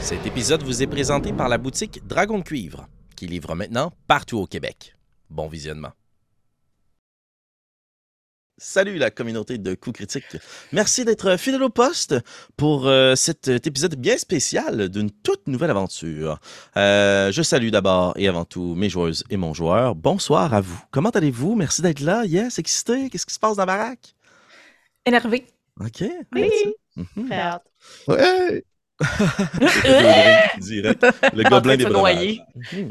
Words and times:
Cet 0.00 0.26
épisode 0.26 0.62
vous 0.62 0.82
est 0.82 0.86
présenté 0.86 1.32
par 1.32 1.48
la 1.48 1.58
boutique 1.58 2.00
Dragon 2.06 2.38
de 2.38 2.42
Cuivre, 2.42 2.88
qui 3.16 3.26
livre 3.26 3.54
maintenant 3.54 3.92
partout 4.06 4.38
au 4.38 4.46
Québec. 4.46 4.96
Bon 5.28 5.46
visionnement. 5.46 5.92
Salut 8.56 8.98
la 8.98 9.10
communauté 9.10 9.56
de 9.58 9.74
coups 9.74 9.96
critiques. 9.98 10.36
Merci 10.72 11.04
d'être 11.04 11.36
fidèle 11.38 11.62
au 11.62 11.70
poste 11.70 12.14
pour 12.56 12.88
euh, 12.88 13.14
cet 13.14 13.48
épisode 13.48 13.94
bien 13.96 14.18
spécial 14.18 14.88
d'une 14.88 15.10
toute 15.10 15.46
nouvelle 15.46 15.70
aventure. 15.70 16.40
Euh, 16.76 17.30
je 17.30 17.42
salue 17.42 17.70
d'abord 17.70 18.12
et 18.16 18.28
avant 18.28 18.44
tout 18.44 18.74
mes 18.74 18.90
joueuses 18.90 19.24
et 19.30 19.36
mon 19.36 19.54
joueur. 19.54 19.94
Bonsoir 19.94 20.52
à 20.52 20.60
vous. 20.60 20.82
Comment 20.90 21.10
allez-vous? 21.10 21.54
Merci 21.56 21.82
d'être 21.82 22.00
là. 22.00 22.24
Yes, 22.24 22.58
excité. 22.58 23.08
Qu'est-ce 23.08 23.26
qui 23.26 23.34
se 23.34 23.38
passe 23.38 23.56
dans 23.56 23.62
la 23.62 23.66
baraque? 23.66 24.14
Énervé. 25.06 25.46
OK. 25.78 26.04
Oui. 26.34 26.50
Mhm. 26.96 27.30
Ouais. 28.08 28.64
Direct. 30.60 31.06
Le 31.34 31.48
gobelin 31.48 31.76
des. 31.76 31.86
Mhm. 31.86 32.90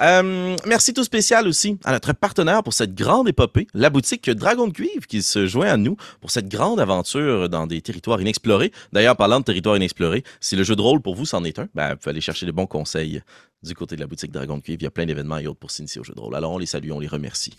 Euh, 0.00 0.56
merci 0.66 0.94
tout 0.94 1.02
spécial 1.02 1.48
aussi 1.48 1.76
à 1.84 1.92
notre 1.92 2.12
partenaire 2.12 2.62
pour 2.62 2.72
cette 2.72 2.94
grande 2.94 3.28
épopée, 3.28 3.66
la 3.74 3.90
boutique 3.90 4.30
Dragon 4.30 4.68
de 4.68 4.72
Cuivre, 4.72 5.06
qui 5.08 5.22
se 5.22 5.46
joint 5.46 5.68
à 5.68 5.76
nous 5.76 5.96
pour 6.20 6.30
cette 6.30 6.48
grande 6.48 6.80
aventure 6.80 7.48
dans 7.48 7.66
des 7.66 7.80
territoires 7.80 8.20
inexplorés. 8.20 8.72
D'ailleurs, 8.92 9.16
parlant 9.16 9.40
de 9.40 9.44
territoires 9.44 9.76
inexplorés, 9.76 10.22
si 10.40 10.54
le 10.54 10.62
jeu 10.62 10.76
de 10.76 10.82
rôle 10.82 11.00
pour 11.00 11.14
vous 11.14 11.26
c'en 11.26 11.42
est 11.44 11.58
un, 11.58 11.68
ben, 11.74 11.90
vous 11.90 11.96
pouvez 11.96 12.10
aller 12.10 12.20
chercher 12.20 12.46
de 12.46 12.52
bons 12.52 12.66
conseils 12.66 13.22
du 13.62 13.74
côté 13.74 13.96
de 13.96 14.00
la 14.00 14.06
boutique 14.06 14.32
Dragon 14.32 14.56
de 14.56 14.62
Cuivre. 14.62 14.78
Il 14.80 14.84
y 14.84 14.86
a 14.86 14.90
plein 14.90 15.06
d'événements 15.06 15.38
et 15.38 15.46
autres 15.46 15.58
pour 15.58 15.70
s'initier 15.70 16.00
au 16.00 16.04
jeu 16.04 16.14
de 16.14 16.20
rôle. 16.20 16.34
Alors, 16.34 16.52
on 16.52 16.58
les 16.58 16.66
salue, 16.66 16.92
on 16.92 17.00
les 17.00 17.08
remercie. 17.08 17.52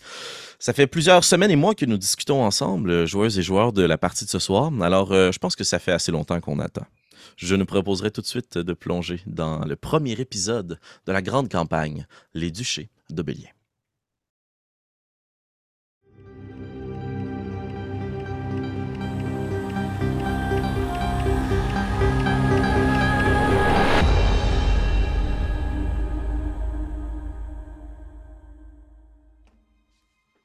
Ça 0.58 0.72
fait 0.72 0.86
plusieurs 0.86 1.22
semaines 1.22 1.50
et 1.50 1.56
mois 1.56 1.74
que 1.74 1.84
nous 1.84 1.98
discutons 1.98 2.42
ensemble, 2.42 3.06
joueuses 3.06 3.38
et 3.38 3.42
joueurs 3.42 3.72
de 3.72 3.82
la 3.82 3.98
partie 3.98 4.24
de 4.24 4.30
ce 4.30 4.38
soir. 4.38 4.72
Alors, 4.80 5.12
euh, 5.12 5.30
je 5.32 5.38
pense 5.38 5.54
que 5.54 5.64
ça 5.64 5.78
fait 5.78 5.92
assez 5.92 6.10
longtemps 6.10 6.40
qu'on 6.40 6.58
attend. 6.58 6.86
Je 7.36 7.54
nous 7.56 7.66
proposerai 7.66 8.10
tout 8.10 8.20
de 8.20 8.26
suite 8.26 8.58
de 8.58 8.72
plonger 8.72 9.20
dans 9.26 9.64
le 9.64 9.76
premier 9.76 10.12
épisode 10.12 10.78
de 11.06 11.12
la 11.12 11.22
grande 11.22 11.50
campagne, 11.50 12.06
Les 12.34 12.50
Duchés 12.50 12.90
de. 13.10 13.24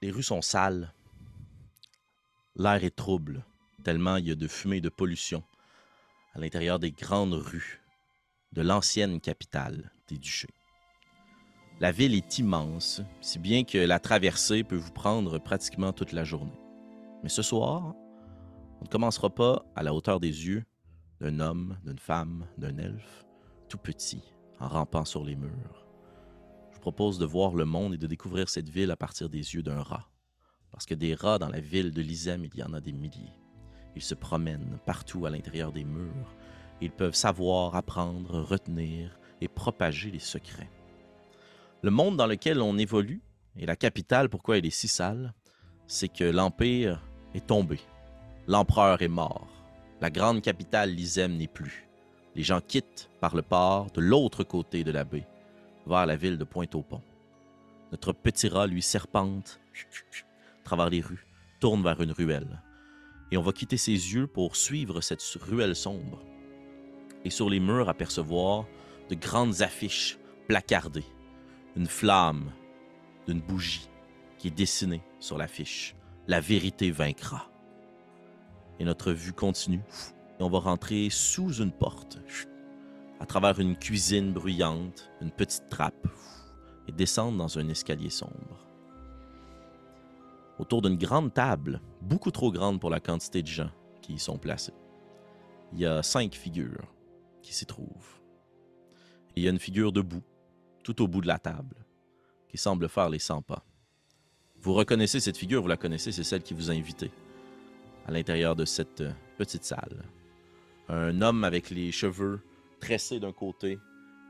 Les 0.01 0.11
rues 0.11 0.23
sont 0.23 0.41
sales. 0.41 0.93
L'air 2.55 2.83
est 2.83 2.95
trouble, 2.95 3.43
tellement 3.83 4.17
il 4.17 4.27
y 4.27 4.31
a 4.31 4.35
de 4.35 4.47
fumée 4.47 4.77
et 4.77 4.81
de 4.81 4.89
pollution 4.89 5.43
à 6.37 6.39
l'intérieur 6.39 6.77
des 6.77 6.91
grandes 6.91 7.33
rues 7.33 7.81
de 8.53 8.61
l'ancienne 8.61 9.19
capitale 9.19 9.91
des 10.07 10.17
duchés. 10.17 10.53
La 11.79 11.91
ville 11.91 12.13
est 12.13 12.37
immense, 12.37 13.01
si 13.21 13.39
bien 13.39 13.63
que 13.63 13.79
la 13.79 13.99
traversée 13.99 14.63
peut 14.63 14.75
vous 14.75 14.91
prendre 14.91 15.39
pratiquement 15.39 15.93
toute 15.93 16.11
la 16.11 16.23
journée. 16.23 16.59
Mais 17.23 17.29
ce 17.29 17.41
soir, 17.41 17.95
on 18.79 18.83
ne 18.83 18.89
commencera 18.89 19.29
pas 19.29 19.65
à 19.75 19.81
la 19.81 19.93
hauteur 19.93 20.19
des 20.19 20.47
yeux 20.47 20.63
d'un 21.19 21.39
homme, 21.39 21.77
d'une 21.83 21.99
femme, 21.99 22.47
d'un 22.57 22.77
elfe, 22.77 23.25
tout 23.67 23.79
petit, 23.79 24.21
en 24.59 24.67
rampant 24.67 25.05
sur 25.05 25.23
les 25.23 25.35
murs. 25.35 25.87
Je 26.69 26.75
vous 26.75 26.81
propose 26.81 27.17
de 27.17 27.25
voir 27.25 27.55
le 27.55 27.65
monde 27.65 27.95
et 27.95 27.97
de 27.97 28.07
découvrir 28.07 28.49
cette 28.49 28.69
ville 28.69 28.91
à 28.91 28.97
partir 28.97 29.29
des 29.29 29.55
yeux 29.55 29.63
d'un 29.63 29.81
rat. 29.81 30.07
Parce 30.71 30.85
que 30.85 30.93
des 30.93 31.15
rats 31.15 31.39
dans 31.39 31.49
la 31.49 31.59
ville 31.59 31.91
de 31.91 32.01
Lizem, 32.01 32.45
il 32.45 32.55
y 32.55 32.63
en 32.63 32.73
a 32.73 32.81
des 32.81 32.93
milliers. 32.93 33.33
Ils 33.97 34.03
se 34.03 34.13
promènent 34.13 34.77
partout 34.85 35.25
à 35.25 35.31
l'intérieur 35.31 35.71
des 35.71 35.83
murs. 35.83 36.35
Ils 36.81 36.91
peuvent 36.91 37.15
savoir, 37.15 37.75
apprendre, 37.75 38.43
retenir 38.43 39.17
et 39.41 39.47
propager 39.47 40.11
les 40.11 40.19
secrets. 40.19 40.69
Le 41.81 41.89
monde 41.89 42.15
dans 42.15 42.27
lequel 42.27 42.61
on 42.61 42.77
évolue, 42.77 43.23
et 43.57 43.65
la 43.65 43.75
capitale, 43.75 44.29
pourquoi 44.29 44.59
elle 44.59 44.67
est 44.67 44.69
si 44.69 44.87
sale, 44.87 45.33
c'est 45.87 46.09
que 46.09 46.25
l'Empire 46.25 47.01
est 47.33 47.47
tombé. 47.47 47.79
L'Empereur 48.45 49.01
est 49.01 49.07
mort. 49.07 49.47
La 49.99 50.11
grande 50.11 50.43
capitale 50.43 50.91
Lizem 50.91 51.35
n'est 51.35 51.47
plus. 51.47 51.87
Les 52.35 52.43
gens 52.43 52.61
quittent 52.61 53.09
par 53.19 53.35
le 53.35 53.41
port 53.41 53.89
de 53.95 54.01
l'autre 54.01 54.43
côté 54.43 54.83
de 54.83 54.91
la 54.91 55.05
baie, 55.05 55.27
vers 55.87 56.05
la 56.05 56.15
ville 56.15 56.37
de 56.37 56.43
Pointe-au-Pont. 56.43 57.01
Notre 57.91 58.13
petit 58.13 58.47
rat, 58.47 58.67
lui, 58.67 58.83
serpente 58.83 59.59
à 59.73 60.63
travers 60.63 60.91
les 60.91 61.01
rues, 61.01 61.25
tourne 61.59 61.81
vers 61.81 61.99
une 61.99 62.11
ruelle 62.11 62.61
et 63.31 63.37
on 63.37 63.41
va 63.41 63.51
quitter 63.51 63.77
ses 63.77 63.91
yeux 63.91 64.27
pour 64.27 64.55
suivre 64.55 65.01
cette 65.01 65.21
ruelle 65.41 65.75
sombre. 65.75 66.23
Et 67.25 67.29
sur 67.29 67.49
les 67.49 67.59
murs 67.59 67.89
apercevoir 67.89 68.65
de 69.09 69.15
grandes 69.15 69.61
affiches 69.61 70.17
placardées, 70.47 71.05
une 71.75 71.87
flamme 71.87 72.51
d'une 73.27 73.41
bougie 73.41 73.89
qui 74.37 74.47
est 74.47 74.51
dessinée 74.51 75.01
sur 75.19 75.37
l'affiche. 75.37 75.95
La 76.27 76.39
vérité 76.39 76.91
vaincra. 76.91 77.49
Et 78.79 78.85
notre 78.85 79.11
vue 79.11 79.33
continue. 79.33 79.81
Et 80.39 80.43
on 80.43 80.49
va 80.49 80.59
rentrer 80.59 81.09
sous 81.09 81.61
une 81.61 81.71
porte, 81.71 82.19
à 83.19 83.25
travers 83.25 83.59
une 83.59 83.75
cuisine 83.75 84.33
bruyante, 84.33 85.09
une 85.21 85.31
petite 85.31 85.69
trappe, 85.69 86.07
et 86.87 86.91
descendre 86.91 87.37
dans 87.37 87.57
un 87.57 87.69
escalier 87.69 88.09
sombre 88.09 88.66
autour 90.59 90.81
d'une 90.81 90.97
grande 90.97 91.33
table, 91.33 91.81
beaucoup 92.01 92.31
trop 92.31 92.51
grande 92.51 92.79
pour 92.79 92.89
la 92.89 92.99
quantité 92.99 93.41
de 93.41 93.47
gens 93.47 93.71
qui 94.01 94.13
y 94.13 94.19
sont 94.19 94.37
placés. 94.37 94.73
Il 95.73 95.79
y 95.79 95.85
a 95.85 96.01
cinq 96.03 96.33
figures 96.35 96.87
qui 97.41 97.53
s'y 97.53 97.65
trouvent. 97.65 98.21
Il 99.35 99.43
y 99.43 99.47
a 99.47 99.51
une 99.51 99.59
figure 99.59 99.91
debout, 99.91 100.23
tout 100.83 101.01
au 101.01 101.07
bout 101.07 101.21
de 101.21 101.27
la 101.27 101.37
table, 101.37 101.75
qui 102.47 102.57
semble 102.57 102.89
faire 102.89 103.09
les 103.09 103.19
100 103.19 103.41
pas. 103.43 103.63
Vous 104.61 104.73
reconnaissez 104.73 105.19
cette 105.19 105.37
figure, 105.37 105.61
vous 105.61 105.67
la 105.67 105.77
connaissez, 105.77 106.11
c'est 106.11 106.23
celle 106.23 106.41
qui 106.41 106.53
vous 106.53 106.71
a 106.71 106.73
invité 106.73 107.11
à 108.07 108.11
l'intérieur 108.11 108.55
de 108.55 108.65
cette 108.65 109.01
euh, 109.01 109.11
petite 109.37 109.65
salle. 109.65 110.05
Un 110.87 111.21
homme 111.21 111.43
avec 111.43 111.69
les 111.69 111.91
cheveux 111.91 112.41
tressés 112.79 113.19
d'un 113.19 113.33
côté, 113.33 113.77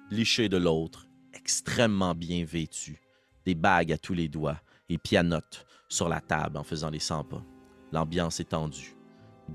lichés 0.10 0.50
de 0.50 0.58
l'autre, 0.58 1.08
extrêmement 1.34 2.16
bien 2.16 2.44
vêtu, 2.44 3.00
des 3.46 3.56
bagues 3.56 3.92
à 3.92 3.98
tous 3.98 4.16
les 4.16 4.28
doigts 4.28 4.60
et 4.90 4.98
pianote 4.98 5.67
sur 5.90 6.10
la 6.10 6.22
table 6.22 6.58
en 6.58 6.64
faisant 6.64 6.90
les 6.90 7.00
100 7.00 7.24
pas. 7.26 7.44
L'ambiance 7.92 8.40
est 8.40 8.50
tendue. 8.50 8.96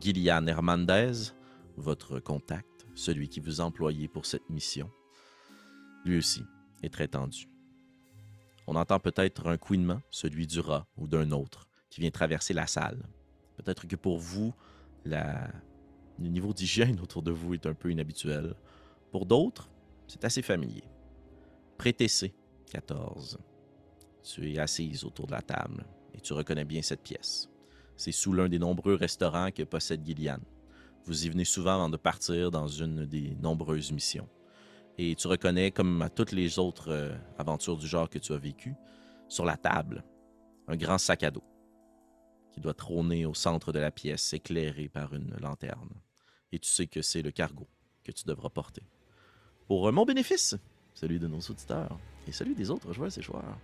Gillian 0.00 0.46
Hernandez, 0.46 1.12
votre 1.76 2.18
contact, 2.20 2.86
celui 2.94 3.28
qui 3.28 3.40
vous 3.40 3.60
employait 3.60 4.08
pour 4.08 4.26
cette 4.26 4.48
mission, 4.48 4.90
lui 6.04 6.18
aussi 6.18 6.42
est 6.82 6.92
très 6.92 7.08
tendu. 7.08 7.48
On 8.66 8.76
entend 8.76 8.98
peut-être 8.98 9.48
un 9.48 9.56
couinement, 9.58 10.00
celui 10.10 10.46
du 10.46 10.60
rat 10.60 10.86
ou 10.96 11.06
d'un 11.06 11.30
autre, 11.32 11.68
qui 11.90 12.00
vient 12.00 12.10
traverser 12.10 12.54
la 12.54 12.66
salle. 12.66 13.02
Peut-être 13.56 13.86
que 13.86 13.96
pour 13.96 14.18
vous, 14.18 14.54
le 15.04 15.48
niveau 16.18 16.52
d'hygiène 16.52 17.00
autour 17.00 17.22
de 17.22 17.32
vous 17.32 17.54
est 17.54 17.66
un 17.66 17.74
peu 17.74 17.90
inhabituel. 17.90 18.54
Pour 19.10 19.26
d'autres, 19.26 19.68
c'est 20.06 20.24
assez 20.24 20.42
familier. 20.42 20.84
Pré-TC 21.76 22.32
14. 22.70 23.38
Tu 24.22 24.52
es 24.52 24.58
assise 24.58 25.04
autour 25.04 25.26
de 25.26 25.32
la 25.32 25.42
table 25.42 25.84
tu 26.22 26.32
reconnais 26.32 26.64
bien 26.64 26.82
cette 26.82 27.02
pièce. 27.02 27.48
C'est 27.96 28.12
sous 28.12 28.32
l'un 28.32 28.48
des 28.48 28.58
nombreux 28.58 28.94
restaurants 28.94 29.50
que 29.50 29.62
possède 29.62 30.04
Gillian. 30.04 30.38
Vous 31.04 31.26
y 31.26 31.28
venez 31.28 31.44
souvent 31.44 31.74
avant 31.74 31.88
de 31.88 31.96
partir 31.96 32.50
dans 32.50 32.68
une 32.68 33.06
des 33.06 33.36
nombreuses 33.40 33.92
missions. 33.92 34.28
Et 34.98 35.14
tu 35.14 35.26
reconnais, 35.26 35.70
comme 35.70 36.02
à 36.02 36.08
toutes 36.08 36.32
les 36.32 36.58
autres 36.58 36.90
euh, 36.90 37.16
aventures 37.38 37.76
du 37.76 37.86
genre 37.86 38.08
que 38.08 38.18
tu 38.18 38.32
as 38.32 38.38
vécues, 38.38 38.74
sur 39.28 39.44
la 39.44 39.56
table, 39.56 40.04
un 40.68 40.76
grand 40.76 40.98
sac 40.98 41.22
à 41.22 41.30
dos 41.30 41.42
qui 42.52 42.60
doit 42.60 42.74
trôner 42.74 43.24
au 43.24 43.32
centre 43.32 43.72
de 43.72 43.78
la 43.78 43.90
pièce, 43.90 44.34
éclairé 44.34 44.88
par 44.88 45.14
une 45.14 45.34
lanterne. 45.40 45.90
Et 46.52 46.58
tu 46.58 46.68
sais 46.68 46.86
que 46.86 47.00
c'est 47.00 47.22
le 47.22 47.30
cargo 47.30 47.66
que 48.04 48.12
tu 48.12 48.24
devras 48.26 48.50
porter. 48.50 48.82
Pour 49.66 49.90
mon 49.90 50.04
bénéfice, 50.04 50.54
celui 50.92 51.18
de 51.18 51.26
nos 51.26 51.40
auditeurs 51.40 51.98
et 52.26 52.32
celui 52.32 52.54
des 52.54 52.70
autres 52.70 52.92
joueurs 52.92 53.16
et 53.16 53.22
joueurs, 53.22 53.58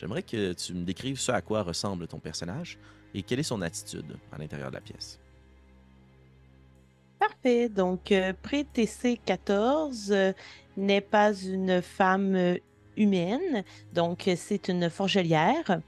j'aimerais 0.00 0.22
que 0.22 0.54
tu 0.54 0.72
me 0.72 0.84
décrives 0.84 1.20
ce 1.20 1.30
à 1.30 1.42
quoi 1.42 1.62
ressemble 1.62 2.06
ton 2.06 2.18
personnage 2.18 2.78
et 3.14 3.22
quelle 3.22 3.40
est 3.40 3.44
son 3.44 3.60
attitude 3.60 4.16
à 4.32 4.38
l'intérieur 4.38 4.70
de 4.70 4.76
la 4.76 4.80
pièce. 4.80 5.20
Parfait. 7.18 7.68
Donc, 7.68 8.12
euh, 8.12 8.32
Pré-TC 8.42 9.20
14 9.26 10.10
euh, 10.10 10.32
n'est 10.78 11.02
pas 11.02 11.34
une 11.34 11.82
femme 11.82 12.34
euh, 12.34 12.56
humaine. 12.96 13.62
Donc, 13.92 14.30
c'est 14.36 14.68
une 14.68 14.88
forgelière. 14.88 15.80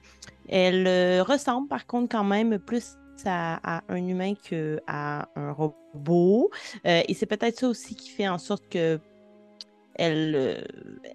Elle 0.49 1.23
ressemble 1.23 1.69
par 1.69 1.87
contre 1.87 2.11
quand 2.11 2.25
même 2.25 2.59
plus 2.59 2.99
à, 3.25 3.83
un 3.89 4.07
humain 4.09 4.35
qu'à 4.35 5.29
un 5.37 5.53
robot. 5.53 6.51
Et 6.85 7.15
c'est 7.15 7.27
peut-être 7.27 7.61
ça 7.61 7.69
aussi 7.69 7.95
qui 7.95 8.11
fait 8.11 8.29
en 8.29 8.39
sorte 8.39 8.69
que 8.69 8.99
elle, 9.95 10.35
euh, 10.35 10.61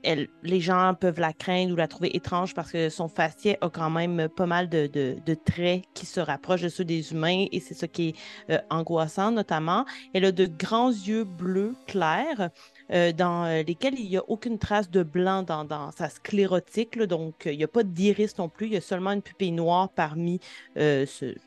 elle, 0.03 0.27
les 0.43 0.59
gens 0.59 0.93
peuvent 0.99 1.19
la 1.19 1.33
craindre 1.33 1.73
ou 1.73 1.75
la 1.75 1.87
trouver 1.87 2.15
étrange 2.15 2.53
parce 2.53 2.71
que 2.71 2.89
son 2.89 3.07
faciès 3.07 3.57
a 3.61 3.69
quand 3.69 3.89
même 3.89 4.29
pas 4.29 4.45
mal 4.45 4.69
de, 4.69 5.17
traits 5.45 5.83
qui 5.93 6.05
se 6.05 6.19
rapprochent 6.19 6.61
de 6.61 6.69
ceux 6.69 6.85
des 6.85 7.11
humains 7.11 7.45
et 7.51 7.59
c'est 7.59 7.73
ça 7.73 7.87
qui 7.87 8.09
est 8.09 8.15
euh, 8.51 8.59
angoissant 8.69 9.31
notamment. 9.31 9.85
Elle 10.13 10.25
a 10.25 10.31
de 10.31 10.45
grands 10.45 10.89
yeux 10.89 11.23
bleus 11.23 11.75
clairs, 11.87 12.49
dans 12.89 13.63
lesquels 13.67 13.99
il 13.99 14.09
n'y 14.09 14.15
a 14.15 14.23
aucune 14.29 14.57
trace 14.57 14.89
de 14.89 15.03
blanc 15.03 15.43
dans, 15.43 15.91
sa 15.91 16.07
sclérotique. 16.07 16.97
donc, 16.97 17.43
il 17.45 17.57
n'y 17.57 17.63
a 17.65 17.67
pas 17.67 17.83
d'iris 17.83 18.37
non 18.37 18.47
plus. 18.47 18.67
Il 18.67 18.73
y 18.73 18.77
a 18.77 18.81
seulement 18.81 19.11
une 19.11 19.21
pupille 19.21 19.51
noire 19.51 19.89
parmi 19.89 20.39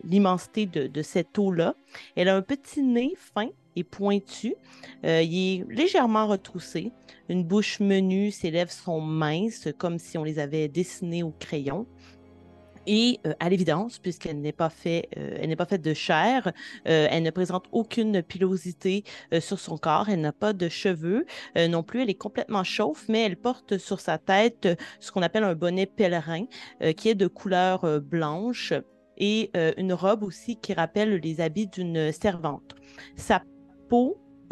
l'immensité 0.04 0.66
de, 0.66 0.86
de, 0.86 1.02
cette 1.02 1.38
eau-là. 1.38 1.74
Elle 2.14 2.28
a 2.28 2.36
un 2.36 2.42
petit 2.42 2.82
nez 2.82 3.14
fin 3.16 3.48
et 3.76 3.84
pointu. 3.84 4.54
il 5.02 5.08
est 5.08 5.64
légèrement 5.68 6.26
retroussé. 6.26 6.92
Une 7.28 7.44
bouche 7.44 7.80
menue, 7.80 8.30
ses 8.30 8.50
lèvres 8.50 8.72
sont 8.72 9.00
minces, 9.00 9.68
comme 9.78 9.98
si 9.98 10.18
on 10.18 10.24
les 10.24 10.38
avait 10.38 10.68
dessinées 10.68 11.22
au 11.22 11.30
crayon. 11.30 11.86
Et 12.86 13.20
euh, 13.26 13.34
à 13.40 13.48
l'évidence, 13.48 13.98
puisqu'elle 13.98 14.40
n'est 14.40 14.52
pas, 14.52 14.70
fait, 14.70 15.08
euh, 15.16 15.54
pas 15.56 15.66
faite 15.66 15.82
de 15.82 15.94
chair, 15.94 16.52
euh, 16.88 17.06
elle 17.10 17.22
ne 17.22 17.30
présente 17.30 17.66
aucune 17.72 18.22
pilosité 18.22 19.04
sur 19.40 19.60
son 19.60 19.76
corps, 19.76 20.08
elle 20.08 20.20
n'a 20.20 20.32
pas 20.32 20.52
de 20.52 20.68
cheveux 20.68 21.24
non 21.56 21.82
plus, 21.82 22.02
elle 22.02 22.10
est 22.10 22.14
complètement 22.14 22.64
chauffe, 22.64 23.04
mais 23.08 23.24
elle 23.24 23.36
porte 23.36 23.78
sur 23.78 24.00
sa 24.00 24.18
tête 24.18 24.68
ce 24.98 25.12
qu'on 25.12 25.22
appelle 25.22 25.44
un 25.44 25.54
bonnet 25.54 25.86
pèlerin, 25.86 26.46
qui 26.96 27.08
est 27.08 27.14
de 27.14 27.26
couleur 27.26 28.00
blanche 28.00 28.72
et 29.18 29.50
une 29.76 29.92
robe 29.92 30.22
aussi 30.22 30.56
qui 30.56 30.74
rappelle 30.74 31.16
les 31.16 31.40
habits 31.40 31.66
d'une 31.66 32.12
servante. 32.12 32.74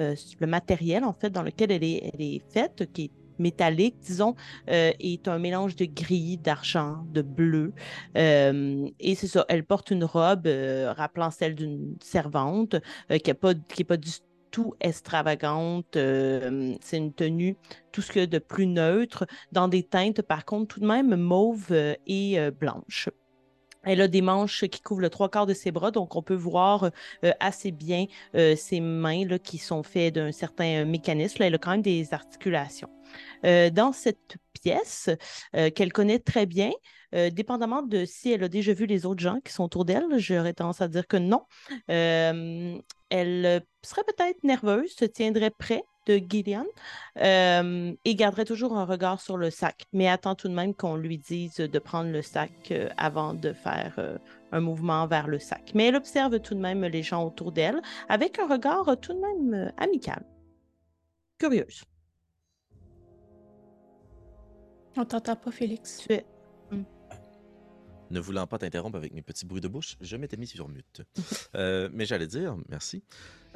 Euh, 0.00 0.14
le 0.40 0.46
matériel, 0.46 1.04
en 1.04 1.12
fait, 1.12 1.30
dans 1.30 1.42
lequel 1.42 1.72
elle 1.72 1.82
est, 1.84 2.42
faite, 2.52 2.88
qui 2.92 3.04
est 3.04 3.10
métallique, 3.38 3.96
disons, 4.00 4.34
euh, 4.70 4.92
est 4.98 5.28
un 5.28 5.38
mélange 5.38 5.76
de 5.76 5.86
gris, 5.86 6.38
d'argent, 6.38 7.04
de 7.12 7.22
bleu. 7.22 7.72
Euh, 8.16 8.88
et 9.00 9.14
c'est 9.14 9.26
ça, 9.26 9.44
elle 9.48 9.64
porte 9.64 9.90
une 9.90 10.04
robe 10.04 10.48
rappelant 10.96 11.30
celle 11.30 11.54
d'une 11.54 11.96
servante, 12.00 12.76
qui 13.08 13.30
n'est 13.30 13.34
pas, 13.34 13.54
pas 13.86 13.96
du 13.96 14.10
tout 14.50 14.74
extravagante. 14.80 15.88
c'est 15.94 16.96
une 16.96 17.12
tenue, 17.12 17.56
tout 17.92 18.02
ce 18.02 18.12
que 18.12 18.24
de 18.24 18.38
plus 18.38 18.66
neutre, 18.66 19.26
dans 19.52 19.68
des 19.68 19.82
teintes, 19.82 20.22
par 20.22 20.44
contre, 20.44 20.74
tout 20.74 20.80
de 20.80 20.86
même 20.86 21.16
mauve 21.16 21.72
et 22.06 22.38
blanche. 22.58 23.08
Elle 23.84 24.00
a 24.00 24.08
des 24.08 24.22
manches 24.22 24.66
qui 24.66 24.80
couvrent 24.80 25.00
le 25.00 25.10
trois 25.10 25.28
quarts 25.28 25.46
de 25.46 25.54
ses 25.54 25.70
bras, 25.70 25.90
donc 25.90 26.16
on 26.16 26.22
peut 26.22 26.34
voir 26.34 26.90
euh, 27.24 27.32
assez 27.40 27.70
bien 27.70 28.06
euh, 28.34 28.56
ses 28.56 28.80
mains 28.80 29.38
qui 29.38 29.58
sont 29.58 29.82
faites 29.82 30.14
d'un 30.14 30.32
certain 30.32 30.84
mécanisme. 30.84 31.42
elle 31.42 31.54
a 31.54 31.58
quand 31.58 31.70
même 31.70 31.82
des 31.82 32.12
articulations. 32.12 32.90
Euh, 33.44 33.70
dans 33.70 33.92
cette 33.92 34.36
pièce 34.52 35.08
qu'elle 35.52 35.92
connaît 35.92 36.18
très 36.18 36.44
bien, 36.44 36.72
dépendamment 37.12 37.82
de 37.82 38.04
si 38.04 38.32
elle 38.32 38.42
a 38.42 38.48
déjà 38.48 38.72
vu 38.72 38.86
les 38.86 39.06
autres 39.06 39.20
gens 39.20 39.38
qui 39.44 39.52
sont 39.52 39.64
autour 39.64 39.84
d'elle, 39.84 40.04
j'aurais 40.16 40.52
tendance 40.52 40.80
à 40.80 40.88
dire 40.88 41.06
que 41.06 41.16
non. 41.16 41.44
elle 41.86 43.62
serait 43.82 44.02
peut-être 44.04 44.42
nerveuse, 44.42 44.90
se 44.90 45.04
tiendrait 45.04 45.50
près 45.50 45.84
de 46.08 46.16
Gideon 46.16 46.66
euh, 47.18 47.92
et 48.04 48.14
garderait 48.14 48.44
toujours 48.44 48.76
un 48.76 48.84
regard 48.84 49.20
sur 49.20 49.36
le 49.36 49.50
sac, 49.50 49.86
mais 49.92 50.08
attend 50.08 50.34
tout 50.34 50.48
de 50.48 50.54
même 50.54 50.74
qu'on 50.74 50.96
lui 50.96 51.18
dise 51.18 51.56
de 51.56 51.78
prendre 51.78 52.10
le 52.10 52.22
sac 52.22 52.50
euh, 52.70 52.88
avant 52.96 53.34
de 53.34 53.52
faire 53.52 53.94
euh, 53.98 54.18
un 54.52 54.60
mouvement 54.60 55.06
vers 55.06 55.28
le 55.28 55.38
sac. 55.38 55.72
Mais 55.74 55.86
elle 55.86 55.96
observe 55.96 56.40
tout 56.40 56.54
de 56.54 56.60
même 56.60 56.84
les 56.84 57.02
gens 57.02 57.24
autour 57.24 57.52
d'elle 57.52 57.80
avec 58.08 58.38
un 58.38 58.48
regard 58.48 58.96
tout 59.00 59.12
de 59.12 59.20
même 59.20 59.72
amical. 59.76 60.24
Curieuse. 61.38 61.84
On 64.96 65.04
t'entend 65.04 65.36
pas, 65.36 65.52
Félix. 65.52 65.98
Tu 65.98 66.14
es... 66.14 66.26
Ne 68.10 68.20
voulant 68.20 68.46
pas 68.46 68.58
t'interrompre 68.58 68.96
avec 68.96 69.12
mes 69.12 69.22
petits 69.22 69.46
bruits 69.46 69.60
de 69.60 69.68
bouche, 69.68 69.96
je 70.00 70.16
m'étais 70.16 70.36
mis 70.36 70.46
sur 70.46 70.68
mute. 70.68 71.02
mais 71.54 72.06
j'allais 72.06 72.26
dire, 72.26 72.56
merci, 72.68 73.02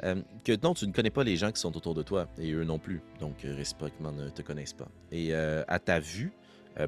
euh, 0.03 0.21
que 0.43 0.57
non, 0.61 0.73
tu 0.73 0.87
ne 0.87 0.91
connais 0.91 1.09
pas 1.09 1.23
les 1.23 1.37
gens 1.37 1.51
qui 1.51 1.61
sont 1.61 1.75
autour 1.77 1.93
de 1.93 2.03
toi, 2.03 2.27
et 2.37 2.51
eux 2.51 2.63
non 2.63 2.79
plus, 2.79 3.01
donc 3.19 3.45
euh, 3.45 3.55
réciproquement 3.55 4.11
ne 4.11 4.29
te 4.29 4.41
connaissent 4.41 4.73
pas. 4.73 4.89
Et 5.11 5.33
euh, 5.33 5.63
à 5.67 5.79
ta 5.79 5.99
vue, 5.99 6.33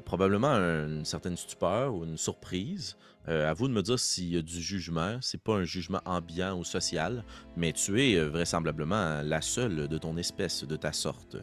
probablement 0.04 0.48
une 0.48 1.04
certaine 1.04 1.36
stupeur 1.36 1.94
ou 1.94 2.04
une 2.04 2.16
surprise. 2.16 2.96
à 3.28 3.52
vous 3.52 3.68
de 3.68 3.72
me 3.72 3.82
dire 3.82 4.00
s'il 4.00 4.34
y 4.34 4.36
a 4.36 4.42
du 4.42 4.60
jugement. 4.60 5.18
C'est 5.20 5.40
pas 5.40 5.54
un 5.54 5.62
jugement 5.62 6.00
ambiant 6.04 6.58
ou 6.58 6.64
social, 6.64 7.24
mais 7.56 7.72
tu 7.72 8.02
es 8.02 8.20
vraisemblablement 8.20 9.22
la 9.22 9.40
seule 9.40 9.86
de 9.86 9.98
ton 9.98 10.16
espèce, 10.16 10.64
de 10.64 10.74
ta 10.74 10.92
sorte. 10.92 11.36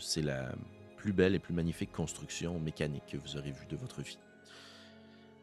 C'est 0.00 0.22
la 0.22 0.54
plus 0.96 1.12
belle 1.12 1.34
et 1.34 1.38
plus 1.38 1.52
magnifique 1.52 1.92
construction 1.92 2.58
mécanique 2.58 3.04
que 3.12 3.18
vous 3.18 3.36
aurez 3.36 3.52
vue 3.52 3.66
de 3.68 3.76
votre 3.76 4.00
vie. 4.00 4.16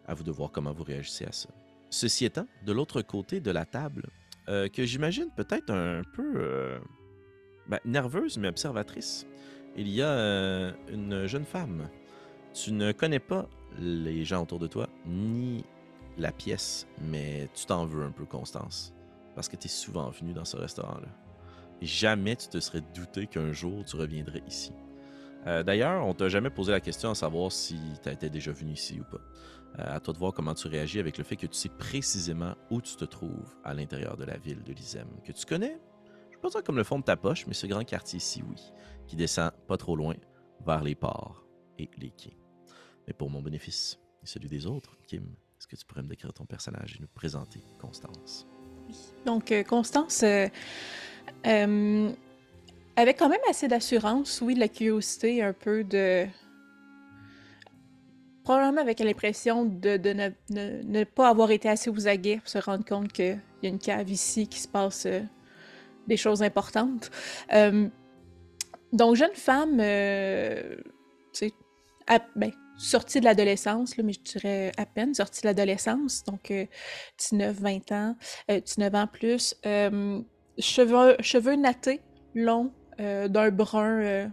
À 0.08 0.14
vous 0.14 0.24
de 0.24 0.32
voir 0.32 0.52
comment 0.52 0.74
vous 0.74 0.84
réagissez 0.84 1.26
à 1.26 1.32
ça. 1.32 1.50
Ceci 1.90 2.24
étant, 2.26 2.48
de 2.66 2.72
l'autre 2.72 3.02
côté 3.02 3.42
de 3.42 3.52
la 3.52 3.66
table, 3.66 4.04
euh, 4.50 4.70
que 4.70 4.86
j'imagine 4.86 5.30
peut-être 5.36 5.72
un 5.72 6.02
peu 6.14 6.34
euh, 6.36 6.80
ben, 7.68 7.80
nerveuse 7.86 8.38
mais 8.38 8.48
observatrice. 8.48 9.28
Il 9.76 9.88
y 9.90 10.02
a 10.02 10.10
euh, 10.10 10.72
une 10.90 11.28
jeune 11.28 11.46
femme. 11.46 11.90
Tu 12.54 12.72
ne 12.72 12.92
connais 12.92 13.20
pas 13.20 13.48
les 13.78 14.26
gens 14.26 14.44
autour 14.44 14.60
de 14.60 14.68
toi, 14.68 14.88
ni 15.06 15.64
la 16.18 16.32
pièce, 16.32 16.88
mais 17.02 17.50
tu 17.54 17.66
t'en 17.66 17.86
veux 17.86 18.04
un 18.04 18.12
peu, 18.12 18.26
Constance. 18.26 18.94
Parce 19.36 19.48
que 19.48 19.56
tu 19.56 19.68
es 19.68 19.70
souvent 19.70 20.10
venu 20.10 20.34
dans 20.34 20.46
ce 20.46 20.58
restaurant-là. 20.58 21.08
jamais 21.82 22.36
tu 22.36 22.48
te 22.48 22.60
serais 22.60 22.82
douté 22.94 23.28
qu'un 23.28 23.52
jour 23.54 23.86
tu 23.86 23.96
reviendrais 23.96 24.44
ici. 24.48 24.72
D'ailleurs, 25.46 26.06
on 26.06 26.14
t'a 26.14 26.30
jamais 26.30 26.52
posé 26.52 26.72
la 26.72 26.80
question 26.80 27.10
à 27.10 27.16
savoir 27.16 27.52
si 27.52 27.80
tu 28.04 28.10
étais 28.10 28.30
déjà 28.30 28.52
venu 28.52 28.74
ici 28.74 29.00
ou 29.00 29.04
pas. 29.04 29.24
Euh, 29.80 29.96
à 29.96 30.00
toi 30.00 30.14
de 30.14 30.20
voir 30.20 30.34
comment 30.34 30.54
tu 30.54 30.68
réagis 30.68 31.00
avec 31.00 31.18
le 31.18 31.24
fait 31.24 31.38
que 31.38 31.48
tu 31.48 31.54
sais 31.54 31.70
précisément 31.70 32.56
où 32.70 32.82
tu 32.82 32.96
te 32.96 33.06
trouves 33.06 33.56
à 33.64 33.74
l'intérieur 33.74 34.18
de 34.18 34.26
la 34.26 34.38
ville 34.38 34.64
de 34.64 34.74
Lizem, 34.74 35.08
que 35.24 35.32
tu 35.32 35.46
connais, 35.46 35.80
je 36.30 36.38
ne 36.38 36.42
pas 36.42 36.50
dire 36.50 36.64
comme 36.64 36.76
le 36.76 36.84
fond 36.84 37.00
de 37.00 37.04
ta 37.04 37.16
poche, 37.16 37.48
mais 37.48 37.54
ce 37.54 37.68
grand 37.68 37.84
quartier 37.86 38.18
ici, 38.18 38.44
oui, 38.48 38.62
qui 39.08 39.16
descend 39.16 39.52
pas 39.68 39.78
trop 39.78 39.96
loin 39.96 40.16
vers 40.66 40.84
les 40.84 40.96
ports 40.96 41.46
et 41.80 41.90
les 41.98 42.10
quais. 42.10 42.38
Mais 43.08 43.14
pour 43.14 43.30
mon 43.30 43.42
bénéfice 43.42 43.98
et 44.24 44.28
celui 44.28 44.50
des 44.50 44.66
autres, 44.66 44.98
Kim, 45.08 45.24
est-ce 45.58 45.68
que 45.68 45.76
tu 45.76 45.86
pourrais 45.86 46.04
me 46.04 46.10
décrire 46.10 46.34
ton 46.34 46.46
personnage 46.46 46.98
et 46.98 47.02
nous 47.02 47.08
présenter 47.08 47.64
Constance? 47.80 48.48
Oui. 48.88 48.96
Donc, 49.26 49.52
euh, 49.52 49.64
Constance, 49.64 50.24
euh, 50.24 50.50
avec 52.96 53.18
quand 53.18 53.30
même 53.30 53.40
assez 53.50 53.68
d'assurance, 53.68 54.42
oui, 54.42 54.56
de 54.56 54.60
la 54.60 54.68
curiosité, 54.68 55.42
un 55.42 55.54
peu 55.54 55.84
de 55.84 56.28
probablement 58.52 58.82
avec 58.82 59.00
l'impression 59.00 59.64
de, 59.64 59.98
ne, 60.50 61.04
pas 61.06 61.30
avoir 61.30 61.52
été 61.52 61.70
assez 61.70 61.90
aux 61.90 62.08
aguets 62.10 62.36
pour 62.36 62.50
se 62.50 62.58
rendre 62.58 62.84
compte 62.84 63.14
qu'il 63.14 63.40
y 63.64 63.66
a 63.66 63.70
une 63.70 63.80
cave 63.80 64.10
ici 64.10 64.46
qui 64.46 64.60
se 64.60 64.68
passe 64.68 65.06
euh, 65.06 65.22
des 66.08 66.18
choses 66.18 66.44
importantes. 66.44 67.10
Euh, 67.54 67.88
donc, 68.92 69.16
jeune 69.16 69.36
femme, 69.36 69.78
euh, 69.80 70.76
tu 71.32 71.50
ben, 72.36 72.52
sortie 72.78 73.22
de 73.22 73.26
l'adolescence, 73.26 73.98
mais 73.98 74.12
je 74.12 74.20
dirais 74.20 74.74
à 74.76 74.86
peine 74.86 75.14
sortie 75.14 75.44
de 75.44 75.48
l'adolescence, 75.48 76.26
donc 76.26 76.52
19-20 77.20 77.94
ans, 77.94 78.18
19 78.50 78.96
ans 78.96 79.08
plus, 79.08 79.56
cheveux, 80.58 81.16
cheveux 81.22 81.56
nattés, 81.56 82.02
longs, 82.36 82.74
d'un 82.98 83.50
brun 83.50 84.30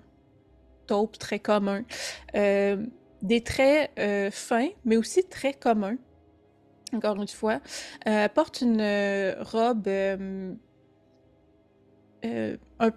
taupe 0.89 1.19
très 1.19 1.39
commun 1.39 1.85
des 3.23 3.43
traits 3.43 3.91
euh, 3.99 4.31
fins, 4.31 4.69
mais 4.85 4.97
aussi 4.97 5.25
très 5.25 5.53
communs. 5.53 5.97
Encore 6.93 7.17
une 7.17 7.29
fois, 7.29 7.61
euh, 8.07 8.29
porte 8.29 8.63
une 8.63 8.81
euh, 8.81 9.35
robe 9.43 9.89
un 12.25 12.91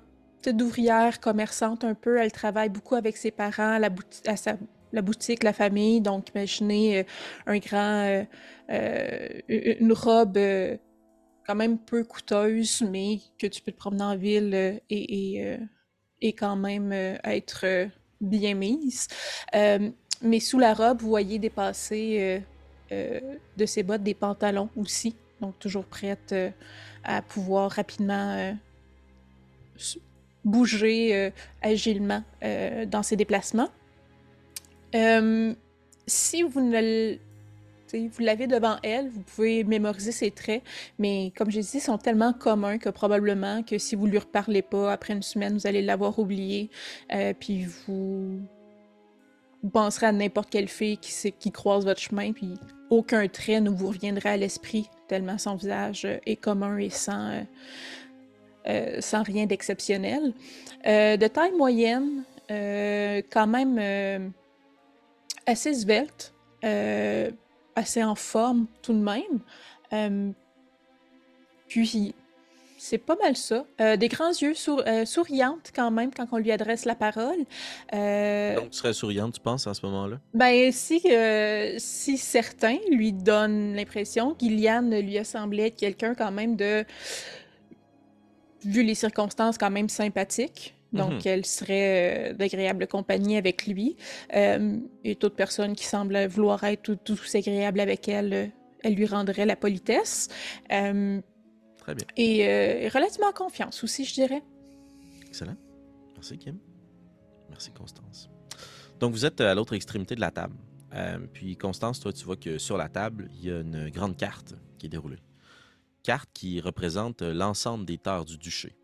peu 0.43 0.53
d'ouvrière 0.53 1.19
commerçante 1.19 1.83
un 1.83 1.93
peu. 1.93 2.17
Elle 2.17 2.31
travaille 2.31 2.69
beaucoup 2.69 2.95
avec 2.95 3.17
ses 3.17 3.31
parents, 3.31 3.77
la, 3.77 3.89
boutique, 5.01 5.43
la 5.43 5.53
famille. 5.53 5.99
Donc, 6.01 6.29
imaginez 6.29 7.05
un 7.45 7.57
grand, 7.59 8.25
une 8.69 9.93
robe 9.93 10.39
quand 11.45 11.55
même 11.55 11.77
peu 11.77 12.03
coûteuse, 12.03 12.81
mais 12.89 13.19
que 13.37 13.47
tu 13.47 13.61
peux 13.61 13.73
te 13.73 13.77
promener 13.77 14.03
en 14.03 14.15
ville 14.15 14.81
et 14.89 16.33
quand 16.33 16.55
même 16.55 16.93
être 16.93 17.89
bien 18.21 18.55
mise. 18.55 19.09
Mais 20.21 20.39
sous 20.39 20.59
la 20.59 20.73
robe, 20.73 21.01
vous 21.01 21.09
voyez 21.09 21.39
dépasser 21.39 22.17
euh, 22.19 22.39
euh, 22.91 23.19
de 23.57 23.65
ses 23.65 23.83
bottes 23.83 24.03
des 24.03 24.13
pantalons 24.13 24.69
aussi. 24.75 25.15
Donc 25.41 25.57
toujours 25.57 25.85
prête 25.85 26.31
euh, 26.31 26.51
à 27.03 27.21
pouvoir 27.21 27.71
rapidement 27.71 28.55
bouger 30.45 31.31
agilement 31.61 32.23
dans 32.41 33.03
ses 33.03 33.15
déplacements. 33.15 33.69
si 36.05 36.43
vous 36.43 36.61
ne 36.61 37.17
vous 37.93 38.23
l'avez 38.23 38.47
devant 38.47 38.77
elle, 38.83 39.09
vous 39.09 39.21
pouvez 39.21 39.63
mémoriser 39.63 40.11
ses 40.11 40.31
traits, 40.31 40.63
mais 40.97 41.33
comme 41.35 41.51
je 41.51 41.59
dit, 41.59 41.69
ils 41.73 41.81
sont 41.81 41.97
tellement 41.97 42.33
communs 42.33 42.77
que 42.77 42.89
probablement 42.89 43.63
que 43.63 43.77
si 43.77 43.95
vous 43.95 44.05
lui 44.05 44.19
reparlez 44.19 44.61
pas 44.61 44.93
après 44.93 45.13
une 45.13 45.23
semaine, 45.23 45.53
vous 45.53 45.67
allez 45.67 45.81
l'avoir 45.81 46.17
oublié, 46.19 46.69
puis 47.39 47.65
vous 47.65 48.39
vous 49.63 49.69
penserez 49.69 50.07
à 50.07 50.11
n'importe 50.11 50.49
quelle 50.49 50.67
fille 50.67 50.97
qui, 50.97 51.51
croise 51.51 51.85
votre 51.85 52.01
chemin, 52.01 52.31
puis 52.33 52.55
aucun 52.89 53.27
trait 53.27 53.61
ne 53.61 53.69
vous 53.69 53.87
reviendra 53.87 54.31
à 54.31 54.37
l'esprit, 54.37 54.89
tellement 55.07 55.37
son 55.37 55.55
visage 55.55 56.07
est 56.25 56.35
commun 56.35 56.77
et 56.77 56.89
sans, 56.89 57.43
euh, 58.67 59.01
sans 59.01 59.23
rien 59.23 59.45
d'exceptionnel. 59.45 60.33
de 60.83 61.27
taille 61.27 61.53
moyenne, 61.53 62.23
quand 62.49 63.47
même 63.47 64.33
assez 65.45 65.73
svelte, 65.73 66.33
assez 67.75 68.03
en 68.03 68.15
forme 68.15 68.67
tout 68.81 68.93
de 68.93 68.99
même. 68.99 70.33
puis 71.67 72.15
c'est 72.83 72.97
pas 72.97 73.15
mal 73.21 73.37
ça. 73.37 73.63
Euh, 73.79 73.95
des 73.95 74.07
grands 74.07 74.31
yeux 74.31 74.53
euh, 74.67 75.05
souriantes 75.05 75.71
quand 75.75 75.91
même 75.91 76.09
quand 76.11 76.25
on 76.31 76.37
lui 76.37 76.51
adresse 76.51 76.85
la 76.85 76.95
parole. 76.95 77.37
Euh, 77.93 78.55
Donc, 78.55 78.71
tu 78.71 78.77
serais 78.79 78.93
souriante, 78.93 79.35
tu 79.35 79.39
penses, 79.39 79.67
à 79.67 79.75
ce 79.75 79.85
moment-là? 79.85 80.19
Ben, 80.33 80.71
si, 80.71 80.99
si 81.77 82.17
certains 82.17 82.79
lui 82.91 83.13
donnent 83.13 83.75
l'impression 83.75 84.33
qu'Iliane 84.33 84.99
lui 84.99 85.19
a 85.19 85.23
semblé 85.23 85.67
être 85.67 85.75
quelqu'un 85.75 86.15
quand 86.15 86.31
même 86.31 86.55
de, 86.55 86.83
vu 88.65 88.81
les 88.81 88.95
circonstances, 88.95 89.59
quand 89.59 89.71
même 89.71 89.87
sympathique. 89.87 90.73
Donc, 90.91 91.11
mhm. 91.11 91.21
elle 91.25 91.45
serait 91.45 92.33
d'agréable 92.33 92.87
compagnie 92.87 93.37
avec 93.37 93.67
lui. 93.67 93.95
et 94.33 95.15
toute 95.19 95.35
personne 95.35 95.75
qui 95.75 95.85
semble 95.85 96.25
vouloir 96.25 96.63
être 96.63 96.81
tout, 96.81 96.95
tout 96.95 97.19
agréable 97.35 97.79
avec 97.79 98.09
elle, 98.09 98.51
elle 98.83 98.95
lui 98.95 99.05
rendrait 99.05 99.45
la 99.45 99.55
politesse. 99.55 100.29
Très 101.95 102.05
bien. 102.05 102.15
Et 102.17 102.47
euh, 102.47 102.89
relativement 102.93 103.31
confiance 103.31 103.83
aussi, 103.83 104.05
je 104.05 104.13
dirais. 104.13 104.43
Excellent. 105.27 105.57
Merci, 106.15 106.37
Kim. 106.37 106.57
Merci, 107.49 107.71
Constance. 107.71 108.29
Donc, 108.99 109.11
vous 109.13 109.25
êtes 109.25 109.41
à 109.41 109.53
l'autre 109.55 109.73
extrémité 109.73 110.15
de 110.15 110.21
la 110.21 110.31
table. 110.31 110.55
Euh, 110.93 111.19
puis, 111.33 111.57
Constance, 111.57 111.99
toi, 111.99 112.13
tu 112.13 112.23
vois 112.23 112.37
que 112.37 112.57
sur 112.57 112.77
la 112.77 112.89
table, 112.89 113.29
il 113.33 113.45
y 113.45 113.51
a 113.51 113.59
une 113.59 113.89
grande 113.89 114.15
carte 114.15 114.55
qui 114.77 114.85
est 114.85 114.89
déroulée. 114.89 115.19
Carte 116.03 116.29
qui 116.33 116.59
représente 116.61 117.21
l'ensemble 117.21 117.85
des 117.85 117.97
terres 117.97 118.25
du 118.25 118.37
duché. 118.37 118.75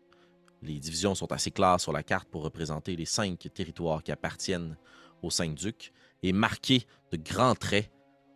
Les 0.62 0.78
divisions 0.78 1.14
sont 1.14 1.30
assez 1.32 1.50
claires 1.50 1.80
sur 1.80 1.92
la 1.92 2.02
carte 2.02 2.28
pour 2.28 2.42
représenter 2.42 2.96
les 2.96 3.04
cinq 3.04 3.48
territoires 3.54 4.02
qui 4.02 4.12
appartiennent 4.12 4.76
aux 5.22 5.30
cinq 5.30 5.54
ducs 5.54 5.92
et 6.22 6.32
marquées 6.32 6.84
de 7.12 7.16
grands 7.16 7.54
traits 7.54 7.90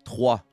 trois 0.05 0.45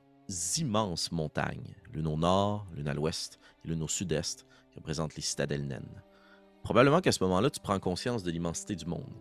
immenses 0.58 1.10
montagnes, 1.10 1.74
l'une 1.92 2.06
au 2.06 2.16
nord, 2.16 2.66
l'une 2.74 2.88
à 2.88 2.94
l'ouest 2.94 3.39
et 3.64 3.68
l'une 3.68 3.82
au 3.82 3.88
sud-est, 3.88 4.46
qui 4.70 4.78
représentent 4.78 5.16
les 5.16 5.22
citadelles 5.22 5.66
naines. 5.66 6.02
Probablement 6.62 7.00
qu'à 7.00 7.12
ce 7.12 7.22
moment-là, 7.24 7.50
tu 7.50 7.60
prends 7.60 7.78
conscience 7.78 8.22
de 8.22 8.30
l'immensité 8.30 8.76
du 8.76 8.86
monde, 8.86 9.14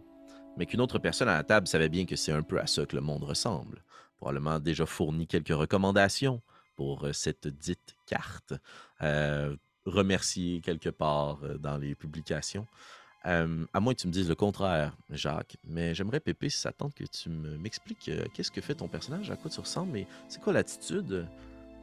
mais 0.57 0.65
qu'une 0.65 0.81
autre 0.81 0.99
personne 0.99 1.29
à 1.29 1.35
la 1.35 1.43
table 1.43 1.67
savait 1.67 1.89
bien 1.89 2.05
que 2.05 2.15
c'est 2.15 2.31
un 2.31 2.43
peu 2.43 2.59
à 2.59 2.67
ça 2.67 2.85
que 2.85 2.95
le 2.95 3.01
monde 3.01 3.23
ressemble. 3.23 3.83
Probablement 4.17 4.59
déjà 4.59 4.85
fourni 4.85 5.27
quelques 5.27 5.47
recommandations 5.49 6.41
pour 6.75 7.05
euh, 7.05 7.13
cette 7.13 7.47
dite 7.47 7.95
carte, 8.05 8.53
euh, 9.01 9.55
quelque 10.63 10.89
part 10.89 11.39
euh, 11.43 11.57
dans 11.57 11.77
les 11.77 11.95
publications. 11.95 12.67
Euh, 13.25 13.65
à 13.73 13.79
moins 13.79 13.93
que 13.93 13.99
tu 13.99 14.07
me 14.07 14.13
dises 14.13 14.29
le 14.29 14.35
contraire, 14.35 14.95
Jacques, 15.09 15.57
mais 15.65 15.93
j'aimerais, 15.93 16.21
Pépé, 16.21 16.49
si 16.49 16.57
ça 16.57 16.71
que 16.71 17.03
tu 17.03 17.29
m'expliques 17.29 18.09
qu'est-ce 18.33 18.51
que 18.51 18.61
fait 18.61 18.75
ton 18.75 18.87
personnage, 18.87 19.29
à 19.29 19.35
quoi 19.35 19.51
tu 19.51 19.59
ressembles, 19.59 19.91
mais 19.91 20.07
c'est 20.29 20.41
quoi 20.41 20.53
l'attitude 20.53 21.27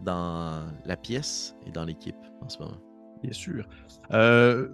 dans 0.02 0.64
la 0.84 0.96
pièce 0.96 1.56
et 1.66 1.70
dans 1.70 1.84
l'équipe 1.84 2.16
en 2.42 2.48
ce 2.48 2.58
moment? 2.58 2.80
Bien 3.22 3.32
sûr. 3.32 3.66
Euh, 4.12 4.68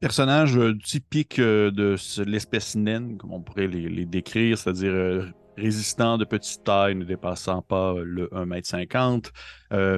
personnage 0.00 0.56
euh, 0.56 0.76
typique 0.78 1.38
euh, 1.38 1.70
de 1.70 1.96
l'espèce 2.24 2.74
naine, 2.74 3.16
comme 3.16 3.32
on 3.32 3.40
pourrait 3.40 3.66
les, 3.66 4.06
décrire, 4.06 4.58
c'est-à-dire 4.58 5.32
résistant 5.56 6.16
de 6.16 6.24
petite 6.24 6.64
taille, 6.64 6.94
ne 6.94 7.04
dépassant 7.04 7.60
pas 7.60 7.94
le 8.02 8.28
1m50, 8.28 9.30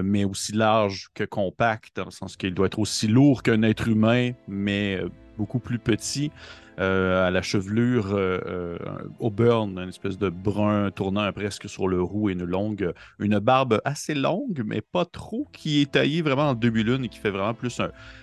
mais 0.02 0.24
aussi 0.24 0.52
large 0.52 1.08
que 1.14 1.22
compact, 1.22 1.94
dans 1.96 2.06
le 2.06 2.10
sens 2.10 2.36
qu'il 2.36 2.54
doit 2.54 2.66
être 2.66 2.80
aussi 2.80 3.06
lourd 3.06 3.44
qu'un 3.44 3.62
être 3.62 3.86
humain, 3.86 4.32
mais 4.48 5.00
beaucoup 5.38 5.60
plus 5.60 5.78
petit. 5.78 6.32
Euh, 6.80 7.28
à 7.28 7.30
la 7.30 7.40
chevelure 7.40 8.12
euh, 8.14 8.40
euh, 8.46 8.78
au 9.20 9.30
burn, 9.30 9.78
une 9.78 9.88
espèce 9.90 10.18
de 10.18 10.28
brun 10.28 10.90
tournant 10.90 11.30
presque 11.32 11.68
sur 11.68 11.86
le 11.86 12.02
roux 12.02 12.30
et 12.30 12.32
une 12.32 12.44
longue, 12.44 12.92
une 13.20 13.38
barbe 13.38 13.80
assez 13.84 14.14
longue, 14.14 14.62
mais 14.66 14.80
pas 14.80 15.04
trop, 15.04 15.46
qui 15.52 15.82
est 15.82 15.92
taillée 15.92 16.20
vraiment 16.20 16.48
en 16.48 16.54
demi-lune 16.54 17.04
et 17.04 17.08
qui 17.08 17.18
fait 17.18 17.30
vraiment 17.30 17.54
plus 17.54 17.80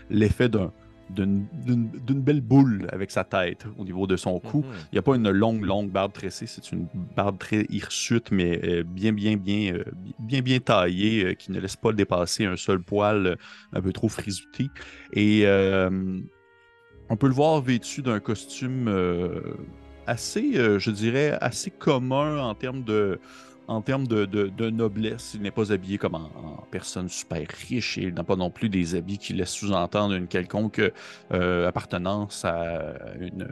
l'effet 0.09 0.49
d'un 0.49 0.71
d'une 1.09 2.21
belle 2.21 2.39
boule 2.39 2.87
avec 2.93 3.11
sa 3.11 3.25
tête 3.25 3.65
au 3.77 3.83
niveau 3.83 4.07
de 4.07 4.15
son 4.15 4.39
cou. 4.39 4.59
Mhm. 4.59 4.73
Il 4.91 4.93
n'y 4.93 4.99
a 4.99 5.01
pas 5.01 5.15
une 5.17 5.29
longue, 5.29 5.65
longue 5.65 5.91
barbe 5.91 6.13
tressée, 6.13 6.45
c'est 6.45 6.71
une 6.71 6.87
barbe 7.17 7.37
très 7.37 7.65
hirsute, 7.69 8.31
mais 8.31 8.81
bien, 8.85 9.11
bien, 9.11 9.35
bien, 9.35 9.73
bien, 10.19 10.41
bien 10.41 10.59
taillée, 10.59 11.35
qui 11.35 11.51
ne 11.51 11.59
laisse 11.59 11.75
pas 11.75 11.91
dépasser 11.91 12.45
un 12.45 12.55
seul 12.55 12.81
poil 12.81 13.37
un 13.73 13.81
peu 13.81 13.91
trop 13.91 14.07
frisouté. 14.07 14.69
Et 15.11 15.45
on 17.11 17.17
peut 17.17 17.27
le 17.27 17.33
voir 17.33 17.59
vêtu 17.59 18.01
d'un 18.01 18.21
costume 18.21 18.87
euh, 18.87 19.41
assez, 20.07 20.53
euh, 20.55 20.79
je 20.79 20.91
dirais, 20.91 21.37
assez 21.41 21.69
commun 21.69 22.39
en 22.39 22.55
termes 22.55 22.85
de, 22.85 23.19
en 23.71 23.81
termes 23.81 24.05
de, 24.05 24.69
noblesse. 24.69 25.33
Il 25.35 25.41
n'est 25.41 25.51
pas 25.51 25.71
habillé 25.71 25.97
comme 25.97 26.15
en, 26.15 26.63
personne 26.69 27.09
super 27.09 27.45
riche 27.69 27.97
et 27.97 28.03
il 28.03 28.13
n'a 28.13 28.23
pas 28.23 28.35
non 28.35 28.49
plus 28.49 28.69
des 28.69 28.95
habits 28.95 29.17
qui 29.17 29.33
laissent 29.33 29.51
sous-entendre 29.51 30.13
une 30.13 30.27
quelconque 30.27 30.81
euh, 31.33 31.67
appartenance 31.67 32.45
à 32.45 32.95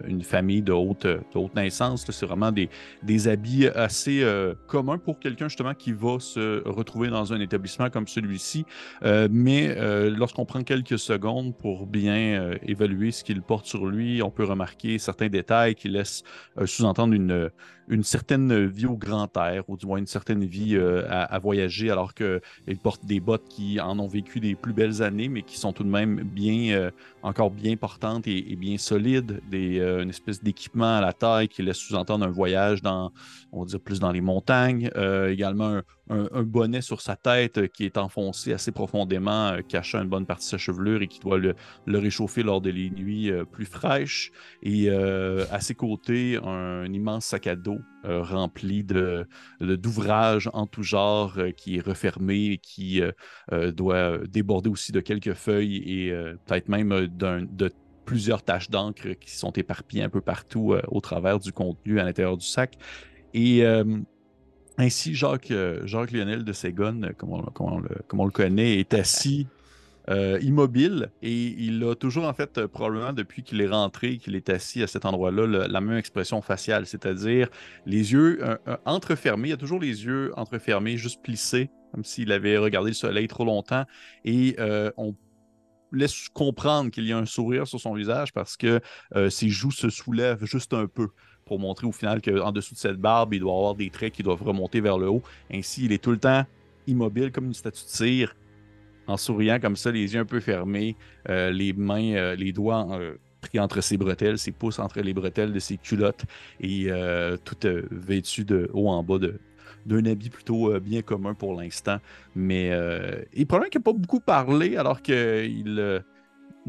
une, 0.07 0.21
famille 0.21 0.61
de 0.61 0.73
haute, 0.73 1.07
naissance. 1.55 2.05
C'est 2.09 2.25
vraiment 2.25 2.51
des, 2.51 2.69
des, 3.01 3.27
habits 3.27 3.67
assez 3.67 4.21
euh, 4.21 4.55
communs 4.67 4.97
pour 4.97 5.19
quelqu'un 5.19 5.47
justement 5.47 5.73
qui 5.73 5.93
va 5.93 6.19
se 6.19 6.67
retrouver 6.67 7.09
dans 7.09 7.33
un 7.33 7.39
établissement 7.39 7.89
comme 7.89 8.07
celui-ci. 8.07 8.65
Euh, 9.03 9.27
mais 9.31 9.75
lorsqu'on 10.09 10.45
prend 10.45 10.63
quelques 10.63 10.99
secondes 10.99 11.55
pour 11.55 11.88
bien 11.88 12.51
évaluer 12.63 13.11
ce 13.11 13.23
qu'il 13.23 13.41
porte 13.41 13.65
sur 13.65 13.85
lui, 13.85 14.21
on 14.21 14.31
peut 14.31 14.43
remarquer 14.43 14.99
certains 14.99 15.29
détails 15.29 15.75
qui 15.75 15.88
laissent 15.88 16.23
sous-entendre 16.65 17.13
une 17.13 17.49
une 17.89 18.03
certaine 18.03 18.67
vie 18.67 18.86
au 18.86 18.96
grand 18.96 19.36
air, 19.38 19.63
ou 19.67 19.75
du 19.75 19.88
moins 19.88 19.98
une 19.98 20.08
certaine 20.08 20.46
vie 20.46 20.75
euh, 20.75 21.05
à, 21.10 21.39
voyager, 21.39 21.89
alors 21.89 22.13
qu'ils 22.13 22.77
portent 22.81 23.05
des 23.05 23.19
bottes 23.19 23.48
qui 23.50 23.79
en 23.79 23.98
ont 24.00 24.08
vécu 24.08 24.39
des 24.39 24.55
plus 24.55 24.74
belles 24.74 25.01
années, 25.01 25.27
mais 25.27 25.41
qui 25.41 25.58
sont 25.58 25.74
tout 25.74 25.84
de 25.84 25.89
même 25.89 26.22
bien, 26.24 26.75
euh, 26.75 26.91
encore 27.24 27.50
bien 27.50 27.75
portantes 27.75 28.27
et, 28.27 28.55
bien 28.55 28.77
solides, 28.77 29.41
des, 29.50 29.79
euh, 29.79 30.03
une 30.03 30.10
espèce 30.10 30.43
d'équipement 30.43 30.98
à 30.98 31.01
la 31.01 31.13
taille 31.13 31.48
qui 31.48 31.63
laisse 31.63 31.77
sous-entendre 31.77 32.25
un 32.25 32.29
voyage 32.29 32.84
dans, 32.84 33.12
on 33.51 33.62
va 33.62 33.65
dire, 33.65 33.79
plus 33.79 34.00
dans 34.00 34.12
les 34.12 34.22
montagnes. 34.22 34.89
également 35.27 35.77
un, 35.77 35.84
bonnet 36.09 36.81
sur 36.81 37.01
sa 37.01 37.15
tête 37.15 37.71
qui 37.71 37.85
est 37.85 37.97
enfoncé 37.97 38.53
assez 38.53 38.71
profondément, 38.71 39.57
cachant 39.67 40.01
une 40.01 40.09
bonne 40.09 40.25
partie 40.25 40.45
de 40.45 40.49
sa 40.51 40.57
chevelure 40.57 41.01
et 41.01 41.07
qui 41.07 41.19
doit 41.19 41.37
le, 41.37 41.55
réchauffer 41.87 42.43
lors 42.43 42.61
des 42.61 42.89
nuits 42.89 43.31
plus 43.51 43.65
fraîches. 43.65 44.31
Et 44.63 44.89
à 44.89 45.59
ses 45.59 45.75
côtés, 45.75 46.39
un 46.43 46.91
immense 46.91 47.25
sac 47.25 47.47
à 47.47 47.55
dos 47.55 47.79
euh, 48.05 48.23
rempli 48.23 48.85
d'ouvrages 49.59 50.49
en 50.53 50.67
tout 50.67 50.83
genre 50.83 51.33
euh, 51.37 51.51
qui 51.51 51.75
est 51.75 51.85
refermé 51.85 52.51
et 52.51 52.57
qui 52.57 53.01
euh, 53.01 53.71
doit 53.73 54.19
déborder 54.25 54.69
aussi 54.69 54.93
de 54.93 55.01
quelques 55.01 55.33
feuilles 55.33 55.83
et 55.85 56.13
peut-être 56.45 56.69
même 56.69 57.07
de 57.07 57.71
plusieurs 58.05 58.41
taches 58.41 58.69
d'encre 58.69 59.09
qui 59.19 59.35
sont 59.35 59.51
éparpillées 59.51 60.03
un 60.03 60.09
peu 60.09 60.21
partout 60.21 60.75
au 60.87 61.01
travers 61.01 61.39
du 61.39 61.51
contenu 61.51 61.99
à 61.99 62.05
l'intérieur 62.05 62.37
du 62.37 62.45
sac. 62.45 62.75
Et 63.33 63.63
ainsi, 64.79 65.13
Jacques, 65.13 65.53
Jacques 65.83 66.12
Lionel 66.12 66.43
de 66.43 66.53
Ségonne, 66.53 67.12
comme 67.17 67.33
on, 67.33 67.79
le, 67.79 67.89
comme 68.07 68.21
on 68.21 68.25
le 68.25 68.31
connaît, 68.31 68.79
est 68.79 68.93
assis 68.93 69.48
euh, 70.09 70.39
immobile 70.41 71.12
et 71.21 71.48
il 71.48 71.83
a 71.83 71.93
toujours, 71.93 72.25
en 72.25 72.33
fait, 72.33 72.65
probablement 72.65 73.13
depuis 73.13 73.43
qu'il 73.43 73.62
est 73.62 73.67
rentré, 73.67 74.17
qu'il 74.17 74.36
est 74.36 74.50
assis 74.50 74.81
à 74.81 74.88
cet 74.88 75.05
endroit-là, 75.05 75.67
la 75.67 75.81
même 75.81 75.98
expression 75.98 76.41
faciale, 76.41 76.88
c'est-à-dire 76.88 77.50
les 77.86 78.13
yeux 78.13 78.39
euh, 78.41 78.57
euh, 78.67 78.77
entrefermés. 78.86 79.50
Il 79.50 79.53
a 79.53 79.57
toujours 79.57 79.79
les 79.79 80.05
yeux 80.05 80.31
entrefermés, 80.36 80.98
juste 80.98 81.21
plissés, 81.21 81.69
comme 81.91 82.03
s'il 82.03 82.31
avait 82.31 82.57
regardé 82.57 82.89
le 82.89 82.95
soleil 82.95 83.27
trop 83.27 83.45
longtemps. 83.45 83.86
Et 84.25 84.55
on 84.98 85.15
laisse 85.91 86.29
comprendre 86.29 86.89
qu'il 86.91 87.05
y 87.05 87.13
a 87.13 87.17
un 87.17 87.25
sourire 87.25 87.67
sur 87.67 87.79
son 87.79 87.93
visage 87.93 88.31
parce 88.31 88.57
que 88.57 88.79
ses 89.29 89.50
joues 89.50 89.71
se 89.71 89.89
soulèvent 89.89 90.45
juste 90.45 90.74
un 90.74 90.86
peu 90.86 91.07
pour 91.50 91.60
montrer 91.60 91.88
au 91.88 91.91
final 91.91 92.22
qu'en 92.22 92.51
dessous 92.51 92.75
de 92.75 92.79
cette 92.79 92.98
barbe, 92.98 93.34
il 93.34 93.39
doit 93.39 93.53
avoir 93.53 93.74
des 93.74 93.89
traits 93.89 94.13
qui 94.13 94.22
doivent 94.22 94.44
remonter 94.44 94.82
vers 94.82 95.00
le 95.00 95.10
haut. 95.10 95.24
Ainsi, 95.51 95.86
il 95.86 95.91
est 95.91 96.01
tout 96.01 96.12
le 96.12 96.20
temps 96.20 96.46
immobile 96.86 97.32
comme 97.32 97.46
une 97.46 97.56
statue 97.56 97.84
de 97.84 97.89
cire 97.89 98.36
en 99.08 99.18
souriant 99.18 99.60
comme 99.60 99.75
ça, 99.75 99.91
les 99.91 100.13
yeux 100.13 100.20
un 100.20 100.25
peu 100.25 100.39
fermés, 100.39 100.96
euh, 101.29 101.50
les 101.50 101.74
mains, 101.74 102.13
euh, 102.13 102.36
les 102.36 102.51
doigts 102.51 102.88
euh, 102.91 103.15
pris 103.41 103.60
entre 103.60 103.82
ses 103.82 103.98
bretelles, 103.98 104.38
ses 104.38 104.51
pouces 104.51 104.77
entre 104.77 105.01
les 105.01 105.15
bretelles 105.15 105.51
de 105.51 105.60
ses 105.60 105.77
culottes 105.77 106.25
et 106.62 106.89
tout 107.44 107.58
vêtu 107.89 108.46
de 108.46 108.70
haut 108.74 108.89
en 108.89 109.01
bas 109.01 109.18
d'un 109.88 110.06
habit 110.06 110.29
plutôt 110.29 110.79
bien 110.79 111.01
commun 111.01 111.34
pour 111.34 111.60
l'instant. 111.60 111.98
Mais 112.36 112.70
il 113.34 113.48
probablement 113.48 113.70
qu'il 113.70 113.79
n'a 113.79 113.84
pas 113.84 113.94
beaucoup 113.94 114.20
parlé 114.20 114.75
alors 114.75 115.01
qu'il 115.01 116.03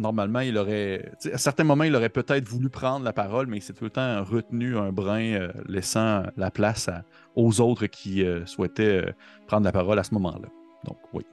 normalement, 0.01 0.41
il 0.41 0.57
aurait, 0.59 1.13
à 1.33 1.39
certains 1.39 1.65
moments, 1.65 1.85
il 1.85 1.95
aurait 1.95 2.09
peut-être 2.09 2.49
voulu 2.49 2.69
prendre 2.69 3.05
la 3.05 3.13
parole, 3.13 3.47
mais 3.47 3.59
il 3.59 3.63
s'est 3.63 3.73
tout 3.73 3.85
le 3.85 3.91
temps 3.91 4.25
retenu 4.25 4.77
un 4.77 4.93
brin, 4.93 5.49
laissant 5.69 6.25
la 6.37 6.51
place 6.51 6.91
aux 7.37 7.61
autres 7.61 7.87
qui 7.87 8.25
souhaitaient 8.47 9.15
prendre 9.47 9.65
la 9.65 9.73
parole 9.73 9.99
à 9.99 10.05
ce 10.05 10.15
moment-là. 10.15 10.49
Donc, 10.85 10.99
oui. 11.13 11.25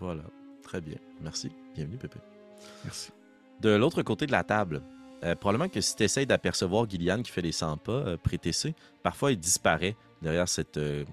Voilà, 0.00 0.22
très 0.62 0.80
bien. 0.80 0.96
Merci. 1.20 1.50
Bienvenue, 1.74 1.96
Pépé. 1.98 2.18
Merci. 2.84 3.10
De 3.60 3.70
l'autre 3.70 4.02
côté 4.02 4.26
de 4.26 4.32
la 4.32 4.44
table, 4.44 4.82
euh, 5.24 5.34
probablement 5.34 5.68
que 5.68 5.80
si 5.80 5.96
tu 5.96 6.04
essaies 6.04 6.26
d'apercevoir 6.26 6.88
Gillian 6.88 7.22
qui 7.22 7.32
fait 7.32 7.42
les 7.42 7.52
100 7.52 7.78
pas, 7.78 7.92
euh, 7.92 8.16
pré-TC, 8.16 8.74
parfois 9.02 9.32
il 9.32 9.38
disparaît 9.38 9.96
derrière 10.22 10.48
cette 10.48 10.76
euh, 10.76 11.04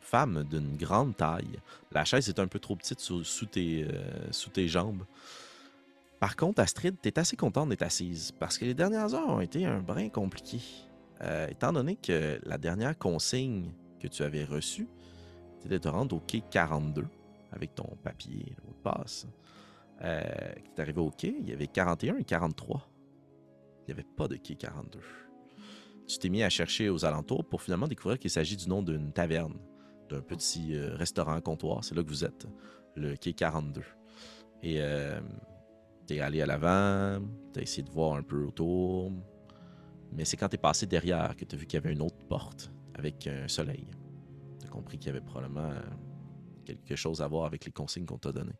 femme 0.00 0.44
d'une 0.44 0.76
grande 0.76 1.16
taille. 1.16 1.58
La 1.92 2.04
chaise 2.04 2.28
est 2.28 2.38
un 2.38 2.46
peu 2.46 2.58
trop 2.58 2.76
petite 2.76 3.00
sous, 3.00 3.24
sous 3.24 3.46
tes, 3.46 3.84
euh, 3.84 4.30
sous 4.30 4.50
tes 4.50 4.68
jambes. 4.68 5.04
Par 6.20 6.36
contre, 6.36 6.60
Astrid, 6.60 6.96
tu 7.02 7.08
es 7.08 7.18
assez 7.18 7.36
contente 7.36 7.68
d'être 7.68 7.82
assise 7.82 8.32
parce 8.32 8.58
que 8.58 8.64
les 8.64 8.74
dernières 8.74 9.14
heures 9.14 9.28
ont 9.28 9.40
été 9.40 9.66
un 9.66 9.80
brin 9.80 10.08
compliquées. 10.08 10.62
Euh, 11.22 11.46
étant 11.48 11.72
donné 11.72 11.96
que 11.96 12.40
la 12.44 12.58
dernière 12.58 12.98
consigne 12.98 13.72
que 14.00 14.08
tu 14.08 14.22
avais 14.22 14.44
reçue, 14.44 14.88
c'était 15.58 15.74
de 15.74 15.78
te 15.78 15.88
rendre 15.88 16.16
au 16.16 16.20
quai 16.20 16.42
42 16.50 17.06
avec 17.52 17.74
ton 17.74 17.96
papier, 18.02 18.54
le 18.64 18.68
de 18.68 18.78
passe. 18.82 19.26
Euh, 20.02 20.22
es 20.22 20.80
arrivé 20.80 21.00
au 21.00 21.10
quai, 21.10 21.34
il 21.38 21.48
y 21.48 21.52
avait 21.52 21.66
41 21.66 22.16
et 22.16 22.24
43. 22.24 22.88
Il 23.80 23.94
n'y 23.94 24.00
avait 24.00 24.08
pas 24.16 24.28
de 24.28 24.36
quai 24.36 24.56
42. 24.56 25.00
Tu 26.06 26.18
t'es 26.18 26.28
mis 26.28 26.42
à 26.42 26.50
chercher 26.50 26.88
aux 26.88 27.04
alentours 27.04 27.44
pour 27.44 27.62
finalement 27.62 27.88
découvrir 27.88 28.18
qu'il 28.18 28.30
s'agit 28.30 28.56
du 28.56 28.68
nom 28.68 28.82
d'une 28.82 29.12
taverne, 29.12 29.56
d'un 30.08 30.20
petit 30.20 30.76
euh, 30.76 30.94
restaurant 30.94 31.40
comptoir. 31.40 31.82
C'est 31.82 31.94
là 31.94 32.02
que 32.02 32.08
vous 32.08 32.24
êtes, 32.24 32.46
le 32.94 33.16
quai 33.16 33.32
42. 33.32 33.82
Et 34.62 34.80
euh, 34.80 35.20
t'es 36.06 36.20
allé 36.20 36.40
à 36.42 36.46
l'avant, 36.46 37.24
t'as 37.52 37.60
essayé 37.60 37.82
de 37.82 37.90
voir 37.90 38.14
un 38.14 38.22
peu 38.22 38.44
autour. 38.44 39.10
Mais 40.12 40.24
c'est 40.24 40.36
quand 40.36 40.48
t'es 40.48 40.58
passé 40.58 40.86
derrière 40.86 41.36
que 41.36 41.44
t'as 41.44 41.56
vu 41.56 41.66
qu'il 41.66 41.78
y 41.78 41.82
avait 41.82 41.92
une 41.92 42.02
autre 42.02 42.24
porte 42.28 42.72
avec 42.94 43.26
un 43.26 43.48
soleil. 43.48 43.86
T'as 44.60 44.68
compris 44.68 44.98
qu'il 44.98 45.08
y 45.08 45.10
avait 45.10 45.24
probablement 45.24 45.70
euh, 45.70 45.80
quelque 46.64 46.96
chose 46.96 47.20
à 47.22 47.28
voir 47.28 47.44
avec 47.46 47.64
les 47.64 47.72
consignes 47.72 48.06
qu'on 48.06 48.18
t'a 48.18 48.32
données. 48.32 48.58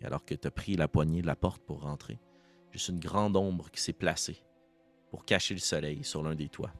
Et 0.00 0.04
alors 0.06 0.24
que 0.24 0.34
t'as 0.34 0.50
pris 0.50 0.76
la 0.76 0.88
poignée 0.88 1.22
de 1.22 1.26
la 1.26 1.36
porte 1.36 1.62
pour 1.64 1.82
rentrer, 1.82 2.18
juste 2.70 2.88
une 2.88 3.00
grande 3.00 3.36
ombre 3.36 3.70
qui 3.70 3.80
s'est 3.80 3.92
placée 3.92 4.44
pour 5.10 5.24
cacher 5.24 5.54
le 5.54 5.60
soleil 5.60 6.04
sur 6.04 6.22
l'un 6.22 6.34
des 6.34 6.48
toits. 6.48 6.72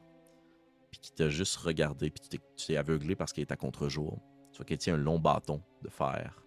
Puis 0.91 1.01
qui 1.01 1.13
t'a 1.13 1.29
juste 1.29 1.57
regardé, 1.57 2.11
puis 2.11 2.29
tu 2.29 2.39
t'es- 2.67 2.77
aveuglé 2.77 3.17
parce 3.17 3.33
qu'elle 3.33 3.43
est 3.43 3.53
à 3.53 3.57
contre-jour. 3.57 4.21
Tu 4.53 4.59
vois 4.59 4.65
qu'elle 4.67 4.79
tient 4.79 4.95
un 4.95 4.99
long 4.99 5.19
bâton 5.19 5.63
de 5.83 5.89
fer. 5.89 6.43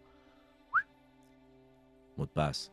Mot 2.18 2.26
de 2.26 2.32
passe. 2.32 2.72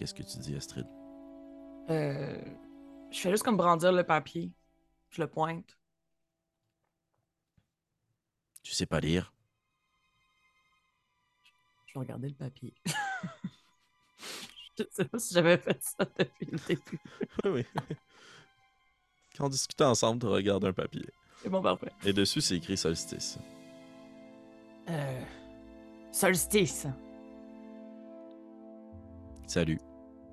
Qu'est-ce 0.00 0.14
que 0.14 0.22
tu 0.22 0.38
dis, 0.38 0.56
Astrid? 0.56 0.86
Euh, 1.90 2.42
je 3.10 3.20
fais 3.20 3.30
juste 3.30 3.42
comme 3.42 3.58
brandir 3.58 3.92
le 3.92 4.02
papier. 4.02 4.50
Je 5.10 5.20
le 5.20 5.28
pointe. 5.28 5.76
Tu 8.62 8.72
sais 8.72 8.86
pas 8.86 8.98
lire? 8.98 9.34
Je 11.84 11.92
vais 11.92 12.00
regarder 12.00 12.30
le 12.30 12.34
papier. 12.34 12.72
je 14.78 14.84
sais 14.90 15.04
pas 15.04 15.18
si 15.18 15.34
j'avais 15.34 15.58
fait 15.58 15.82
ça 15.82 16.06
depuis 16.18 16.46
le 16.46 16.58
début. 16.66 17.00
oui, 17.44 17.50
oui. 17.50 17.66
Quand 19.36 19.44
on 19.44 19.48
discutait 19.50 19.84
ensemble, 19.84 20.20
tu 20.20 20.28
regardes 20.28 20.64
un 20.64 20.72
papier. 20.72 21.04
C'est 21.42 21.50
bon, 21.50 21.60
parfait. 21.60 21.92
Et 22.06 22.14
dessus, 22.14 22.40
c'est 22.40 22.56
écrit 22.56 22.78
solstice. 22.78 23.38
Euh, 24.88 25.24
solstice. 26.10 26.86
Salut. 29.46 29.78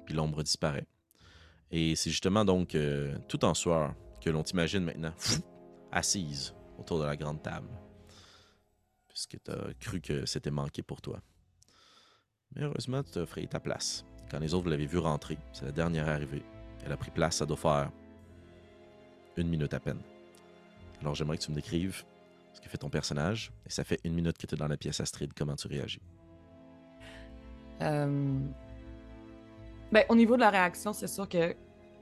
Puis 0.08 0.16
l'ombre 0.16 0.42
disparaît. 0.42 0.88
Et 1.70 1.98
c'est 1.98 2.10
justement 2.10 2.46
donc 2.46 2.76
euh, 2.76 3.18
tout 3.28 3.44
en 3.44 3.54
sueur 3.54 3.94
que 4.22 4.30
l'on 4.30 4.42
t'imagine 4.42 4.86
maintenant 4.86 5.14
assise 5.92 6.56
autour 6.80 7.00
de 7.00 7.04
la 7.04 7.18
grande 7.18 7.44
table. 7.44 7.68
Puisque 9.10 9.38
tu 9.44 9.52
as 9.52 9.74
cru 9.82 10.00
que 10.00 10.26
c'était 10.26 10.50
manqué 10.50 10.82
pour 10.82 11.02
toi. 11.02 11.22
Mais 12.56 12.64
heureusement, 12.64 13.04
tu 13.04 13.20
as 13.20 13.26
frayé 13.26 13.48
ta 13.48 13.60
place. 13.60 14.06
Quand 14.32 14.40
les 14.40 14.54
autres 14.54 14.64
vous 14.64 14.70
l'avez 14.70 14.86
vu 14.86 14.98
rentrer, 14.98 15.38
c'est 15.52 15.66
la 15.66 15.74
dernière 15.74 16.08
arrivée. 16.08 16.44
Elle 16.86 16.94
a 16.94 16.98
pris 16.98 17.12
place, 17.12 17.36
ça 17.36 17.46
doit 17.46 17.58
faire 17.58 17.92
une 19.36 19.50
minute 19.50 19.74
à 19.74 19.82
peine. 19.82 20.00
Alors 21.02 21.16
j'aimerais 21.16 21.38
que 21.38 21.44
tu 21.44 21.52
me 21.52 21.56
décrives 21.56 22.06
ce 22.54 22.62
que 22.62 22.70
fait 22.70 22.78
ton 22.78 22.90
personnage. 22.90 23.52
Et 23.66 23.72
ça 23.72 23.84
fait 23.84 24.00
une 24.06 24.14
minute 24.14 24.38
que 24.38 24.48
tu 24.48 24.56
es 24.56 24.58
dans 24.58 24.70
la 24.70 24.78
pièce 24.78 25.02
Astrid. 25.02 25.34
Comment 25.34 25.58
tu 25.58 25.68
réagis? 25.68 26.02
Euh, 27.82 28.40
Ben, 29.92 30.04
au 30.10 30.16
niveau 30.16 30.36
de 30.36 30.42
la 30.42 30.50
réaction, 30.50 30.94
c'est 30.94 31.08
sûr 31.08 31.28
que 31.30 31.56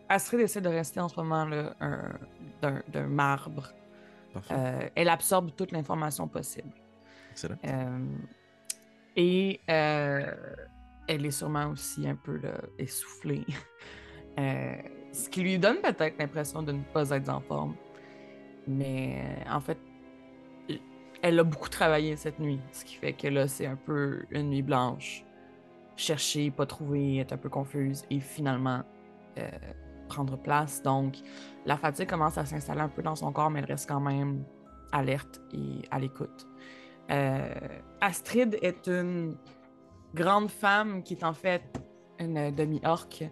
Astrid 0.10 0.42
essaie 0.42 0.62
de 0.62 0.70
rester 0.70 1.00
en 1.00 1.08
ce 1.10 1.16
moment 1.16 1.46
là, 1.46 1.76
un- 1.80 2.14
d'un 2.62 2.82
d'un 2.88 3.08
marbre. 3.08 3.72
Euh, 4.52 4.90
elle 4.96 5.10
absorbe 5.10 5.52
toute 5.56 5.72
l'information 5.72 6.28
possible. 6.28 6.70
Excellent. 7.32 7.56
Euh, 7.66 8.06
et 9.16 9.62
euh, 9.70 10.34
elle 11.08 11.26
est 11.26 11.32
sûrement 11.32 11.68
aussi 11.68 12.08
un 12.08 12.16
peu 12.16 12.38
là, 12.38 12.54
essoufflée. 12.78 13.46
Euh, 14.38 14.76
ce 15.14 15.30
qui 15.30 15.40
lui 15.40 15.58
donne 15.58 15.78
peut-être 15.78 16.20
l'impression 16.20 16.62
de 16.62 16.74
ne 16.74 16.82
pas 16.94 17.10
être 17.12 17.30
en 17.30 17.40
forme. 17.40 17.74
Mais 18.68 19.24
en 19.50 19.62
fait, 19.62 19.78
elle 21.22 21.40
a 21.40 21.44
beaucoup 21.46 21.70
travaillé 21.70 22.18
cette 22.18 22.38
nuit. 22.40 22.60
Ce 22.74 22.84
qui 22.84 22.96
fait 22.96 23.14
que 23.14 23.30
là, 23.30 23.48
c'est 23.48 23.66
un 23.66 23.78
peu 23.78 24.26
une 24.30 24.50
nuit 24.50 24.62
blanche. 24.62 25.24
Chercher, 25.98 26.52
pas 26.52 26.66
trouver, 26.66 27.20
être 27.20 27.34
un 27.34 27.38
peu 27.38 27.50
confuse 27.50 28.04
et 28.10 28.20
finalement 28.20 28.84
euh, 29.38 29.50
prendre 30.10 30.38
place. 30.38 30.82
Donc, 30.84 31.16
la 31.66 31.78
fatigue 31.78 32.10
commence 32.10 32.38
à 32.38 32.46
s'installer 32.46 32.82
un 32.82 32.90
peu 32.90 33.02
dans 33.02 33.16
son 33.16 33.32
corps, 33.32 33.50
mais 33.50 33.60
elle 33.60 33.66
reste 33.66 33.88
quand 33.88 34.02
même 34.02 34.44
alerte 34.92 35.42
et 35.54 35.82
à 35.92 36.00
l'écoute. 36.00 36.48
Euh, 37.12 37.50
Astrid 38.02 38.58
est 38.62 38.88
une 38.88 39.38
grande 40.14 40.50
femme 40.50 41.02
qui 41.02 41.14
est 41.14 41.24
en 41.24 41.34
fait 41.34 41.64
une 42.20 42.54
demi-orque 42.54 43.24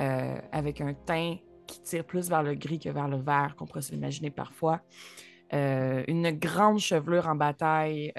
euh, 0.00 0.36
avec 0.52 0.80
un 0.80 0.94
teint 0.94 1.36
qui 1.66 1.82
tire 1.82 2.04
plus 2.04 2.28
vers 2.28 2.42
le 2.42 2.54
gris 2.54 2.78
que 2.78 2.90
vers 2.90 3.08
le 3.08 3.18
vert, 3.18 3.54
qu'on 3.56 3.66
pourrait 3.66 3.82
s'imaginer 3.82 4.30
parfois. 4.30 4.80
Une 5.50 6.30
grande 6.32 6.78
chevelure 6.78 7.26
en 7.26 7.34
bataille 7.34 8.12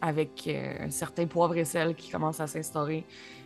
avec 0.00 0.46
euh, 0.46 0.86
un 0.86 0.90
certain 0.90 1.26
poivre 1.26 1.56
et 1.56 1.64
sel 1.64 1.94
qui 1.94 2.10
commence 2.10 2.40
à 2.40 2.46
s'instaurer. 2.46 3.04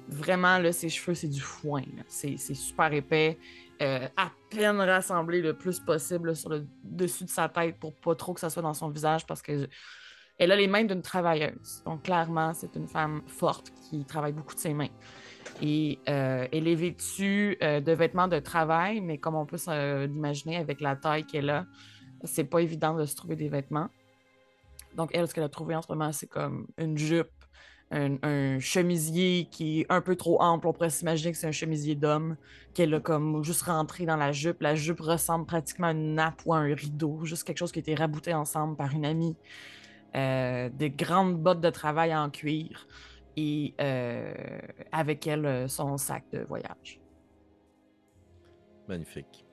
Vraiment, 0.09 0.59
là, 0.59 0.73
ses 0.73 0.88
cheveux, 0.88 1.14
c'est 1.14 1.29
du 1.29 1.40
foin. 1.40 1.83
C'est 2.09 2.37
super 2.37 2.93
épais. 2.93 3.38
euh, 3.83 4.09
à 4.17 4.31
peine 4.51 4.81
rassemblé 4.81 5.40
le 5.40 5.55
plus 5.55 5.81
possible 5.81 6.37
sur 6.37 6.49
le 6.49 6.67
dessus 6.83 7.25
de 7.25 7.31
sa 7.31 7.49
tête 7.49 7.79
pour 7.79 7.95
pas 7.95 8.14
trop 8.14 8.33
que 8.35 8.40
ça 8.40 8.51
soit 8.51 8.62
dans 8.62 8.75
son 8.75 8.88
visage 8.88 9.27
parce 9.27 9.43
que 9.43 9.69
elle 10.38 10.51
a 10.51 10.57
les 10.57 10.67
mains 10.67 10.85
d'une 10.85 11.03
travailleuse. 11.03 11.83
Donc, 11.85 12.03
clairement, 12.03 12.55
c'est 12.55 12.75
une 12.75 12.88
femme 12.88 13.23
forte 13.27 13.73
qui 13.88 14.05
travaille 14.05 14.33
beaucoup 14.33 14.55
de 14.55 14.61
ses 14.61 14.75
mains. 14.75 14.88
Et 15.62 16.01
euh, 16.09 16.49
elle 16.53 16.67
est 16.67 16.75
vêtue 16.75 17.57
euh, 17.62 17.81
de 17.81 17.93
vêtements 17.93 18.27
de 18.27 18.40
travail, 18.40 19.01
mais 19.01 19.19
comme 19.19 19.37
on 19.37 19.47
peut 19.47 19.59
l'imaginer 20.07 20.57
avec 20.57 20.81
la 20.81 20.97
taille 20.97 21.25
qu'elle 21.25 21.51
a, 21.51 21.67
c'est 22.25 22.45
pas 22.45 22.61
évident 22.61 22.95
de 22.95 23.05
se 23.05 23.14
trouver 23.14 23.37
des 23.37 23.49
vêtements. 23.49 23.88
Donc, 24.95 25.11
elle, 25.13 25.29
ce 25.29 25.35
qu'elle 25.35 25.45
a 25.45 25.49
trouvé 25.49 25.75
en 25.75 25.83
ce 25.83 25.89
moment, 25.91 26.13
c'est 26.13 26.27
comme 26.27 26.67
une 26.79 26.97
jupe, 26.97 27.31
un, 27.91 28.59
chemisier 28.61 29.47
qui 29.51 29.81
est 29.81 29.87
un 29.89 30.01
peu 30.01 30.17
trop 30.17 30.41
ample. 30.43 30.67
On 30.67 30.73
pourrait 30.73 30.91
s'imaginer 30.91 31.33
que 31.33 31.39
c'est 31.39 31.47
un 31.47 31.53
chemisier 31.53 31.95
d'homme, 31.95 32.37
qu'elle 32.75 32.95
a 32.95 33.01
comme 33.01 33.43
juste 33.45 33.63
rentré 33.63 34.07
dans 34.07 34.17
la 34.17 34.33
jupe. 34.33 34.63
La 34.63 34.75
jupe 34.75 35.01
ressemble 35.01 35.47
pratiquement 35.47 35.89
à 35.89 35.93
une 35.93 36.15
nappe 36.15 36.43
ou 36.47 36.55
à 36.55 36.59
un 36.59 36.75
rideau, 36.75 37.25
juste 37.25 37.45
quelque 37.45 37.59
chose 37.59 37.73
qui 37.73 37.79
a 37.79 37.83
été 37.83 37.95
rabouté 37.95 38.35
ensemble 38.35 38.77
par 38.77 38.93
une 38.93 39.05
amie. 39.05 39.37
Euh, 40.17 40.71
des 40.73 40.91
grandes 40.91 41.37
bottes 41.37 41.61
de 41.61 41.71
travail 41.71 42.15
en 42.15 42.31
cuir 42.31 42.87
et 43.37 43.75
euh, 43.81 44.33
avec 44.93 45.27
elle 45.27 45.69
son 45.69 45.97
sac 45.97 46.25
de 46.33 46.41
voyage. 46.41 47.01
Magnifique. 48.89 49.45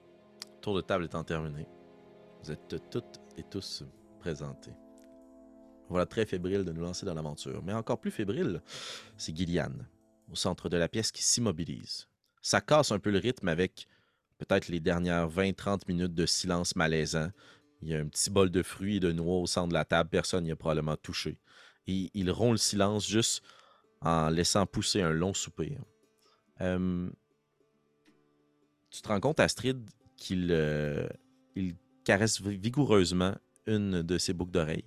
Tour 0.62 0.76
de 0.76 0.82
table 0.82 1.06
étant 1.06 1.24
terminé, 1.24 1.68
vous 2.44 2.52
êtes 2.52 2.76
toutes 2.92 3.20
et 3.38 3.44
tous 3.44 3.84
présentés. 4.20 4.74
Voilà 5.92 6.06
très 6.06 6.26
fébrile 6.26 6.64
de 6.64 6.72
nous 6.72 6.82
lancer 6.82 7.06
dans 7.06 7.14
l'aventure. 7.14 7.62
Mais 7.64 7.74
encore 7.74 8.00
plus 8.00 8.12
fébrile, 8.12 8.62
c'est 9.18 9.36
Gillian, 9.36 9.74
au 10.32 10.36
centre 10.36 10.70
de 10.70 10.78
la 10.78 10.88
pièce 10.88 11.12
qui 11.12 11.22
s'immobilise. 11.22 12.08
Ça 12.42 12.62
casse 12.62 12.94
un 12.94 13.00
peu 13.00 13.12
le 13.12 13.18
rythme 13.20 13.50
avec 13.50 13.88
peut-être 14.38 14.70
les 14.70 14.80
dernières 14.80 15.28
20-30 15.30 15.82
minutes 15.90 16.14
de 16.14 16.26
silence 16.26 16.78
malaisant. 16.78 17.30
Il 17.82 17.90
y 17.90 17.96
a 17.96 18.00
un 18.00 18.08
petit 18.08 18.30
bol 18.30 18.50
de 18.50 18.64
fruits 18.64 18.96
et 18.96 19.00
de 19.02 19.12
noix 19.12 19.38
au 19.38 19.48
centre 19.48 19.68
de 19.68 19.74
la 19.74 19.84
table, 19.84 20.10
personne 20.10 20.46
n'y 20.46 20.52
a 20.52 20.56
probablement 20.56 20.96
touché. 20.96 21.38
Et 21.88 22.10
il 22.14 22.32
rompt 22.32 22.52
le 22.54 22.58
silence 22.58 23.06
juste 23.06 23.44
en 24.00 24.30
laissant 24.30 24.66
pousser 24.66 25.02
un 25.02 25.12
long 25.12 25.34
soupir. 25.34 25.78
Euh, 26.62 27.10
tu 28.92 29.02
te 29.02 29.08
rends 29.10 29.20
compte, 29.20 29.42
Astrid, 29.42 29.90
qu'il 30.16 30.48
euh, 30.52 31.08
caresse 32.06 32.42
vi- 32.42 32.58
vigoureusement 32.58 33.36
une 33.68 34.02
de 34.04 34.18
ses 34.18 34.34
boucles 34.34 34.52
d'oreilles. 34.52 34.86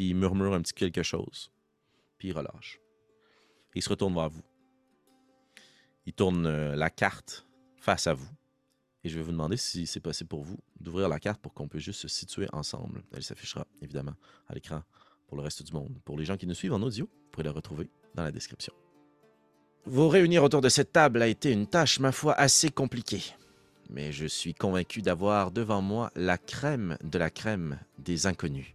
Puis 0.00 0.08
il 0.08 0.14
murmure 0.14 0.54
un 0.54 0.62
petit 0.62 0.72
quelque 0.72 1.02
chose. 1.02 1.50
Puis 2.16 2.28
il 2.28 2.32
relâche. 2.32 2.80
Il 3.74 3.82
se 3.82 3.90
retourne 3.90 4.14
vers 4.14 4.30
vous. 4.30 4.40
Il 6.06 6.14
tourne 6.14 6.46
euh, 6.46 6.74
la 6.74 6.88
carte 6.88 7.46
face 7.76 8.06
à 8.06 8.14
vous. 8.14 8.30
Et 9.04 9.10
je 9.10 9.18
vais 9.18 9.22
vous 9.22 9.32
demander 9.32 9.58
si 9.58 9.86
c'est 9.86 10.00
possible 10.00 10.28
pour 10.28 10.42
vous 10.42 10.56
d'ouvrir 10.80 11.06
la 11.10 11.20
carte 11.20 11.42
pour 11.42 11.52
qu'on 11.52 11.68
puisse 11.68 11.82
juste 11.84 12.00
se 12.00 12.08
situer 12.08 12.46
ensemble. 12.54 13.02
Elle 13.12 13.22
s'affichera 13.22 13.66
évidemment 13.82 14.14
à 14.48 14.54
l'écran 14.54 14.82
pour 15.28 15.36
le 15.36 15.42
reste 15.42 15.64
du 15.64 15.74
monde. 15.74 16.00
Pour 16.06 16.16
les 16.16 16.24
gens 16.24 16.38
qui 16.38 16.46
nous 16.46 16.54
suivent 16.54 16.72
en 16.72 16.80
audio, 16.80 17.04
vous 17.04 17.30
pourrez 17.30 17.44
la 17.44 17.52
retrouver 17.52 17.90
dans 18.14 18.22
la 18.22 18.32
description. 18.32 18.72
Vous 19.84 20.08
réunir 20.08 20.42
autour 20.42 20.62
de 20.62 20.70
cette 20.70 20.92
table 20.92 21.20
a 21.20 21.26
été 21.26 21.52
une 21.52 21.66
tâche, 21.66 22.00
ma 22.00 22.12
foi, 22.12 22.32
assez 22.32 22.70
compliquée. 22.70 23.34
Mais 23.90 24.12
je 24.12 24.24
suis 24.24 24.54
convaincu 24.54 25.02
d'avoir 25.02 25.50
devant 25.50 25.82
moi 25.82 26.10
la 26.14 26.38
crème 26.38 26.96
de 27.04 27.18
la 27.18 27.28
crème 27.28 27.78
des 27.98 28.26
inconnus. 28.26 28.74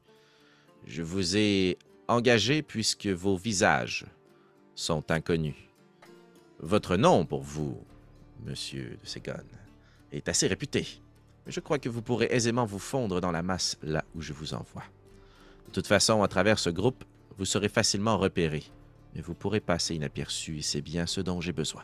Je 0.85 1.01
vous 1.01 1.35
ai 1.35 1.77
engagé 2.07 2.61
puisque 2.61 3.07
vos 3.07 3.35
visages 3.35 4.05
sont 4.75 5.11
inconnus. 5.11 5.55
Votre 6.59 6.95
nom 6.95 7.25
pour 7.25 7.41
vous, 7.41 7.83
monsieur 8.45 8.97
de 9.01 9.07
Ségon, 9.07 9.33
est 10.11 10.29
assez 10.29 10.45
réputé. 10.45 11.01
Mais 11.45 11.51
je 11.51 11.59
crois 11.59 11.79
que 11.79 11.89
vous 11.89 12.03
pourrez 12.03 12.27
aisément 12.29 12.65
vous 12.65 12.79
fondre 12.79 13.19
dans 13.19 13.31
la 13.31 13.41
masse 13.41 13.77
là 13.81 14.05
où 14.13 14.21
je 14.21 14.33
vous 14.33 14.53
envoie. 14.53 14.83
De 15.67 15.71
toute 15.71 15.87
façon, 15.87 16.21
à 16.21 16.27
travers 16.27 16.59
ce 16.59 16.69
groupe, 16.69 17.03
vous 17.37 17.45
serez 17.45 17.69
facilement 17.69 18.17
repéré, 18.17 18.63
mais 19.13 19.21
vous 19.21 19.33
pourrez 19.33 19.59
passer 19.59 19.95
inaperçu 19.95 20.59
et 20.59 20.61
c'est 20.61 20.81
bien 20.81 21.07
ce 21.07 21.19
dont 21.19 21.41
j'ai 21.41 21.51
besoin. 21.51 21.83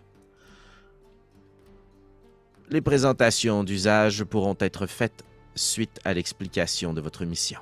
Les 2.69 2.81
présentations 2.81 3.63
d'usage 3.63 4.23
pourront 4.23 4.55
être 4.59 4.85
faites 4.85 5.25
suite 5.55 5.99
à 6.05 6.13
l'explication 6.13 6.93
de 6.93 7.01
votre 7.01 7.25
mission. 7.25 7.59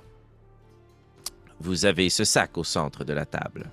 Vous 1.59 1.85
avez 1.85 2.09
ce 2.09 2.23
sac 2.23 2.57
au 2.57 2.63
centre 2.63 3.03
de 3.03 3.13
la 3.13 3.25
table. 3.25 3.71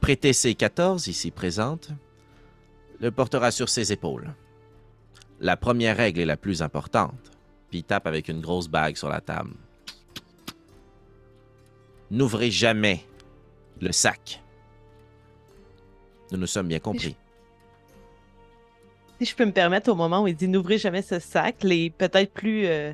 Prêtez 0.00 0.32
ces 0.32 0.54
14 0.54 1.08
ici 1.08 1.30
présentes 1.30 1.90
le 3.00 3.10
portera 3.10 3.50
sur 3.50 3.68
ses 3.68 3.92
épaules. 3.92 4.34
La 5.40 5.56
première 5.56 5.96
règle 5.96 6.20
est 6.20 6.26
la 6.26 6.36
plus 6.36 6.62
importante, 6.62 7.30
puis 7.70 7.80
il 7.80 7.84
tape 7.84 8.06
avec 8.06 8.28
une 8.28 8.40
grosse 8.40 8.68
bague 8.68 8.96
sur 8.96 9.08
la 9.08 9.20
table. 9.20 9.54
N'ouvrez 12.10 12.50
jamais 12.50 13.04
le 13.80 13.92
sac. 13.92 14.42
Nous 16.32 16.38
nous 16.38 16.46
sommes 16.46 16.68
bien 16.68 16.80
compris. 16.80 17.16
Si 19.18 19.26
je 19.26 19.34
peux 19.34 19.44
me 19.44 19.52
permettre, 19.52 19.90
au 19.90 19.94
moment 19.94 20.22
où 20.22 20.28
il 20.28 20.36
dit 20.36 20.48
n'ouvrez 20.48 20.78
jamais 20.78 21.02
ce 21.02 21.18
sac, 21.18 21.62
les 21.62 21.90
peut-être 21.90 22.32
plus 22.32 22.66
euh, 22.66 22.92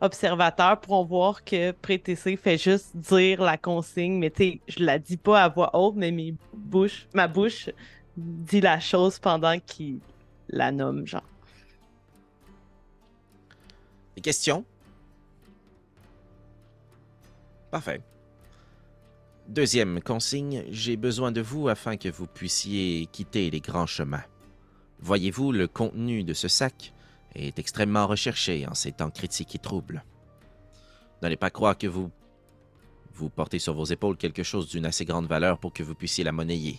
observateurs 0.00 0.80
pourront 0.80 1.04
voir 1.04 1.44
que 1.44 1.72
Pré-TC 1.72 2.36
fait 2.36 2.58
juste 2.58 2.96
dire 2.96 3.42
la 3.42 3.56
consigne, 3.56 4.18
mais 4.18 4.30
tu 4.30 4.44
sais, 4.44 4.60
je 4.68 4.84
la 4.84 4.98
dis 4.98 5.16
pas 5.16 5.44
à 5.44 5.48
voix 5.48 5.70
haute, 5.74 5.96
mais 5.96 6.10
mes 6.10 6.34
bouches, 6.54 7.08
ma 7.14 7.28
bouche 7.28 7.70
dit 8.16 8.60
la 8.60 8.80
chose 8.80 9.18
pendant 9.18 9.58
qu'il 9.60 10.00
la 10.48 10.72
nomme, 10.72 11.06
genre. 11.06 11.22
Des 14.16 14.22
questions? 14.22 14.64
Parfait. 17.70 18.00
Deuxième 19.48 20.02
consigne, 20.02 20.64
j'ai 20.70 20.96
besoin 20.96 21.32
de 21.32 21.40
vous 21.40 21.68
afin 21.68 21.96
que 21.96 22.08
vous 22.08 22.26
puissiez 22.26 23.06
quitter 23.06 23.50
les 23.50 23.60
grands 23.60 23.86
chemins. 23.86 24.24
Voyez-vous, 25.00 25.52
le 25.52 25.68
contenu 25.68 26.24
de 26.24 26.34
ce 26.34 26.48
sac? 26.48 26.92
Est 27.34 27.58
extrêmement 27.58 28.06
recherché 28.06 28.66
en 28.66 28.74
ces 28.74 28.92
temps 28.92 29.10
critiques 29.10 29.54
et 29.54 29.58
troubles. 29.58 30.04
N'allez 31.22 31.36
pas 31.36 31.50
croire 31.50 31.76
que 31.76 31.86
vous 31.86 32.10
vous 33.14 33.30
portez 33.30 33.58
sur 33.58 33.74
vos 33.74 33.84
épaules 33.84 34.16
quelque 34.16 34.42
chose 34.42 34.68
d'une 34.68 34.86
assez 34.86 35.04
grande 35.04 35.26
valeur 35.26 35.58
pour 35.58 35.72
que 35.72 35.82
vous 35.82 35.94
puissiez 35.94 36.24
la 36.24 36.32
monnayer. 36.32 36.78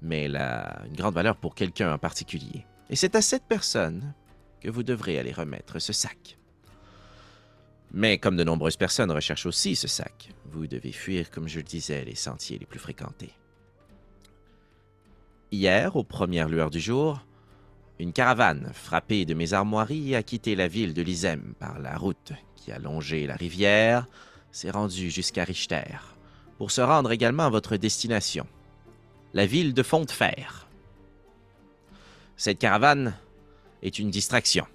Mais 0.00 0.28
la, 0.28 0.82
une 0.86 0.96
grande 0.96 1.14
valeur 1.14 1.36
pour 1.36 1.54
quelqu'un 1.54 1.92
en 1.92 1.98
particulier. 1.98 2.64
Et 2.90 2.96
c'est 2.96 3.14
à 3.14 3.22
cette 3.22 3.44
personne 3.44 4.14
que 4.60 4.70
vous 4.70 4.82
devrez 4.82 5.18
aller 5.18 5.32
remettre 5.32 5.78
ce 5.78 5.92
sac. 5.92 6.38
Mais 7.92 8.18
comme 8.18 8.36
de 8.36 8.44
nombreuses 8.44 8.76
personnes 8.76 9.12
recherchent 9.12 9.46
aussi 9.46 9.76
ce 9.76 9.86
sac, 9.86 10.30
vous 10.46 10.66
devez 10.66 10.90
fuir, 10.90 11.30
comme 11.30 11.48
je 11.48 11.58
le 11.58 11.62
disais, 11.62 12.04
les 12.04 12.16
sentiers 12.16 12.58
les 12.58 12.66
plus 12.66 12.80
fréquentés. 12.80 13.32
Hier, 15.52 15.94
aux 15.94 16.02
premières 16.02 16.48
lueurs 16.48 16.70
du 16.70 16.80
jour, 16.80 17.24
une 17.98 18.12
caravane 18.12 18.70
frappée 18.72 19.24
de 19.24 19.34
mes 19.34 19.52
armoiries 19.52 20.14
a 20.14 20.22
quitté 20.22 20.56
la 20.56 20.68
ville 20.68 20.94
de 20.94 21.02
Lizem 21.02 21.54
par 21.58 21.78
la 21.78 21.96
route 21.96 22.32
qui 22.56 22.72
a 22.72 22.78
longé 22.78 23.26
la 23.26 23.36
rivière, 23.36 24.06
s'est 24.50 24.70
rendue 24.70 25.10
jusqu'à 25.10 25.44
Richter, 25.44 25.98
pour 26.56 26.70
se 26.70 26.80
rendre 26.80 27.12
également 27.12 27.44
à 27.44 27.50
votre 27.50 27.76
destination, 27.76 28.46
la 29.34 29.44
ville 29.44 29.74
de 29.74 29.82
Fontefer. 29.82 30.46
Cette 32.36 32.58
caravane 32.58 33.14
est 33.82 33.98
une 33.98 34.10
distraction. 34.10 34.66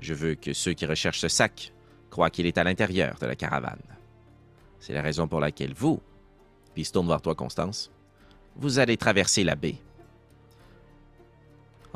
Je 0.00 0.14
veux 0.14 0.34
que 0.34 0.52
ceux 0.52 0.72
qui 0.72 0.86
recherchent 0.86 1.20
ce 1.20 1.28
sac 1.28 1.72
croient 2.10 2.30
qu'il 2.30 2.46
est 2.46 2.58
à 2.58 2.64
l'intérieur 2.64 3.16
de 3.20 3.26
la 3.26 3.36
caravane. 3.36 3.82
C'est 4.80 4.94
la 4.94 5.02
raison 5.02 5.28
pour 5.28 5.40
laquelle 5.40 5.74
vous, 5.74 6.00
puis 6.74 6.84
se 6.84 6.92
tourne 6.92 7.08
vers 7.08 7.20
toi, 7.20 7.34
Constance, 7.34 7.90
vous 8.56 8.78
allez 8.78 8.96
traverser 8.96 9.44
la 9.44 9.54
baie. 9.54 9.76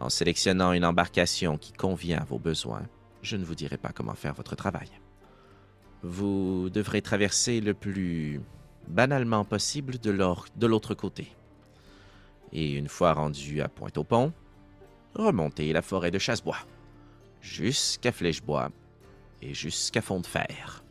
En 0.00 0.08
sélectionnant 0.08 0.72
une 0.72 0.86
embarcation 0.86 1.58
qui 1.58 1.72
convient 1.74 2.20
à 2.20 2.24
vos 2.24 2.38
besoins, 2.38 2.88
je 3.20 3.36
ne 3.36 3.44
vous 3.44 3.54
dirai 3.54 3.76
pas 3.76 3.90
comment 3.90 4.14
faire 4.14 4.32
votre 4.32 4.56
travail. 4.56 4.88
Vous 6.02 6.70
devrez 6.70 7.02
traverser 7.02 7.60
le 7.60 7.74
plus 7.74 8.40
banalement 8.88 9.44
possible 9.44 9.98
de 9.98 10.66
l'autre 10.66 10.94
côté. 10.94 11.36
Et 12.52 12.72
une 12.72 12.88
fois 12.88 13.12
rendu 13.12 13.60
à 13.60 13.68
Pointe-au-Pont, 13.68 14.32
remontez 15.14 15.72
la 15.74 15.82
forêt 15.82 16.10
de 16.10 16.18
Chassebois, 16.18 16.66
jusqu'à 17.42 18.10
Flèchebois 18.10 18.70
et 19.42 19.52
jusqu'à 19.52 20.00
Fond 20.00 20.20
de 20.20 20.26
Fer. 20.26 20.82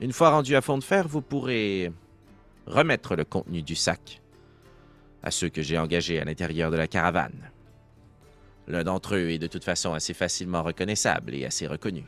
Une 0.00 0.12
fois 0.12 0.30
rendu 0.30 0.56
à 0.56 0.60
Fond 0.60 0.78
de 0.78 0.84
Fer, 0.84 1.06
vous 1.06 1.22
pourrez 1.22 1.92
remettre 2.66 3.14
le 3.14 3.24
contenu 3.24 3.62
du 3.62 3.76
sac 3.76 4.21
à 5.22 5.30
ceux 5.30 5.48
que 5.48 5.62
j'ai 5.62 5.78
engagés 5.78 6.20
à 6.20 6.24
l'intérieur 6.24 6.70
de 6.70 6.76
la 6.76 6.88
caravane. 6.88 7.50
L'un 8.68 8.84
d'entre 8.84 9.16
eux 9.16 9.30
est 9.30 9.38
de 9.38 9.46
toute 9.46 9.64
façon 9.64 9.92
assez 9.92 10.14
facilement 10.14 10.62
reconnaissable 10.62 11.34
et 11.34 11.44
assez 11.44 11.66
reconnu. 11.66 12.04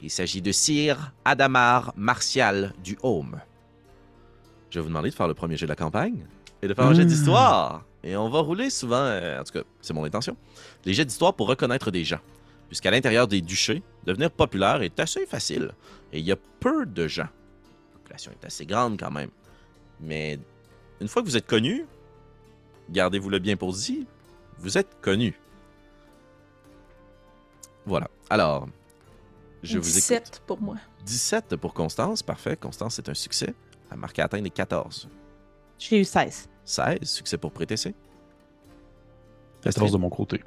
Il 0.00 0.10
s'agit 0.10 0.42
de 0.42 0.52
Sire 0.52 1.12
Adamar 1.24 1.92
Martial 1.96 2.72
du 2.82 2.98
Home. 3.02 3.40
Je 4.70 4.78
vais 4.78 4.82
vous 4.82 4.88
demander 4.88 5.10
de 5.10 5.14
faire 5.14 5.28
le 5.28 5.34
premier 5.34 5.56
jet 5.56 5.66
de 5.66 5.70
la 5.70 5.76
campagne 5.76 6.26
et 6.62 6.68
de 6.68 6.74
faire 6.74 6.86
un 6.86 6.94
jet 6.94 7.04
Mmh. 7.04 7.08
d'histoire. 7.08 7.84
Et 8.02 8.16
on 8.16 8.28
va 8.28 8.40
rouler 8.40 8.70
souvent, 8.70 8.96
euh, 8.96 9.40
en 9.40 9.44
tout 9.44 9.52
cas, 9.52 9.62
c'est 9.80 9.94
mon 9.94 10.04
intention, 10.04 10.36
les 10.84 10.92
jets 10.92 11.04
d'histoire 11.06 11.34
pour 11.34 11.48
reconnaître 11.48 11.90
des 11.90 12.04
gens. 12.04 12.20
Puisqu'à 12.68 12.90
l'intérieur 12.90 13.28
des 13.28 13.40
duchés, 13.40 13.82
devenir 14.04 14.30
populaire 14.30 14.82
est 14.82 14.98
assez 15.00 15.26
facile. 15.26 15.72
Et 16.12 16.18
il 16.18 16.24
y 16.24 16.32
a 16.32 16.36
peu 16.60 16.86
de 16.86 17.06
gens. 17.06 17.28
La 17.92 17.98
population 17.98 18.32
est 18.32 18.44
assez 18.44 18.66
grande 18.66 18.98
quand 18.98 19.10
même. 19.10 19.30
Mais 20.00 20.38
une 21.00 21.08
fois 21.08 21.22
que 21.22 21.28
vous 21.28 21.36
êtes 21.36 21.46
connu, 21.46 21.86
gardez-vous-le 22.90 23.38
bien 23.38 23.56
pour 23.56 23.72
dit, 23.72 24.06
vous 24.58 24.78
êtes 24.78 25.00
connu. 25.00 25.38
Voilà. 27.86 28.08
Alors, 28.30 28.68
je 29.62 29.78
vous 29.78 29.88
écoute. 29.90 29.94
17 29.94 30.42
pour 30.46 30.60
moi. 30.60 30.76
17 31.04 31.56
pour 31.56 31.74
Constance, 31.74 32.22
parfait. 32.22 32.56
Constance, 32.56 32.94
c'est 32.94 33.08
un 33.08 33.14
succès. 33.14 33.54
Elle 33.90 33.94
a 33.94 33.96
marqué 33.96 34.22
à 34.22 34.24
atteindre 34.26 34.44
les 34.44 34.50
14. 34.50 35.08
J'ai 35.78 36.00
eu 36.00 36.04
16. 36.04 36.48
16, 36.64 36.98
succès 37.02 37.36
pour 37.36 37.52
PTC. 37.52 37.94
14 39.62 39.92
de 39.92 39.96
mon 39.98 40.08
côté. 40.10 40.42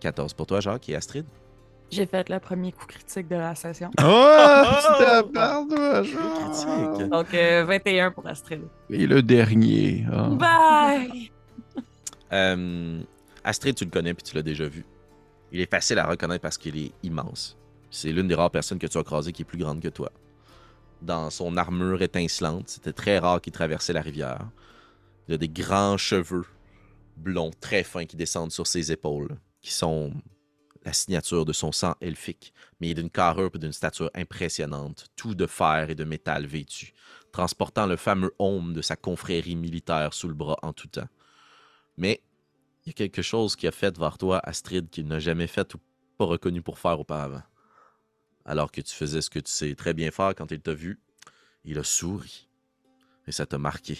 14 0.00 0.32
pour 0.34 0.46
toi, 0.46 0.60
Jacques 0.60 0.88
et 0.88 0.94
Astrid. 0.96 1.26
J'ai 1.90 2.04
fait 2.06 2.28
le 2.28 2.38
premier 2.38 2.70
coup 2.72 2.84
critique 2.86 3.28
de 3.28 3.36
la 3.36 3.54
session. 3.54 3.90
Oh, 3.98 4.04
Oh! 4.04 4.98
tabarnouche! 4.98 6.14
Critique. 6.14 7.08
Donc, 7.08 7.32
euh, 7.34 7.64
21 7.64 8.10
pour 8.10 8.26
Astrid. 8.26 8.62
Et 8.90 9.06
le 9.06 9.22
dernier. 9.22 10.06
ah. 10.12 10.28
Bye! 10.28 11.32
Euh, 12.32 13.02
Astrid, 13.44 13.74
tu 13.74 13.84
le 13.84 13.90
connais 13.90 14.14
puis 14.14 14.22
tu 14.22 14.34
l'as 14.34 14.42
déjà 14.42 14.68
vu. 14.68 14.84
Il 15.52 15.60
est 15.60 15.70
facile 15.70 15.98
à 15.98 16.06
reconnaître 16.06 16.42
parce 16.42 16.58
qu'il 16.58 16.76
est 16.76 16.92
immense. 17.02 17.56
C'est 17.90 18.12
l'une 18.12 18.28
des 18.28 18.34
rares 18.34 18.50
personnes 18.50 18.78
que 18.78 18.86
tu 18.86 18.98
as 18.98 19.02
croisées 19.02 19.32
qui 19.32 19.42
est 19.42 19.46
plus 19.46 19.58
grande 19.58 19.80
que 19.80 19.88
toi. 19.88 20.12
Dans 21.00 21.30
son 21.30 21.56
armure 21.56 22.02
étincelante, 22.02 22.68
c'était 22.68 22.92
très 22.92 23.18
rare 23.18 23.40
qu'il 23.40 23.52
traversait 23.52 23.92
la 23.92 24.02
rivière. 24.02 24.50
Il 25.26 25.34
a 25.34 25.38
des 25.38 25.48
grands 25.48 25.96
cheveux 25.96 26.44
blonds 27.16 27.52
très 27.60 27.82
fins 27.84 28.04
qui 28.04 28.16
descendent 28.16 28.52
sur 28.52 28.66
ses 28.66 28.92
épaules, 28.92 29.36
qui 29.62 29.72
sont 29.72 30.12
la 30.84 30.92
signature 30.92 31.44
de 31.44 31.52
son 31.52 31.72
sang 31.72 31.94
elfique, 32.00 32.52
mais 32.80 32.94
d'une 32.94 33.10
carrure 33.10 33.50
et 33.54 33.58
d'une 33.58 33.72
stature 33.72 34.10
impressionnante, 34.14 35.06
tout 35.16 35.34
de 35.34 35.46
fer 35.46 35.90
et 35.90 35.94
de 35.94 36.04
métal 36.04 36.46
vêtu, 36.46 36.94
transportant 37.32 37.86
le 37.86 37.96
fameux 37.96 38.34
homme 38.38 38.72
de 38.72 38.82
sa 38.82 38.96
confrérie 38.96 39.56
militaire 39.56 40.14
sous 40.14 40.28
le 40.28 40.34
bras 40.34 40.58
en 40.62 40.72
tout 40.72 40.88
temps. 40.88 41.08
Mais 41.98 42.22
il 42.86 42.88
y 42.88 42.90
a 42.90 42.92
quelque 42.94 43.22
chose 43.22 43.56
qui 43.56 43.66
a 43.66 43.72
fait 43.72 43.98
vers 43.98 44.16
toi, 44.16 44.40
Astrid, 44.44 44.88
qu'il 44.88 45.08
n'a 45.08 45.18
jamais 45.18 45.48
fait 45.48 45.74
ou 45.74 45.78
pas 46.16 46.24
reconnu 46.24 46.62
pour 46.62 46.78
faire 46.78 46.98
auparavant. 46.98 47.42
Alors 48.44 48.72
que 48.72 48.80
tu 48.80 48.94
faisais 48.94 49.20
ce 49.20 49.28
que 49.28 49.40
tu 49.40 49.50
sais 49.50 49.74
très 49.74 49.92
bien 49.92 50.10
faire 50.10 50.34
quand 50.34 50.50
il 50.50 50.60
t'a 50.60 50.72
vu, 50.72 50.98
il 51.64 51.78
a 51.78 51.84
souri. 51.84 52.48
Et 53.26 53.32
ça 53.32 53.44
t'a 53.44 53.58
marqué. 53.58 53.98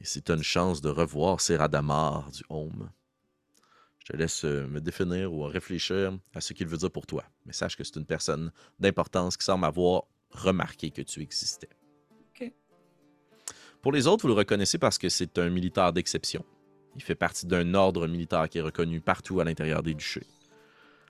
Et 0.00 0.04
si 0.04 0.20
tu 0.20 0.32
as 0.32 0.34
une 0.34 0.42
chance 0.42 0.80
de 0.80 0.90
revoir 0.90 1.40
ces 1.40 1.56
Radamar 1.56 2.30
du 2.30 2.42
Home, 2.50 2.90
je 4.00 4.12
te 4.12 4.16
laisse 4.16 4.44
euh, 4.44 4.66
me 4.66 4.80
définir 4.80 5.32
ou 5.32 5.42
réfléchir 5.44 6.18
à 6.34 6.40
ce 6.40 6.52
qu'il 6.52 6.66
veut 6.66 6.76
dire 6.76 6.90
pour 6.90 7.06
toi. 7.06 7.24
Mais 7.46 7.52
sache 7.52 7.76
que 7.76 7.84
c'est 7.84 7.96
une 7.96 8.04
personne 8.04 8.52
d'importance 8.78 9.36
qui 9.36 9.44
semble 9.44 9.64
avoir 9.64 10.04
remarqué 10.30 10.90
que 10.90 11.02
tu 11.02 11.22
existais. 11.22 11.68
Pour 13.80 13.92
les 13.92 14.08
autres, 14.08 14.22
vous 14.22 14.28
le 14.28 14.34
reconnaissez 14.34 14.76
parce 14.76 14.98
que 14.98 15.08
c'est 15.08 15.38
un 15.38 15.50
militaire 15.50 15.92
d'exception. 15.92 16.44
Il 16.96 17.02
fait 17.02 17.14
partie 17.14 17.46
d'un 17.46 17.74
ordre 17.74 18.06
militaire 18.06 18.48
qui 18.48 18.58
est 18.58 18.62
reconnu 18.62 19.00
partout 19.00 19.40
à 19.40 19.44
l'intérieur 19.44 19.82
des 19.82 19.94
duchés. 19.94 20.26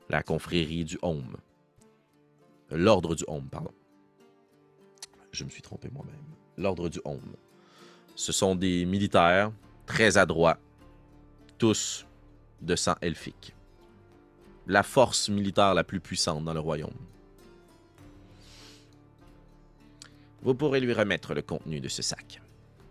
La 0.09 0.23
confrérie 0.23 0.85
du 0.85 0.99
Home. 1.03 1.37
L'ordre 2.71 3.15
du 3.15 3.25
Home, 3.27 3.49
pardon. 3.51 3.73
Je 5.33 5.45
me 5.45 5.51
suis 5.51 5.63
trompé 5.63 5.89
moi-même. 5.93 6.17
L'ordre 6.57 6.89
du 6.89 7.01
Home. 7.05 7.37
Ce 8.15 8.33
sont 8.33 8.55
des 8.55 8.85
militaires 8.85 9.53
très 9.87 10.19
adroits, 10.19 10.59
tous 11.57 12.07
de 12.61 12.77
sang 12.77 12.97
elfique. 13.01 13.55
La 14.67 14.83
force 14.83 15.29
militaire 15.29 15.73
la 15.75 15.85
plus 15.85 16.01
puissante 16.01 16.45
dans 16.45 16.53
le 16.53 16.61
royaume. 16.61 16.91
Vous 20.43 20.55
pourrez 20.55 20.81
lui 20.81 20.93
remettre 20.93 21.35
le 21.35 21.43
contenu 21.43 21.81
de 21.81 21.89
ce 21.89 22.03
sac. 22.03 22.41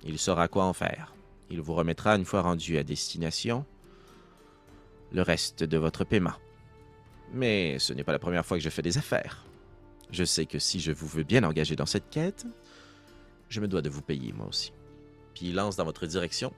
Il 0.04 0.18
saura 0.18 0.48
quoi 0.48 0.66
en 0.66 0.74
faire. 0.74 1.14
Il 1.50 1.62
vous 1.62 1.74
remettra 1.74 2.16
une 2.16 2.26
fois 2.26 2.42
rendu 2.42 2.78
à 2.78 2.84
destination 2.84 3.66
le 5.12 5.22
reste 5.22 5.64
de 5.64 5.78
votre 5.78 6.04
paiement. 6.04 6.34
Mais 7.34 7.80
ce 7.80 7.94
n'est 7.94 8.04
pas 8.04 8.12
la 8.12 8.20
première 8.20 8.46
fois 8.46 8.58
que 8.58 8.64
je 8.64 8.70
fais 8.70 8.82
des 8.82 8.98
affaires. 8.98 9.46
Je 10.12 10.24
sais 10.24 10.46
que 10.46 10.60
si 10.60 10.80
je 10.80 10.92
vous 10.92 11.08
veux 11.08 11.24
bien 11.24 11.44
engager 11.44 11.76
dans 11.76 11.86
cette 11.86 12.10
quête, 12.10 12.46
je 13.50 13.62
me 13.62 13.68
dois 13.68 13.82
de 13.82 13.90
vous 13.90 14.02
payer 14.02 14.34
moi 14.34 14.48
aussi. 14.48 14.74
Puis 15.34 15.48
il 15.48 15.56
lance 15.56 15.76
dans 15.76 15.86
votre 15.86 16.06
direction 16.06 16.54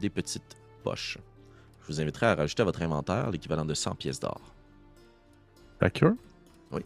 des 0.00 0.10
petites 0.10 0.56
poches. 0.82 1.18
Je 1.82 1.86
vous 1.86 2.00
inviterai 2.00 2.26
à 2.26 2.34
rajouter 2.34 2.62
à 2.62 2.64
votre 2.64 2.82
inventaire 2.82 3.30
l'équivalent 3.30 3.64
de 3.64 3.74
100 3.74 3.94
pièces 3.94 4.20
d'or. 4.20 4.40
D'accord? 5.80 6.14
Oui. 6.72 6.82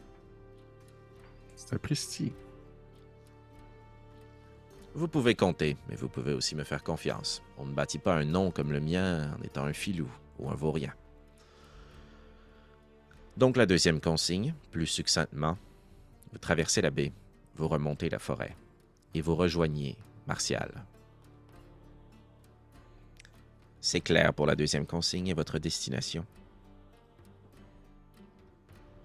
C'est 1.56 1.74
un 1.74 1.78
prestige. 1.78 2.32
Vous 4.94 5.08
pouvez 5.08 5.34
compter, 5.34 5.76
mais 5.88 5.94
vous 5.94 6.08
pouvez 6.08 6.32
aussi 6.32 6.54
me 6.56 6.64
faire 6.64 6.82
confiance. 6.82 7.42
On 7.58 7.64
ne 7.64 7.72
bâtit 7.72 7.98
pas 7.98 8.14
un 8.16 8.24
nom 8.24 8.50
comme 8.50 8.72
le 8.72 8.80
mien 8.80 9.32
en 9.38 9.42
étant 9.42 9.64
un 9.64 9.72
filou 9.72 10.10
ou 10.38 10.50
un 10.50 10.54
vaurien. 10.54 10.92
Donc 13.36 13.56
la 13.56 13.66
deuxième 13.66 14.00
consigne, 14.00 14.54
plus 14.72 14.86
succinctement, 14.86 15.56
vous 16.32 16.38
traversez 16.38 16.82
la 16.82 16.90
baie, 16.90 17.12
vous 17.54 17.68
remontez 17.68 18.10
la 18.10 18.18
forêt 18.18 18.56
et 19.14 19.20
vous 19.20 19.36
rejoignez 19.36 19.96
Martial. 20.26 20.84
C'est 23.80 24.00
clair 24.00 24.34
pour 24.34 24.46
la 24.46 24.56
deuxième 24.56 24.86
consigne 24.86 25.28
et 25.28 25.34
votre 25.34 25.58
destination? 25.58 26.26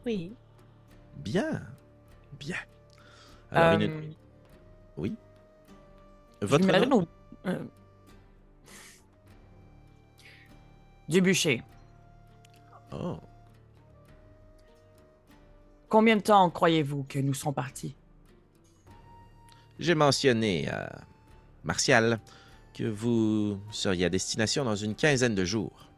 Oui. 0.06 0.34
Bien, 1.16 1.62
bien. 2.34 2.58
Alors, 3.52 3.80
Euh, 3.80 3.86
une- 3.86 4.14
Oui? 4.98 5.16
Votre 6.42 6.86
nom? 6.86 7.02
au- 7.02 7.48
euh, 7.50 7.64
Du 11.10 11.22
bûcher. 11.22 11.64
Oh. 12.92 13.18
Combien 15.90 16.16
de 16.18 16.22
temps 16.22 16.50
croyez-vous 16.50 17.04
que 17.04 17.20
nous 17.20 17.34
serons 17.34 17.54
partis? 17.54 17.96
J'ai 19.80 19.96
mentionné 19.96 20.68
à 20.70 21.02
Martial 21.64 22.20
que 22.74 22.84
vous 22.86 23.60
seriez 23.72 24.06
à 24.06 24.10
destination 24.10 24.66
dans 24.66 24.76
une 24.76 24.96
quinzaine 24.96 25.36
de 25.36 25.46
jours. 25.46 25.90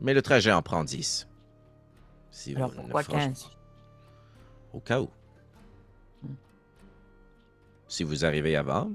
Mais 0.00 0.14
le 0.14 0.22
trajet 0.22 0.52
en 0.52 0.62
prend 0.62 0.84
dix. 0.84 1.26
Si 2.30 2.54
Alors 2.56 2.70
vous 2.70 2.76
pourquoi 2.82 3.04
15? 3.04 3.50
Au 4.72 4.80
cas 4.80 5.00
où. 5.00 5.08
Si 7.92 8.04
vous 8.04 8.24
arrivez 8.24 8.56
avant, 8.56 8.90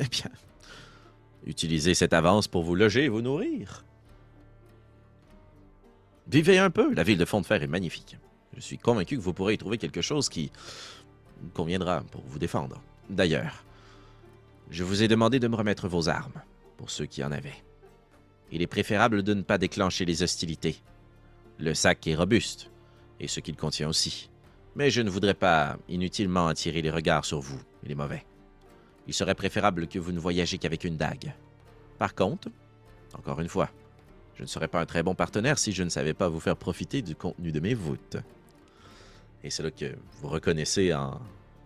eh 0.00 0.08
bien, 0.08 0.28
utilisez 1.46 1.94
cette 1.94 2.12
avance 2.12 2.48
pour 2.48 2.64
vous 2.64 2.74
loger 2.74 3.04
et 3.04 3.08
vous 3.08 3.22
nourrir. 3.22 3.84
Vivez 6.26 6.58
un 6.58 6.70
peu, 6.70 6.92
la 6.94 7.04
ville 7.04 7.16
de 7.16 7.24
Fond 7.24 7.40
de 7.40 7.46
Fer 7.46 7.62
est 7.62 7.68
magnifique. 7.68 8.16
Je 8.56 8.60
suis 8.60 8.76
convaincu 8.76 9.16
que 9.16 9.22
vous 9.22 9.32
pourrez 9.32 9.54
y 9.54 9.58
trouver 9.58 9.78
quelque 9.78 10.00
chose 10.00 10.28
qui 10.28 10.50
conviendra 11.54 12.02
pour 12.10 12.24
vous 12.26 12.40
défendre. 12.40 12.82
D'ailleurs, 13.08 13.62
je 14.68 14.82
vous 14.82 15.04
ai 15.04 15.06
demandé 15.06 15.38
de 15.38 15.46
me 15.46 15.54
remettre 15.54 15.86
vos 15.86 16.08
armes, 16.08 16.42
pour 16.78 16.90
ceux 16.90 17.06
qui 17.06 17.22
en 17.22 17.30
avaient. 17.30 17.62
Il 18.50 18.62
est 18.62 18.66
préférable 18.66 19.22
de 19.22 19.32
ne 19.32 19.42
pas 19.42 19.58
déclencher 19.58 20.04
les 20.04 20.24
hostilités. 20.24 20.74
Le 21.60 21.72
sac 21.72 22.04
est 22.08 22.16
robuste, 22.16 22.68
et 23.20 23.28
ce 23.28 23.38
qu'il 23.38 23.54
contient 23.54 23.88
aussi. 23.88 24.28
Mais 24.74 24.90
je 24.90 25.02
ne 25.02 25.10
voudrais 25.10 25.34
pas 25.34 25.78
inutilement 25.88 26.48
attirer 26.48 26.82
les 26.82 26.90
regards 26.90 27.24
sur 27.24 27.38
vous 27.38 27.62
et 27.84 27.88
les 27.88 27.94
mauvais. 27.94 28.24
Il 29.06 29.14
serait 29.14 29.34
préférable 29.34 29.88
que 29.88 29.98
vous 29.98 30.12
ne 30.12 30.20
voyagiez 30.20 30.58
qu'avec 30.58 30.84
une 30.84 30.96
dague. 30.96 31.34
Par 31.98 32.14
contre, 32.14 32.48
encore 33.14 33.40
une 33.40 33.48
fois, 33.48 33.70
je 34.34 34.42
ne 34.42 34.46
serais 34.46 34.68
pas 34.68 34.80
un 34.80 34.86
très 34.86 35.02
bon 35.02 35.14
partenaire 35.14 35.58
si 35.58 35.72
je 35.72 35.82
ne 35.82 35.88
savais 35.88 36.14
pas 36.14 36.28
vous 36.28 36.40
faire 36.40 36.56
profiter 36.56 37.02
du 37.02 37.14
contenu 37.14 37.52
de 37.52 37.60
mes 37.60 37.74
voûtes. 37.74 38.16
Et 39.44 39.50
c'est 39.50 39.62
là 39.62 39.70
que 39.70 39.96
vous 40.20 40.28
reconnaissez 40.28 40.94
en 40.94 41.20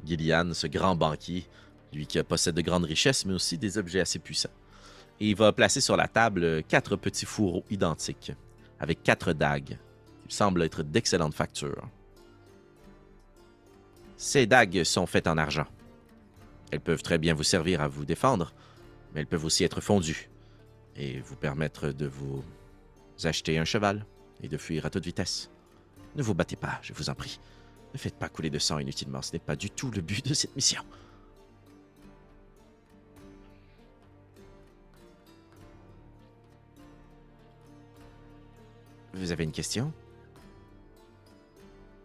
Gillian 0.05 0.53
ce 0.55 0.67
grand 0.67 0.97
banquier, 0.97 1.47
lui 1.93 2.07
qui 2.07 2.23
possède 2.23 2.55
de 2.55 2.63
grandes 2.63 2.85
richesses, 2.85 3.25
mais 3.27 3.35
aussi 3.35 3.59
des 3.59 3.79
objets 3.79 4.01
assez 4.01 4.19
puissants. 4.19 4.51
Et 5.21 5.31
il 5.31 5.37
va 5.37 5.53
placer 5.53 5.81
sur 5.81 5.97
la 5.97 6.09
table 6.09 6.63
quatre 6.65 6.97
petits 6.97 7.27
fourreaux 7.27 7.65
identiques, 7.71 8.33
avec 8.81 9.03
quatre 9.03 9.33
dagues, 9.33 9.79
qui 10.29 10.35
semblent 10.35 10.63
être 10.63 10.83
d'excellente 10.83 11.35
facture. 11.35 11.89
Ces 14.17 14.47
dagues 14.47 14.85
sont 14.85 15.07
faites 15.07 15.27
en 15.27 15.37
argent. 15.37 15.67
Elles 16.71 16.81
peuvent 16.81 17.03
très 17.03 17.19
bien 17.19 17.35
vous 17.35 17.43
servir 17.45 17.81
à 17.81 17.89
vous 17.89 18.05
défendre, 18.05 18.53
mais 19.15 19.21
elles 19.21 19.27
peuvent 19.27 19.45
aussi 19.45 19.65
être 19.65 19.81
fondues 19.81 20.29
et 20.97 21.21
vous 21.21 21.37
permettre 21.37 21.89
de 21.89 22.07
vous 22.07 22.43
acheter 23.25 23.59
un 23.59 23.65
cheval 23.65 24.05
et 24.43 24.49
de 24.49 24.57
fuir 24.57 24.85
à 24.87 24.91
toute 24.91 25.05
vitesse. 25.05 25.51
Ne 26.17 26.23
vous 26.23 26.35
battez 26.35 26.57
pas, 26.57 26.79
je 26.83 26.93
vous 26.93 27.11
en 27.11 27.15
prie. 27.15 27.39
Ne 27.95 27.99
faites 27.99 28.19
pas 28.19 28.29
couler 28.29 28.51
de 28.51 28.59
sang 28.59 28.79
inutilement, 28.79 29.23
ce 29.23 29.33
n'est 29.33 29.39
pas 29.39 29.57
du 29.57 29.71
tout 29.71 29.91
le 29.91 30.01
but 30.01 30.27
de 30.27 30.35
cette 30.35 30.55
mission. 30.57 30.83
Vous 39.15 39.33
avez 39.33 39.45
une 39.45 39.53
question? 39.53 39.93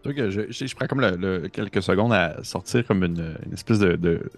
Je, 0.05 0.47
je- 0.49 0.75
prends 0.75 0.87
comme 0.87 1.49
quelques 1.49 1.83
secondes 1.83 2.13
à 2.13 2.43
sortir 2.43 2.85
comme 2.87 3.03
une, 3.03 3.37
espèce 3.53 3.79
de 3.79 4.31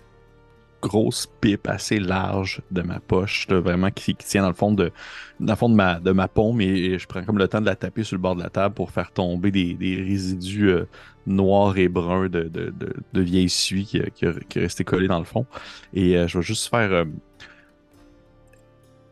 grosse 0.84 1.28
pipe 1.40 1.68
assez 1.70 1.98
large 1.98 2.62
de 2.72 2.82
ma 2.82 3.00
poche, 3.00 3.48
vraiment 3.48 3.90
qui, 3.90 4.16
tient 4.16 4.42
dans 4.42 4.50
le 4.50 4.54
fond 4.54 4.74
de, 4.74 4.92
ma, 5.40 6.00
de 6.00 6.28
paume 6.28 6.60
et 6.60 7.00
je 7.00 7.08
prends 7.08 7.24
comme 7.24 7.38
le 7.38 7.48
temps 7.48 7.62
de 7.62 7.66
la 7.66 7.78
taper 7.78 8.04
sur 8.04 8.18
le 8.18 8.22
bord 8.22 8.36
de 8.36 8.44
la 8.44 8.50
table 8.50 8.76
pour 8.76 8.92
faire 8.92 9.12
tomber 9.12 9.50
des, 9.50 9.78
résidus 9.80 10.70
euh, 10.70 10.86
noirs 11.26 11.78
et 11.78 11.88
bruns 11.88 12.28
de, 12.28 12.50
de, 12.50 13.22
vieille 13.22 13.50
suie 13.50 13.86
qui, 13.86 14.02
qui, 14.14 14.28
qui 14.50 15.08
dans 15.08 15.20
le 15.20 15.26
fond. 15.26 15.46
Et 15.94 16.18
euh, 16.18 16.28
je 16.28 16.40
vais 16.40 16.44
juste 16.44 16.70
faire. 16.70 16.92
euh, 16.92 17.06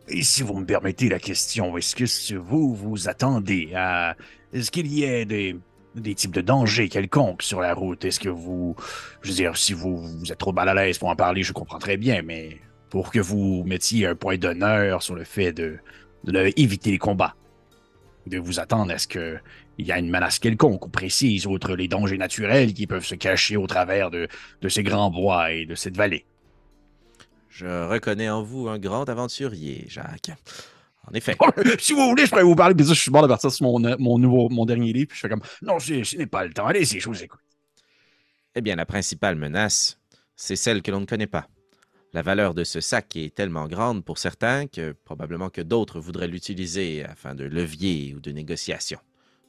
Et 0.10 0.23
si 0.23 0.43
vous 0.43 0.55
me 0.60 0.65
permettez 0.65 1.07
la 1.07 1.19
question, 1.19 1.77
est-ce 1.77 1.95
que 1.95 2.36
vous 2.36 2.75
vous 2.75 3.07
attendez 3.07 3.71
à... 3.73 4.17
Est-ce 4.53 4.69
qu'il 4.69 4.88
y 4.88 5.05
ait 5.05 5.23
des, 5.23 5.55
des 5.95 6.15
types 6.15 6.34
de 6.34 6.41
dangers 6.41 6.89
quelconques 6.89 7.43
sur 7.43 7.62
la 7.62 7.73
route? 7.73 8.06
Est-ce 8.06 8.19
que 8.19 8.30
vous... 8.30 8.75
Je 9.21 9.30
veux 9.30 9.36
dire, 9.36 9.58
si 9.58 9.73
vous, 9.73 10.23
êtes 10.30 10.38
trop 10.38 10.54
mal 10.54 10.69
à 10.69 10.73
l'aise 10.73 10.97
pour 10.97 11.10
en 11.10 11.15
parler, 11.15 11.43
je 11.43 11.54
comprends 11.54 11.80
très 11.80 11.97
bien, 11.97 12.21
mais 12.21 12.60
pour 12.89 13.12
que 13.12 13.19
vous 13.19 13.63
mettiez 13.65 14.08
un 14.08 14.15
point 14.15 14.38
d'honneur 14.38 15.01
sur 15.01 15.15
le 15.15 15.23
fait 15.23 15.54
de, 15.54 15.80
éviter 16.58 16.91
les 16.91 16.97
combats, 16.97 17.36
de 18.27 18.38
vous 18.38 18.60
attendre 18.60 18.91
à 18.91 18.97
ce 18.97 19.08
que 19.08 19.39
il 19.77 19.88
y 19.88 19.91
a 19.91 19.97
une 19.97 20.12
menace 20.12 20.38
quelconque 20.38 20.86
ou 20.86 20.89
précise, 20.89 21.47
outre 21.47 21.75
les 21.75 21.88
dangers 21.88 22.17
naturels 22.17 22.73
qui 22.73 22.86
peuvent 22.86 23.06
se 23.06 23.15
cacher 23.15 23.58
au 23.58 23.65
travers 23.65 24.12
de, 24.12 24.27
de 24.62 24.69
ces 24.69 24.84
grands 24.84 25.10
bois 25.10 25.54
et 25.54 25.65
de 25.65 25.73
cette 25.73 25.97
vallée. 25.97 26.25
Je 27.49 27.88
reconnais 27.88 28.30
en 28.30 28.43
vous 28.43 28.69
un 28.69 28.80
grand 28.80 29.10
aventurier, 29.10 29.86
Jacques. 29.88 30.32
En 31.07 31.13
effet. 31.13 31.35
si 31.79 31.93
vous 31.93 32.09
voulez, 32.09 32.25
je 32.25 32.29
pourrais 32.29 32.43
vous 32.43 32.55
parler, 32.55 32.75
puis 32.75 32.85
ça, 32.85 32.93
je 32.93 33.01
suis 33.01 33.11
mort 33.11 33.23
de 33.23 33.27
partir 33.27 33.51
sur 33.51 33.65
mon, 33.65 33.83
euh, 33.83 33.95
mon 33.99 34.19
nouveau, 34.19 34.49
mon 34.49 34.65
dernier 34.65 34.93
livre, 34.93 35.07
puis 35.07 35.17
je 35.17 35.21
fais 35.21 35.29
comme, 35.29 35.41
non, 35.61 35.79
je, 35.79 36.03
je 36.03 36.17
n'ai 36.17 36.27
pas 36.27 36.45
le 36.45 36.53
temps, 36.53 36.67
allez-y, 36.67 36.99
je 36.99 37.09
vous 37.09 37.23
écoute. 37.23 37.39
Eh 38.55 38.61
bien, 38.61 38.75
la 38.75 38.85
principale 38.85 39.35
menace, 39.35 39.99
c'est 40.35 40.55
celle 40.55 40.81
que 40.81 40.91
l'on 40.91 41.01
ne 41.01 41.05
connaît 41.05 41.27
pas. 41.27 41.47
La 42.13 42.21
valeur 42.21 42.53
de 42.53 42.65
ce 42.65 42.81
sac 42.81 43.15
est 43.15 43.33
tellement 43.33 43.67
grande 43.67 44.03
pour 44.03 44.17
certains 44.17 44.67
que 44.67 44.91
probablement 44.91 45.49
que 45.49 45.61
d'autres 45.61 46.01
voudraient 46.01 46.27
l'utiliser 46.27 47.05
afin 47.05 47.35
de 47.35 47.45
levier 47.45 48.13
ou 48.13 48.19
de 48.19 48.31
négociation. 48.31 48.99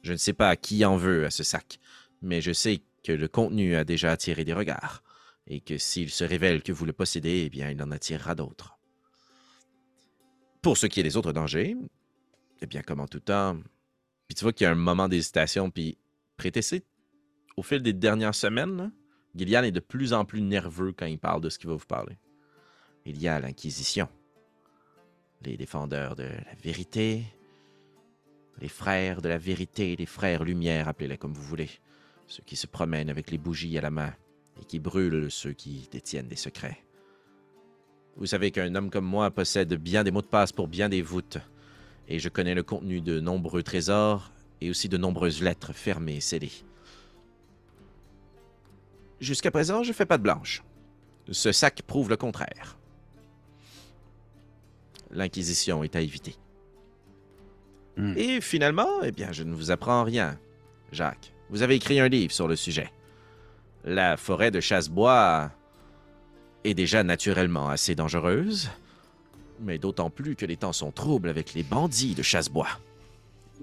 Je 0.01 0.13
ne 0.13 0.17
sais 0.17 0.33
pas 0.33 0.55
qui 0.55 0.85
en 0.85 0.95
veut 0.95 1.25
à 1.25 1.29
ce 1.29 1.43
sac, 1.43 1.79
mais 2.21 2.39
je 2.39 2.53
sais 2.53 2.81
que 3.03 3.11
le 3.11 3.27
contenu 3.27 3.75
a 3.75 3.83
déjà 3.83 4.11
attiré 4.11 4.45
des 4.45 4.53
regards, 4.53 5.03
et 5.47 5.59
que 5.59 5.77
s'il 5.77 6.09
se 6.09 6.23
révèle 6.23 6.63
que 6.63 6.71
vous 6.71 6.85
le 6.85 6.93
possédez, 6.93 7.43
eh 7.45 7.49
bien, 7.49 7.69
il 7.69 7.81
en 7.83 7.91
attirera 7.91 8.33
d'autres. 8.33 8.72
Pour 10.63 10.77
ce 10.77 10.87
qui 10.87 11.01
est 11.01 11.03
des 11.03 11.17
autres 11.17 11.33
dangers, 11.33 11.75
eh 12.61 12.65
bien, 12.65 12.81
comme 12.81 13.01
en 13.01 13.07
tout 13.07 13.19
temps, 13.19 13.59
puis 14.27 14.35
tu 14.35 14.45
vois 14.45 14.53
qu'il 14.53 14.63
y 14.63 14.67
a 14.67 14.71
un 14.71 14.75
moment 14.75 15.09
d'hésitation, 15.09 15.69
puis 15.69 15.97
Prétessé, 16.37 16.85
au 17.57 17.63
fil 17.63 17.83
des 17.83 17.91
dernières 17.91 18.33
semaines, 18.33 18.93
Gillian 19.35 19.63
est 19.63 19.71
de 19.71 19.81
plus 19.81 20.13
en 20.13 20.23
plus 20.23 20.41
nerveux 20.41 20.93
quand 20.93 21.05
il 21.05 21.19
parle 21.19 21.41
de 21.41 21.49
ce 21.49 21.59
qu'il 21.59 21.67
va 21.67 21.75
vous 21.75 21.85
parler. 21.85 22.17
il 23.05 23.21
y 23.21 23.27
a 23.27 23.41
l'Inquisition, 23.41 24.07
les 25.41 25.57
défendeurs 25.57 26.15
de 26.15 26.23
la 26.23 26.55
vérité, 26.63 27.25
les 28.61 28.69
frères 28.69 29.21
de 29.21 29.27
la 29.27 29.37
vérité, 29.37 29.97
les 29.97 30.05
frères 30.05 30.45
lumière, 30.45 30.87
appelez-les 30.87 31.17
comme 31.17 31.33
vous 31.33 31.43
voulez, 31.43 31.69
ceux 32.27 32.43
qui 32.43 32.55
se 32.55 32.67
promènent 32.67 33.09
avec 33.09 33.31
les 33.31 33.37
bougies 33.37 33.77
à 33.77 33.81
la 33.81 33.91
main 33.91 34.13
et 34.61 34.63
qui 34.63 34.79
brûlent 34.79 35.29
ceux 35.29 35.51
qui 35.51 35.89
détiennent 35.91 36.29
des 36.29 36.37
secrets. 36.37 36.85
Vous 38.15 38.27
savez 38.27 38.51
qu'un 38.51 38.75
homme 38.75 38.89
comme 38.89 39.05
moi 39.05 39.31
possède 39.31 39.73
bien 39.73 40.03
des 40.03 40.11
mots 40.11 40.21
de 40.21 40.27
passe 40.27 40.51
pour 40.51 40.67
bien 40.67 40.87
des 40.87 41.01
voûtes, 41.01 41.39
et 42.07 42.19
je 42.19 42.29
connais 42.29 42.53
le 42.53 42.63
contenu 42.63 43.01
de 43.01 43.19
nombreux 43.19 43.63
trésors 43.63 44.31
et 44.61 44.69
aussi 44.69 44.87
de 44.87 44.97
nombreuses 44.97 45.41
lettres 45.41 45.73
fermées 45.73 46.17
et 46.17 46.21
scellées. 46.21 46.51
Jusqu'à 49.19 49.51
présent, 49.51 49.83
je 49.83 49.93
fais 49.93 50.05
pas 50.05 50.17
de 50.17 50.23
blanche. 50.23 50.63
Ce 51.31 51.51
sac 51.51 51.81
prouve 51.83 52.09
le 52.09 52.17
contraire. 52.17 52.77
L'Inquisition 55.11 55.83
est 55.83 55.95
à 55.95 56.01
éviter. 56.01 56.35
Hmm. 57.97 58.13
Et 58.17 58.41
finalement, 58.41 59.01
eh 59.03 59.11
bien, 59.11 59.31
je 59.31 59.43
ne 59.43 59.53
vous 59.53 59.71
apprends 59.71 60.03
rien. 60.03 60.37
Jacques, 60.91 61.33
vous 61.49 61.61
avez 61.61 61.75
écrit 61.75 61.99
un 61.99 62.07
livre 62.07 62.33
sur 62.33 62.47
le 62.47 62.55
sujet. 62.55 62.91
La 63.85 64.17
forêt 64.17 64.51
de 64.51 64.59
Chassebois 64.59 65.51
est 66.63 66.73
déjà 66.73 67.03
naturellement 67.03 67.69
assez 67.69 67.95
dangereuse, 67.95 68.69
mais 69.59 69.77
d'autant 69.77 70.09
plus 70.09 70.35
que 70.35 70.45
les 70.45 70.57
temps 70.57 70.73
sont 70.73 70.91
troubles 70.91 71.29
avec 71.29 71.53
les 71.53 71.63
bandits 71.63 72.15
de 72.15 72.23
Chassebois. 72.23 72.79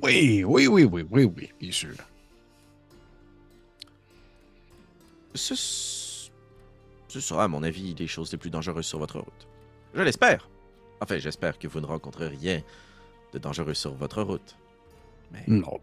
Oui, 0.03 0.45
oui, 0.45 0.67
oui, 0.67 0.85
oui, 0.85 1.05
oui, 1.11 1.25
oui, 1.25 1.51
bien 1.61 1.73
sûr. 1.73 1.95
Ce, 5.35 5.55
ce 7.09 7.21
sera, 7.21 7.45
à 7.45 7.49
mon 7.49 7.63
avis, 7.63 7.95
les 7.95 8.07
choses 8.07 8.33
les 8.33 8.39
plus 8.39 8.51
dangereuses 8.51 8.87
sur 8.87 8.99
votre 8.99 9.19
route. 9.19 9.49
Je 9.95 10.03
l'espère. 10.03 10.49
Enfin, 11.01 11.19
j'espère 11.19 11.59
que 11.59 11.69
vous 11.69 11.81
ne 11.81 11.87
rencontrez 11.87 12.29
rien 12.29 12.63
de 13.33 13.39
dangereux 13.39 13.75
sur 13.75 13.95
votre 13.95 14.23
route. 14.23 14.57
Mais 15.33 15.45
Non. 15.47 15.79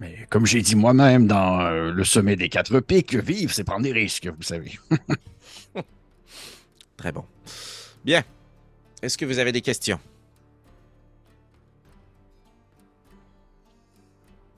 Mais 0.00 0.26
comme 0.30 0.46
j'ai 0.46 0.62
dit 0.62 0.74
moi-même 0.74 1.28
dans 1.28 1.60
euh, 1.60 1.92
le 1.92 2.04
sommet 2.04 2.34
des 2.34 2.48
quatre 2.48 2.80
pics, 2.80 3.14
vivre, 3.14 3.52
c'est 3.52 3.62
prendre 3.62 3.82
des 3.84 3.92
risques, 3.92 4.26
vous 4.26 4.42
savez. 4.42 4.72
très 7.02 7.10
bon. 7.10 7.24
Bien. 8.04 8.22
Est-ce 9.02 9.18
que 9.18 9.24
vous 9.24 9.40
avez 9.40 9.50
des 9.50 9.60
questions? 9.60 9.98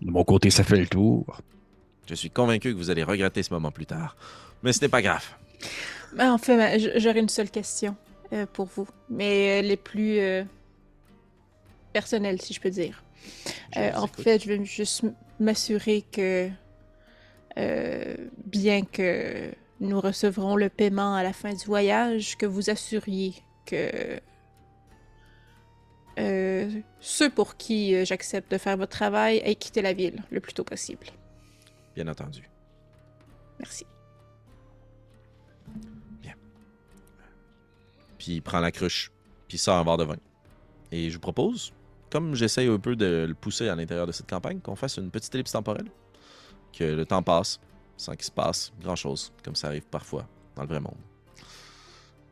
De 0.02 0.10
mon 0.10 0.24
côté, 0.24 0.50
ça 0.50 0.62
fait 0.62 0.76
le 0.76 0.86
tour. 0.86 1.40
Je 2.06 2.14
suis 2.14 2.28
convaincu 2.28 2.72
que 2.72 2.76
vous 2.76 2.90
allez 2.90 3.02
regretter 3.02 3.42
ce 3.42 3.54
moment 3.54 3.70
plus 3.70 3.86
tard. 3.86 4.14
Mais 4.62 4.74
ce 4.74 4.82
n'est 4.82 4.90
pas 4.90 5.00
grave. 5.00 5.24
Ben, 6.14 6.32
en 6.32 6.36
fait, 6.36 6.58
ben, 6.58 6.78
j'aurais 6.96 7.20
une 7.20 7.30
seule 7.30 7.50
question 7.50 7.96
euh, 8.34 8.44
pour 8.52 8.66
vous, 8.66 8.86
mais 9.08 9.46
elle 9.46 9.70
est 9.70 9.78
plus 9.78 10.18
euh, 10.18 10.44
personnelle, 11.94 12.42
si 12.42 12.52
je 12.52 12.60
peux 12.60 12.70
dire. 12.70 13.02
Euh, 13.78 13.90
en 13.94 14.04
écoute. 14.04 14.22
fait, 14.22 14.44
je 14.44 14.52
veux 14.52 14.64
juste 14.64 15.04
m'assurer 15.40 16.04
que, 16.12 16.50
euh, 17.56 18.16
bien 18.44 18.82
que 18.84 19.50
nous 19.80 20.00
recevrons 20.00 20.56
le 20.56 20.68
paiement 20.68 21.14
à 21.14 21.22
la 21.22 21.32
fin 21.32 21.52
du 21.52 21.64
voyage, 21.64 22.36
que 22.36 22.46
vous 22.46 22.70
assuriez 22.70 23.34
que 23.66 24.20
euh, 26.18 26.80
ceux 27.00 27.30
pour 27.30 27.56
qui 27.56 27.94
euh, 27.94 28.04
j'accepte 28.04 28.50
de 28.50 28.58
faire 28.58 28.76
votre 28.76 28.92
travail 28.92 29.38
aient 29.38 29.56
quitté 29.56 29.82
la 29.82 29.92
ville 29.92 30.22
le 30.30 30.40
plus 30.40 30.52
tôt 30.52 30.64
possible. 30.64 31.06
Bien 31.96 32.06
entendu. 32.06 32.48
Merci. 33.58 33.84
Puis 38.18 38.36
il 38.36 38.40
prend 38.40 38.60
la 38.60 38.70
cruche, 38.70 39.10
puis 39.48 39.56
il 39.56 39.60
sort 39.60 39.76
un 39.76 39.84
verre 39.84 39.98
de 39.98 40.04
vin. 40.04 40.16
Et 40.92 41.10
je 41.10 41.14
vous 41.14 41.20
propose, 41.20 41.74
comme 42.10 42.34
j'essaye 42.34 42.68
un 42.68 42.78
peu 42.78 42.96
de 42.96 43.26
le 43.28 43.34
pousser 43.34 43.68
à 43.68 43.74
l'intérieur 43.74 44.06
de 44.06 44.12
cette 44.12 44.30
campagne, 44.30 44.60
qu'on 44.60 44.76
fasse 44.76 44.96
une 44.96 45.10
petite 45.10 45.34
ellipse 45.34 45.52
temporelle. 45.52 45.90
Que 46.72 46.84
le 46.84 47.04
temps 47.04 47.22
passe 47.22 47.60
sans 47.96 48.14
qu'il 48.14 48.24
se 48.24 48.30
passe 48.30 48.72
grand-chose, 48.80 49.32
comme 49.42 49.54
ça 49.54 49.68
arrive 49.68 49.86
parfois 49.86 50.28
dans 50.56 50.62
le 50.62 50.68
vrai 50.68 50.80
monde. 50.80 50.98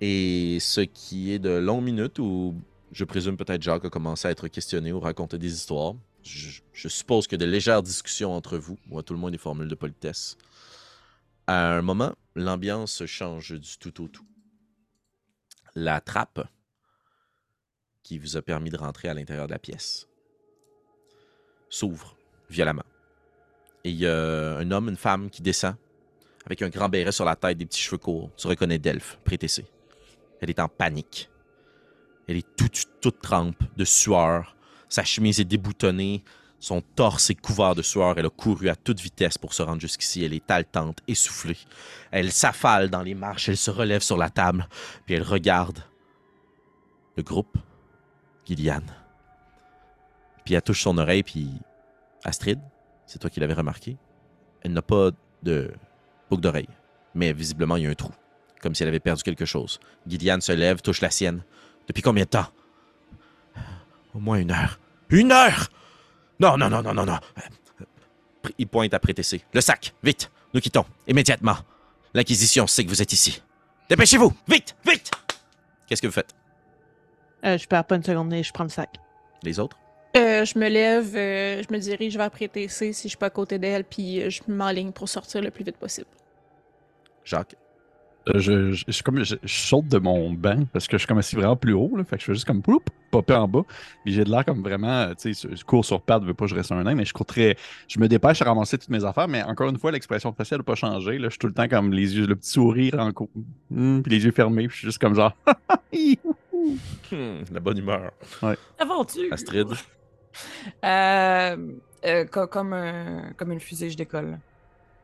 Et 0.01 0.59
ce 0.61 0.81
qui 0.81 1.33
est 1.33 1.39
de 1.39 1.51
longues 1.51 1.85
minutes 1.85 2.19
où 2.19 2.55
je 2.91 3.05
présume 3.05 3.37
peut-être 3.37 3.63
Jacques 3.63 3.85
a 3.85 3.91
commencé 3.91 4.29
à 4.29 4.31
être 4.31 4.49
questionné 4.49 4.93
ou 4.93 5.01
raconter 5.01 5.39
des 5.39 5.53
histoires. 5.53 5.95
Je, 6.23 6.89
suppose 6.89 7.27
que 7.27 7.37
de 7.37 7.45
légères 7.45 7.83
discussions 7.83 8.33
entre 8.33 8.59
vous, 8.59 8.79
ou 8.91 8.99
à 8.99 9.03
tout 9.03 9.13
le 9.13 9.19
moins 9.19 9.31
des 9.31 9.39
formules 9.39 9.69
de 9.69 9.75
politesse. 9.75 10.37
À 11.47 11.75
un 11.75 11.83
moment, 11.83 12.15
l'ambiance 12.37 13.05
change 13.07 13.59
du 13.59 13.79
tout 13.79 14.05
au 14.05 14.09
tout 14.09 14.27
la 15.75 16.01
trappe 16.01 16.47
qui 18.03 18.19
vous 18.19 18.37
a 18.37 18.43
permis 18.43 18.71
de 18.71 18.77
rentrer 18.77 19.09
à 19.09 19.15
l'intérieur 19.15 19.47
de 19.47 19.53
la 19.53 19.59
pièce 19.59 20.07
s'ouvre 21.71 22.17
violemment. 22.51 22.85
Et 23.85 23.91
il 23.91 23.97
y 23.97 24.07
a 24.07 24.57
un 24.59 24.71
homme, 24.71 24.89
une 24.89 24.97
femme 24.97 25.31
qui 25.31 25.43
descend 25.43 25.75
avec 26.45 26.63
un 26.63 26.69
grand 26.69 26.89
béret 26.89 27.13
sur 27.13 27.25
la 27.25 27.37
tête, 27.37 27.59
des 27.59 27.67
petits 27.67 27.81
cheveux 27.81 27.99
courts. 27.99 28.31
Tu 28.37 28.47
reconnais 28.47 28.79
Delphes, 28.79 29.19
prétessé. 29.25 29.65
Elle 30.41 30.51
est 30.51 30.61
en 30.61 30.69
panique. 30.69 31.31
Elle 32.29 32.37
est 32.37 32.57
toute, 32.57 32.85
toute 33.01 33.21
trempe 33.21 33.63
de 33.77 33.85
sueur. 33.85 34.57
Sa 34.89 35.05
chemise 35.05 35.41
est 35.41 35.45
déboutonnée. 35.45 36.23
Son 36.59 36.81
torse 36.81 37.31
est 37.31 37.41
couvert 37.41 37.75
de 37.75 37.83
sueur. 37.83 38.19
Elle 38.19 38.27
a 38.27 38.31
couru 38.31 38.69
à 38.69 38.77
toute 38.77 39.01
vitesse 39.01 39.39
pour 39.39 39.55
se 39.55 39.63
rendre 39.63 39.81
jusqu'ici. 39.81 40.25
Elle 40.25 40.35
est 40.35 40.51
haletante, 40.51 40.99
essoufflée. 41.09 41.59
Elle 42.11 42.33
s'affale 42.33 42.91
dans 42.91 43.03
les 43.03 43.15
marches. 43.15 43.49
Elle 43.49 43.57
se 43.57 43.71
relève 43.71 44.03
sur 44.03 44.17
la 44.17 44.31
table. 44.31 44.69
Puis 45.07 45.15
elle 45.15 45.23
regarde 45.23 45.81
le 47.17 47.23
groupe, 47.23 47.59
Gillian. 48.47 48.83
Puis 50.45 50.55
elle 50.55 50.63
touche 50.63 50.83
son 50.83 50.99
oreille, 50.99 51.23
puis 51.23 51.51
Astrid, 52.25 52.61
c'est 53.07 53.19
toi 53.19 53.31
qui 53.31 53.41
l'avais 53.41 53.55
remarqué. 53.55 53.97
Elle 54.63 54.73
n'a 54.73 54.83
pas 54.83 55.11
de 55.43 55.73
boucle 56.31 56.43
d'oreille, 56.43 56.69
mais 57.15 57.33
visiblement 57.33 57.77
il 57.77 57.85
y 57.85 57.87
a 57.87 57.91
un 57.91 57.95
trou, 57.95 58.13
comme 58.61 58.75
si 58.75 58.83
elle 58.83 58.89
avait 58.89 59.01
perdu 59.01 59.23
quelque 59.23 59.45
chose. 59.45 59.81
Gillian 60.07 60.41
se 60.41 60.53
lève, 60.53 60.81
touche 60.81 61.01
la 61.01 61.11
sienne. 61.11 61.43
Depuis 61.89 62.03
combien 62.03 62.25
de 62.25 62.29
temps? 62.31 62.47
Au 64.15 64.19
moins 64.21 64.37
une 64.39 64.51
heure. 64.51 64.79
Une 65.11 65.33
heure 65.33 65.69
Non, 66.41 66.57
non, 66.57 66.71
non, 66.71 66.83
non, 66.83 66.95
non, 66.95 67.07
non. 67.07 67.19
Il 68.59 68.67
pointe 68.67 68.95
à 68.95 68.99
Prétessé. 68.99 69.45
Le 69.53 69.61
sac, 69.61 69.95
vite, 70.03 70.31
nous 70.55 70.61
quittons, 70.61 70.85
immédiatement. 71.07 71.57
L'Inquisition 72.15 72.67
sait 72.67 72.85
que 72.85 72.89
vous 72.89 73.03
êtes 73.03 73.13
ici. 73.13 73.43
Dépêchez-vous, 73.89 74.33
vite, 74.49 74.77
vite 74.87 75.11
Qu'est-ce 75.87 76.03
que 76.03 76.07
vous 76.07 76.13
faites? 76.13 76.35
Euh, 77.45 77.59
je 77.59 77.67
perds 77.67 77.85
pas 77.85 77.97
une 77.97 78.05
seconde 78.05 78.33
et 78.33 78.43
je 78.43 78.53
prends 78.53 78.65
le 78.65 78.71
sac. 78.71 78.91
Les 79.43 79.59
autres? 79.59 79.77
Euh, 80.17 80.45
je 80.45 80.59
me 80.59 80.69
lève, 80.69 81.17
euh, 81.17 81.63
je 81.67 81.73
me 81.73 81.79
dirige 81.79 82.17
vers 82.17 82.31
Prétessé 82.31 82.93
si 82.93 83.05
je 83.05 83.09
suis 83.09 83.17
pas 83.17 83.27
à 83.27 83.31
côté 83.31 83.59
d'elle, 83.59 83.85
puis 83.85 84.21
euh, 84.23 84.31
je 84.31 84.41
m'enligne 84.47 84.93
pour 84.93 85.09
sortir 85.09 85.41
le 85.41 85.51
plus 85.51 85.65
vite 85.65 85.79
possible. 85.79 86.07
Euh, 88.29 88.39
je, 88.39 88.73
je, 88.73 89.03
comme, 89.03 89.25
je, 89.25 89.35
je 89.43 89.55
saute 89.55 89.89
de 89.89 89.99
mon 89.99 90.31
banc 90.31 90.65
parce 90.73 90.87
que 90.87 90.97
je 90.97 90.99
suis 90.99 91.09
comme 91.09 91.19
assis 91.19 91.35
vraiment 91.35 91.57
plus 91.57 91.73
haut. 91.73 91.97
Là, 91.97 92.05
fait 92.05 92.17
que 92.17 92.21
je 92.21 92.27
fais 92.27 92.35
juste 92.35 92.47
comme 92.47 92.63
poup, 92.63 92.89
popper 93.11 93.35
en 93.35 93.49
bas. 93.49 93.63
Puis 94.05 94.13
j'ai 94.13 94.25
de 94.25 94.31
l'air 94.31 94.45
comme 94.45 94.63
vraiment, 94.63 95.13
tu 95.15 95.35
sais, 95.35 95.49
je 95.51 95.65
cours 95.65 95.85
sur 95.85 96.01
pattes, 96.03 96.23
je 96.23 96.29
veux 96.29 96.35
pas 96.35 96.45
que 96.45 96.51
je 96.51 96.55
reste 96.55 96.71
un 96.73 96.85
nain, 96.85 96.95
mais 96.95 97.05
je 97.05 97.13
cours 97.15 97.27
très. 97.27 97.57
Je 97.89 97.99
me 97.99 98.07
dépêche 98.07 98.43
à 98.43 98.45
ramasser 98.45 98.79
toutes 98.79 98.91
mes 98.91 99.05
affaires, 99.05 99.29
mais 99.29 99.43
encore 99.43 99.71
une 99.71 99.79
fois, 99.79 99.91
l'expression 99.91 100.33
faciale 100.33 100.61
n'a 100.61 100.65
pas 100.65 100.75
changé. 100.75 101.19
Là, 101.19 101.29
je 101.29 101.31
suis 101.31 101.39
tout 101.39 101.49
le 101.49 101.55
temps 101.55 101.69
comme 101.69 101.93
les 101.93 102.17
yeux, 102.17 102.27
le 102.27 102.37
petit 102.37 102.51
sourire 102.51 102.95
en 102.99 103.13
cours. 103.13 103.31
puis 103.71 104.03
les 104.07 104.25
yeux 104.25 104.33
fermés, 104.33 104.69
puis 104.69 104.75
je 104.75 104.79
suis 104.81 104.89
juste 104.89 104.99
comme 104.99 105.15
genre. 105.15 105.35
Hmm, 107.11 107.43
la 107.53 107.59
bonne 107.59 107.79
humeur. 107.79 108.13
Aventure! 108.79 109.33
Astrid? 109.33 109.67
Euh, 110.85 111.57
euh, 112.05 112.25
co- 112.25 112.47
comme, 112.47 112.73
un- 112.73 113.33
comme 113.37 113.53
une 113.53 113.61
fusée, 113.61 113.91
je 113.91 113.97
décolle. 113.97 114.39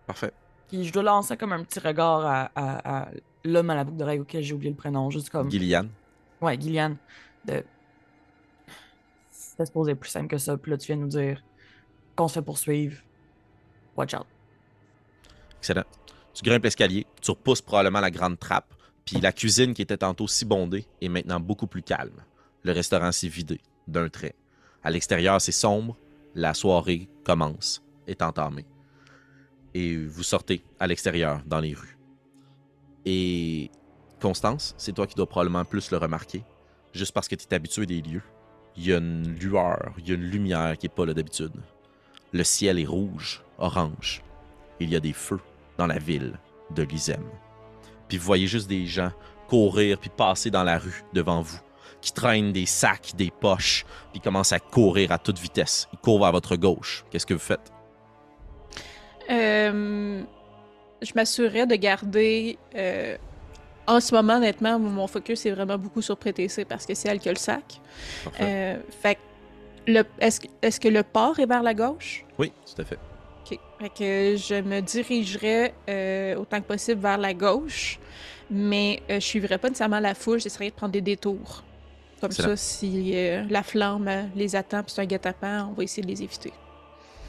Parfait. 0.06 0.32
Puis 0.68 0.84
je 0.84 0.92
dois 0.92 1.02
lancer 1.02 1.36
comme 1.36 1.52
un 1.52 1.62
petit 1.64 1.78
regard 1.80 2.24
à, 2.26 2.50
à- 2.54 3.02
à 3.02 3.08
l'homme 3.44 3.70
à 3.70 3.74
la 3.74 3.84
boucle 3.84 3.98
d'oreille 3.98 4.18
auquel 4.20 4.42
j'ai 4.42 4.54
oublié 4.54 4.70
le 4.70 4.76
prénom. 4.76 5.10
Juste 5.10 5.30
comme. 5.30 5.50
Gillian. 5.50 5.86
Ouais, 6.40 6.58
Gillian. 6.60 6.96
De... 7.44 7.64
C'était 9.30 9.66
supposé 9.66 9.92
être 9.92 10.00
plus 10.00 10.10
simple 10.10 10.28
que 10.28 10.38
ça. 10.38 10.56
Puis 10.56 10.70
là, 10.70 10.76
tu 10.78 10.86
viens 10.86 10.96
nous 10.96 11.08
dire 11.08 11.42
qu'on 12.16 12.28
se 12.28 12.34
fait 12.34 12.42
poursuivre. 12.42 13.00
Watch 13.96 14.14
out. 14.14 14.26
Excellent. 15.58 15.84
Tu 16.34 16.44
grimpes 16.44 16.64
l'escalier, 16.64 17.06
tu 17.20 17.30
repousses 17.32 17.62
probablement 17.62 18.00
la 18.00 18.10
grande 18.12 18.38
trappe, 18.38 18.72
puis 19.04 19.20
la 19.20 19.32
cuisine 19.32 19.74
qui 19.74 19.82
était 19.82 19.96
tantôt 19.96 20.28
si 20.28 20.44
bondée 20.44 20.86
est 21.00 21.08
maintenant 21.08 21.40
beaucoup 21.40 21.66
plus 21.66 21.82
calme. 21.82 22.22
Le 22.62 22.72
restaurant 22.72 23.10
s'est 23.10 23.26
vidé 23.28 23.60
d'un 23.88 24.08
trait. 24.08 24.34
À 24.82 24.90
l'extérieur, 24.90 25.40
c'est 25.40 25.52
sombre, 25.52 25.96
la 26.34 26.54
soirée 26.54 27.08
commence, 27.24 27.82
est 28.06 28.22
entamée. 28.22 28.66
Et 29.74 29.96
vous 29.96 30.22
sortez 30.22 30.62
à 30.78 30.86
l'extérieur, 30.86 31.42
dans 31.46 31.60
les 31.60 31.74
rues. 31.74 31.98
Et 33.04 33.70
Constance, 34.20 34.74
c'est 34.78 34.92
toi 34.92 35.06
qui 35.06 35.14
dois 35.14 35.28
probablement 35.28 35.64
plus 35.64 35.92
le 35.92 35.96
remarquer, 35.96 36.42
juste 36.92 37.12
parce 37.12 37.28
que 37.28 37.36
tu 37.36 37.46
es 37.48 37.54
habitué 37.54 37.86
des 37.86 38.02
lieux. 38.02 38.22
Il 38.76 38.86
y 38.86 38.92
a 38.92 38.98
une 38.98 39.38
lueur, 39.38 39.94
il 39.98 40.08
y 40.08 40.10
a 40.10 40.14
une 40.14 40.28
lumière 40.28 40.76
qui 40.76 40.86
n'est 40.86 40.94
pas 40.94 41.06
là 41.06 41.14
d'habitude. 41.14 41.52
Le 42.32 42.42
ciel 42.42 42.80
est 42.80 42.84
rouge, 42.84 43.42
orange. 43.58 44.22
Il 44.80 44.90
y 44.90 44.96
a 44.96 45.00
des 45.00 45.12
feux 45.12 45.40
dans 45.76 45.86
la 45.86 45.98
ville 45.98 46.38
de 46.74 46.82
Lyzem. 46.82 47.24
Puis 48.08 48.18
vous 48.18 48.24
voyez 48.24 48.46
juste 48.46 48.68
des 48.68 48.86
gens 48.86 49.12
courir 49.48 49.98
puis 49.98 50.10
passer 50.10 50.50
dans 50.50 50.64
la 50.64 50.78
rue 50.78 51.04
devant 51.12 51.40
vous, 51.40 51.60
qui 52.00 52.12
traînent 52.12 52.52
des 52.52 52.66
sacs, 52.66 53.12
des 53.16 53.30
poches, 53.30 53.84
puis 54.12 54.20
commencent 54.20 54.52
à 54.52 54.60
courir 54.60 55.12
à 55.12 55.18
toute 55.18 55.38
vitesse. 55.38 55.88
Ils 55.92 55.98
courent 55.98 56.20
vers 56.20 56.32
votre 56.32 56.56
gauche. 56.56 57.04
Qu'est-ce 57.10 57.26
que 57.26 57.34
vous 57.34 57.40
faites? 57.40 57.72
Euh, 59.30 60.22
je 61.02 61.12
m'assurerais 61.14 61.66
de 61.66 61.74
garder. 61.74 62.58
euh, 62.74 63.16
en 63.86 64.00
ce 64.00 64.14
moment, 64.14 64.34
honnêtement, 64.36 64.78
mon 64.78 65.06
focus 65.06 65.46
est 65.46 65.50
vraiment 65.50 65.78
beaucoup 65.78 66.02
sur 66.02 66.16
PTC 66.18 66.66
parce 66.66 66.84
que 66.84 66.94
c'est 66.94 67.08
elle 67.08 67.18
qui 67.20 67.28
a 67.30 67.32
le 67.32 67.38
sac. 67.38 67.80
Euh, 68.40 68.76
fait 69.00 69.18
est-ce 70.20 70.40
que- 70.40 70.46
est-ce 70.60 70.78
que 70.78 70.88
le 70.88 71.02
port 71.02 71.38
est 71.40 71.46
vers 71.46 71.62
la 71.62 71.72
gauche? 71.72 72.26
Oui, 72.38 72.52
tout 72.66 72.82
à 72.82 72.84
fait. 72.84 72.98
Ok. 73.50 73.58
Fait 73.80 73.88
que 73.88 74.36
je 74.36 74.60
me 74.60 74.80
dirigerais 74.82 75.72
euh, 75.88 76.36
autant 76.36 76.60
que 76.60 76.66
possible 76.66 77.00
vers 77.00 77.16
la 77.16 77.32
gauche, 77.32 77.98
mais 78.50 79.02
je 79.08 79.20
suivrais 79.20 79.56
pas 79.56 79.68
nécessairement 79.68 80.00
la 80.00 80.14
foule, 80.14 80.38
j'essaierais 80.38 80.68
de 80.68 80.74
prendre 80.74 80.92
des 80.92 81.00
détours. 81.00 81.64
Comme 82.20 82.30
Excellent. 82.30 82.48
ça, 82.50 82.56
si 82.56 83.12
euh, 83.14 83.44
la 83.48 83.62
flamme 83.62 84.08
euh, 84.08 84.22
les 84.34 84.56
attend 84.56 84.82
puis 84.82 84.92
c'est 84.92 85.02
un 85.02 85.06
guet-apens, 85.06 85.68
on 85.70 85.72
va 85.72 85.84
essayer 85.84 86.02
de 86.02 86.08
les 86.08 86.22
éviter. 86.22 86.52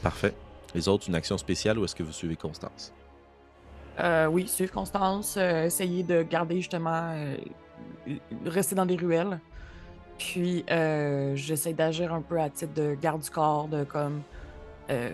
Parfait. 0.02 0.34
Les 0.74 0.88
autres, 0.88 1.08
une 1.08 1.14
action 1.14 1.38
spéciale 1.38 1.78
ou 1.78 1.84
est-ce 1.84 1.94
que 1.94 2.02
vous 2.02 2.12
suivez 2.12 2.36
Constance? 2.36 2.92
Euh, 4.00 4.26
oui, 4.26 4.48
suivre 4.48 4.72
Constance, 4.72 5.36
euh, 5.36 5.64
essayer 5.66 6.02
de 6.02 6.22
garder 6.22 6.56
justement, 6.56 7.12
euh, 7.14 7.36
rester 8.46 8.74
dans 8.74 8.86
des 8.86 8.96
ruelles. 8.96 9.40
Puis 10.18 10.64
euh, 10.70 11.34
j'essaie 11.36 11.72
d'agir 11.72 12.12
un 12.12 12.22
peu 12.22 12.40
à 12.40 12.50
titre 12.50 12.74
de 12.74 12.94
garde 13.00 13.22
du 13.22 13.30
corps, 13.30 13.68
de 13.68 13.84
comme. 13.84 14.22
euh, 14.90 15.10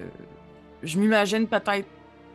je 0.82 0.98
m'imagine 0.98 1.46
peut-être 1.46 1.86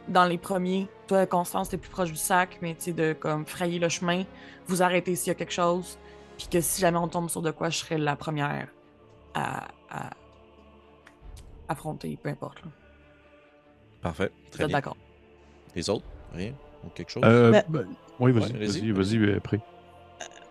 dans 0.07 0.25
les 0.25 0.37
premiers, 0.37 0.87
toi 1.07 1.25
Constance, 1.25 1.69
t'es 1.69 1.77
plus 1.77 1.91
proche 1.91 2.09
du 2.09 2.17
sac, 2.17 2.57
mais 2.61 2.73
tu 2.75 2.85
sais, 2.85 2.91
de 2.91 3.13
comme 3.13 3.45
frayer 3.45 3.77
le 3.77 3.87
chemin, 3.87 4.23
vous 4.67 4.81
arrêter 4.81 5.15
s'il 5.15 5.27
y 5.27 5.31
a 5.31 5.35
quelque 5.35 5.53
chose, 5.53 5.99
puis 6.41 6.47
que 6.49 6.61
si 6.61 6.81
jamais 6.81 6.97
on 6.97 7.07
tombe 7.07 7.29
sur 7.29 7.41
de 7.43 7.51
quoi, 7.51 7.69
je 7.69 7.77
serais 7.77 7.99
la 7.99 8.15
première 8.15 8.67
à, 9.35 9.67
à 9.91 10.09
affronter, 11.67 12.17
peu 12.21 12.29
importe. 12.29 12.63
là. 12.63 12.71
Parfait. 14.01 14.31
Très 14.49 14.65
bien. 14.65 14.77
d'accord? 14.77 14.97
Les 15.75 15.87
autres? 15.89 16.05
Rien? 16.33 16.53
Ou 16.83 16.89
quelque 16.89 17.11
chose? 17.11 17.21
Euh, 17.25 17.51
Ben- 17.51 17.63
ben, 17.69 17.87
oui, 18.19 18.31
vas-y, 18.31 18.51
Ouais, 18.53 18.57
vas-y. 18.65 18.91
vas-y, 18.91 18.91
vas-y, 18.91 19.17
euh, 19.17 19.37
après. 19.37 19.59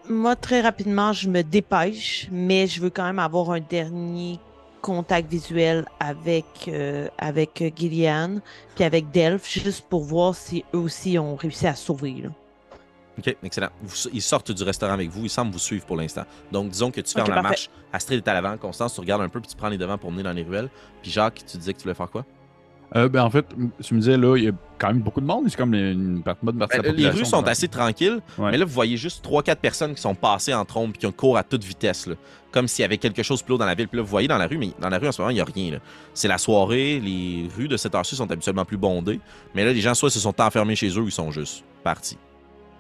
Moi, 0.08 0.36
très 0.36 0.60
rapidement, 0.60 1.12
je 1.12 1.28
me 1.28 1.42
dépêche, 1.42 2.28
mais 2.30 2.66
je 2.68 2.80
veux 2.80 2.90
quand 2.90 3.04
même 3.04 3.18
avoir 3.18 3.50
un 3.50 3.60
dernier 3.60 4.38
contact 4.82 5.28
visuel 5.28 5.86
avec, 5.98 6.46
euh, 6.68 7.08
avec 7.18 7.60
euh, 7.62 7.70
Gillian, 7.74 8.38
puis 8.76 8.84
avec 8.84 9.10
Delph, 9.10 9.46
juste 9.48 9.86
pour 9.88 10.04
voir 10.04 10.34
si 10.36 10.64
eux 10.72 10.78
aussi 10.78 11.18
ont 11.18 11.34
réussi 11.36 11.66
à 11.66 11.74
sauver. 11.74 12.12
là. 12.22 12.28
OK, 13.20 13.36
excellent. 13.42 13.68
Vous- 13.82 14.08
ils 14.12 14.22
sortent 14.22 14.50
du 14.52 14.62
restaurant 14.62 14.92
avec 14.94 15.08
vous. 15.10 15.24
Ils 15.24 15.30
semblent 15.30 15.52
vous 15.52 15.58
suivre 15.58 15.84
pour 15.86 15.96
l'instant. 15.96 16.24
Donc, 16.50 16.70
disons 16.70 16.90
que 16.90 17.00
tu 17.00 17.12
fermes 17.12 17.28
la 17.28 17.34
parfait. 17.36 17.48
marche. 17.50 17.70
Astrid 17.92 18.18
est 18.18 18.28
à 18.28 18.34
l'avant. 18.34 18.56
Constance, 18.56 18.94
tu 18.94 19.00
regardes 19.00 19.22
un 19.22 19.28
peu 19.28 19.40
puis 19.40 19.48
tu 19.50 19.56
prends 19.56 19.68
les 19.68 19.78
devants 19.78 19.98
pour 19.98 20.10
mener 20.10 20.22
dans 20.24 20.32
les 20.32 20.42
ruelles. 20.42 20.68
Puis 21.02 21.10
Jacques, 21.10 21.42
tu 21.46 21.56
disais 21.56 21.72
que 21.72 21.78
tu 21.78 21.84
voulais 21.84 21.94
faire 21.94 22.10
quoi? 22.10 22.24
Euh, 22.96 23.08
ben, 23.08 23.22
en 23.22 23.30
fait, 23.30 23.46
tu 23.84 23.94
me 23.94 24.00
disais, 24.00 24.16
là, 24.16 24.36
il 24.36 24.44
y 24.44 24.48
a 24.48 24.52
quand 24.76 24.88
même 24.88 24.98
beaucoup 24.98 25.20
de 25.20 25.26
monde. 25.26 25.44
C'est 25.48 25.56
comme 25.56 25.74
une 25.74 26.24
partie 26.24 26.44
de 26.44 26.50
la 26.58 26.66
Ben, 26.66 26.82
les 26.82 26.88
population, 26.88 27.18
rues 27.20 27.24
sont 27.24 27.46
assez 27.46 27.68
tranquilles, 27.68 28.20
Ouais. 28.36 28.50
mais 28.50 28.58
là, 28.58 28.64
vous 28.64 28.72
voyez 28.72 28.96
juste 28.96 29.22
3-4 29.24 29.60
personnes 29.60 29.94
qui 29.94 30.00
sont 30.00 30.16
passées 30.16 30.52
en 30.54 30.64
trombe 30.64 30.90
et 30.96 30.98
qui 30.98 31.12
courent 31.12 31.38
à 31.38 31.44
toute 31.44 31.62
vitesse. 31.62 32.08
là. 32.08 32.16
Comme 32.50 32.66
s'il 32.66 32.82
y 32.82 32.84
avait 32.84 32.98
quelque 32.98 33.22
chose 33.22 33.42
plus 33.42 33.54
haut 33.54 33.58
dans 33.58 33.64
la 33.66 33.76
ville. 33.76 33.86
Puis 33.86 33.96
là, 33.96 34.02
vous 34.02 34.08
voyez 34.08 34.26
dans 34.26 34.38
la 34.38 34.48
rue, 34.48 34.58
mais 34.58 34.70
dans 34.80 34.88
la 34.88 34.98
rue 34.98 35.06
en 35.06 35.12
ce 35.12 35.20
moment, 35.22 35.30
il 35.30 35.34
n'y 35.34 35.40
a 35.40 35.44
rien. 35.44 35.70
là. 35.70 35.78
C'est 36.14 36.26
la 36.26 36.36
soirée. 36.38 36.98
Les 36.98 37.48
rues 37.56 37.68
de 37.68 37.76
cette 37.76 37.94
heure-ci 37.94 38.16
sont 38.16 38.28
habituellement 38.28 38.64
plus 38.64 38.76
bondées. 38.76 39.20
Mais 39.54 39.64
là, 39.64 39.72
les 39.72 39.80
gens 39.80 39.94
soit 39.94 40.10
se 40.10 40.18
sont 40.18 40.40
enfermés 40.40 40.74
chez 40.74 40.88
eux 40.88 40.98
ou 41.02 41.06
ils 41.06 41.12
sont 41.12 41.30
juste 41.30 41.62
partis. 41.84 42.18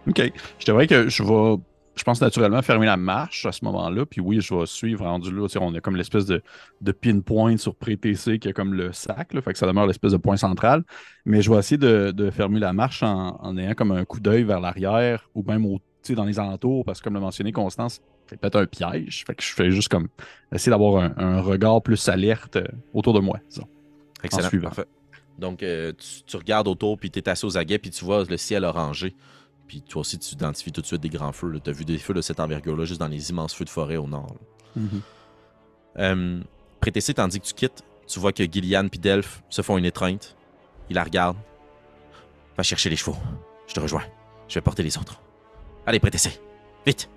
OK. 0.08 0.32
Je 0.58 0.64
te 0.64 0.70
dirais 0.70 0.86
que 0.86 1.08
je 1.08 1.22
vais, 1.22 1.62
je 1.94 2.02
pense 2.04 2.20
naturellement 2.20 2.62
fermer 2.62 2.86
la 2.86 2.96
marche 2.96 3.46
à 3.46 3.52
ce 3.52 3.64
moment-là. 3.64 4.06
Puis 4.06 4.20
oui, 4.20 4.40
je 4.40 4.54
vais 4.54 4.66
suivre 4.66 5.04
rendu 5.04 5.30
là. 5.30 5.46
On 5.60 5.74
a 5.74 5.80
comme 5.80 5.96
l'espèce 5.96 6.26
de, 6.26 6.42
de 6.80 6.92
pinpoint 6.92 7.56
sur 7.56 7.74
pré-TC 7.74 8.38
qui 8.38 8.48
a 8.48 8.52
comme 8.52 8.74
le 8.74 8.92
sac. 8.92 9.34
Là, 9.34 9.42
fait 9.42 9.52
que 9.52 9.58
ça 9.58 9.66
demeure 9.66 9.86
l'espèce 9.86 10.12
de 10.12 10.16
point 10.16 10.36
central. 10.36 10.82
Mais 11.24 11.42
je 11.42 11.50
vais 11.50 11.58
essayer 11.58 11.78
de, 11.78 12.10
de 12.10 12.30
fermer 12.30 12.60
la 12.60 12.72
marche 12.72 13.02
en, 13.02 13.36
en 13.40 13.56
ayant 13.58 13.74
comme 13.74 13.92
un 13.92 14.04
coup 14.04 14.20
d'œil 14.20 14.44
vers 14.44 14.60
l'arrière 14.60 15.28
ou 15.34 15.42
même 15.42 15.66
au, 15.66 15.80
dans 16.10 16.24
les 16.24 16.38
alentours. 16.38 16.84
Parce 16.84 17.00
que 17.00 17.04
comme 17.04 17.14
l'a 17.14 17.20
mentionné 17.20 17.52
Constance, 17.52 18.00
c'est 18.26 18.40
peut-être 18.40 18.56
un 18.56 18.66
piège. 18.66 19.24
Fait 19.26 19.34
que 19.34 19.42
je 19.42 19.52
fais 19.52 19.70
juste 19.70 19.88
comme 19.88 20.08
essayer 20.52 20.70
d'avoir 20.70 21.02
un, 21.02 21.12
un 21.18 21.40
regard 21.40 21.82
plus 21.82 22.08
alerte 22.08 22.56
euh, 22.56 22.66
autour 22.94 23.12
de 23.12 23.20
moi, 23.20 23.38
disons. 23.48 23.66
Excellent. 24.22 24.48
Parfait. 24.62 24.86
Donc, 25.38 25.62
euh, 25.62 25.92
tu, 25.92 26.22
tu 26.24 26.36
regardes 26.36 26.68
autour, 26.68 26.98
puis 26.98 27.10
tu 27.10 27.18
es 27.18 27.28
assis 27.28 27.46
aux 27.46 27.56
aguets, 27.56 27.78
puis 27.78 27.90
tu 27.90 28.04
vois 28.04 28.24
le 28.28 28.36
ciel 28.36 28.64
orangé. 28.64 29.16
Puis 29.70 29.82
toi 29.82 30.00
aussi, 30.00 30.18
tu 30.18 30.34
identifies 30.34 30.72
tout 30.72 30.80
de 30.80 30.86
suite 30.86 31.00
des 31.00 31.08
grands 31.08 31.30
feux. 31.30 31.60
Tu 31.62 31.70
as 31.70 31.72
vu 31.72 31.84
des 31.84 31.96
feux 31.96 32.12
de 32.12 32.20
cette 32.22 32.40
envergure-là 32.40 32.84
juste 32.86 32.98
dans 32.98 33.06
les 33.06 33.30
immenses 33.30 33.54
feux 33.54 33.64
de 33.64 33.70
forêt 33.70 33.96
au 33.96 34.08
nord. 34.08 34.34
Euh, 35.96 36.40
Prétessé, 36.80 37.14
tandis 37.14 37.38
que 37.38 37.46
tu 37.46 37.54
quittes, 37.54 37.84
tu 38.08 38.18
vois 38.18 38.32
que 38.32 38.42
Gillian 38.42 38.88
et 38.92 38.98
Delph 38.98 39.44
se 39.48 39.62
font 39.62 39.78
une 39.78 39.84
étreinte. 39.84 40.34
Ils 40.88 40.94
la 40.94 41.04
regardent. 41.04 41.36
Va 42.56 42.64
chercher 42.64 42.90
les 42.90 42.96
chevaux. 42.96 43.16
Je 43.68 43.74
te 43.74 43.78
rejoins. 43.78 44.02
Je 44.48 44.56
vais 44.56 44.60
porter 44.60 44.82
les 44.82 44.98
autres. 44.98 45.20
Allez, 45.86 46.00
Prétessé. 46.00 46.40
Vite. 46.84 47.08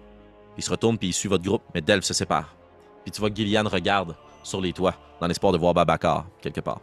Ils 0.56 0.64
se 0.64 0.70
retournent 0.70 0.99
puis 0.99 1.08
ils 1.08 1.14
suivent 1.14 1.32
votre 1.32 1.43
groupe, 1.43 1.64
mais 1.74 1.82
Delph 1.82 2.04
se 2.04 2.14
sépare. 2.14 2.56
Puis 3.04 3.12
tu 3.12 3.20
vois 3.20 3.32
que 3.32 3.36
Gillian 3.36 3.68
regarde 3.68 4.16
sur 4.43 4.62
les 4.62 4.74
toits 4.74 4.93
dans 5.20 5.26
l'espoir 5.26 5.54
de 5.54 5.58
voir 5.58 5.74
Babacar 5.74 6.28
quelque 6.39 6.62
part. 6.62 6.82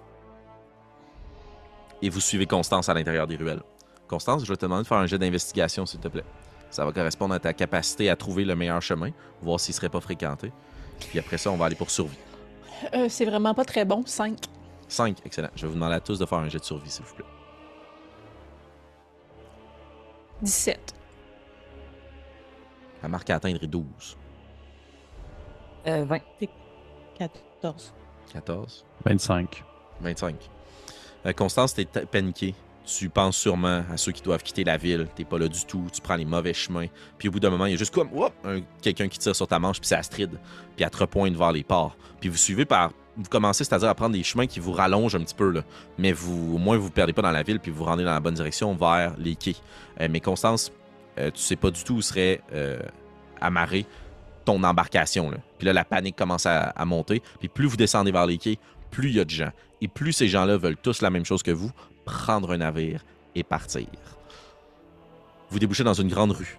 Et 2.02 2.08
vous 2.08 2.18
suivez 2.18 2.46
Constance 2.46 2.88
à 2.88 2.94
l'intérieur 2.94 3.28
des 3.28 3.36
ruelles. 3.36 3.62
Constance, 4.10 4.44
je 4.44 4.48
vais 4.48 4.56
te 4.56 4.62
demander 4.62 4.82
de 4.82 4.88
faire 4.88 4.98
un 4.98 5.06
jet 5.06 5.18
d'investigation, 5.18 5.86
s'il 5.86 6.00
te 6.00 6.08
plaît. 6.08 6.24
Ça 6.68 6.84
va 6.84 6.90
correspondre 6.90 7.32
à 7.32 7.38
ta 7.38 7.52
capacité 7.52 8.10
à 8.10 8.16
trouver 8.16 8.44
le 8.44 8.56
meilleur 8.56 8.82
chemin, 8.82 9.10
voir 9.40 9.60
s'il 9.60 9.72
serait 9.72 9.88
pas 9.88 10.00
fréquenté. 10.00 10.50
Puis 10.98 11.16
après 11.20 11.38
ça, 11.38 11.52
on 11.52 11.56
va 11.56 11.66
aller 11.66 11.76
pour 11.76 11.90
survie. 11.90 12.18
Euh, 12.92 13.06
c'est 13.08 13.24
vraiment 13.24 13.54
pas 13.54 13.64
très 13.64 13.84
bon, 13.84 14.02
5. 14.04 14.36
5, 14.88 15.18
excellent. 15.24 15.50
Je 15.54 15.62
vais 15.62 15.68
vous 15.68 15.74
demander 15.74 15.94
à 15.94 16.00
tous 16.00 16.18
de 16.18 16.26
faire 16.26 16.38
un 16.38 16.48
jet 16.48 16.58
de 16.58 16.64
survie, 16.64 16.90
s'il 16.90 17.04
vous 17.04 17.14
plaît. 17.14 17.24
17. 20.42 20.92
La 23.04 23.08
marque 23.08 23.30
à 23.30 23.36
atteindre 23.36 23.62
est 23.62 23.68
12. 23.68 23.84
Euh, 25.86 26.04
20. 26.04 26.18
14. 27.16 27.94
14. 28.32 28.84
25. 29.04 29.64
25. 30.00 30.50
Euh, 31.26 31.32
Constance, 31.32 31.74
t'es 31.74 31.84
paniquée. 31.84 32.56
Tu 32.84 33.08
penses 33.08 33.36
sûrement 33.36 33.84
à 33.90 33.96
ceux 33.96 34.12
qui 34.12 34.22
doivent 34.22 34.42
quitter 34.42 34.64
la 34.64 34.76
ville. 34.76 35.06
T'es 35.14 35.24
pas 35.24 35.38
là 35.38 35.48
du 35.48 35.64
tout. 35.64 35.86
Tu 35.92 36.00
prends 36.00 36.16
les 36.16 36.24
mauvais 36.24 36.54
chemins. 36.54 36.86
Puis 37.18 37.28
au 37.28 37.30
bout 37.30 37.40
d'un 37.40 37.50
moment, 37.50 37.66
il 37.66 37.72
y 37.72 37.74
a 37.74 37.78
juste 37.78 37.94
comme 37.94 38.08
quelqu'un 38.82 39.08
qui 39.08 39.18
tire 39.18 39.36
sur 39.36 39.46
ta 39.46 39.58
manche, 39.58 39.78
puis 39.78 39.86
c'est 39.86 39.96
Astrid. 39.96 40.30
Puis 40.76 40.84
elle 40.84 40.90
te 40.90 40.96
repointe 40.96 41.34
vers 41.34 41.52
les 41.52 41.62
ports. 41.62 41.96
Puis 42.20 42.28
vous 42.28 42.36
suivez 42.36 42.64
par. 42.64 42.92
Vous 43.16 43.28
commencez, 43.28 43.64
c'est-à-dire 43.64 43.88
à 43.88 43.94
prendre 43.94 44.14
des 44.14 44.22
chemins 44.22 44.46
qui 44.46 44.60
vous 44.60 44.72
rallongent 44.72 45.16
un 45.16 45.20
petit 45.20 45.34
peu. 45.34 45.62
Mais 45.98 46.12
vous, 46.12 46.54
au 46.54 46.58
moins, 46.58 46.76
vous 46.76 46.84
vous 46.84 46.90
perdez 46.90 47.12
pas 47.12 47.22
dans 47.22 47.32
la 47.32 47.42
ville, 47.42 47.58
puis 47.58 47.70
vous 47.70 47.84
rendez 47.84 48.04
dans 48.04 48.12
la 48.12 48.20
bonne 48.20 48.34
direction 48.34 48.74
vers 48.74 49.14
les 49.18 49.34
quais. 49.34 49.56
Euh, 50.00 50.08
mais 50.10 50.20
Constance, 50.20 50.72
euh, 51.18 51.30
tu 51.30 51.40
sais 51.40 51.56
pas 51.56 51.70
du 51.70 51.84
tout 51.84 51.94
où 51.94 52.02
serait 52.02 52.40
euh, 52.52 52.80
amarrée 53.40 53.84
ton 54.44 54.62
embarcation. 54.62 55.32
Puis 55.58 55.66
là, 55.66 55.72
la 55.72 55.84
panique 55.84 56.16
commence 56.16 56.46
à, 56.46 56.70
à 56.70 56.84
monter. 56.84 57.20
Puis 57.40 57.48
plus 57.48 57.66
vous 57.66 57.76
descendez 57.76 58.10
vers 58.10 58.26
les 58.26 58.38
quais, 58.38 58.58
plus 58.90 59.10
il 59.10 59.16
y 59.16 59.20
a 59.20 59.24
de 59.24 59.30
gens. 59.30 59.50
Et 59.82 59.88
plus 59.88 60.12
ces 60.12 60.28
gens-là 60.28 60.56
veulent 60.56 60.76
tous 60.76 61.02
la 61.02 61.10
même 61.10 61.24
chose 61.24 61.42
que 61.42 61.50
vous, 61.50 61.70
prendre 62.10 62.52
un 62.52 62.58
navire 62.58 63.04
et 63.36 63.44
partir. 63.44 63.86
Vous 65.48 65.58
débouchez 65.58 65.84
dans 65.84 65.94
une 65.94 66.08
grande 66.08 66.32
rue. 66.32 66.58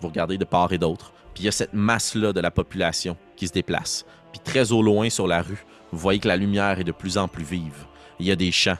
Vous 0.00 0.08
regardez 0.08 0.36
de 0.36 0.44
part 0.44 0.72
et 0.72 0.78
d'autre. 0.78 1.12
Puis 1.34 1.42
il 1.42 1.46
y 1.46 1.48
a 1.48 1.52
cette 1.52 1.72
masse-là 1.72 2.32
de 2.32 2.40
la 2.40 2.50
population 2.50 3.16
qui 3.36 3.48
se 3.48 3.52
déplace. 3.52 4.04
Puis 4.30 4.40
très 4.40 4.72
au 4.72 4.82
loin 4.82 5.08
sur 5.08 5.26
la 5.26 5.42
rue, 5.42 5.64
vous 5.90 5.98
voyez 5.98 6.20
que 6.20 6.28
la 6.28 6.36
lumière 6.36 6.78
est 6.78 6.84
de 6.84 6.92
plus 6.92 7.16
en 7.16 7.28
plus 7.28 7.44
vive. 7.44 7.86
Il 8.18 8.26
y 8.26 8.30
a 8.30 8.36
des 8.36 8.52
chants, 8.52 8.78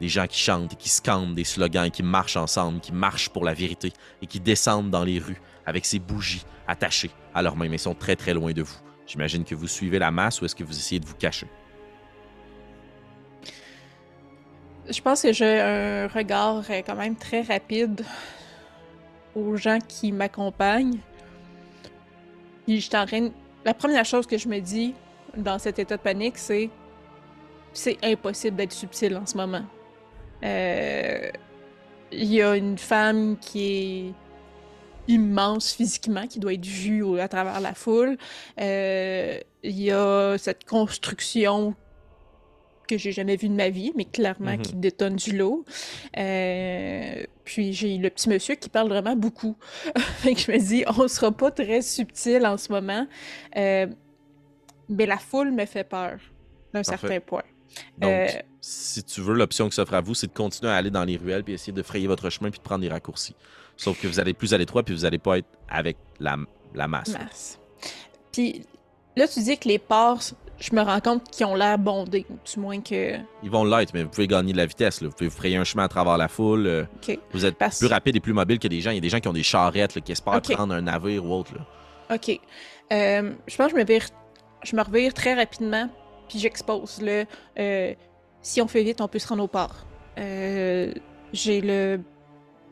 des 0.00 0.08
gens 0.08 0.26
qui 0.26 0.38
chantent 0.38 0.74
et 0.74 0.76
qui 0.76 0.90
scandent 0.90 1.34
des 1.34 1.44
slogans 1.44 1.86
et 1.86 1.90
qui 1.90 2.02
marchent 2.02 2.36
ensemble, 2.36 2.80
qui 2.80 2.92
marchent 2.92 3.30
pour 3.30 3.44
la 3.44 3.54
vérité 3.54 3.92
et 4.20 4.26
qui 4.26 4.40
descendent 4.40 4.90
dans 4.90 5.04
les 5.04 5.18
rues 5.18 5.40
avec 5.64 5.86
ces 5.86 5.98
bougies 5.98 6.44
attachées 6.66 7.10
à 7.34 7.42
leurs 7.42 7.56
mains, 7.56 7.68
mais 7.68 7.76
ils 7.76 7.80
sont 7.80 7.94
très 7.94 8.16
très 8.16 8.34
loin 8.34 8.52
de 8.52 8.62
vous. 8.62 8.78
J'imagine 9.06 9.44
que 9.44 9.54
vous 9.54 9.68
suivez 9.68 9.98
la 9.98 10.10
masse 10.10 10.40
ou 10.40 10.44
est-ce 10.44 10.54
que 10.54 10.64
vous 10.64 10.76
essayez 10.76 11.00
de 11.00 11.06
vous 11.06 11.14
cacher? 11.14 11.46
Je 14.90 15.00
pense 15.02 15.22
que 15.22 15.32
j'ai 15.32 15.60
un 15.60 16.08
regard 16.08 16.62
euh, 16.70 16.82
quand 16.84 16.96
même 16.96 17.14
très 17.16 17.42
rapide 17.42 18.04
aux 19.34 19.56
gens 19.56 19.78
qui 19.86 20.12
m'accompagnent. 20.12 20.98
Puis 22.66 22.80
je 22.80 22.90
La 23.64 23.74
première 23.74 24.04
chose 24.04 24.26
que 24.26 24.38
je 24.38 24.48
me 24.48 24.60
dis 24.60 24.94
dans 25.36 25.58
cet 25.58 25.78
état 25.78 25.96
de 25.96 26.02
panique, 26.02 26.38
c'est 26.38 26.70
c'est 27.72 27.98
impossible 28.02 28.56
d'être 28.56 28.72
subtil 28.72 29.16
en 29.16 29.26
ce 29.26 29.36
moment. 29.36 29.64
Euh, 30.42 31.30
Il 32.10 32.32
y 32.32 32.42
a 32.42 32.56
une 32.56 32.78
femme 32.78 33.36
qui 33.38 33.62
est 33.62 34.14
immense 35.06 35.72
physiquement, 35.72 36.26
qui 36.26 36.38
doit 36.38 36.54
être 36.54 36.66
vue 36.66 37.20
à 37.20 37.28
travers 37.28 37.60
la 37.60 37.74
foule. 37.74 38.16
Euh, 38.60 39.38
Il 39.62 39.80
y 39.80 39.90
a 39.92 40.38
cette 40.38 40.64
construction 40.64 41.74
que 42.88 42.98
j'ai 42.98 43.12
jamais 43.12 43.36
vu 43.36 43.48
de 43.48 43.54
ma 43.54 43.68
vie, 43.68 43.92
mais 43.94 44.04
clairement 44.04 44.52
Mhm. 44.56 44.62
qui 44.62 44.74
détonne 44.74 45.16
du 45.16 45.36
lot. 45.36 45.64
Euh, 46.16 47.22
puis 47.44 47.72
j'ai 47.72 47.96
le 47.98 48.10
petit 48.10 48.28
monsieur 48.28 48.54
qui 48.56 48.68
parle 48.68 48.88
vraiment 48.88 49.14
beaucoup. 49.16 49.56
fait 50.18 50.34
que 50.34 50.40
je 50.40 50.50
me 50.52 50.58
dis, 50.58 50.84
on 50.98 51.06
sera 51.08 51.30
pas 51.32 51.50
très 51.50 51.82
subtil 51.82 52.44
en 52.46 52.56
ce 52.56 52.72
moment. 52.72 53.06
Euh, 53.56 53.86
mais 54.88 55.06
la 55.06 55.18
foule 55.18 55.50
me 55.52 55.66
fait 55.66 55.84
peur 55.84 56.18
d'un 56.72 56.82
certain 56.82 57.20
point. 57.20 57.42
Donc, 57.98 58.10
Euh, 58.10 58.26
si 58.60 59.02
tu 59.04 59.20
veux, 59.20 59.34
l'option 59.34 59.68
qui 59.68 59.74
s'offre 59.76 59.94
à 59.94 60.00
vous, 60.00 60.14
c'est 60.14 60.26
de 60.26 60.32
continuer 60.32 60.72
à 60.72 60.76
aller 60.76 60.90
dans 60.90 61.04
les 61.04 61.16
ruelles 61.16 61.44
puis 61.44 61.52
essayer 61.54 61.72
de 61.72 61.82
frayer 61.82 62.06
votre 62.06 62.30
chemin 62.30 62.50
puis 62.50 62.58
de 62.58 62.64
prendre 62.64 62.80
des 62.80 62.88
raccourcis. 62.88 63.34
Sauf 63.76 64.00
que 64.00 64.06
vous 64.08 64.18
allez 64.18 64.34
plus 64.34 64.54
à 64.54 64.58
l'étroit 64.58 64.82
puis 64.82 64.94
vous 64.94 65.04
allez 65.04 65.18
pas 65.18 65.38
être 65.38 65.48
avec 65.68 65.96
la, 66.18 66.36
la 66.74 66.88
masse. 66.88 67.10
masse. 67.10 67.58
Puis 68.32 68.62
là, 69.16 69.28
tu 69.28 69.40
dis 69.40 69.56
que 69.58 69.68
les 69.68 69.78
ports, 69.78 70.20
je 70.58 70.74
me 70.74 70.82
rends 70.82 71.00
compte 71.00 71.30
qu'ils 71.30 71.46
ont 71.46 71.54
l'air 71.54 71.78
bondés, 71.78 72.26
ou 72.30 72.34
du 72.52 72.60
moins 72.60 72.80
que. 72.80 73.16
Ils 73.42 73.50
vont 73.50 73.64
l'être, 73.64 73.92
mais 73.94 74.02
vous 74.02 74.08
pouvez 74.08 74.26
gagner 74.26 74.52
de 74.52 74.56
la 74.58 74.66
vitesse. 74.66 75.00
là. 75.00 75.08
Vous 75.08 75.14
pouvez 75.14 75.28
vous 75.28 75.36
frayer 75.36 75.56
un 75.56 75.64
chemin 75.64 75.84
à 75.84 75.88
travers 75.88 76.16
la 76.18 76.28
foule. 76.28 76.66
euh, 76.66 76.84
Ok. 76.96 77.18
Vous 77.32 77.44
êtes 77.46 77.56
Parce- 77.56 77.78
plus 77.78 77.86
rapide 77.88 78.16
et 78.16 78.20
plus 78.20 78.32
mobile 78.32 78.58
que 78.58 78.68
des 78.68 78.80
gens. 78.80 78.90
Il 78.90 78.94
y 78.94 78.98
a 78.98 79.00
des 79.00 79.08
gens 79.08 79.20
qui 79.20 79.28
ont 79.28 79.32
des 79.32 79.42
charrettes, 79.42 79.94
là, 79.94 80.00
qui 80.00 80.12
espèrent 80.12 80.34
Ok. 80.34 80.52
prendre 80.52 80.74
un 80.74 80.82
navire 80.82 81.24
ou 81.24 81.32
autre. 81.32 81.52
là. 81.54 82.14
Ok. 82.16 82.40
Euh, 82.92 83.32
je 83.46 83.56
pense 83.56 83.66
que 83.66 83.72
je 83.72 83.76
me 83.76 83.84
vire, 83.84 84.06
je 84.64 84.74
me 84.74 84.82
revire 84.82 85.12
très 85.14 85.34
rapidement, 85.34 85.88
puis 86.28 86.38
j'expose 86.38 87.00
le. 87.02 87.24
euh, 87.58 87.94
si 88.40 88.60
on 88.62 88.66
fait 88.68 88.82
vite, 88.82 89.00
on 89.00 89.08
peut 89.08 89.18
se 89.18 89.28
rendre 89.28 89.44
au 89.44 89.48
port. 89.48 89.84
Euh, 90.18 90.92
J'ai 91.32 91.60
le 91.60 92.00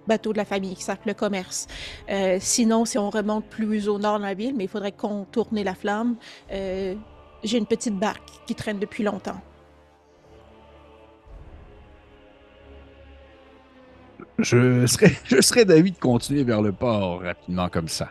bateau 0.07 0.32
de 0.32 0.39
la 0.39 0.45
famille 0.47 0.74
qui 0.74 0.82
s'appelle 0.82 1.09
le 1.09 1.14
commerce. 1.14 1.66
Euh, 2.09 2.39
sinon, 2.41 2.84
si 2.84 2.97
on 2.97 3.11
remonte 3.11 3.45
plus 3.47 3.89
au 3.89 3.99
nord 3.99 4.18
dans 4.18 4.24
la 4.26 4.34
ville, 4.34 4.55
mais 4.57 4.64
il 4.64 4.68
faudrait 4.70 4.93
contourner 4.93 5.62
la 5.64 5.74
flamme. 5.74 6.16
euh, 6.53 6.95
J'ai 7.45 7.59
une 7.59 7.66
petite 7.66 7.99
barque 7.99 8.28
qui 8.47 8.55
traîne 8.55 8.78
depuis 8.78 9.05
longtemps. 9.05 9.41
Je 14.39 14.87
serais, 14.87 15.12
je 15.24 15.41
serais 15.41 15.64
d'avis 15.64 15.93
de 15.93 15.99
continuer 15.99 16.45
vers 16.45 16.62
le 16.62 16.72
port 16.72 17.20
rapidement 17.22 17.68
comme 17.68 17.89
ça. 17.89 18.11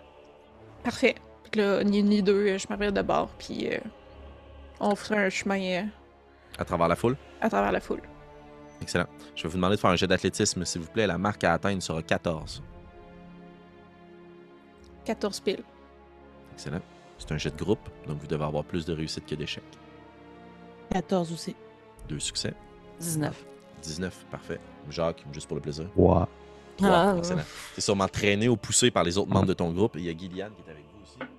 Parfait. 0.83 1.15
Là, 1.53 1.83
ni 1.83 2.03
ni 2.03 2.21
deux, 2.21 2.47
euh, 2.47 2.57
je 2.57 2.65
m'arrive 2.69 2.91
de 2.91 3.01
bord, 3.01 3.29
puis 3.39 3.69
euh, 3.73 3.77
on 4.81 4.93
ferait 4.95 5.25
un 5.27 5.29
chemin 5.29 5.61
euh, 5.61 5.83
À 6.57 6.65
travers 6.65 6.87
la 6.89 6.95
foule? 6.97 7.15
à 7.39 7.49
travers 7.49 7.71
la 7.71 7.79
foule. 7.79 8.01
Excellent. 8.81 9.05
Je 9.35 9.43
vais 9.43 9.49
vous 9.49 9.55
demander 9.55 9.75
de 9.75 9.79
faire 9.79 9.91
un 9.91 9.95
jet 9.95 10.07
d'athlétisme, 10.07 10.65
s'il 10.65 10.81
vous 10.81 10.89
plaît. 10.89 11.07
La 11.07 11.17
marque 11.17 11.43
à 11.45 11.53
atteindre 11.53 11.81
sera 11.81 12.01
14. 12.01 12.61
14 15.05 15.39
piles. 15.39 15.63
Excellent. 16.53 16.81
C'est 17.17 17.31
un 17.31 17.37
jet 17.37 17.55
de 17.55 17.63
groupe, 17.63 17.79
donc 18.07 18.17
vous 18.19 18.27
devez 18.27 18.43
avoir 18.43 18.63
plus 18.63 18.85
de 18.85 18.93
réussite 18.93 19.25
que 19.25 19.35
d'échecs. 19.35 19.63
14 20.91 21.31
aussi. 21.33 21.55
Deux 22.07 22.19
succès. 22.19 22.53
19. 22.99 23.45
19, 23.81 24.25
parfait. 24.31 24.59
Jacques, 24.89 25.23
juste 25.33 25.47
pour 25.47 25.55
le 25.55 25.61
plaisir. 25.61 25.85
Ouais. 25.95 26.23
Trois, 26.77 26.89
Ah, 26.89 27.15
excellent. 27.17 27.41
T'es 27.73 27.81
sûrement 27.81 28.07
traîné 28.07 28.47
ou 28.49 28.57
poussé 28.57 28.91
par 28.91 29.03
les 29.03 29.17
autres 29.17 29.31
membres 29.31 29.45
de 29.47 29.53
ton 29.53 29.71
groupe. 29.71 29.95
Et 29.95 29.99
il 29.99 30.05
y 30.05 30.09
a 30.09 30.17
Gillian 30.17 30.49
qui 30.55 30.61
est 30.67 30.71
avec 30.71 30.83
vous 30.93 31.03
aussi, 31.03 31.29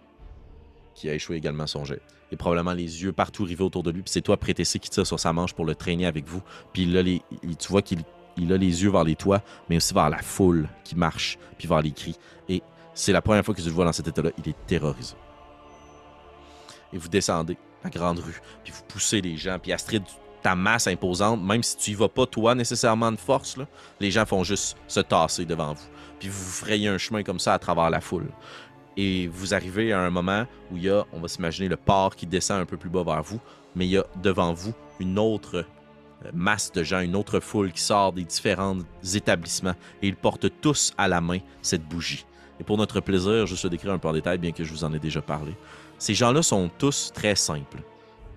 qui 0.95 1.09
a 1.11 1.15
échoué 1.15 1.37
également 1.37 1.67
son 1.67 1.85
jet. 1.85 2.01
Et 2.33 2.37
probablement 2.37 2.73
les 2.73 3.03
yeux 3.03 3.13
partout 3.13 3.45
rivés 3.45 3.63
autour 3.65 3.83
de 3.83 3.91
lui. 3.91 4.03
Puis 4.03 4.11
c'est 4.11 4.23
toi, 4.23 4.37
Prétessé, 4.37 4.79
qui 4.79 4.91
tire 4.91 5.07
sur 5.07 5.21
sa 5.21 5.33
manche 5.33 5.53
pour 5.55 5.65
le 5.65 5.75
traîner 5.75 6.07
avec 6.07 6.27
vous. 6.27 6.43
Puis 6.73 6.83
il 6.85 6.97
a 6.97 7.03
les, 7.03 7.23
il- 7.43 7.57
tu 7.57 7.69
vois 7.69 7.83
qu'il 7.83 8.01
il 8.39 8.53
a 8.53 8.57
les 8.59 8.83
yeux 8.83 8.91
vers 8.91 9.05
les 9.05 9.17
toits, 9.17 9.41
mais 9.71 9.77
aussi 9.79 9.95
vers 9.95 10.11
la 10.11 10.19
foule 10.19 10.69
qui 10.85 10.95
marche, 10.97 11.39
puis 11.57 11.67
vers 11.69 11.81
les 11.81 11.93
cris. 11.93 12.17
Et 12.51 12.63
c'est 12.95 13.13
la 13.13 13.23
première 13.23 13.45
fois 13.45 13.55
que 13.55 13.61
tu 13.63 13.67
le 13.69 13.73
vois 13.75 13.85
dans 13.87 13.93
cet 13.93 14.09
état-là. 14.09 14.31
Il 14.39 14.49
est 14.49 14.67
terrorisé. 14.67 15.15
Et 16.97 16.99
vous 16.99 17.09
descendez 17.09 17.59
la 17.85 17.91
grande 17.91 18.21
rue, 18.21 18.41
puis 18.65 18.73
vous 18.73 18.83
poussez 18.89 19.21
les 19.21 19.37
gens. 19.37 19.59
Puis 19.59 19.71
Astrid, 19.71 20.03
ta 20.43 20.55
masse 20.55 20.87
imposante, 20.87 21.43
même 21.43 21.63
si 21.63 21.77
tu 21.77 21.91
y 21.91 21.95
vas 21.95 22.09
pas 22.09 22.25
toi 22.25 22.55
nécessairement 22.55 23.13
de 23.13 23.19
force, 23.19 23.59
les 24.01 24.11
gens 24.11 24.25
font 24.25 24.43
juste 24.45 24.79
se 24.89 25.01
tasser 25.01 25.45
devant 25.45 25.75
vous. 25.75 25.85
Puis 26.19 26.31
vous 26.31 26.43
frayez 26.43 26.89
un 26.89 26.97
chemin 26.97 27.23
comme 27.23 27.39
ça 27.39 27.53
à 27.53 27.59
travers 27.59 27.91
la 27.91 28.01
foule. 28.01 28.29
Et 28.97 29.27
vous 29.27 29.53
arrivez 29.53 29.93
à 29.93 30.01
un 30.01 30.09
moment 30.09 30.47
où 30.73 30.79
il 30.79 30.85
y 30.85 30.89
a, 30.89 31.05
on 31.13 31.21
va 31.21 31.29
s'imaginer, 31.29 31.69
le 31.69 31.77
port 31.77 32.17
qui 32.17 32.27
descend 32.27 32.63
un 32.63 32.65
peu 32.65 32.79
plus 32.79 32.89
bas 32.89 33.03
vers 33.03 33.23
vous, 33.23 33.41
mais 33.75 33.85
il 33.87 33.91
y 33.91 33.99
a 33.99 34.07
devant 34.23 34.55
vous 34.55 34.73
une 34.99 35.19
autre 35.19 35.67
euh, 36.25 36.31
masse 36.33 36.73
de 36.73 36.83
gens, 36.83 37.01
une 37.01 37.15
autre 37.15 37.41
foule 37.41 37.73
qui 37.73 37.83
sort 37.83 38.15
des 38.15 38.25
différents 38.25 38.79
établissements 39.15 39.75
et 40.01 40.09
ils 40.09 40.17
portent 40.17 40.49
tous 40.63 40.95
à 40.97 41.09
la 41.09 41.21
main 41.21 41.41
cette 41.61 41.87
bougie. 41.87 42.25
Et 42.59 42.65
pour 42.65 42.79
notre 42.79 43.01
plaisir, 43.01 43.47
juste 43.47 43.65
le 43.65 43.71
décrire 43.71 43.93
un 43.93 43.99
peu 43.99 44.09
en 44.09 44.15
détail, 44.15 44.39
bien 44.39 44.53
que 44.53 44.65
je 44.65 44.73
vous 44.73 44.85
en 44.85 44.93
ai 44.95 44.99
déjà 44.99 45.21
parlé. 45.21 45.53
Ces 45.99 46.15
gens-là 46.15 46.43
sont 46.43 46.71
tous 46.79 47.11
très 47.15 47.35
simples. 47.35 47.83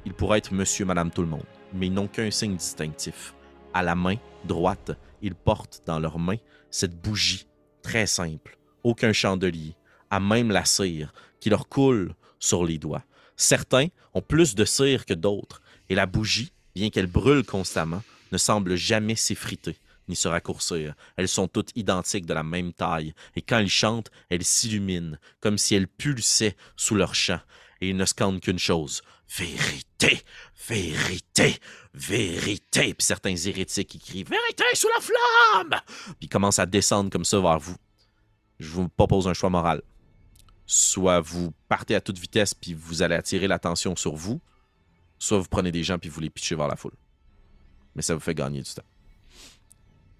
Ils 0.05 0.13
pourraient 0.13 0.37
être 0.37 0.53
monsieur, 0.53 0.85
madame, 0.85 1.11
tout 1.11 1.21
le 1.21 1.27
monde, 1.27 1.45
mais 1.73 1.87
ils 1.87 1.93
n'ont 1.93 2.07
qu'un 2.07 2.31
signe 2.31 2.55
distinctif. 2.55 3.33
À 3.73 3.83
la 3.83 3.95
main 3.95 4.15
droite, 4.45 4.91
ils 5.21 5.35
portent 5.35 5.81
dans 5.85 5.99
leurs 5.99 6.19
mains 6.19 6.37
cette 6.71 6.99
bougie 7.01 7.47
très 7.81 8.07
simple, 8.07 8.57
aucun 8.83 9.11
chandelier, 9.11 9.75
à 10.09 10.19
même 10.19 10.51
la 10.51 10.63
cire 10.63 11.13
qui 11.39 11.49
leur 11.49 11.67
coule 11.67 12.13
sur 12.39 12.63
les 12.63 12.77
doigts. 12.77 13.03
Certains 13.35 13.87
ont 14.13 14.21
plus 14.21 14.55
de 14.55 14.65
cire 14.65 15.05
que 15.05 15.13
d'autres, 15.13 15.61
et 15.89 15.95
la 15.95 16.05
bougie, 16.05 16.53
bien 16.75 16.89
qu'elle 16.89 17.07
brûle 17.07 17.43
constamment, 17.43 18.03
ne 18.31 18.37
semble 18.37 18.75
jamais 18.75 19.15
s'effriter 19.15 19.77
ni 20.09 20.15
se 20.15 20.27
raccourcir. 20.27 20.95
Elles 21.15 21.27
sont 21.27 21.47
toutes 21.47 21.71
identiques 21.75 22.25
de 22.25 22.33
la 22.33 22.43
même 22.43 22.73
taille, 22.73 23.13
et 23.35 23.41
quand 23.41 23.59
ils 23.59 23.69
chantent, 23.69 24.11
elles 24.29 24.43
s'illuminent, 24.43 25.17
comme 25.39 25.57
si 25.57 25.75
elles 25.75 25.87
pulsaient 25.87 26.57
sous 26.75 26.95
leur 26.95 27.15
chant, 27.15 27.39
et 27.81 27.89
ils 27.89 27.97
ne 27.97 28.05
scandent 28.05 28.41
qu'une 28.41 28.59
chose 28.59 29.01
Vérité, 29.37 30.23
vérité, 30.67 31.59
vérité. 31.93 32.93
Puis 32.95 33.05
certains 33.05 33.35
hérétiques 33.35 33.89
qui 33.89 33.99
crient 33.99 34.23
Vérité 34.23 34.63
sous 34.73 34.87
la 34.95 35.01
flamme 35.01 35.81
Puis 36.05 36.15
ils 36.21 36.29
commencent 36.29 36.59
à 36.59 36.65
descendre 36.65 37.11
comme 37.11 37.25
ça 37.25 37.39
vers 37.39 37.59
vous. 37.59 37.75
Je 38.59 38.69
vous 38.69 38.89
propose 38.89 39.27
un 39.27 39.33
choix 39.33 39.51
moral. 39.51 39.83
Soit 40.65 41.21
vous 41.21 41.53
partez 41.67 41.95
à 41.95 42.01
toute 42.01 42.17
vitesse 42.17 42.53
puis 42.55 42.73
vous 42.73 43.03
allez 43.03 43.15
attirer 43.15 43.47
l'attention 43.47 43.95
sur 43.95 44.15
vous, 44.15 44.41
soit 45.19 45.37
vous 45.37 45.47
prenez 45.47 45.71
des 45.71 45.83
gens 45.83 45.99
puis 45.99 46.09
vous 46.09 46.21
les 46.21 46.29
pitchez 46.29 46.55
vers 46.55 46.67
la 46.67 46.75
foule. 46.75 46.95
Mais 47.95 48.01
ça 48.01 48.15
vous 48.15 48.19
fait 48.19 48.35
gagner 48.35 48.61
du 48.61 48.73
temps. 48.73 48.83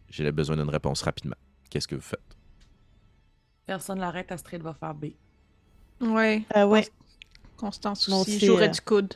J'ai 0.10 0.32
besoin 0.32 0.58
d'une 0.58 0.70
réponse 0.70 1.02
rapidement. 1.02 1.36
Qu'est-ce 1.70 1.88
que 1.88 1.96
vous 1.96 2.02
faites? 2.02 2.38
Personne 3.66 4.00
l'arrête, 4.00 4.32
Astrid 4.32 4.62
va 4.64 4.74
faire 4.74 4.94
B. 4.96 5.08
Ouais. 6.02 6.44
Euh, 6.56 6.66
ouais. 6.66 6.88
Constance 7.58 8.08
aussi, 8.10 8.40
jouerait 8.44 8.70
euh, 8.70 8.72
du 8.72 8.82
coude. 8.82 9.14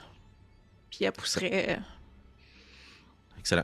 Puis 0.92 1.06
elle 1.06 1.12
pousserait. 1.14 1.78
euh, 1.78 1.82
Excellent. 3.40 3.64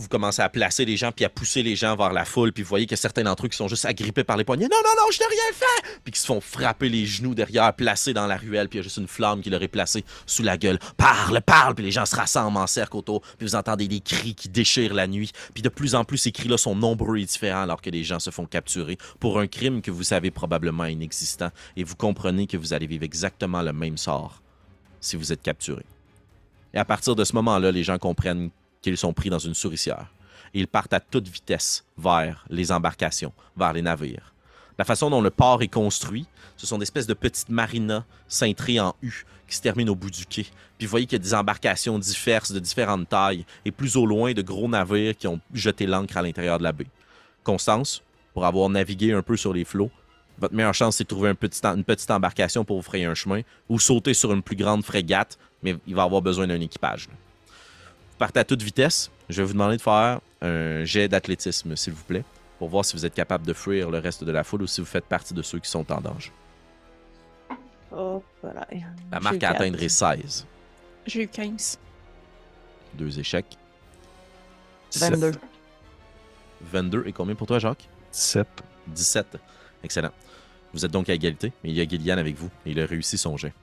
Vous 0.00 0.08
commencez 0.08 0.40
à 0.40 0.48
placer 0.48 0.86
les 0.86 0.96
gens 0.96 1.12
puis 1.12 1.26
à 1.26 1.28
pousser 1.28 1.62
les 1.62 1.76
gens 1.76 1.94
vers 1.94 2.14
la 2.14 2.24
foule, 2.24 2.54
puis 2.54 2.62
vous 2.62 2.70
voyez 2.70 2.86
que 2.86 2.96
certains 2.96 3.22
d'entre 3.22 3.44
eux 3.44 3.50
sont 3.52 3.68
juste 3.68 3.84
agrippés 3.84 4.24
par 4.24 4.38
les 4.38 4.44
poignets. 4.44 4.66
Non, 4.66 4.78
non, 4.82 4.94
non, 4.96 5.10
je 5.12 5.18
n'ai 5.18 5.26
rien 5.26 5.52
fait! 5.52 6.00
Puis 6.02 6.12
qui 6.12 6.20
se 6.20 6.24
font 6.24 6.40
frapper 6.40 6.88
les 6.88 7.04
genoux 7.04 7.34
derrière, 7.34 7.74
placés 7.74 8.14
dans 8.14 8.26
la 8.26 8.38
ruelle, 8.38 8.70
puis 8.70 8.78
il 8.78 8.80
y 8.80 8.82
a 8.82 8.82
juste 8.82 8.96
une 8.96 9.06
flamme 9.06 9.42
qui 9.42 9.50
leur 9.50 9.62
est 9.62 9.68
placée 9.68 10.02
sous 10.24 10.42
la 10.42 10.56
gueule. 10.56 10.78
Parle, 10.96 11.42
parle! 11.42 11.74
Puis 11.74 11.84
les 11.84 11.90
gens 11.90 12.06
se 12.06 12.16
rassemblent 12.16 12.56
en 12.56 12.66
cercle 12.66 12.96
autour, 12.96 13.20
puis 13.36 13.46
vous 13.46 13.56
entendez 13.56 13.88
des 13.88 14.00
cris 14.00 14.34
qui 14.34 14.48
déchirent 14.48 14.94
la 14.94 15.06
nuit. 15.06 15.32
Puis 15.52 15.62
de 15.62 15.68
plus 15.68 15.94
en 15.94 16.04
plus, 16.04 16.16
ces 16.16 16.32
cris-là 16.32 16.56
sont 16.56 16.74
nombreux 16.74 17.18
et 17.18 17.26
différents 17.26 17.64
alors 17.64 17.82
que 17.82 17.90
les 17.90 18.02
gens 18.02 18.20
se 18.20 18.30
font 18.30 18.46
capturer 18.46 18.96
pour 19.18 19.38
un 19.38 19.48
crime 19.48 19.82
que 19.82 19.90
vous 19.90 20.04
savez 20.04 20.30
probablement 20.30 20.86
inexistant, 20.86 21.50
et 21.76 21.84
vous 21.84 21.96
comprenez 21.96 22.46
que 22.46 22.56
vous 22.56 22.72
allez 22.72 22.86
vivre 22.86 23.04
exactement 23.04 23.60
le 23.60 23.74
même 23.74 23.98
sort 23.98 24.40
si 25.02 25.16
vous 25.16 25.30
êtes 25.30 25.42
capturé. 25.42 25.84
Et 26.72 26.78
à 26.78 26.86
partir 26.86 27.16
de 27.16 27.24
ce 27.24 27.34
moment-là, 27.34 27.70
les 27.70 27.82
gens 27.82 27.98
comprennent 27.98 28.50
qu'ils 28.82 28.96
sont 28.96 29.12
pris 29.12 29.30
dans 29.30 29.38
une 29.38 29.54
souricière. 29.54 30.06
Ils 30.54 30.66
partent 30.66 30.92
à 30.92 31.00
toute 31.00 31.28
vitesse 31.28 31.84
vers 31.96 32.44
les 32.50 32.72
embarcations, 32.72 33.32
vers 33.56 33.72
les 33.72 33.82
navires. 33.82 34.34
La 34.78 34.84
façon 34.84 35.10
dont 35.10 35.20
le 35.20 35.30
port 35.30 35.62
est 35.62 35.68
construit, 35.68 36.26
ce 36.56 36.66
sont 36.66 36.78
des 36.78 36.84
espèces 36.84 37.06
de 37.06 37.14
petites 37.14 37.50
marinas 37.50 38.04
cintrées 38.28 38.80
en 38.80 38.94
U 39.02 39.24
qui 39.46 39.56
se 39.56 39.60
terminent 39.60 39.92
au 39.92 39.94
bout 39.94 40.10
du 40.10 40.24
quai. 40.24 40.46
Puis 40.78 40.86
vous 40.86 40.90
voyez 40.90 41.06
qu'il 41.06 41.18
y 41.18 41.20
a 41.20 41.24
des 41.24 41.34
embarcations 41.34 41.98
diverses, 41.98 42.52
de 42.52 42.60
différentes 42.60 43.08
tailles, 43.08 43.44
et 43.64 43.72
plus 43.72 43.96
au 43.96 44.06
loin, 44.06 44.32
de 44.32 44.42
gros 44.42 44.68
navires 44.68 45.16
qui 45.16 45.26
ont 45.26 45.40
jeté 45.52 45.86
l'ancre 45.86 46.16
à 46.16 46.22
l'intérieur 46.22 46.58
de 46.58 46.62
la 46.62 46.72
baie. 46.72 46.86
Constance, 47.44 48.02
pour 48.32 48.46
avoir 48.46 48.68
navigué 48.70 49.12
un 49.12 49.22
peu 49.22 49.36
sur 49.36 49.52
les 49.52 49.64
flots, 49.64 49.90
votre 50.38 50.54
meilleure 50.54 50.72
chance, 50.72 50.96
c'est 50.96 51.04
de 51.04 51.08
trouver 51.08 51.30
une 51.30 51.84
petite 51.84 52.10
embarcation 52.10 52.64
pour 52.64 52.76
vous 52.76 52.82
frayer 52.82 53.04
un 53.04 53.14
chemin, 53.14 53.42
ou 53.68 53.78
sauter 53.78 54.14
sur 54.14 54.32
une 54.32 54.42
plus 54.42 54.56
grande 54.56 54.84
frégate, 54.84 55.38
mais 55.62 55.76
il 55.86 55.94
va 55.94 56.04
avoir 56.04 56.22
besoin 56.22 56.46
d'un 56.46 56.60
équipage. 56.60 57.08
Partez 58.20 58.40
à 58.40 58.44
toute 58.44 58.60
vitesse. 58.60 59.10
Je 59.30 59.40
vais 59.40 59.46
vous 59.46 59.54
demander 59.54 59.78
de 59.78 59.80
faire 59.80 60.20
un 60.42 60.84
jet 60.84 61.08
d'athlétisme, 61.08 61.74
s'il 61.74 61.94
vous 61.94 62.04
plaît, 62.04 62.22
pour 62.58 62.68
voir 62.68 62.84
si 62.84 62.94
vous 62.94 63.06
êtes 63.06 63.14
capable 63.14 63.46
de 63.46 63.54
fuir 63.54 63.90
le 63.90 63.98
reste 63.98 64.24
de 64.24 64.30
la 64.30 64.44
foule 64.44 64.60
ou 64.60 64.66
si 64.66 64.82
vous 64.82 64.86
faites 64.86 65.06
partie 65.06 65.32
de 65.32 65.40
ceux 65.40 65.58
qui 65.58 65.70
sont 65.70 65.90
en 65.90 66.02
danger. 66.02 66.30
Oh, 67.90 68.22
voilà. 68.42 68.66
La 69.10 69.20
marque 69.20 69.42
à 69.42 69.52
atteindre 69.52 69.82
est 69.82 69.88
16. 69.88 70.46
J'ai 71.06 71.22
eu 71.22 71.28
15. 71.28 71.78
Deux 72.92 73.18
échecs. 73.18 73.56
22. 74.96 75.32
22. 76.60 77.04
Et 77.06 77.12
combien 77.14 77.34
pour 77.34 77.46
toi, 77.46 77.58
Jacques? 77.58 77.88
7. 78.10 78.46
17. 78.88 79.38
Excellent. 79.82 80.12
Vous 80.74 80.84
êtes 80.84 80.92
donc 80.92 81.08
à 81.08 81.14
égalité, 81.14 81.54
mais 81.64 81.70
il 81.70 81.76
y 81.76 81.80
a 81.80 81.88
Gillian 81.88 82.18
avec 82.18 82.36
vous 82.36 82.50
et 82.66 82.72
il 82.72 82.80
a 82.80 82.84
réussi 82.84 83.16
son 83.16 83.38
jet. 83.38 83.54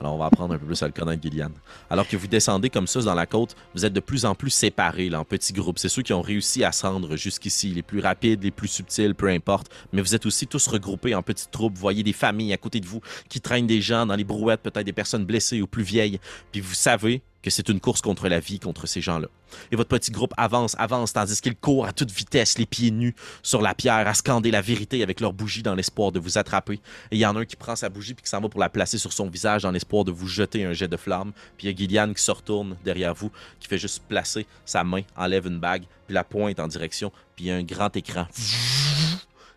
Alors, 0.00 0.14
on 0.14 0.18
va 0.18 0.26
apprendre 0.26 0.54
un 0.54 0.58
peu 0.58 0.66
plus 0.66 0.82
à 0.82 0.86
le 0.86 0.92
connaître, 0.92 1.22
Gillian. 1.22 1.50
Alors 1.88 2.06
que 2.06 2.16
vous 2.16 2.26
descendez 2.26 2.68
comme 2.68 2.86
ça 2.86 3.00
dans 3.00 3.14
la 3.14 3.26
côte, 3.26 3.56
vous 3.74 3.84
êtes 3.84 3.92
de 3.92 4.00
plus 4.00 4.24
en 4.24 4.34
plus 4.34 4.50
séparés, 4.50 5.08
là, 5.08 5.20
en 5.20 5.24
petits 5.24 5.52
groupes. 5.52 5.78
C'est 5.78 5.88
ceux 5.88 6.02
qui 6.02 6.12
ont 6.12 6.20
réussi 6.20 6.64
à 6.64 6.72
se 6.72 6.86
rendre 6.86 7.16
jusqu'ici, 7.16 7.70
les 7.70 7.82
plus 7.82 8.00
rapides, 8.00 8.42
les 8.42 8.50
plus 8.50 8.68
subtils, 8.68 9.14
peu 9.14 9.28
importe. 9.28 9.70
Mais 9.92 10.02
vous 10.02 10.14
êtes 10.14 10.26
aussi 10.26 10.46
tous 10.46 10.66
regroupés 10.66 11.14
en 11.14 11.22
petites 11.22 11.50
troupes. 11.50 11.74
Vous 11.74 11.80
voyez 11.80 12.02
des 12.02 12.12
familles 12.12 12.52
à 12.52 12.58
côté 12.58 12.80
de 12.80 12.86
vous 12.86 13.00
qui 13.28 13.40
traînent 13.40 13.66
des 13.66 13.80
gens 13.80 14.04
dans 14.04 14.16
les 14.16 14.24
brouettes, 14.24 14.62
peut-être 14.62 14.84
des 14.84 14.92
personnes 14.92 15.24
blessées 15.24 15.62
ou 15.62 15.66
plus 15.66 15.84
vieilles. 15.84 16.18
Puis 16.52 16.60
vous 16.60 16.74
savez 16.74 17.22
que 17.44 17.50
c'est 17.50 17.68
une 17.68 17.78
course 17.78 18.00
contre 18.00 18.26
la 18.26 18.40
vie, 18.40 18.58
contre 18.58 18.86
ces 18.86 19.02
gens-là. 19.02 19.28
Et 19.70 19.76
votre 19.76 19.90
petit 19.90 20.10
groupe 20.10 20.32
avance, 20.38 20.74
avance, 20.78 21.12
tandis 21.12 21.42
qu'ils 21.42 21.56
courent 21.56 21.84
à 21.84 21.92
toute 21.92 22.10
vitesse, 22.10 22.56
les 22.56 22.64
pieds 22.64 22.90
nus 22.90 23.14
sur 23.42 23.60
la 23.60 23.74
pierre, 23.74 24.08
à 24.08 24.14
scander 24.14 24.50
la 24.50 24.62
vérité 24.62 25.02
avec 25.02 25.20
leur 25.20 25.34
bougie 25.34 25.62
dans 25.62 25.74
l'espoir 25.74 26.10
de 26.10 26.18
vous 26.18 26.38
attraper. 26.38 26.80
Et 27.10 27.16
il 27.16 27.18
y 27.18 27.26
en 27.26 27.36
a 27.36 27.40
un 27.40 27.44
qui 27.44 27.56
prend 27.56 27.76
sa 27.76 27.90
bougie 27.90 28.14
puis 28.14 28.22
qui 28.22 28.30
s'en 28.30 28.40
va 28.40 28.48
pour 28.48 28.60
la 28.60 28.70
placer 28.70 28.96
sur 28.96 29.12
son 29.12 29.28
visage 29.28 29.64
dans 29.64 29.70
l'espoir 29.70 30.04
de 30.04 30.10
vous 30.10 30.26
jeter 30.26 30.64
un 30.64 30.72
jet 30.72 30.88
de 30.88 30.96
flamme. 30.96 31.32
Puis 31.58 31.66
il 31.66 31.70
y 31.70 31.74
a 31.74 31.76
Gillian 31.76 32.14
qui 32.14 32.22
se 32.22 32.30
retourne 32.30 32.78
derrière 32.82 33.12
vous, 33.12 33.30
qui 33.60 33.68
fait 33.68 33.76
juste 33.76 34.02
placer 34.08 34.46
sa 34.64 34.82
main, 34.82 35.02
enlève 35.14 35.46
une 35.46 35.60
bague, 35.60 35.84
puis 36.06 36.14
la 36.14 36.24
pointe 36.24 36.58
en 36.58 36.66
direction. 36.66 37.12
Puis 37.36 37.44
il 37.44 37.48
y 37.48 37.50
a 37.50 37.56
un 37.56 37.62
grand 37.62 37.94
écran 37.94 38.26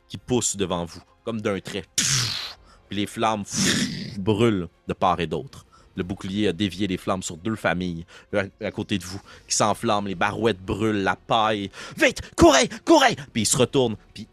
qui 0.09 0.17
pousse 0.17 0.57
devant 0.57 0.83
vous, 0.83 1.01
comme 1.23 1.39
d'un 1.39 1.61
trait. 1.61 1.85
Puis 2.89 2.97
les 2.97 3.05
flammes 3.05 3.45
brûlent 4.17 4.67
de 4.89 4.93
part 4.93 5.21
et 5.21 5.27
d'autre. 5.27 5.66
Le 5.97 6.03
bouclier 6.03 6.47
a 6.47 6.53
dévié 6.53 6.87
les 6.87 6.97
flammes 6.97 7.23
sur 7.23 7.35
deux 7.35 7.55
familles 7.55 8.05
à, 8.33 8.43
à 8.65 8.71
côté 8.71 8.97
de 8.97 9.03
vous 9.03 9.19
qui 9.47 9.55
s'enflamment, 9.55 10.07
les 10.07 10.15
barouettes 10.15 10.61
brûlent, 10.61 11.03
la 11.03 11.17
paille. 11.17 11.69
Vite, 11.97 12.21
courez, 12.37 12.69
courez! 12.85 13.15
Puis 13.33 13.41
il 13.41 13.45
se 13.45 13.57
retourne, 13.57 13.97
puis 14.13 14.27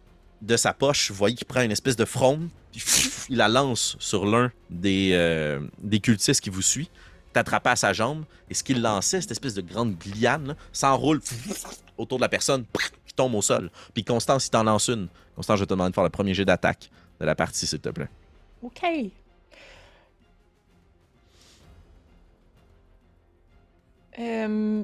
de 0.44 0.56
sa 0.56 0.72
poche, 0.72 1.10
vous 1.10 1.16
voyez 1.16 1.34
qu'il 1.34 1.46
prend 1.46 1.62
une 1.62 1.72
espèce 1.72 1.96
de 1.96 2.04
fronde, 2.04 2.48
puis 2.72 2.82
il 3.30 3.36
la 3.36 3.48
lance 3.48 3.96
sur 3.98 4.26
l'un 4.26 4.52
des, 4.70 5.10
euh, 5.14 5.60
cultistes 6.02 6.40
qui 6.40 6.50
vous 6.50 6.62
suit, 6.62 6.90
t'attraper 7.32 7.70
à 7.70 7.76
sa 7.76 7.92
jambe, 7.92 8.24
et 8.50 8.54
ce 8.54 8.62
qu'il 8.62 8.82
lançait, 8.82 9.20
cette 9.20 9.30
espèce 9.30 9.54
de 9.54 9.62
grande 9.62 9.96
gliane, 9.96 10.54
s'enroule 10.72 11.20
autour 11.98 12.18
de 12.18 12.22
la 12.22 12.28
personne, 12.28 12.64
qui 13.06 13.14
tombe 13.14 13.34
au 13.34 13.42
sol. 13.42 13.70
Puis 13.94 14.04
Constance, 14.04 14.46
il 14.46 14.50
t'en 14.50 14.64
lance 14.64 14.88
une. 14.88 15.08
Constance, 15.34 15.58
je 15.58 15.64
te 15.64 15.70
demander 15.70 15.90
de 15.90 15.94
faire 15.94 16.04
le 16.04 16.10
premier 16.10 16.34
jet 16.34 16.44
d'attaque 16.44 16.90
de 17.20 17.24
la 17.24 17.34
partie, 17.34 17.66
s'il 17.66 17.80
te 17.80 17.88
plaît. 17.88 18.08
OK. 18.62 18.82
Euh... 24.18 24.82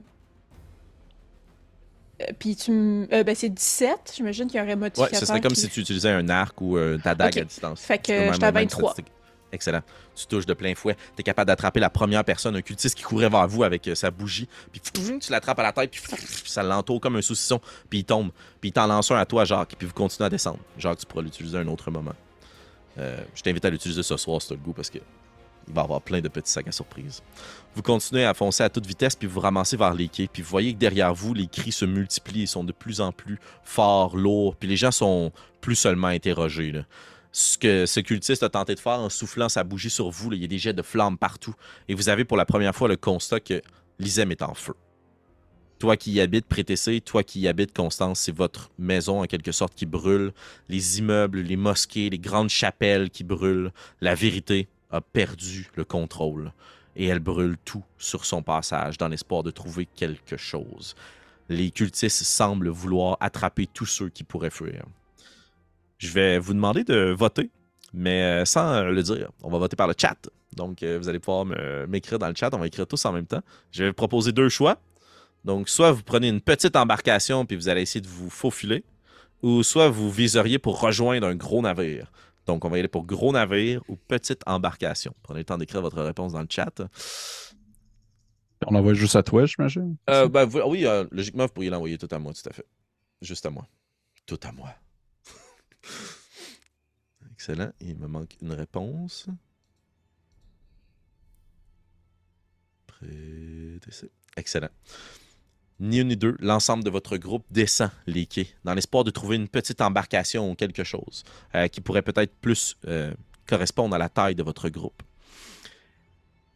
Puis 2.38 2.54
tu 2.54 2.70
m- 2.70 3.08
euh, 3.12 3.24
ben 3.24 3.34
c'est 3.34 3.48
17, 3.48 4.12
j'imagine 4.16 4.46
qu'il 4.46 4.58
y 4.58 4.62
aurait 4.62 4.72
un 4.72 4.74
Ouais, 4.74 4.80
modificateur. 4.80 5.18
ce 5.20 5.24
serait 5.26 5.40
comme 5.40 5.52
qui- 5.52 5.60
si 5.60 5.68
tu 5.70 5.80
utilisais 5.80 6.10
un 6.10 6.28
arc 6.28 6.60
ou 6.60 6.76
euh, 6.76 6.98
ta 7.02 7.14
dague 7.14 7.38
à 7.38 7.44
distance. 7.44 7.80
Fait 7.80 7.96
que 7.98 8.24
comme 8.24 8.32
j'étais 8.34 8.44
à 8.44 8.48
la 8.48 8.52
même 8.52 8.64
23. 8.68 8.90
statistique. 8.92 9.14
Excellent. 9.52 9.80
Tu 10.14 10.26
touches 10.26 10.44
de 10.46 10.52
plein 10.54 10.74
fouet. 10.74 10.94
Tu 11.16 11.20
es 11.20 11.22
capable 11.22 11.48
d'attraper 11.48 11.80
la 11.80 11.88
première 11.90 12.22
personne, 12.24 12.54
un 12.54 12.60
cultiste 12.62 12.94
qui 12.94 13.02
courait 13.02 13.28
vers 13.30 13.48
vous 13.48 13.64
avec 13.64 13.88
euh, 13.88 13.94
sa 13.94 14.10
bougie. 14.10 14.48
Puis 14.70 14.80
tu 15.18 15.32
l'attrapes 15.32 15.58
à 15.58 15.62
la 15.62 15.72
tête, 15.72 15.90
puis 15.90 16.00
ça 16.44 16.62
l'entoure 16.62 17.00
comme 17.00 17.16
un 17.16 17.22
saucisson. 17.22 17.58
Puis 17.88 18.00
il 18.00 18.04
tombe. 18.04 18.30
Puis 18.60 18.68
il 18.68 18.72
t'en 18.72 18.86
lance 18.86 19.10
un 19.10 19.16
à 19.16 19.24
toi, 19.24 19.44
Jacques. 19.46 19.74
Puis 19.78 19.86
vous 19.88 19.94
continuez 19.94 20.26
à 20.26 20.30
descendre. 20.30 20.58
Jacques, 20.78 20.98
tu 20.98 21.06
pourras 21.06 21.22
l'utiliser 21.22 21.56
à 21.56 21.60
un 21.62 21.66
autre 21.68 21.90
moment. 21.90 22.12
Euh, 22.98 23.18
je 23.34 23.42
t'invite 23.42 23.64
à 23.64 23.70
l'utiliser 23.70 24.02
ce 24.02 24.16
soir 24.18 24.40
si 24.42 24.48
tu 24.48 24.54
le 24.54 24.60
goût 24.60 24.72
parce 24.74 24.90
que 24.90 24.98
il 25.70 25.74
va 25.74 25.82
y 25.82 25.84
avoir 25.84 26.02
plein 26.02 26.20
de 26.20 26.28
petits 26.28 26.50
sacs 26.50 26.68
à 26.68 26.72
surprise. 26.72 27.22
Vous 27.74 27.82
continuez 27.82 28.24
à 28.24 28.34
foncer 28.34 28.62
à 28.62 28.68
toute 28.68 28.86
vitesse, 28.86 29.14
puis 29.14 29.28
vous 29.28 29.40
ramassez 29.40 29.76
vers 29.76 29.94
les 29.94 30.08
quais. 30.08 30.28
Puis 30.30 30.42
vous 30.42 30.48
voyez 30.48 30.74
que 30.74 30.78
derrière 30.78 31.14
vous, 31.14 31.32
les 31.34 31.46
cris 31.46 31.72
se 31.72 31.84
multiplient 31.84 32.42
et 32.42 32.46
sont 32.46 32.64
de 32.64 32.72
plus 32.72 33.00
en 33.00 33.12
plus 33.12 33.38
forts, 33.62 34.16
lourds. 34.16 34.56
Puis 34.56 34.68
les 34.68 34.76
gens 34.76 34.90
sont 34.90 35.32
plus 35.60 35.76
seulement 35.76 36.08
interrogés. 36.08 36.72
là. 36.72 36.82
Ce 37.32 37.56
que 37.56 37.86
ce 37.86 38.00
cultiste 38.00 38.42
a 38.42 38.48
tenté 38.48 38.74
de 38.74 38.80
faire 38.80 38.98
en 38.98 39.08
soufflant 39.08 39.48
sa 39.48 39.62
bougie 39.62 39.90
sur 39.90 40.10
vous, 40.10 40.30
là, 40.30 40.36
il 40.36 40.42
y 40.42 40.44
a 40.44 40.48
des 40.48 40.58
jets 40.58 40.72
de 40.72 40.82
flammes 40.82 41.16
partout. 41.16 41.54
Et 41.88 41.94
vous 41.94 42.08
avez 42.08 42.24
pour 42.24 42.36
la 42.36 42.44
première 42.44 42.74
fois 42.74 42.88
le 42.88 42.96
constat 42.96 43.38
que 43.38 43.62
l'Isem 44.00 44.32
est 44.32 44.42
en 44.42 44.54
feu. 44.54 44.74
Toi 45.78 45.96
qui 45.96 46.12
y 46.12 46.20
habites, 46.20 46.46
Prétessé, 46.46 47.00
toi 47.00 47.22
qui 47.22 47.40
y 47.40 47.48
habites, 47.48 47.74
Constance, 47.74 48.20
c'est 48.20 48.36
votre 48.36 48.70
maison 48.78 49.22
en 49.22 49.26
quelque 49.26 49.52
sorte 49.52 49.74
qui 49.74 49.86
brûle. 49.86 50.32
Les 50.68 50.98
immeubles, 50.98 51.40
les 51.40 51.56
mosquées, 51.56 52.10
les 52.10 52.18
grandes 52.18 52.50
chapelles 52.50 53.10
qui 53.10 53.24
brûlent. 53.24 53.72
La 54.00 54.14
vérité 54.14 54.68
a 54.90 55.00
perdu 55.00 55.68
le 55.74 55.84
contrôle. 55.84 56.52
Et 56.96 57.06
elle 57.06 57.20
brûle 57.20 57.56
tout 57.64 57.84
sur 57.98 58.24
son 58.24 58.42
passage 58.42 58.98
dans 58.98 59.08
l'espoir 59.08 59.42
de 59.42 59.50
trouver 59.50 59.86
quelque 59.86 60.36
chose. 60.36 60.94
Les 61.48 61.70
cultistes 61.70 62.24
semblent 62.24 62.68
vouloir 62.68 63.16
attraper 63.20 63.66
tous 63.66 63.86
ceux 63.86 64.08
qui 64.08 64.24
pourraient 64.24 64.50
fuir. 64.50 64.84
Je 65.98 66.10
vais 66.10 66.38
vous 66.38 66.54
demander 66.54 66.84
de 66.84 67.14
voter, 67.16 67.50
mais 67.92 68.22
euh, 68.22 68.44
sans 68.44 68.82
le 68.82 69.02
dire. 69.02 69.30
On 69.42 69.50
va 69.50 69.58
voter 69.58 69.76
par 69.76 69.86
le 69.86 69.94
chat. 69.96 70.16
Donc, 70.56 70.82
euh, 70.82 70.98
vous 70.98 71.08
allez 71.08 71.18
pouvoir 71.18 71.44
m'écrire 71.86 72.18
dans 72.18 72.28
le 72.28 72.34
chat. 72.34 72.50
On 72.54 72.58
va 72.58 72.66
écrire 72.66 72.86
tous 72.86 73.04
en 73.04 73.12
même 73.12 73.26
temps. 73.26 73.42
Je 73.70 73.84
vais 73.84 73.90
vous 73.90 73.94
proposer 73.94 74.32
deux 74.32 74.48
choix. 74.48 74.78
Donc, 75.44 75.68
soit 75.68 75.92
vous 75.92 76.02
prenez 76.02 76.28
une 76.28 76.40
petite 76.40 76.76
embarcation 76.76 77.46
puis 77.46 77.56
vous 77.56 77.68
allez 77.68 77.82
essayer 77.82 78.00
de 78.00 78.08
vous 78.08 78.30
faufiler, 78.30 78.84
ou 79.42 79.62
soit 79.62 79.88
vous 79.88 80.10
viseriez 80.10 80.58
pour 80.58 80.80
rejoindre 80.80 81.26
un 81.26 81.34
gros 81.34 81.62
navire. 81.62 82.10
Donc, 82.50 82.64
on 82.64 82.68
va 82.68 82.78
y 82.78 82.80
aller 82.80 82.88
pour 82.88 83.04
gros 83.06 83.30
navire 83.32 83.80
ou 83.88 83.94
petite 83.94 84.42
embarcation. 84.44 85.14
Prenez 85.22 85.40
le 85.40 85.44
temps 85.44 85.56
d'écrire 85.56 85.82
votre 85.82 86.02
réponse 86.02 86.32
dans 86.32 86.40
le 86.40 86.48
chat. 86.50 86.82
On 88.66 88.74
envoie 88.74 88.92
juste 88.92 89.14
à 89.14 89.22
toi, 89.22 89.46
j'imagine? 89.46 89.96
Euh, 90.10 90.28
ben, 90.28 90.44
vous- 90.46 90.60
oui, 90.66 90.84
euh, 90.84 91.06
logiquement, 91.12 91.46
vous 91.46 91.52
pourriez 91.52 91.70
l'envoyer 91.70 91.96
tout 91.96 92.08
à 92.10 92.18
moi, 92.18 92.32
tout 92.32 92.48
à 92.48 92.52
fait. 92.52 92.66
Juste 93.22 93.46
à 93.46 93.50
moi. 93.50 93.68
Tout 94.26 94.40
à 94.42 94.50
moi. 94.50 94.74
Excellent. 97.32 97.70
Il 97.80 97.96
me 97.96 98.08
manque 98.08 98.36
une 98.42 98.52
réponse. 98.52 99.28
Prêtez 102.88 103.78
Excellent. 104.36 104.70
Ni 105.80 105.98
une 105.98 106.08
ni 106.08 106.16
deux, 106.16 106.36
l'ensemble 106.40 106.84
de 106.84 106.90
votre 106.90 107.16
groupe 107.16 107.44
descend 107.50 107.90
les 108.06 108.26
quais 108.26 108.48
dans 108.64 108.74
l'espoir 108.74 109.02
de 109.02 109.10
trouver 109.10 109.36
une 109.36 109.48
petite 109.48 109.80
embarcation 109.80 110.50
ou 110.50 110.54
quelque 110.54 110.84
chose 110.84 111.24
euh, 111.54 111.68
qui 111.68 111.80
pourrait 111.80 112.02
peut-être 112.02 112.34
plus 112.40 112.76
euh, 112.86 113.14
correspondre 113.46 113.94
à 113.94 113.98
la 113.98 114.10
taille 114.10 114.34
de 114.34 114.42
votre 114.42 114.68
groupe. 114.68 115.02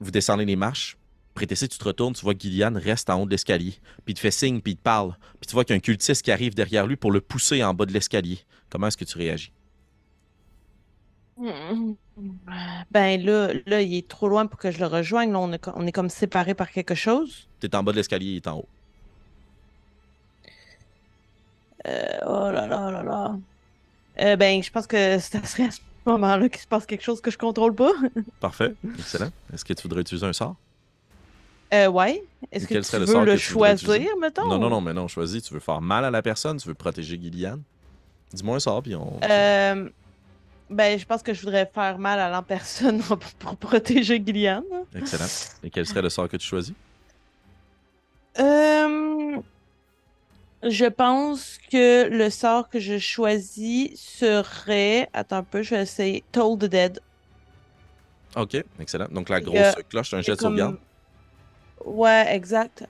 Vous 0.01 0.11
descendez 0.11 0.45
les 0.45 0.57
marches, 0.57 0.99
Prétessé, 1.35 1.67
tu 1.67 1.79
te 1.79 1.85
retournes, 1.85 2.15
tu 2.15 2.23
vois 2.23 2.35
que 2.35 2.43
Gillian 2.43 2.73
reste 2.77 3.11
en 3.11 3.21
haut 3.21 3.27
de 3.27 3.31
l'escalier, 3.33 3.73
puis 4.05 4.13
il 4.13 4.15
te 4.15 4.21
fait 4.21 4.31
signe, 4.31 4.61
puis 4.61 4.75
il 4.75 4.77
te 4.77 4.83
parle. 4.83 5.17
Puis 5.41 5.49
tu 5.49 5.55
vois 5.55 5.65
qu'il 5.65 5.75
y 5.75 5.77
a 5.77 5.79
un 5.79 5.81
cultiste 5.81 6.23
qui 6.23 6.31
arrive 6.31 6.55
derrière 6.55 6.87
lui 6.87 6.95
pour 6.95 7.11
le 7.11 7.21
pousser 7.21 7.65
en 7.65 7.75
bas 7.75 7.87
de 7.87 7.93
l'escalier. 7.93 8.39
Comment 8.71 8.87
est-ce 8.87 8.97
que 8.97 9.05
tu 9.05 9.19
réagis? 9.19 9.53
Ben 12.93 13.21
là, 13.25 13.53
là, 13.67 13.81
il 13.83 13.95
est 13.97 14.07
trop 14.07 14.29
loin 14.29 14.47
pour 14.47 14.61
que 14.61 14.71
je 14.71 14.79
le 14.79 14.87
rejoigne. 14.87 15.33
Là, 15.33 15.41
on, 15.41 15.53
est, 15.53 15.59
co- 15.59 15.73
on 15.75 15.85
est 15.87 15.93
comme 15.93 16.09
séparés 16.09 16.55
par 16.55 16.71
quelque 16.71 16.95
chose. 16.95 17.49
Tu 17.59 17.67
es 17.67 17.75
en 17.75 17.83
bas 17.83 17.91
de 17.91 17.97
l'escalier, 17.97 18.27
il 18.33 18.37
est 18.37 18.47
en 18.47 18.59
haut. 18.59 18.69
Euh, 21.87 22.19
oh 22.27 22.51
là 22.51 22.67
là 22.67 22.91
là 22.91 23.03
là. 23.03 23.37
Euh, 24.21 24.37
ben, 24.37 24.63
je 24.63 24.71
pense 24.71 24.87
que 24.87 25.19
ça 25.21 25.43
serait 25.45 25.65
à 25.65 25.71
ce 25.71 25.81
moment-là 26.07 26.49
qu'il 26.49 26.61
se 26.61 26.67
passe 26.67 26.87
quelque 26.87 27.03
chose 27.03 27.21
que 27.21 27.31
je 27.31 27.39
contrôle 27.39 27.75
pas. 27.75 27.93
Parfait, 28.41 28.75
excellent. 28.99 29.31
Est-ce 29.53 29.65
que 29.65 29.73
tu 29.73 29.83
voudrais 29.83 30.03
utiliser 30.03 30.27
un 30.27 30.33
sort? 30.33 30.57
Euh, 31.73 31.89
ouais. 31.89 32.23
Est-ce 32.53 32.67
que 32.67 32.79
tu 32.79 33.05
veux 33.05 33.25
le 33.25 33.37
choisir, 33.37 34.17
mettons? 34.21 34.47
Non, 34.47 34.59
non, 34.59 34.71
non, 34.71 34.81
mais 34.81 34.93
non, 34.93 35.09
choisis. 35.09 35.43
Tu 35.43 35.55
veux 35.55 35.61
faire 35.61 35.81
mal 35.81 36.05
à 36.05 36.11
la 36.11 36.23
personne, 36.23 36.59
tu 36.59 36.69
veux 36.69 36.75
protéger 36.75 37.19
Gillian? 37.21 37.59
Dis-moi 38.33 38.57
un 38.57 38.61
sort, 38.61 38.83
puis 38.83 38.95
on... 38.95 39.19
Euh, 39.23 39.89
ben, 40.71 40.99
je 40.99 41.05
pense 41.05 41.23
que 41.23 41.35
je 41.35 41.41
voudrais 41.41 41.71
faire 41.73 41.99
mal 41.99 42.21
à 42.21 42.31
la 42.31 42.43
personne 42.43 43.01
pour, 43.03 43.19
pour 43.19 43.57
protéger 43.57 44.23
Gillian. 44.25 44.63
Excellent. 44.95 45.27
Et 45.63 45.71
quel 45.71 45.87
serait 45.87 46.03
le 46.03 46.11
sort 46.11 46.29
que 46.29 46.37
tu 46.37 46.47
choisis? 46.47 46.75
Euh, 48.39 49.37
je 50.69 50.87
pense 50.87 51.59
que 51.71 52.09
le 52.09 52.31
sort 52.31 52.69
que 52.69 52.79
je 52.81 52.99
choisis 52.99 53.91
serait. 54.01 55.09
Attends 55.13 55.37
un 55.39 55.43
peu, 55.43 55.63
je 55.63 55.75
vais 55.75 55.83
essayer. 55.83 56.25
Toll 56.33 56.59
the 56.59 56.65
Dead. 56.65 57.01
OK, 58.37 58.57
excellent. 58.81 59.09
Donc 59.11 59.29
la 59.29 59.41
grosse 59.41 59.75
cloche, 59.89 60.11
c'est 60.11 60.17
un 60.17 60.23
jet 60.23 60.33
de 60.33 60.37
comme- 60.37 60.53
sauvegarde. 60.53 60.79
Ouais, 61.85 62.35
exact. 62.35 62.85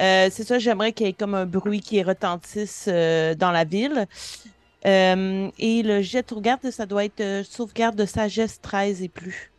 Euh, 0.00 0.28
c'est 0.30 0.42
ça, 0.44 0.58
j'aimerais 0.58 0.92
qu'il 0.92 1.06
y 1.06 1.10
ait 1.10 1.12
comme 1.12 1.34
un 1.34 1.46
bruit 1.46 1.80
qui 1.80 2.02
retentisse 2.02 2.86
euh, 2.88 3.34
dans 3.34 3.52
la 3.52 3.64
ville. 3.64 4.06
Euh, 4.86 5.48
et 5.58 5.82
le 5.82 6.02
jet 6.02 6.22
de 6.22 6.28
sauvegarde, 6.28 6.68
ça 6.70 6.84
doit 6.84 7.04
être 7.04 7.42
sauvegarde 7.48 7.96
de 7.96 8.04
sagesse 8.04 8.60
13 8.60 9.02
et 9.02 9.08
plus. 9.08 9.50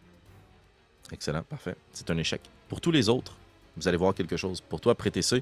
Excellent, 1.12 1.44
parfait. 1.44 1.76
C'est 1.94 2.10
un 2.12 2.18
échec. 2.18 2.42
Pour 2.68 2.82
tous 2.82 2.92
les 2.92 3.10
autres, 3.10 3.36
vous 3.78 3.88
allez 3.88 3.98
voir 3.98 4.14
quelque 4.14 4.38
chose. 4.38 4.62
Pour 4.62 4.82
toi, 4.82 4.94
Prétessé, 4.94 5.42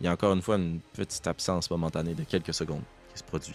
il 0.00 0.04
y 0.06 0.08
a 0.08 0.12
encore 0.12 0.32
une 0.32 0.42
fois 0.42 0.56
une 0.56 0.80
petite 0.92 1.26
absence 1.26 1.70
momentanée 1.70 2.14
de 2.14 2.24
quelques 2.24 2.54
secondes 2.54 2.82
qui 3.12 3.18
se 3.18 3.24
produit. 3.24 3.54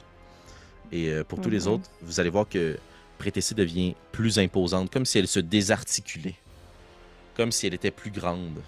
Et 0.91 1.09
euh, 1.09 1.23
pour 1.23 1.41
tous 1.41 1.49
les 1.49 1.61
Mhm. 1.61 1.73
autres, 1.73 1.89
vous 2.01 2.19
allez 2.19 2.29
voir 2.29 2.47
que 2.47 2.77
Prétessé 3.17 3.55
devient 3.55 3.95
plus 4.11 4.37
imposante, 4.39 4.91
comme 4.93 5.03
si 5.05 5.17
elle 5.17 5.27
se 5.27 5.39
désarticulait. 5.39 6.35
Comme 7.35 7.51
si 7.51 7.65
elle 7.67 7.73
était 7.73 7.91
plus 7.91 8.11
grande, 8.11 8.61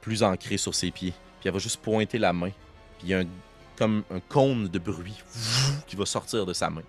plus 0.00 0.22
ancrée 0.22 0.56
sur 0.56 0.74
ses 0.74 0.90
pieds. 0.90 1.12
Puis 1.40 1.46
elle 1.48 1.52
va 1.52 1.58
juste 1.58 1.80
pointer 1.82 2.18
la 2.18 2.32
main. 2.32 2.50
Puis 2.98 3.04
il 3.04 3.08
y 3.10 3.14
a 3.14 3.18
un, 3.20 3.26
comme 3.76 4.02
un 4.10 4.20
cône 4.20 4.68
de 4.68 4.78
bruit 4.78 5.22
qui 5.86 5.94
va 5.96 6.06
sortir 6.06 6.46
de 6.46 6.52
sa 6.52 6.70
main. 6.70 6.82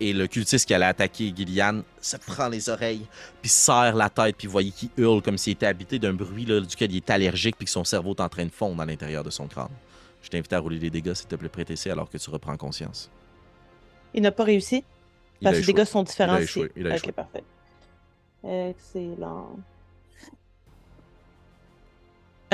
Et 0.00 0.12
le 0.12 0.28
cultiste 0.28 0.66
qui 0.66 0.74
allait 0.74 0.86
attaquer 0.86 1.32
Gillian 1.34 1.82
se 2.00 2.16
prend 2.16 2.48
les 2.48 2.68
oreilles, 2.68 3.06
puis 3.42 3.50
serre 3.50 3.96
la 3.96 4.08
tête, 4.08 4.36
puis 4.36 4.46
vous 4.46 4.52
voyez 4.52 4.70
qu'il 4.70 4.90
hurle 4.96 5.22
comme 5.22 5.36
s'il 5.36 5.54
était 5.54 5.66
habité 5.66 5.98
d'un 5.98 6.12
bruit 6.12 6.44
là, 6.44 6.60
duquel 6.60 6.92
il 6.92 6.98
est 6.98 7.10
allergique, 7.10 7.56
puis 7.56 7.64
que 7.64 7.70
son 7.70 7.84
cerveau 7.84 8.14
est 8.14 8.20
en 8.20 8.28
train 8.28 8.44
de 8.44 8.50
fondre 8.52 8.80
à 8.80 8.86
l'intérieur 8.86 9.24
de 9.24 9.30
son 9.30 9.48
crâne. 9.48 9.68
Je 10.22 10.28
t'invite 10.28 10.52
à 10.52 10.60
rouler 10.60 10.78
les 10.78 10.90
dégâts, 10.90 11.14
s'il 11.14 11.26
te 11.26 11.34
plaît, 11.34 11.48
prétessé, 11.48 11.90
alors 11.90 12.08
que 12.08 12.18
tu 12.18 12.30
reprends 12.30 12.56
conscience. 12.56 13.10
Il 14.14 14.22
n'a 14.22 14.30
pas 14.30 14.44
réussi? 14.44 14.84
Parce 15.42 15.56
que 15.56 15.60
les 15.60 15.72
dégâts 15.72 15.84
sont 15.84 16.02
différenciés. 16.02 16.44
échoué, 16.44 16.72
il 16.76 16.86
a 16.86 16.90
ok, 16.90 16.96
échoué. 16.96 17.12
parfait. 17.12 17.44
Excellent. 18.44 19.56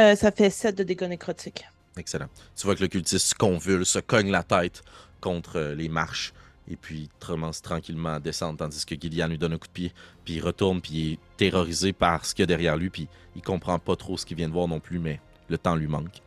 Euh, 0.01 0.17
ça 0.17 0.33
fait 0.33 0.51
7 0.51 0.75
de 0.77 0.83
dégâts 0.83 1.05
nécrotiques. 1.05 1.65
Excellent. 1.97 2.29
Tu 2.57 2.67
vois 2.67 2.75
que 2.75 2.83
le 2.83 2.89
cultiste 2.89 3.27
se 3.29 3.35
convulse, 3.35 3.89
se 3.89 3.99
cogne 4.01 4.31
la 4.31 4.43
tête 4.43 4.83
contre 5.21 5.57
euh, 5.57 5.75
les 5.75 5.89
marches, 5.89 6.33
et 6.69 6.77
puis 6.77 7.09
commence 7.21 7.61
tranquillement 7.63 8.15
à 8.15 8.21
descendre, 8.21 8.59
tandis 8.59 8.85
que 8.85 8.95
Gillian 8.95 9.29
lui 9.29 9.39
donne 9.39 9.53
un 9.53 9.59
coup 9.59 9.69
de 9.69 9.73
pied, 9.73 9.93
puis 10.25 10.35
il 10.35 10.41
retourne, 10.41 10.81
puis 10.81 10.93
il 10.93 11.13
est 11.13 11.19
terrorisé 11.37 11.93
par 11.93 12.25
ce 12.25 12.35
qu'il 12.35 12.43
y 12.43 12.45
a 12.45 12.47
derrière 12.47 12.77
lui, 12.77 12.91
puis 12.91 13.09
il 13.37 13.43
comprend 13.43 13.79
pas 13.79 13.97
trop 13.97 14.17
ce 14.17 14.25
qu'il 14.25 14.37
vient 14.37 14.49
de 14.49 14.53
voir 14.53 14.69
non 14.69 14.81
plus, 14.81 14.99
mais 14.99 15.21
le 15.49 15.59
temps 15.59 15.77
lui 15.77 15.87
manque. 15.87 16.23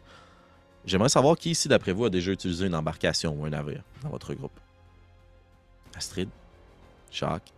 J'aimerais 0.85 1.09
savoir 1.09 1.38
qui 1.38 1.51
ici, 1.51 1.67
d'après 1.67 1.91
vous, 1.91 2.05
a 2.05 2.09
déjà 2.09 2.31
utilisé 2.31 2.65
une 2.65 2.75
embarcation 2.75 3.33
ou 3.33 3.45
un 3.45 3.49
navire 3.49 3.83
dans 4.03 4.09
votre 4.09 4.33
groupe? 4.33 4.57
Astrid? 5.95 6.29
Jacques? 7.11 7.51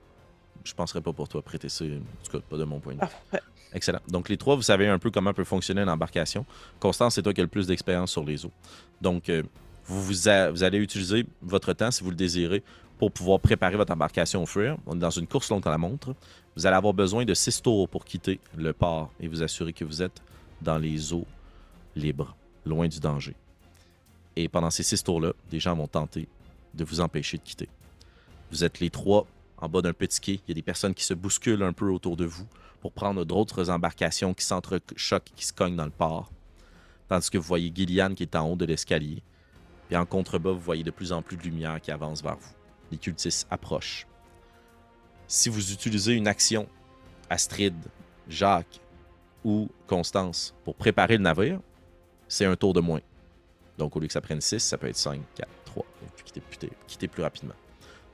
Je 0.63 0.73
penserais 0.73 1.01
pas 1.01 1.13
pour 1.13 1.27
toi 1.27 1.41
prêter 1.41 1.69
ça, 1.69 1.85
en 1.85 2.25
tout 2.25 2.31
cas 2.31 2.39
pas 2.39 2.57
de 2.57 2.63
mon 2.63 2.79
point 2.79 2.93
de 2.93 2.99
vue. 2.99 3.07
Parfait. 3.31 3.45
Excellent. 3.71 3.99
Donc, 4.07 4.29
les 4.29 4.37
trois, 4.37 4.55
vous 4.55 4.63
savez 4.63 4.87
un 4.87 4.97
peu 4.97 5.11
comment 5.11 5.33
peut 5.33 5.43
fonctionner 5.43 5.81
une 5.81 5.89
embarcation. 5.89 6.45
Constance, 6.79 7.15
c'est 7.15 7.21
toi 7.21 7.33
qui 7.33 7.41
as 7.41 7.43
le 7.43 7.49
plus 7.49 7.67
d'expérience 7.67 8.11
sur 8.11 8.23
les 8.23 8.45
eaux. 8.45 8.51
Donc, 8.99 9.29
euh, 9.29 9.43
vous, 9.89 10.27
allez 10.27 10.77
utiliser 10.77 11.25
votre 11.41 11.73
temps, 11.73 11.91
si 11.91 12.03
vous 12.03 12.11
le 12.11 12.15
désirez, 12.15 12.63
pour 12.97 13.11
pouvoir 13.11 13.39
préparer 13.39 13.75
votre 13.75 13.91
embarcation 13.91 14.43
au 14.43 14.45
fur. 14.45 14.77
On 14.85 14.95
est 14.95 14.99
dans 14.99 15.09
une 15.09 15.27
course 15.27 15.49
longue 15.49 15.65
à 15.67 15.71
la 15.71 15.77
montre. 15.77 16.13
Vous 16.55 16.67
allez 16.67 16.75
avoir 16.75 16.93
besoin 16.93 17.25
de 17.25 17.33
six 17.33 17.61
tours 17.61 17.89
pour 17.89 18.05
quitter 18.05 18.39
le 18.55 18.73
port 18.73 19.11
et 19.19 19.27
vous 19.27 19.41
assurer 19.41 19.73
que 19.73 19.85
vous 19.85 20.01
êtes 20.01 20.21
dans 20.61 20.77
les 20.77 21.13
eaux 21.13 21.25
libres, 21.95 22.35
loin 22.65 22.87
du 22.87 22.99
danger. 22.99 23.35
Et 24.35 24.47
pendant 24.47 24.69
ces 24.69 24.83
six 24.83 25.03
tours-là, 25.03 25.33
des 25.49 25.59
gens 25.59 25.75
vont 25.75 25.87
tenter 25.87 26.27
de 26.73 26.83
vous 26.83 26.99
empêcher 26.99 27.37
de 27.37 27.43
quitter. 27.43 27.69
Vous 28.51 28.63
êtes 28.63 28.79
les 28.79 28.89
trois 28.89 29.25
en 29.57 29.67
bas 29.67 29.81
d'un 29.81 29.93
petit 29.93 30.19
quai. 30.19 30.33
Il 30.33 30.49
y 30.49 30.51
a 30.51 30.55
des 30.55 30.61
personnes 30.61 30.93
qui 30.93 31.03
se 31.03 31.13
bousculent 31.13 31.63
un 31.63 31.73
peu 31.73 31.89
autour 31.89 32.15
de 32.15 32.25
vous 32.25 32.45
pour 32.81 32.91
prendre 32.91 33.25
d'autres 33.25 33.69
embarcations 33.69 34.33
qui 34.33 34.45
s'entrechoquent, 34.45 35.31
qui 35.35 35.45
se 35.45 35.53
cognent 35.53 35.75
dans 35.75 35.85
le 35.85 35.91
port. 35.91 36.31
Tandis 37.07 37.29
que 37.29 37.37
vous 37.37 37.43
voyez 37.43 37.71
Gillian 37.73 38.13
qui 38.13 38.23
est 38.23 38.35
en 38.35 38.47
haut 38.47 38.55
de 38.55 38.65
l'escalier. 38.65 39.23
Et 39.91 39.97
en 39.97 40.05
contrebas, 40.05 40.51
vous 40.51 40.59
voyez 40.59 40.83
de 40.83 40.91
plus 40.91 41.11
en 41.11 41.21
plus 41.21 41.37
de 41.37 41.43
lumière 41.43 41.81
qui 41.81 41.91
avance 41.91 42.21
vers 42.21 42.35
vous. 42.37 42.49
Les 42.91 42.97
cultistes 42.97 43.47
approchent. 43.49 44.05
Si 45.27 45.49
vous 45.49 45.71
utilisez 45.71 46.13
une 46.13 46.27
action, 46.27 46.67
Astrid, 47.29 47.75
Jacques 48.27 48.79
ou 49.43 49.69
Constance, 49.87 50.53
pour 50.63 50.75
préparer 50.75 51.17
le 51.17 51.23
navire, 51.23 51.59
c'est 52.27 52.45
un 52.45 52.55
tour 52.55 52.73
de 52.73 52.79
moins. 52.81 53.01
Donc 53.77 53.95
au 53.95 53.99
lieu 53.99 54.07
que 54.07 54.13
ça 54.13 54.21
prenne 54.21 54.41
6, 54.41 54.59
ça 54.59 54.77
peut 54.77 54.87
être 54.87 54.97
5, 54.97 55.21
4, 55.35 55.49
3. 55.65 55.85
Et 56.03 56.05
puis 56.15 56.23
quitter, 56.25 56.41
quitter- 56.51 56.71
quitter 56.87 57.07
plus 57.07 57.23
rapidement. 57.23 57.55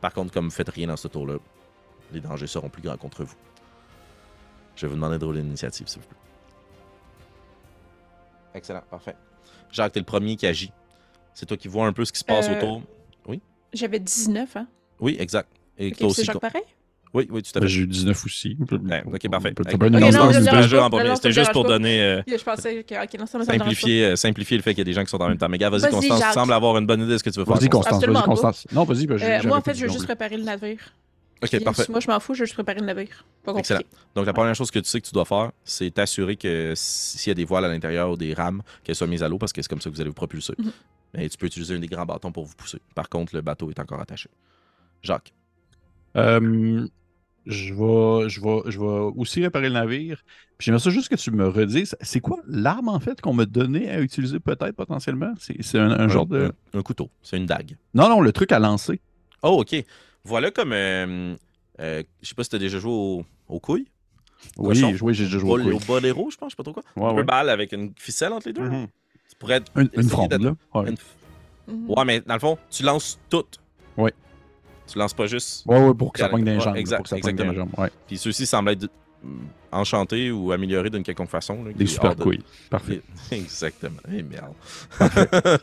Par 0.02 0.14
contre, 0.14 0.32
comme 0.34 0.46
vous 0.46 0.52
ne 0.52 0.56
faites 0.56 0.70
rien 0.70 0.88
dans 0.88 0.98
ce 0.98 1.08
tour-là, 1.08 1.38
les 2.12 2.20
dangers 2.22 2.48
seront 2.48 2.70
plus 2.70 2.82
grands 2.84 2.98
contre 2.98 3.24
vous. 3.24 3.36
Je 4.76 4.82
vais 4.86 4.90
vous 4.90 4.96
demander 4.96 5.18
de 5.18 5.26
rouler 5.26 5.42
l'initiative, 5.42 5.88
s'il 5.88 6.02
vous 6.02 6.08
plaît. 6.08 6.18
Excellent, 8.54 8.84
parfait. 8.90 9.16
Jacques, 9.72 9.94
t'es 9.94 10.00
le 10.00 10.06
premier 10.06 10.36
qui 10.36 10.48
agit. 10.48 10.72
C'est 11.36 11.46
toi 11.46 11.58
qui 11.58 11.68
vois 11.68 11.86
un 11.86 11.94
peu 11.94 12.04
ce 12.06 12.12
qui 12.12 12.20
se 12.20 12.24
passe 12.26 12.48
Euh, 12.50 12.56
autour. 12.58 12.82
J'avais 13.74 14.00
19, 14.00 14.56
hein? 14.56 14.68
Oui, 15.02 15.18
exact. 15.20 15.50
Et 15.78 15.92
toi 15.92 16.10
c'est 16.14 16.22
aussi. 16.22 16.32
Ton- 16.32 16.40
pareil? 16.40 16.62
Oui, 17.14 17.28
oui, 17.30 17.42
tout 17.44 17.52
à 17.56 17.60
Ben, 17.60 17.68
fait. 17.68 17.74
J'ai 17.74 17.82
eu 17.82 17.88
19 17.88 18.26
aussi. 18.26 18.58
Ouais, 18.72 19.04
ok, 19.06 19.30
parfait. 19.30 19.52
Peut- 19.52 19.64
Ok, 19.66 19.78
peut- 19.78 19.90
non, 19.90 20.00
Constance, 20.00 20.14
ça 20.22 20.28
me 20.28 20.34
tu 20.46 20.50
dérange 20.50 20.62
peux 20.64 20.68
jouer 20.70 20.80
en 20.80 20.84
pas. 20.84 20.90
premier. 20.92 21.04
Non, 21.04 21.10
non, 21.10 21.16
C'était 21.18 21.32
juste 21.34 21.52
pour 21.52 21.66
donner. 21.66 22.02
euh, 22.02 22.22
Je 22.26 22.42
pensais 22.44 22.84
que. 22.86 22.96
Ok, 23.04 23.20
non, 23.20 23.26
ça 23.26 23.38
me 23.38 23.44
dérange 23.44 23.48
pas. 23.60 23.66
simplifier, 23.66 24.06
euh, 24.06 24.16
simplifier 24.16 24.56
le 24.58 24.64
fait 24.64 24.72
qu'il 24.72 24.78
y 24.80 24.82
a 24.82 24.86
des 24.86 24.94
gens 24.94 25.04
qui 25.04 25.10
sont 25.10 25.22
en 25.22 25.28
même 25.28 25.38
temps. 25.38 25.50
Mais 25.50 25.58
gars, 25.58 25.70
vas-y, 25.70 25.90
Constance, 25.90 26.22
tu 26.26 26.32
sembles 26.34 26.54
avoir 26.54 26.78
une 26.78 26.86
bonne 26.86 27.02
idée 27.02 27.12
de 27.12 27.18
ce 27.18 27.24
que 27.24 27.30
tu 27.30 27.40
veux 27.40 27.46
faire. 27.46 27.56
Vas-y, 27.56 27.68
Constance, 27.68 27.96
Absolument 27.96 28.20
vas-y. 28.20 28.30
Constance. 28.30 28.68
Non, 28.72 28.84
vas-y, 28.86 29.06
ben, 29.08 29.22
Euh, 29.22 29.42
moi, 29.46 29.58
en 29.58 29.62
fait, 29.62 29.74
je 29.74 29.86
veux 29.86 29.92
juste 29.92 30.06
préparer 30.06 30.38
le 30.38 30.44
navire. 30.44 30.80
Ok, 31.44 31.50
Puis, 31.50 31.60
parfait. 31.60 31.86
Moi, 31.90 32.00
je 32.00 32.08
m'en 32.10 32.20
fous, 32.22 32.34
je 32.34 32.40
veux 32.40 32.46
juste 32.46 32.56
préparer 32.56 32.80
le 32.80 32.86
navire. 32.86 33.26
Pas 33.44 33.52
compliqué. 33.52 33.74
Excellent. 33.74 33.90
Donc, 34.16 34.26
la 34.26 34.32
première 34.34 34.56
chose 34.56 34.72
que 34.72 34.80
tu 34.80 34.88
sais 34.90 35.02
que 35.02 35.06
tu 35.06 35.12
dois 35.14 35.26
faire, 35.26 35.52
c'est 35.66 35.92
t'assurer 35.94 36.38
que 36.38 36.72
s'il 36.78 37.30
y 37.30 37.32
a 37.32 37.34
des 37.34 37.44
voiles 37.44 37.66
à 37.66 37.68
l'intérieur 37.68 38.10
ou 38.12 38.16
des 38.18 38.34
rames, 38.34 38.62
qu'elles 38.86 38.96
soient 38.96 39.06
mises 39.08 39.22
à 39.22 39.28
l'eau 39.28 39.38
parce 39.38 39.52
que 39.52 39.62
c'est 39.62 39.68
comme 39.68 39.82
ça 39.82 39.90
que 39.90 39.96
vous 39.96 40.02
allez 40.02 40.10
vous 40.10 40.14
propulser. 40.16 40.54
Mais 41.16 41.30
tu 41.30 41.38
peux 41.38 41.46
utiliser 41.46 41.76
un 41.76 41.80
des 41.80 41.88
grands 41.88 42.06
bâtons 42.06 42.32
pour 42.32 42.46
vous 42.46 42.56
pousser. 42.56 42.80
Par 42.94 43.10
contre, 43.10 43.36
le 43.36 43.42
bateau 43.42 43.70
est 43.70 43.80
encore 43.80 44.02
attaché. 44.02 44.30
Jacques. 45.02 45.34
Euh, 46.18 46.88
je, 47.46 47.74
vais, 47.74 48.30
je, 48.30 48.42
vais, 48.42 48.72
je 48.72 48.80
vais 48.80 49.12
aussi 49.16 49.42
réparer 49.42 49.68
le 49.70 49.76
navire. 49.76 50.24
Puis 50.58 50.66
j'aimerais 50.66 50.80
ça 50.82 50.90
juste 50.90 51.10
que 51.10 51.16
tu 51.16 51.32
me 51.32 51.48
redises, 51.48 51.96
c'est 52.02 52.22
quoi 52.22 52.40
l'arme 52.48 52.88
en 52.90 53.00
fait 53.00 53.20
qu'on 53.22 53.34
m'a 53.34 53.46
donné 53.46 53.90
à 53.90 54.00
utiliser 54.00 54.40
peut-être 54.40 54.76
potentiellement? 54.76 55.34
C'est 55.38 55.78
un, 55.78 55.92
un 55.92 56.08
genre 56.08 56.26
de... 56.26 56.54
Un, 56.74 56.80
un 56.80 56.82
couteau. 56.82 57.10
C'est 57.22 57.38
une 57.38 57.46
dague. 57.46 57.78
Non, 57.94 58.08
non, 58.10 58.22
le 58.22 58.32
truc 58.32 58.52
à 58.52 58.60
lancer. 58.60 59.02
Oh, 59.44 59.62
OK. 59.62 59.76
Voilà 60.24 60.50
comme. 60.52 60.72
euh, 60.74 61.36
euh, 61.80 62.04
je 62.22 62.28
sais 62.28 62.36
pas 62.36 62.44
si 62.44 62.50
tu 62.50 62.56
as 62.56 62.60
déjà 62.60 62.80
joué 62.80 62.92
au, 62.92 63.26
aux 63.48 63.60
couilles. 63.60 63.88
Oui, 64.58 64.76
j'ai 64.76 64.92
déjà 65.26 65.38
joué 65.38 65.64
Bol- 65.64 65.74
au 65.74 65.80
boléro, 65.80 66.30
je 66.32 66.38
pense, 66.38 66.52
je 66.52 66.56
sais 66.56 66.58
pas 66.58 66.64
trop 66.64 66.74
quoi. 66.74 66.84
Ouais, 66.96 67.12
un 67.12 67.16
ouais. 67.16 67.24
balle 67.24 67.50
avec 67.50 67.72
une 67.74 67.94
ficelle 67.98 68.32
entre 68.34 68.48
les 68.48 68.54
deux. 68.54 68.68
Mhm. 68.68 68.88
Tu 69.36 69.40
pourrais 69.40 69.56
être- 69.56 69.72
Une, 69.76 69.90
une 69.94 70.10
fronde, 70.10 70.34
là. 70.34 70.56
Ouais. 70.74 70.90
une- 70.90 70.98
Mhm. 71.68 71.90
Ouais, 71.90 72.06
mais 72.06 72.22
dans 72.22 72.36
le 72.36 72.40
fond, 72.40 72.58
tu 72.70 72.84
lances 72.84 73.20
tout. 73.30 73.44
Ouais. 73.98 74.14
Tu 74.88 75.00
lances 75.00 75.14
pas 75.16 75.26
juste. 75.26 75.66
Ouais, 75.66 75.84
ouais, 75.84 75.94
pour 75.96 76.14
que 76.14 76.20
ça 76.20 76.30
pogne 76.30 76.44
dans 76.46 76.52
les 76.52 76.58
ouais, 76.58 76.64
jambes. 76.64 76.78
exact, 76.78 76.98
pour 76.98 77.04
que 77.06 77.10
ça 77.10 77.18
exactement. 77.18 77.54
jambes. 77.54 77.70
Ouais. 77.78 77.90
Puis 78.08 78.18
ceux-ci 78.20 78.46
semblent 78.46 78.70
être 78.70 78.88
mm, 79.24 79.30
enchantés 79.72 80.30
ou 80.32 80.52
améliorés 80.52 80.92
d'une 80.92 81.02
quelconque 81.02 81.30
façon. 81.32 81.64
là, 81.64 81.72
Des 81.74 81.88
super 81.88 82.16
de- 82.16 82.22
couilles. 82.22 82.44
Parfait. 82.70 83.02
Exactement. 83.32 83.98
Eh 84.14 84.22
merde. 84.22 84.54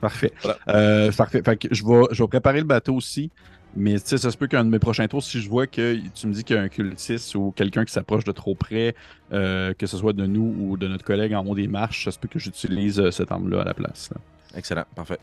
Parfait. 0.00 0.32
Voilà. 0.42 0.58
Euh, 0.68 1.12
parfait. 1.12 1.42
Fait 1.44 1.56
que 1.56 1.68
je 1.72 1.84
vais, 1.84 2.02
je 2.10 2.22
vais 2.22 2.28
préparer 2.28 2.58
le 2.58 2.64
bateau 2.66 2.94
aussi. 2.96 3.30
Mais 3.76 3.94
tu 4.00 4.06
sais, 4.06 4.18
ça 4.18 4.30
se 4.30 4.36
peut 4.36 4.46
qu'un 4.48 4.64
de 4.64 4.70
mes 4.70 4.78
prochains 4.78 5.06
tours, 5.08 5.22
si 5.22 5.40
je 5.40 5.48
vois 5.48 5.66
que 5.66 5.96
tu 6.14 6.26
me 6.26 6.32
dis 6.32 6.42
qu'il 6.42 6.56
y 6.56 6.58
a 6.58 6.62
un 6.62 6.68
cultiste 6.68 7.34
ou 7.34 7.52
quelqu'un 7.54 7.84
qui 7.84 7.92
s'approche 7.92 8.24
de 8.24 8.32
trop 8.32 8.54
près, 8.54 8.94
euh, 9.32 9.72
que 9.74 9.86
ce 9.86 9.96
soit 9.96 10.14
de 10.14 10.26
nous 10.26 10.54
ou 10.58 10.76
de 10.76 10.88
notre 10.88 11.04
collègue 11.04 11.34
en 11.34 11.44
haut 11.46 11.54
des 11.54 11.68
marches, 11.68 12.04
ça 12.06 12.10
se 12.10 12.18
peut 12.18 12.28
que 12.28 12.38
j'utilise 12.38 12.98
euh, 12.98 13.10
cette 13.10 13.30
arme-là 13.30 13.60
à 13.60 13.64
la 13.64 13.74
place. 13.74 14.10
là. 14.12 14.20
Excellent. 14.58 14.84
Parfait. 14.96 15.18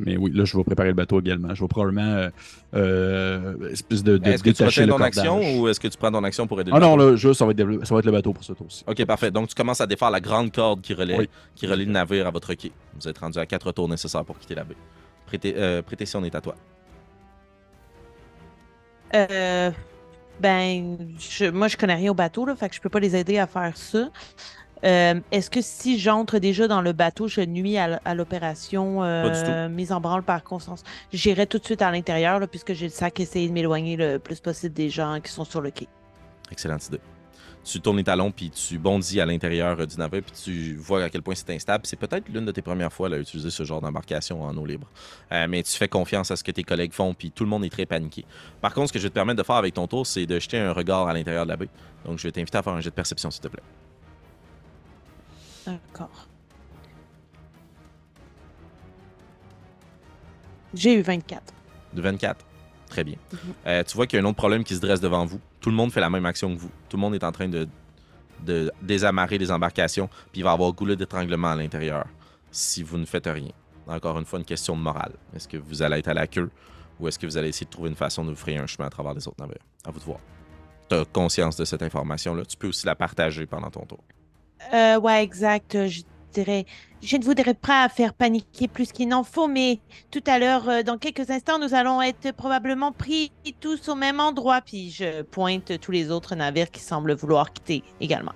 Mais 0.00 0.16
oui, 0.16 0.32
là, 0.34 0.44
je 0.44 0.56
vais 0.56 0.64
préparer 0.64 0.88
le 0.88 0.94
bateau 0.94 1.20
également. 1.20 1.54
Je 1.54 1.62
vais 1.62 1.68
probablement 1.68 2.02
euh, 2.02 2.28
euh, 2.74 3.70
espèce 3.70 4.02
de, 4.02 4.18
de 4.18 4.28
Est-ce 4.28 4.42
que 4.42 4.50
tu 4.50 4.54
détacher 4.54 4.80
retiens 4.82 4.86
le 4.86 4.98
ton 4.98 5.04
action 5.04 5.60
ou 5.60 5.68
est-ce 5.68 5.78
que 5.78 5.86
tu 5.86 5.96
prends 5.96 6.10
ton 6.10 6.24
action 6.24 6.48
pour 6.48 6.60
aider 6.60 6.72
Ah 6.74 6.80
le 6.80 6.84
non, 6.84 6.96
bateau? 6.96 7.10
là, 7.10 7.16
juste, 7.16 7.34
ça 7.38 7.44
va, 7.44 7.52
être, 7.52 7.56
dévelop- 7.58 7.84
ça 7.84 7.94
va 7.94 8.00
être 8.00 8.06
le 8.06 8.10
bateau 8.12 8.32
pour 8.32 8.42
ce 8.42 8.52
tour-ci. 8.54 8.82
Ok, 8.88 9.04
parfait. 9.04 9.30
Donc, 9.30 9.48
tu 9.48 9.54
commences 9.54 9.80
à 9.80 9.86
défaire 9.86 10.10
la 10.10 10.20
grande 10.20 10.50
corde 10.52 10.80
qui 10.80 10.94
relaie, 10.94 11.16
Oui. 11.16 11.28
qui 11.54 11.68
relie 11.68 11.84
le 11.84 11.92
navire 11.92 12.26
à 12.26 12.30
votre 12.32 12.52
quai. 12.54 12.72
Vous 13.00 13.06
êtes 13.06 13.18
rendu 13.18 13.38
à 13.38 13.46
quatre 13.46 13.70
tours 13.70 13.88
nécessaires 13.88 14.24
pour 14.24 14.36
quitter 14.36 14.56
la 14.56 14.64
baie. 14.64 14.74
Prêtez, 15.26 15.54
euh, 15.56 15.80
prêtez 15.80 16.06
si 16.06 16.16
on 16.16 16.24
est 16.24 16.34
à 16.34 16.40
toi. 16.40 16.56
Euh, 19.14 19.70
ben, 20.40 20.98
je- 21.18 21.50
moi, 21.50 21.68
je 21.68 21.76
connais 21.76 21.94
rien 21.94 22.10
au 22.10 22.14
bateau, 22.14 22.44
là, 22.44 22.56
fait 22.56 22.68
que 22.68 22.74
je 22.74 22.80
peux 22.80 22.88
pas 22.88 23.00
les 23.00 23.14
aider 23.16 23.38
à 23.38 23.46
faire 23.46 23.76
ça. 23.76 24.10
Euh, 24.84 25.20
Est-ce 25.30 25.48
que 25.48 25.62
si 25.62 25.98
j'entre 25.98 26.38
déjà 26.38 26.68
dans 26.68 26.82
le 26.82 26.92
bateau, 26.92 27.26
je 27.26 27.40
nuis 27.40 27.78
à, 27.78 28.14
l'opération 28.14 29.02
euh, 29.02 29.68
mise 29.68 29.92
en 29.92 30.00
branle 30.00 30.22
par 30.22 30.42
Constance? 30.44 30.82
J'irai 31.12 31.46
tout 31.46 31.58
de 31.58 31.64
suite 31.64 31.80
à 31.80 31.90
l'intérieur, 31.90 32.40
puisque 32.48 32.74
j'ai 32.74 32.86
le 32.86 32.92
sac, 32.92 33.18
essayer 33.20 33.48
de 33.48 33.52
m'éloigner 33.52 33.96
le 33.96 34.18
plus 34.18 34.40
possible 34.40 34.74
des 34.74 34.90
gens 34.90 35.18
qui 35.22 35.32
sont 35.32 35.44
sur 35.44 35.62
le 35.62 35.70
quai. 35.70 35.88
Excellente 36.50 36.86
idée. 36.88 37.00
Tu 37.64 37.80
tournes 37.80 37.96
les 37.96 38.04
talons, 38.04 38.30
puis 38.30 38.50
tu 38.50 38.78
bondis 38.78 39.20
à 39.20 39.26
l'intérieur 39.26 39.80
euh, 39.80 39.86
du 39.86 39.96
navire, 39.96 40.22
puis 40.22 40.34
tu 40.44 40.74
vois 40.74 41.02
à 41.04 41.10
quel 41.10 41.22
point 41.22 41.34
c'est 41.34 41.50
instable. 41.50 41.86
C'est 41.86 41.96
peut-être 41.96 42.28
l'une 42.28 42.44
de 42.44 42.52
tes 42.52 42.60
premières 42.60 42.92
fois 42.92 43.08
là, 43.08 43.16
à 43.16 43.18
utiliser 43.18 43.50
ce 43.50 43.64
genre 43.64 43.80
d'embarcation 43.80 44.42
en 44.42 44.54
eau 44.56 44.66
libre. 44.66 44.86
Euh, 45.32 45.46
mais 45.48 45.62
tu 45.62 45.72
fais 45.72 45.88
confiance 45.88 46.30
à 46.30 46.36
ce 46.36 46.44
que 46.44 46.50
tes 46.50 46.62
collègues 46.62 46.92
font, 46.92 47.14
puis 47.14 47.30
tout 47.30 47.44
le 47.44 47.50
monde 47.50 47.64
est 47.64 47.70
très 47.70 47.86
paniqué. 47.86 48.24
Par 48.60 48.74
contre, 48.74 48.88
ce 48.88 48.92
que 48.92 48.98
je 48.98 49.04
vais 49.04 49.10
te 49.10 49.14
permettre 49.14 49.38
de 49.38 49.46
faire 49.46 49.56
avec 49.56 49.74
ton 49.74 49.86
tour, 49.86 50.06
c'est 50.06 50.26
de 50.26 50.38
jeter 50.38 50.58
un 50.58 50.72
regard 50.72 51.08
à 51.08 51.14
l'intérieur 51.14 51.44
de 51.44 51.50
la 51.50 51.56
baie. 51.56 51.68
Donc, 52.04 52.18
je 52.18 52.24
vais 52.24 52.32
t'inviter 52.32 52.58
à 52.58 52.62
faire 52.62 52.74
un 52.74 52.80
jet 52.80 52.90
de 52.90 52.94
perception, 52.94 53.30
s'il 53.30 53.42
te 53.42 53.48
plaît. 53.48 53.62
D'accord. 55.66 56.28
J'ai 60.74 60.94
eu 60.94 61.02
24. 61.02 61.54
De 61.94 62.02
24. 62.02 62.44
Très 62.88 63.04
bien. 63.04 63.16
Mhm. 63.32 63.38
Euh, 63.66 63.82
tu 63.84 63.96
vois 63.96 64.06
qu'il 64.06 64.18
y 64.18 64.22
a 64.22 64.24
un 64.24 64.28
autre 64.28 64.36
problème 64.36 64.64
qui 64.64 64.74
se 64.74 64.80
dresse 64.80 65.00
devant 65.00 65.24
vous. 65.24 65.40
Tout 65.60 65.70
le 65.70 65.76
monde 65.76 65.92
fait 65.92 66.00
la 66.00 66.10
même 66.10 66.26
action 66.26 66.54
que 66.54 66.60
vous. 66.60 66.70
Tout 66.88 66.96
le 66.96 67.00
monde 67.00 67.14
est 67.14 67.24
en 67.24 67.32
train 67.32 67.48
de, 67.48 67.66
de 68.44 68.70
désamarrer 68.82 69.38
les 69.38 69.50
embarcations, 69.50 70.08
puis 70.32 70.40
il 70.40 70.44
va 70.44 70.50
y 70.50 70.54
avoir 70.54 70.72
goulot 70.72 70.94
d'étranglement 70.94 71.52
à 71.52 71.56
l'intérieur 71.56 72.06
si 72.50 72.82
vous 72.82 72.98
ne 72.98 73.04
faites 73.04 73.26
rien. 73.26 73.50
Encore 73.86 74.18
une 74.18 74.24
fois, 74.24 74.38
une 74.38 74.44
question 74.44 74.76
de 74.76 74.80
morale. 74.82 75.12
Est-ce 75.34 75.48
que 75.48 75.56
vous 75.56 75.82
allez 75.82 75.98
être 75.98 76.08
à 76.08 76.14
la 76.14 76.26
queue 76.26 76.50
ou 77.00 77.08
est-ce 77.08 77.18
que 77.18 77.26
vous 77.26 77.36
allez 77.36 77.48
essayer 77.48 77.66
de 77.66 77.70
trouver 77.70 77.90
une 77.90 77.96
façon 77.96 78.24
de 78.24 78.30
vous 78.30 78.36
frayer 78.36 78.58
un 78.58 78.66
chemin 78.66 78.86
à 78.86 78.90
travers 78.90 79.12
les 79.14 79.26
autres 79.26 79.40
navires? 79.40 79.58
À 79.84 79.90
vous 79.90 79.98
de 79.98 80.04
voir. 80.04 80.20
Tu 80.88 80.94
as 80.94 81.04
conscience 81.06 81.56
de 81.56 81.64
cette 81.64 81.82
information-là. 81.82 82.44
Tu 82.44 82.56
peux 82.56 82.68
aussi 82.68 82.86
la 82.86 82.94
partager 82.94 83.46
pendant 83.46 83.70
ton 83.70 83.84
tour. 83.84 83.98
Euh, 84.72 84.98
ouais, 85.00 85.22
exact. 85.22 85.74
Euh, 85.74 85.88
Je 85.88 86.02
dirais, 86.34 86.66
je 87.02 87.16
ne 87.16 87.24
voudrais 87.24 87.54
pas 87.54 87.88
faire 87.88 88.12
paniquer 88.14 88.68
plus 88.68 88.92
qu'il 88.92 89.08
n'en 89.08 89.24
faut, 89.24 89.48
mais 89.48 89.80
tout 90.10 90.22
à 90.26 90.38
l'heure, 90.38 90.68
euh, 90.68 90.82
dans 90.82 90.98
quelques 90.98 91.30
instants, 91.30 91.58
nous 91.58 91.74
allons 91.74 92.02
être 92.02 92.32
probablement 92.32 92.92
pris 92.92 93.32
tous 93.60 93.88
au 93.88 93.94
même 93.94 94.20
endroit. 94.20 94.60
Puis 94.60 94.90
je 94.90 95.22
pointe 95.22 95.78
tous 95.80 95.92
les 95.92 96.10
autres 96.10 96.34
navires 96.34 96.70
qui 96.70 96.80
semblent 96.80 97.14
vouloir 97.14 97.52
quitter 97.52 97.82
également. 98.00 98.32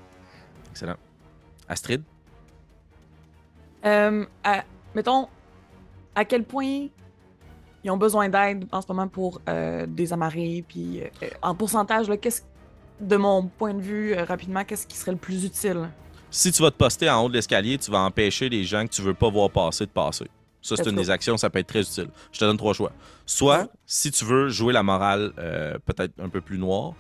Excellent. 0.71 0.97
Astrid? 1.69 2.03
Euh, 3.85 4.25
à- 4.43 4.65
mettons, 4.95 5.29
à 6.15 6.25
quel 6.25 6.45
point 6.45 6.89
ils 7.85 7.91
ont 7.91 7.97
besoin 7.97 8.29
d'aide 8.29 8.67
en 8.73 8.83
ce 8.83 8.87
moment 8.89 9.09
pour 9.09 9.41
euh, 9.49 9.87
désamarrer, 9.87 10.65
puis 10.67 11.03
en 11.43 11.55
pourcentage, 11.55 12.09
là, 12.09 12.17
qu'est-ce, 12.17 12.43
de 13.01 13.17
mon 13.17 13.47
point 13.47 13.73
de 13.75 13.81
vue, 13.81 14.13
euh, 14.15 14.25
rapidement, 14.25 14.65
qu'est-ce 14.65 14.87
qui 14.87 14.97
serait 14.97 15.13
le 15.13 15.19
plus 15.19 15.45
utile? 15.45 15.89
Si 16.31 16.53
tu 16.53 16.63
vas 16.63 16.71
te 16.71 16.77
poster 16.77 17.09
en 17.09 17.25
haut 17.25 17.29
de 17.29 17.35
l'escalier, 17.35 17.79
tu 17.79 17.91
vas 17.91 18.01
empêcher 18.01 18.49
les 18.49 18.65
gens 18.65 18.87
que 18.87 18.93
tu 18.93 19.01
veux 19.01 19.15
pas 19.15 19.31
voir 19.31 19.51
passer 19.51 19.87
de 19.87 19.91
passer. 19.91 20.27
Ça, 20.61 20.77
c'est 20.77 20.91
une 20.91 20.97
des 20.97 21.09
actions, 21.09 21.37
ça 21.39 21.49
peut 21.49 21.61
être 21.61 21.69
très 21.69 21.81
utile. 21.81 22.09
Je 22.33 22.39
te 22.39 22.45
donne 22.45 22.59
trois 22.59 22.75
choix. 22.75 22.93
Soit, 23.25 23.69
si 23.87 24.11
tu 24.11 24.25
veux 24.25 24.49
jouer 24.49 24.73
la 24.73 24.83
morale 24.83 25.33
euh, 25.39 25.79
peut-être 25.87 26.13
un 26.21 26.29
peu 26.29 26.41
plus 26.41 26.59
noire, 26.59 26.93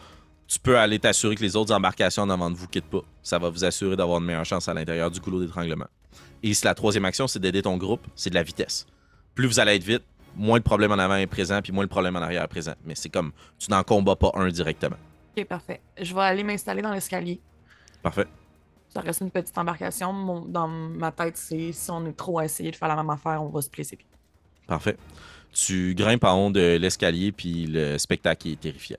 tu 0.46 0.58
peux 0.58 0.78
aller 0.78 0.98
t'assurer 0.98 1.34
que 1.34 1.42
les 1.42 1.56
autres 1.56 1.74
embarcations 1.74 2.22
en 2.22 2.30
avant 2.30 2.50
de 2.50 2.56
vous 2.56 2.68
quittent 2.68 2.88
pas. 2.88 3.02
Ça 3.22 3.38
va 3.38 3.50
vous 3.50 3.64
assurer 3.64 3.96
d'avoir 3.96 4.18
une 4.18 4.24
meilleure 4.24 4.46
chance 4.46 4.68
à 4.68 4.74
l'intérieur 4.74 5.10
du 5.10 5.20
goulot 5.20 5.40
d'étranglement. 5.40 5.88
Et 6.42 6.54
si 6.54 6.64
la 6.64 6.74
troisième 6.74 7.04
action, 7.04 7.26
c'est 7.26 7.40
d'aider 7.40 7.60
ton 7.60 7.76
groupe, 7.76 8.06
c'est 8.14 8.30
de 8.30 8.34
la 8.34 8.42
vitesse. 8.42 8.86
Plus 9.34 9.46
vous 9.46 9.60
allez 9.60 9.74
être 9.74 9.84
vite, 9.84 10.04
moins 10.34 10.56
le 10.56 10.62
problème 10.62 10.92
en 10.92 10.98
avant 10.98 11.16
est 11.16 11.26
présent, 11.26 11.60
puis 11.60 11.72
moins 11.72 11.84
le 11.84 11.88
problème 11.88 12.16
en 12.16 12.20
arrière 12.20 12.44
est 12.44 12.48
présent. 12.48 12.74
Mais 12.86 12.94
c'est 12.94 13.10
comme, 13.10 13.32
tu 13.58 13.70
n'en 13.70 13.82
combats 13.82 14.16
pas 14.16 14.30
un 14.34 14.48
directement. 14.48 14.96
Ok, 15.36 15.44
parfait. 15.44 15.80
Je 16.00 16.14
vais 16.14 16.22
aller 16.22 16.44
m'installer 16.44 16.80
dans 16.80 16.92
l'escalier. 16.92 17.40
Parfait. 18.02 18.26
Ça 18.98 19.04
reste 19.04 19.20
une 19.20 19.30
petite 19.30 19.56
embarcation. 19.56 20.44
Dans 20.48 20.66
ma 20.66 21.12
tête, 21.12 21.36
c'est 21.36 21.70
si 21.70 21.88
on 21.92 22.04
est 22.06 22.16
trop 22.16 22.40
à 22.40 22.44
essayer 22.44 22.72
de 22.72 22.76
faire 22.76 22.88
la 22.88 22.96
même 22.96 23.10
affaire, 23.10 23.40
on 23.40 23.48
va 23.48 23.62
se 23.62 23.70
placer. 23.70 23.96
Parfait. 24.66 24.96
Tu 25.52 25.94
grimpes 25.94 26.24
en 26.24 26.46
haut 26.46 26.50
de 26.50 26.76
l'escalier, 26.76 27.30
puis 27.30 27.66
le 27.68 27.96
spectacle 27.96 28.48
est 28.48 28.60
terrifiant. 28.60 28.98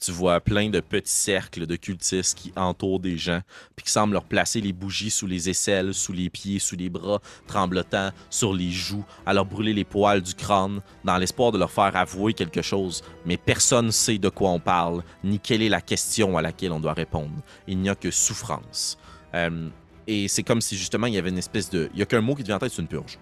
Tu 0.00 0.10
vois 0.10 0.40
plein 0.40 0.68
de 0.68 0.80
petits 0.80 1.12
cercles 1.12 1.64
de 1.64 1.76
cultistes 1.76 2.36
qui 2.36 2.52
entourent 2.56 2.98
des 2.98 3.16
gens, 3.16 3.40
puis 3.76 3.84
qui 3.84 3.92
semblent 3.92 4.14
leur 4.14 4.24
placer 4.24 4.60
les 4.60 4.72
bougies 4.72 5.12
sous 5.12 5.28
les 5.28 5.48
aisselles, 5.48 5.94
sous 5.94 6.12
les 6.12 6.28
pieds, 6.28 6.58
sous 6.58 6.74
les 6.74 6.90
bras, 6.90 7.20
tremblotants, 7.46 8.10
sur 8.28 8.52
les 8.52 8.72
joues, 8.72 9.04
à 9.26 9.32
leur 9.32 9.46
brûler 9.46 9.72
les 9.72 9.84
poils 9.84 10.22
du 10.22 10.34
crâne, 10.34 10.80
dans 11.04 11.18
l'espoir 11.18 11.52
de 11.52 11.58
leur 11.58 11.70
faire 11.70 11.94
avouer 11.94 12.34
quelque 12.34 12.62
chose. 12.62 13.02
Mais 13.24 13.36
personne 13.36 13.86
ne 13.86 13.90
sait 13.92 14.18
de 14.18 14.28
quoi 14.28 14.50
on 14.50 14.60
parle, 14.60 15.04
ni 15.22 15.38
quelle 15.38 15.62
est 15.62 15.68
la 15.68 15.80
question 15.80 16.36
à 16.36 16.42
laquelle 16.42 16.72
on 16.72 16.80
doit 16.80 16.94
répondre. 16.94 17.42
Il 17.68 17.78
n'y 17.78 17.88
a 17.88 17.94
que 17.94 18.10
souffrance. 18.10 18.98
Euh, 19.34 19.68
et 20.06 20.28
c'est 20.28 20.42
comme 20.42 20.60
si 20.60 20.76
justement 20.76 21.06
il 21.06 21.14
y 21.14 21.18
avait 21.18 21.30
une 21.30 21.38
espèce 21.38 21.70
de. 21.70 21.88
Il 21.92 21.96
n'y 21.96 22.02
a 22.02 22.06
qu'un 22.06 22.20
mot 22.20 22.34
qui 22.34 22.42
te 22.42 22.46
vient 22.46 22.56
en 22.56 22.60
tête, 22.60 22.72
c'est 22.72 22.82
une 22.82 22.88
purge. 22.88 23.18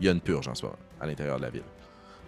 Il 0.00 0.06
y 0.06 0.08
a 0.08 0.12
une 0.12 0.20
purge 0.20 0.48
en 0.48 0.52
moment, 0.62 0.76
à 1.00 1.06
l'intérieur 1.06 1.38
de 1.38 1.42
la 1.42 1.50
ville. 1.50 1.62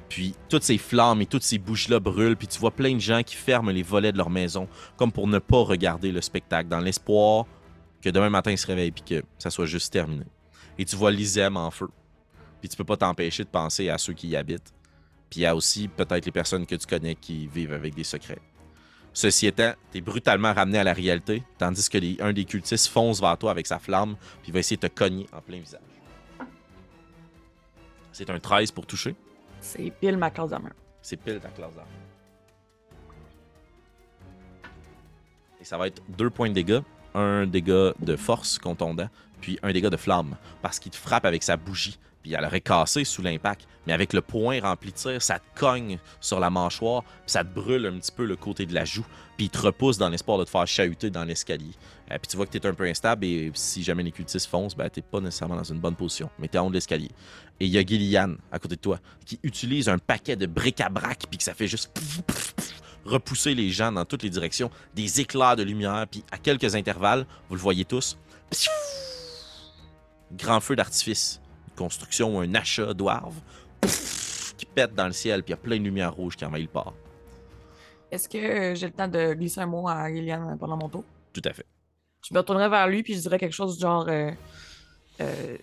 Puis 0.09 0.35
toutes 0.49 0.63
ces 0.63 0.79
flammes 0.79 1.21
et 1.21 1.27
toutes 1.27 1.43
ces 1.43 1.59
bougies-là 1.59 2.01
brûlent, 2.01 2.37
puis 2.37 2.49
tu 2.49 2.59
vois 2.59 2.71
plein 2.71 2.95
de 2.95 3.01
gens 3.01 3.23
qui 3.23 3.37
ferment 3.37 3.71
les 3.71 3.83
volets 3.83 4.13
de 4.13 4.17
leur 4.17 4.31
maison, 4.31 4.67
comme 4.97 5.13
pour 5.13 5.27
ne 5.27 5.39
pas 5.39 5.63
regarder 5.63 6.13
le 6.13 6.23
spectacle, 6.23 6.69
dans 6.69 6.81
l'espoir 6.81 7.45
que 8.01 8.09
demain 8.09 8.31
matin 8.31 8.53
ils 8.53 8.59
se 8.59 8.67
réveillent 8.67 8.93
puis 8.93 9.03
que 9.03 9.23
ça 9.39 9.51
soit 9.51 9.67
juste 9.67 9.93
terminé. 9.93 10.25
Et 10.79 10.85
tu 10.85 10.97
vois 10.97 11.11
l'Isem 11.11 11.57
en 11.57 11.71
feu. 11.71 11.89
Puis 12.61 12.69
tu 12.69 12.77
peux 12.77 12.85
pas 12.85 12.97
t'empêcher 12.97 13.45
de 13.45 13.49
penser 13.49 13.91
à 13.91 13.99
ceux 13.99 14.15
qui 14.15 14.29
y 14.29 14.37
habitent. 14.37 14.73
Puis 15.29 15.41
il 15.41 15.43
y 15.43 15.47
a 15.47 15.55
aussi 15.55 15.89
peut-être 15.89 16.25
les 16.25 16.33
personnes 16.33 16.65
que 16.65 16.75
tu 16.75 16.87
connais 16.87 17.15
qui 17.15 17.47
vivent 17.47 17.73
avec 17.73 17.95
des 17.95 18.05
secrets. 18.05 18.41
Ceci 19.13 19.47
étant, 19.47 19.73
t'es 19.91 20.01
brutalement 20.01 20.53
ramené 20.53 20.79
à 20.79 20.85
la 20.85 20.93
réalité, 20.93 21.43
tandis 21.59 21.89
que 21.89 21.99
les- 21.99 22.17
un 22.21 22.33
des 22.33 22.45
cultistes 22.45 22.87
fonce 22.89 23.21
vers 23.21 23.37
toi 23.37 23.51
avec 23.51 23.67
sa 23.67 23.79
flamme, 23.79 24.17
puis 24.43 24.53
va 24.53 24.61
essayer 24.61 24.77
de 24.77 24.87
te 24.87 24.93
cogner 24.95 25.27
en 25.33 25.41
plein 25.41 25.59
visage. 25.59 25.81
C'est 28.13 28.31
un 28.31 28.39
13 28.39 28.71
pour 28.71 28.87
toucher. 28.87 29.15
C'est 29.61 29.91
pile 29.91 30.17
ma 30.17 30.31
classe 30.31 30.51
d'armure. 30.51 30.73
C'est 31.03 31.17
pile 31.17 31.41
ta 31.41 31.49
classe 31.49 31.75
d'arme. 31.75 31.89
Et 35.61 35.65
ça 35.65 35.77
va 35.77 35.89
être 35.89 36.03
deux 36.09 36.31
points 36.31 36.49
de 36.49 36.55
dégâts. 36.55 36.81
Un 37.15 37.47
dégât 37.47 37.95
de 37.99 38.17
force 38.17 38.59
contondant, 38.59 39.09
puis 39.41 39.59
un 39.63 39.73
dégât 39.73 39.91
de 39.91 39.97
flamme. 39.97 40.37
Parce 40.63 40.79
qu'il 40.79 40.93
te 40.93 40.97
frappe 40.97 41.25
avec 41.25 41.43
sa 41.43 41.57
bougie. 41.57 41.99
Puis 42.23 42.33
elle 42.35 42.45
aurait 42.45 42.61
cassé 42.61 43.05
sous 43.05 43.23
l'impact. 43.23 43.67
Mais 43.87 43.93
avec 43.93 44.13
le 44.13 44.21
point 44.21 44.61
rempli 44.61 44.91
de 44.91 44.97
tir, 44.97 45.23
ça 45.23 45.39
te 45.39 45.59
cogne 45.59 45.99
sur 46.21 46.41
la 46.41 46.51
mâchoire. 46.51 47.03
Puis 47.03 47.33
ça 47.33 47.45
te 47.45 47.55
brûle 47.55 47.87
un 47.87 47.99
petit 47.99 48.13
peu 48.13 48.25
le 48.25 48.37
côté 48.37 48.67
de 48.67 48.75
la 48.75 48.85
joue. 48.85 49.07
Puis 49.37 49.47
il 49.47 49.51
te 49.51 49.59
repousse 49.59 49.99
dans 49.99 50.09
l'espoir 50.09 50.39
de 50.39 50.45
te 50.45 50.51
faire 50.51 50.67
chahuter 50.67 51.11
dans 51.11 51.25
l'escalier. 51.25 51.73
Euh, 52.11 52.19
puis 52.19 52.29
tu 52.29 52.37
vois 52.37 52.47
que 52.47 52.51
tu 52.51 52.59
es 52.59 52.67
un 52.67 52.75
peu 52.75 52.85
instable. 52.85 53.25
Et 53.25 53.51
si 53.55 53.83
jamais 53.83 54.03
les 54.03 54.13
cultistes 54.13 54.47
foncent, 54.47 54.77
ben, 54.77 54.91
tu 54.91 55.01
pas 55.01 55.21
nécessairement 55.21 55.57
dans 55.57 55.65
une 55.65 55.81
bonne 55.81 55.97
position. 55.97 56.29
Mais 56.39 56.49
tu 56.49 56.57
es 56.57 56.59
en 56.59 56.67
haut 56.67 56.71
de 56.71 56.75
l'escalier. 56.75 57.11
Et 57.61 57.67
il 57.67 57.71
y 57.71 57.79
a 57.79 57.83
Gillian 57.83 58.35
à 58.53 58.59
côté 58.59 58.77
de 58.77 58.81
toi 58.81 58.99
qui 59.25 59.41
utilise 59.43 59.89
un 59.89 59.99
paquet 59.99 60.37
de 60.37 60.47
bric-à-brac 60.47 61.25
puis 61.29 61.39
que 61.39 61.45
ça 61.45 61.55
fait 61.55 61.67
juste 61.67 61.91
repousser 63.09 63.55
les 63.55 63.71
gens 63.71 63.91
dans 63.91 64.05
toutes 64.05 64.23
les 64.23 64.31
directions, 64.31 64.71
des 64.95 65.21
éclairs 65.21 65.57
de 65.57 65.63
lumière, 65.63 66.07
puis 66.11 66.25
à 66.31 66.39
quelques 66.39 66.75
intervalles, 66.75 67.27
vous 67.49 67.55
le 67.55 67.61
voyez 67.61 67.85
tous, 67.85 68.19
grand 70.33 70.61
feu 70.61 70.77
d'artifice, 70.77 71.41
construction 71.79 72.37
ou 72.37 72.41
un 72.41 72.55
achat 72.55 72.93
d'oarve 72.93 73.37
qui 74.59 74.67
pète 74.67 74.95
dans 74.95 75.07
le 75.07 75.13
ciel, 75.13 75.43
puis 75.43 75.53
il 75.53 75.57
y 75.57 75.59
a 75.59 75.63
plein 75.63 75.79
de 75.79 75.85
lumière 75.85 76.13
rouge 76.13 76.37
qui 76.37 76.45
envahit 76.45 76.67
le 76.67 76.73
port. 76.73 76.95
Est-ce 78.11 78.29
que 78.29 78.39
euh, 78.39 78.75
j'ai 78.75 78.87
le 78.87 78.93
temps 78.93 79.09
de 79.09 79.35
glisser 79.35 79.61
un 79.61 79.67
mot 79.67 79.87
à 79.87 80.09
Liliane 80.09 80.57
pendant 80.59 80.77
mon 80.77 80.89
tour? 80.89 81.05
Tout 81.33 81.43
à 81.45 81.53
fait. 81.53 81.67
Je 82.27 82.35
me 82.35 82.39
retournerai 82.41 82.69
vers 82.69 82.89
lui 82.89 83.03
puis 83.03 83.15
je 83.15 83.21
dirais 83.21 83.39
quelque 83.39 83.55
chose 83.55 83.77
du 83.77 83.83
genre 83.83 84.07
euh, 84.09 84.31
euh, 85.21 85.57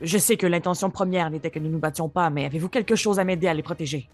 Je 0.00 0.18
sais 0.18 0.36
que 0.36 0.46
l'intention 0.46 0.90
première 0.90 1.30
n'était 1.30 1.50
que 1.50 1.58
nous 1.58 1.70
nous 1.70 1.78
battions 1.78 2.08
pas, 2.08 2.30
mais 2.30 2.46
avez-vous 2.46 2.68
quelque 2.68 2.96
chose 2.96 3.18
à 3.18 3.24
m'aider 3.24 3.46
à 3.46 3.54
les 3.54 3.62
protéger? 3.62 4.08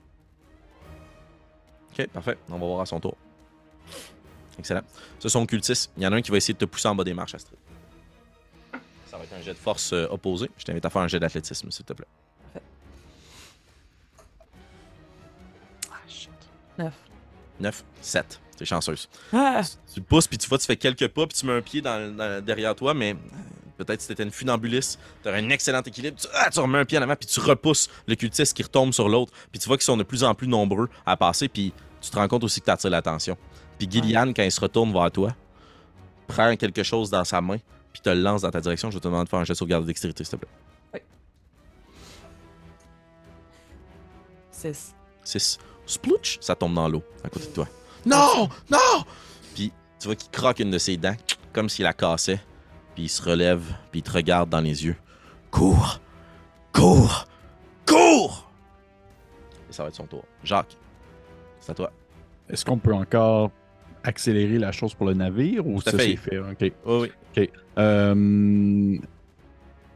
Ok, 1.92 2.06
parfait. 2.08 2.36
On 2.48 2.58
va 2.58 2.66
voir 2.66 2.80
à 2.80 2.86
son 2.86 3.00
tour. 3.00 3.16
Excellent. 4.58 4.82
Ce 5.18 5.28
sont 5.28 5.46
cultistes. 5.46 5.90
Il 5.96 6.02
y 6.02 6.06
en 6.06 6.12
a 6.12 6.16
un 6.16 6.22
qui 6.22 6.30
va 6.30 6.36
essayer 6.36 6.54
de 6.54 6.58
te 6.58 6.66
pousser 6.66 6.88
en 6.88 6.94
bas 6.94 7.04
des 7.04 7.14
marches, 7.14 7.34
Astrid. 7.34 7.58
Ça 9.10 9.16
va 9.18 9.24
être 9.24 9.32
un 9.34 9.40
jet 9.40 9.52
de 9.54 9.58
force 9.58 9.92
euh, 9.92 10.06
opposé. 10.10 10.48
Je 10.56 10.64
t'invite 10.64 10.84
à 10.84 10.90
faire 10.90 11.02
un 11.02 11.08
jet 11.08 11.18
d'athlétisme, 11.18 11.70
s'il 11.70 11.84
te 11.84 11.92
plaît. 11.92 12.06
Ah, 15.90 15.94
shit. 16.08 16.30
Neuf. 16.78 16.94
9, 17.58 17.84
7. 18.00 18.40
T'es 18.56 18.64
chanceuse. 18.64 19.08
Ah! 19.32 19.62
Tu 19.92 20.00
pousses, 20.00 20.26
puis 20.28 20.38
tu 20.38 20.48
vois, 20.48 20.58
tu 20.58 20.66
fais 20.66 20.76
quelques 20.76 21.08
pas, 21.08 21.26
puis 21.26 21.36
tu 21.38 21.46
mets 21.46 21.52
un 21.54 21.60
pied 21.62 21.80
dans, 21.82 22.14
dans- 22.16 22.44
derrière 22.44 22.74
toi, 22.74 22.94
mais 22.94 23.12
euh, 23.12 23.16
peut-être 23.78 24.00
si 24.00 24.08
t'étais 24.08 24.22
une 24.22 24.30
funambuliste, 24.30 24.98
t'aurais 25.22 25.40
un 25.42 25.48
excellent 25.50 25.82
équilibre. 25.82 26.16
Tu, 26.20 26.28
ah, 26.34 26.48
tu 26.50 26.60
remets 26.60 26.78
un 26.78 26.84
pied 26.84 26.98
en 26.98 27.02
avant, 27.02 27.16
puis 27.16 27.26
tu 27.26 27.40
repousses 27.40 27.88
le 28.06 28.14
cultiste 28.14 28.54
qui 28.56 28.62
retombe 28.62 28.92
sur 28.92 29.08
l'autre, 29.08 29.32
puis 29.50 29.58
tu 29.58 29.66
vois 29.66 29.76
qu'ils 29.76 29.84
sont 29.84 29.96
de 29.96 30.02
plus 30.04 30.22
en 30.24 30.34
plus 30.34 30.46
nombreux 30.48 30.88
à 31.04 31.16
passer, 31.16 31.48
puis 31.48 31.72
tu 32.00 32.10
te 32.10 32.16
rends 32.16 32.28
compte 32.28 32.44
aussi 32.44 32.60
que 32.60 32.66
t'attires 32.66 32.90
l'attention. 32.90 33.36
Puis 33.78 33.88
Gillian, 33.90 34.28
quand 34.34 34.42
il 34.42 34.52
se 34.52 34.60
retourne 34.60 34.92
vers 34.92 35.10
toi, 35.10 35.34
prend 36.28 36.54
quelque 36.56 36.82
chose 36.82 37.10
dans 37.10 37.24
sa 37.24 37.40
main, 37.40 37.56
puis 37.92 38.02
te 38.02 38.10
le 38.10 38.20
lance 38.20 38.42
dans 38.42 38.50
ta 38.50 38.60
direction. 38.60 38.90
Je 38.90 38.96
vais 38.96 39.00
te 39.00 39.08
demander 39.08 39.24
de 39.24 39.28
faire 39.28 39.38
un 39.38 39.44
jet 39.44 39.52
de 39.52 39.58
sauvegarde 39.58 39.82
de 39.82 39.88
dextérité, 39.88 40.24
s'il 40.24 40.38
te 40.38 40.44
plaît. 40.44 41.02
Six. 44.60 44.94
6. 45.24 45.58
Splooch, 45.86 46.38
ça 46.40 46.54
tombe 46.54 46.74
dans 46.74 46.88
l'eau 46.88 47.02
à 47.24 47.30
côté 47.30 47.46
de 47.46 47.52
toi. 47.52 47.68
Non! 48.04 48.48
Non! 48.70 49.04
Puis 49.54 49.72
tu 49.98 50.06
vois 50.06 50.16
qu'il 50.16 50.30
croque 50.30 50.60
une 50.60 50.70
de 50.70 50.78
ses 50.78 50.96
dents, 50.96 51.16
comme 51.52 51.68
s'il 51.68 51.84
la 51.84 51.94
cassait. 51.94 52.40
Puis 52.94 53.04
il 53.04 53.08
se 53.08 53.22
relève, 53.22 53.62
puis 53.90 54.00
il 54.00 54.02
te 54.02 54.10
regarde 54.10 54.50
dans 54.50 54.60
les 54.60 54.84
yeux. 54.84 54.96
Cours! 55.50 56.00
Cours! 56.72 57.26
Cours! 57.86 58.50
Et 59.68 59.72
ça 59.72 59.82
va 59.82 59.88
être 59.88 59.94
son 59.94 60.06
tour. 60.06 60.24
Jacques, 60.44 60.76
c'est 61.60 61.72
à 61.72 61.74
toi. 61.74 61.92
Est-ce 62.48 62.64
qu'on 62.64 62.78
peut 62.78 62.94
encore 62.94 63.50
accélérer 64.02 64.58
la 64.58 64.72
chose 64.72 64.94
pour 64.94 65.06
le 65.06 65.14
navire 65.14 65.66
ou 65.66 65.80
ça 65.80 65.92
fait. 65.92 65.98
c'est 65.98 66.16
fait? 66.16 66.38
OK. 66.38 66.72
Oui, 66.84 67.12
oui. 67.36 67.50
Euh, 67.78 68.98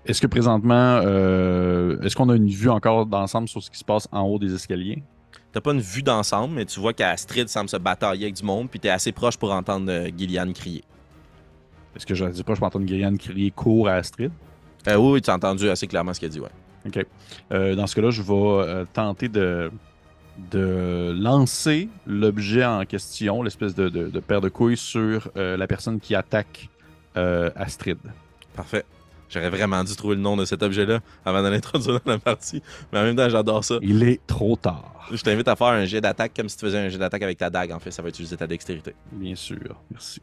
est-ce 0.06 0.20
que 0.20 0.26
présentement, 0.26 1.00
euh, 1.04 2.00
est-ce 2.02 2.14
qu'on 2.14 2.28
a 2.28 2.36
une 2.36 2.48
vue 2.48 2.70
encore 2.70 3.06
d'ensemble 3.06 3.48
sur 3.48 3.62
ce 3.62 3.70
qui 3.70 3.78
se 3.78 3.84
passe 3.84 4.08
en 4.12 4.22
haut 4.22 4.38
des 4.38 4.54
escaliers? 4.54 5.02
T'as 5.52 5.60
pas 5.60 5.72
une 5.72 5.80
vue 5.80 6.02
d'ensemble, 6.02 6.54
mais 6.54 6.64
tu 6.64 6.80
vois 6.80 6.92
qu'Astrid 6.92 7.48
semble 7.48 7.68
se 7.68 7.76
batailler 7.76 8.24
avec 8.24 8.34
du 8.34 8.42
monde, 8.44 8.68
puis 8.68 8.80
t'es 8.80 8.88
assez 8.88 9.12
proche 9.12 9.36
pour 9.36 9.52
entendre 9.52 9.90
euh, 9.90 10.10
Gillian 10.16 10.52
crier. 10.52 10.84
Est-ce 11.96 12.06
que 12.06 12.14
je 12.14 12.24
dis 12.26 12.42
pas, 12.42 12.54
je 12.54 12.60
peux 12.60 12.66
entendre 12.66 12.86
Gillian 12.86 13.16
crier 13.16 13.50
cours 13.50 13.88
à 13.88 13.94
Astrid? 13.94 14.32
Euh, 14.88 14.96
oui, 14.96 15.12
oui, 15.12 15.22
tu 15.22 15.30
as 15.30 15.34
entendu 15.34 15.68
assez 15.68 15.86
clairement 15.86 16.12
ce 16.12 16.20
qu'elle 16.20 16.30
dit, 16.30 16.40
ouais. 16.40 16.48
OK. 16.86 17.06
Dans 17.50 17.86
ce 17.86 17.94
cas-là, 17.94 18.10
je 18.10 18.20
vais 18.20 18.84
tenter 18.92 19.28
de, 19.28 19.70
de 20.50 21.16
lancer 21.18 21.88
l'objet 22.06 22.64
en 22.64 22.84
question, 22.84 23.42
l'espèce 23.42 23.74
de, 23.74 23.88
de- 23.88 24.08
de 24.10 24.20
paire 24.20 24.42
de 24.42 24.50
couilles, 24.50 24.76
sur 24.76 25.30
la 25.34 25.66
personne 25.66 25.98
qui 25.98 26.14
attaque 26.14 26.68
euh, 27.16 27.50
Astrid. 27.56 27.98
Parfait. 28.54 28.84
J'aurais 29.28 29.50
vraiment 29.50 29.82
dû 29.82 29.96
trouver 29.96 30.14
le 30.16 30.20
nom 30.20 30.36
de 30.36 30.44
cet 30.44 30.62
objet-là 30.62 31.00
avant 31.24 31.42
de 31.42 31.48
l'introduire 31.48 31.98
dans 32.04 32.12
la 32.12 32.18
partie, 32.18 32.62
mais 32.92 33.00
en 33.00 33.02
même 33.02 33.16
temps, 33.16 33.28
j'adore 33.28 33.64
ça. 33.64 33.76
Il 33.82 34.02
est 34.04 34.20
trop 34.26 34.54
tard. 34.54 35.08
Je 35.10 35.20
t'invite 35.22 35.48
à 35.48 35.56
faire 35.56 35.68
un 35.68 35.84
jet 35.86 36.00
d'attaque 36.00 36.32
comme 36.36 36.48
si 36.48 36.56
tu 36.56 36.64
faisais 36.66 36.78
un 36.78 36.88
jet 36.88 36.98
d'attaque 36.98 37.22
avec 37.22 37.38
ta 37.38 37.50
dague. 37.50 37.72
En 37.72 37.78
fait, 37.80 37.90
ça 37.90 38.00
va 38.02 38.10
utiliser 38.10 38.36
ta 38.36 38.46
dextérité. 38.46 38.94
Bien 39.12 39.34
sûr. 39.34 39.80
Merci. 39.90 40.20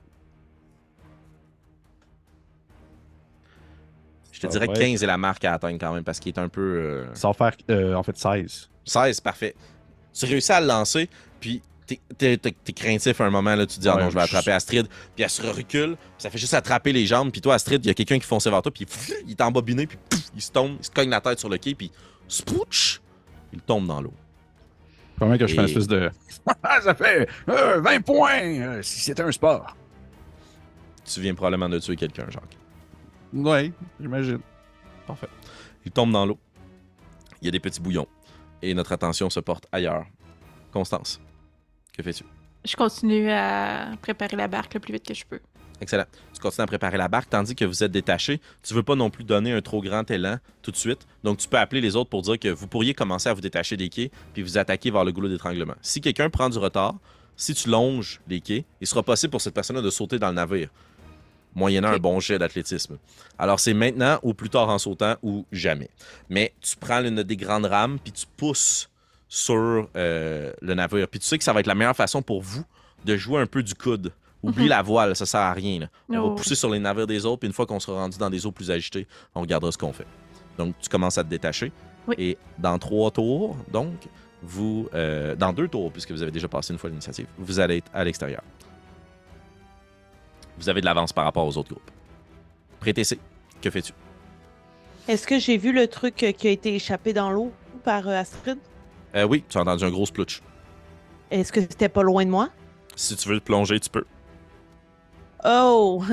Je 4.31 4.39
te 4.39 4.47
Ah 4.47 4.49
dirais 4.49 4.67
que 4.67 4.71
ouais. 4.73 4.79
15 4.91 5.03
est 5.03 5.07
la 5.07 5.17
marque 5.17 5.43
à 5.45 5.53
atteindre 5.53 5.77
quand 5.79 5.93
même 5.93 6.03
parce 6.03 6.19
qu'il 6.19 6.33
est 6.33 6.39
un 6.39 6.49
peu. 6.49 6.61
euh, 6.61 7.05
Sans 7.15 7.33
faire, 7.33 7.51
euh, 7.69 7.93
en 7.95 8.03
fait, 8.03 8.17
16. 8.17 8.69
16, 8.85 9.19
parfait. 9.19 9.55
Tu 10.13 10.25
réussis 10.25 10.51
à 10.51 10.61
le 10.61 10.67
lancer, 10.67 11.09
puis 11.39 11.61
t'es- 11.87 11.99
t'es 12.17 12.37
t'es- 12.37 12.55
t'es 12.63 12.73
craintif 12.73 13.19
à 13.21 13.25
un 13.25 13.29
moment, 13.29 13.55
là, 13.55 13.65
tu 13.65 13.75
te 13.77 13.81
dis, 13.81 13.89
ah 13.89 13.95
Ouais, 13.95 14.03
non, 14.03 14.09
je 14.09 14.15
vais 14.15 14.21
attraper 14.21 14.51
Astrid, 14.51 14.87
puis 15.15 15.23
elle 15.23 15.29
se 15.29 15.41
recule, 15.41 15.95
puis 15.95 16.15
ça 16.17 16.29
fait 16.29 16.37
juste 16.37 16.53
attraper 16.53 16.91
les 16.93 17.05
jambes, 17.05 17.31
puis 17.31 17.41
toi, 17.41 17.55
Astrid, 17.55 17.83
il 17.85 17.87
y 17.87 17.91
a 17.91 17.93
quelqu'un 17.93 18.19
qui 18.19 18.25
fonce 18.27 18.45
vers 18.47 18.61
toi, 18.61 18.71
puis 18.71 18.85
pff, 18.85 19.11
il 19.25 19.31
est 19.31 19.41
embobiné, 19.41 19.87
puis 19.87 19.97
pff, 20.09 20.21
il 20.35 20.41
se 20.41 20.51
tombe, 20.51 20.77
il 20.79 20.85
se 20.85 20.91
cogne 20.91 21.09
la 21.09 21.21
tête 21.21 21.39
sur 21.39 21.49
le 21.49 21.57
quai, 21.57 21.75
puis 21.75 21.91
spouch, 22.27 23.01
il 23.53 23.61
tombe 23.61 23.87
dans 23.87 24.01
l'eau. 24.01 24.13
Comment 25.19 25.37
que 25.37 25.45
je 25.45 25.53
fais 25.53 25.61
Et- 25.61 25.65
espèce 25.65 25.87
de. 25.87 26.09
Ça 26.81 26.95
fait 26.95 27.29
euh, 27.49 27.79
20 27.81 28.01
points 28.01 28.41
euh, 28.43 28.81
si 28.81 29.01
c'était 29.01 29.21
un 29.21 29.31
sport. 29.31 29.75
Tu 31.05 31.21
viens 31.21 31.35
probablement 31.35 31.69
de 31.69 31.77
tuer 31.79 31.95
quelqu'un, 31.95 32.25
Jacques. 32.29 32.57
Ouais, 33.33 33.71
j'imagine. 33.99 34.39
Parfait. 35.05 35.27
Il 35.85 35.91
tombe 35.91 36.11
dans 36.11 36.25
l'eau. 36.25 36.39
Il 37.41 37.45
y 37.45 37.47
a 37.47 37.51
des 37.51 37.59
petits 37.59 37.81
bouillons. 37.81 38.07
Et 38.61 38.73
notre 38.73 38.91
attention 38.91 39.29
se 39.29 39.39
porte 39.39 39.67
ailleurs. 39.71 40.05
Constance, 40.71 41.19
que 41.95 42.03
fais-tu? 42.03 42.23
Je 42.63 42.75
continue 42.75 43.29
à 43.31 43.91
préparer 44.01 44.37
la 44.37 44.47
barque 44.47 44.73
le 44.73 44.79
plus 44.79 44.93
vite 44.93 45.05
que 45.05 45.13
je 45.13 45.25
peux. 45.25 45.39
Excellent. 45.81 46.05
Tu 46.31 46.39
continues 46.39 46.63
à 46.63 46.67
préparer 46.67 46.97
la 46.97 47.07
barque 47.07 47.29
tandis 47.29 47.55
que 47.55 47.65
vous 47.65 47.83
êtes 47.83 47.91
détaché. 47.91 48.39
Tu 48.61 48.75
veux 48.75 48.83
pas 48.83 48.95
non 48.95 49.09
plus 49.09 49.23
donner 49.23 49.51
un 49.51 49.61
trop 49.61 49.81
grand 49.81 50.09
élan 50.11 50.37
tout 50.61 50.69
de 50.69 50.75
suite. 50.75 51.07
Donc, 51.23 51.39
tu 51.39 51.47
peux 51.47 51.57
appeler 51.57 51.81
les 51.81 51.95
autres 51.95 52.11
pour 52.11 52.21
dire 52.21 52.37
que 52.37 52.49
vous 52.49 52.67
pourriez 52.67 52.93
commencer 52.93 53.29
à 53.29 53.33
vous 53.33 53.41
détacher 53.41 53.77
des 53.77 53.89
quais 53.89 54.11
puis 54.33 54.43
vous 54.43 54.59
attaquer 54.59 54.91
vers 54.91 55.03
le 55.03 55.11
goulot 55.11 55.27
d'étranglement. 55.27 55.73
Si 55.81 55.99
quelqu'un 55.99 56.29
prend 56.29 56.49
du 56.49 56.59
retard, 56.59 56.95
si 57.35 57.55
tu 57.55 57.67
longes 57.67 58.21
les 58.27 58.41
quais, 58.41 58.65
il 58.79 58.85
sera 58.85 59.01
possible 59.01 59.31
pour 59.31 59.41
cette 59.41 59.55
personne-là 59.55 59.81
de 59.81 59.89
sauter 59.89 60.19
dans 60.19 60.27
le 60.27 60.35
navire, 60.35 60.69
moyennant 61.55 61.89
un 61.89 61.97
bon 61.97 62.19
jet 62.19 62.37
d'athlétisme. 62.37 62.99
Alors, 63.39 63.59
c'est 63.59 63.73
maintenant 63.73 64.19
ou 64.21 64.35
plus 64.35 64.51
tard 64.51 64.69
en 64.69 64.77
sautant 64.77 65.15
ou 65.23 65.47
jamais. 65.51 65.89
Mais 66.29 66.53
tu 66.61 66.77
prends 66.77 66.99
l'une 66.99 67.23
des 67.23 67.37
grandes 67.37 67.65
rames 67.65 67.97
puis 67.97 68.11
tu 68.11 68.27
pousses 68.37 68.90
sur 69.33 69.87
euh, 69.95 70.51
le 70.61 70.73
navire. 70.73 71.07
Puis 71.07 71.21
tu 71.21 71.25
sais 71.25 71.37
que 71.37 71.43
ça 71.45 71.53
va 71.53 71.61
être 71.61 71.67
la 71.67 71.73
meilleure 71.75 71.95
façon 71.95 72.21
pour 72.21 72.41
vous 72.41 72.65
de 73.05 73.15
jouer 73.15 73.39
un 73.41 73.45
peu 73.45 73.63
du 73.63 73.73
coude. 73.73 74.11
Oublie 74.43 74.63
Mhm. 74.63 74.69
la 74.69 74.81
voile, 74.81 75.15
ça 75.15 75.25
sert 75.25 75.39
à 75.39 75.53
rien. 75.53 75.79
là. 75.79 75.87
On 76.09 76.17
Oh. 76.17 76.29
va 76.31 76.35
pousser 76.35 76.53
sur 76.55 76.69
les 76.69 76.79
navires 76.79 77.07
des 77.07 77.25
autres, 77.25 77.39
puis 77.39 77.47
une 77.47 77.53
fois 77.53 77.65
qu'on 77.65 77.79
sera 77.79 78.01
rendu 78.01 78.17
dans 78.17 78.29
des 78.29 78.45
eaux 78.45 78.51
plus 78.51 78.69
agitées, 78.69 79.07
on 79.33 79.39
regardera 79.41 79.71
ce 79.71 79.77
qu'on 79.77 79.93
fait. 79.93 80.05
Donc, 80.57 80.75
tu 80.81 80.89
commences 80.89 81.17
à 81.17 81.23
te 81.23 81.29
détacher. 81.29 81.71
Oui. 82.07 82.15
Et 82.17 82.37
dans 82.57 82.77
trois 82.77 83.09
tours, 83.11 83.55
donc, 83.71 83.93
vous. 84.43 84.89
euh, 84.93 85.33
dans 85.35 85.53
deux 85.53 85.69
tours, 85.69 85.91
puisque 85.93 86.11
vous 86.11 86.21
avez 86.23 86.31
déjà 86.31 86.49
passé 86.49 86.73
une 86.73 86.79
fois 86.79 86.89
l'initiative, 86.89 87.27
vous 87.37 87.59
allez 87.61 87.77
être 87.77 87.91
à 87.93 88.03
l'extérieur. 88.03 88.41
Vous 90.57 90.67
avez 90.67 90.81
de 90.81 90.85
l'avance 90.85 91.13
par 91.13 91.23
rapport 91.23 91.45
aux 91.47 91.57
autres 91.57 91.69
groupes. 91.69 91.91
Pré-TC, 92.81 93.17
que 93.61 93.69
fais-tu? 93.69 93.93
Est-ce 95.07 95.25
que 95.25 95.39
j'ai 95.39 95.57
vu 95.57 95.71
le 95.71 95.87
truc 95.87 96.15
qui 96.15 96.47
a 96.47 96.51
été 96.51 96.75
échappé 96.75 97.13
dans 97.13 97.31
l'eau 97.31 97.53
par 97.85 98.07
euh, 98.09 98.11
Astrid? 98.19 98.57
Euh, 99.15 99.23
oui, 99.25 99.43
tu 99.47 99.57
as 99.57 99.61
entendu 99.61 99.83
un 99.83 99.89
gros 99.89 100.05
splutch. 100.05 100.41
Est-ce 101.29 101.51
que 101.51 101.61
c'était 101.61 101.89
pas 101.89 102.03
loin 102.03 102.25
de 102.25 102.29
moi? 102.29 102.49
Si 102.95 103.15
tu 103.15 103.29
veux 103.29 103.39
te 103.39 103.45
plonger, 103.45 103.79
tu 103.79 103.89
peux. 103.89 104.03
Oh! 105.43 106.03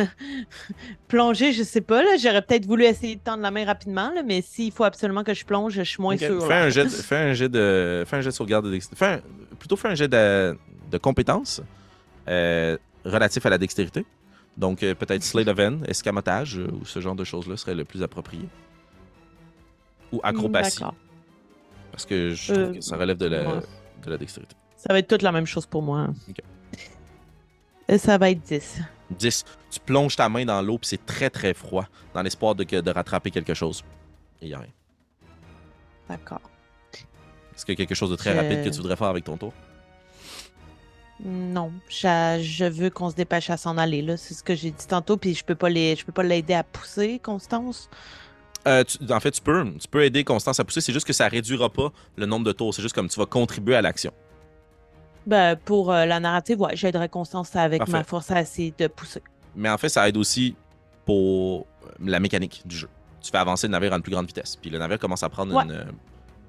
Plonger, 1.09 1.53
je 1.53 1.63
sais 1.63 1.81
pas, 1.83 2.03
là. 2.03 2.17
J'aurais 2.19 2.41
peut-être 2.43 2.65
voulu 2.67 2.85
essayer 2.85 3.17
de 3.17 3.21
tendre 3.21 3.43
la 3.43 3.51
main 3.51 3.65
rapidement, 3.67 4.11
là, 4.15 4.23
mais 4.25 4.41
s'il 4.41 4.73
faut 4.73 4.85
absolument 4.85 5.23
que 5.23 5.35
je 5.35 5.45
plonge, 5.45 5.75
je 5.75 5.83
suis 5.83 6.01
moins 6.01 6.15
Ok, 6.15 6.21
sûre. 6.21 6.43
Fais 6.47 6.55
un, 6.55 6.69
jet, 6.71 6.85
de- 6.85 6.89
fais 6.89 7.17
un 7.17 7.35
jet 7.35 7.49
de. 7.49 8.05
Fais 8.07 8.17
un 8.17 8.21
jet 8.23 8.31
de 8.31 8.35
sauvegarde 8.35 8.65
de 8.67 8.71
dextérité. 8.71 9.05
Fais 9.05 9.13
un- 9.15 9.57
plutôt 9.59 9.77
fais 9.77 9.89
un 9.89 9.95
jet 9.95 10.09
de, 10.09 10.57
de 10.91 10.99
compétences 10.99 11.61
euh, 12.27 12.79
relatif 13.05 13.45
à 13.45 13.51
la 13.51 13.59
dextérité. 13.59 14.07
Donc, 14.57 14.83
euh, 14.83 14.95
peut-être 14.95 15.23
Slate 15.23 15.49
of 15.49 15.59
Hand, 15.59 15.85
escamotage, 15.87 16.57
euh, 16.59 16.69
ou 16.81 16.87
ce 16.87 17.01
genre 17.01 17.15
de 17.15 17.25
choses-là 17.25 17.57
serait 17.59 17.75
le 17.75 17.85
plus 17.85 18.03
approprié. 18.03 18.49
Ou 20.13 20.21
acrobatie. 20.23 20.79
D'accord. 20.81 20.95
Parce 21.99 22.07
que 22.07 22.31
je 22.33 22.53
Euh, 22.53 22.63
trouve 22.67 22.75
que 22.77 22.81
ça 22.81 22.97
relève 22.97 23.17
de 23.17 23.27
la, 23.27 23.41
ouais. 23.57 23.61
de 24.05 24.11
la 24.13 24.19
dextérité. 24.19 24.55
Ça 24.77 24.93
va 24.93 25.01
être 25.01 25.09
toute 25.09 25.23
la 25.23 25.33
même 25.33 25.47
chose 25.47 25.67
pour 25.67 25.83
moi. 25.83 26.07
Euh, 27.91 27.99
Ça 27.99 28.17
va 28.19 28.31
être 28.31 28.41
10. 28.41 28.79
10. 29.11 29.45
Tu 29.69 29.81
plonges 29.81 30.15
ta 30.15 30.29
main 30.29 30.45
dans 30.45 30.63
l'eau, 30.63 30.79
puis 30.79 30.87
c'est 30.87 31.05
très 31.05 31.29
très 31.29 31.55
froid, 31.55 31.89
dans 32.15 32.23
l'espoir 32.23 32.55
de, 32.55 32.91
rattraper 32.93 33.33
quelque 33.33 33.53
chose. 33.53 33.83
Et 34.41 34.45
il 34.47 34.49
n'y 34.51 34.55
a 34.55 34.61
rien. 34.61 34.71
D'accord. 36.09 36.41
Est-ce 37.57 37.65
qu'il 37.67 37.73
y 37.73 37.77
a 37.77 37.85
quelque 37.85 37.97
chose 37.97 38.11
de 38.11 38.17
très 38.17 38.31
Je- 38.33 38.37
rapide 38.37 38.63
que 38.63 38.69
tu 38.69 38.77
voudrais 38.77 38.95
faire 38.95 39.09
avec 39.09 39.25
ton 39.25 39.37
tour? 39.37 39.53
Non, 41.25 41.73
je 41.89 42.69
veux 42.69 42.91
qu'on 42.91 43.11
se 43.11 43.17
dépêche 43.17 43.51
à 43.51 43.57
s'en 43.57 43.77
aller. 43.77 44.03
là. 44.03 44.17
C'est 44.17 44.35
ce 44.35 44.45
que 44.45 44.55
j'ai 44.55 44.71
dit 44.71 44.87
tantôt, 44.87 45.17
puis 45.17 45.35
je 45.35 45.45
peux 45.45 45.57
pas 45.57 45.69
les, 45.69 45.97
je 45.97 46.05
peux 46.07 46.13
pas 46.13 46.23
l'aider 46.23 46.55
à 46.55 46.63
pousser, 46.63 47.19
Constance. 47.19 47.91
Euh, 48.69 48.85
tu- 48.85 48.99
en 49.13 49.21
fait, 49.21 49.31
tu 49.31 49.41
peux, 49.41 49.65
tu 49.79 49.89
peux 49.89 50.05
aider 50.05 50.23
Constance 50.25 50.61
à 50.61 50.65
pousser, 50.65 50.81
c'est 50.81 50.93
juste 50.93 51.07
que 51.07 51.13
ça 51.13 51.27
réduira 51.27 51.71
pas 51.71 51.91
le 52.17 52.27
nombre 52.27 52.45
de 52.45 52.53
tours. 52.53 52.75
C'est 52.75 52.83
juste 52.83 52.95
comme 52.95 53.09
tu 53.09 53.19
vas 53.19 53.27
contribuer 53.27 53.75
à 53.77 53.83
l'action. 53.83 54.13
Ben, 55.27 55.57
pour 55.57 55.93
euh, 55.93 56.05
la 56.07 56.21
narrative, 56.21 56.61
ouais, 56.61 56.77
j'aiderais 56.77 57.09
Constance 57.09 57.55
avec 57.57 57.79
Parfait. 57.81 57.93
ma 57.93 58.05
force 58.05 58.31
à 58.31 58.41
essayer 58.41 58.73
de 58.79 58.87
pousser. 58.87 59.23
Mais 59.57 59.69
en 59.71 59.79
fait, 59.79 59.89
ça 59.89 60.09
aide 60.09 60.17
aussi 60.17 60.55
pour 61.05 61.67
euh, 61.85 61.89
la 62.05 62.21
mécanique 62.21 62.63
du 62.67 62.77
jeu. 62.77 62.89
Tu 63.21 63.31
fais 63.31 63.39
avancer 63.39 63.67
le 63.67 63.73
navire 63.73 63.93
à 63.93 63.97
une 63.97 64.03
plus 64.03 64.13
grande 64.13 64.27
vitesse. 64.27 64.57
Puis 64.57 64.71
le 64.71 64.79
navire 64.79 64.99
commence 64.99 65.23
à 65.23 65.29
prendre 65.29 65.55
Ouais. 65.55 65.65
une, 65.65 65.73
euh, 65.73 65.85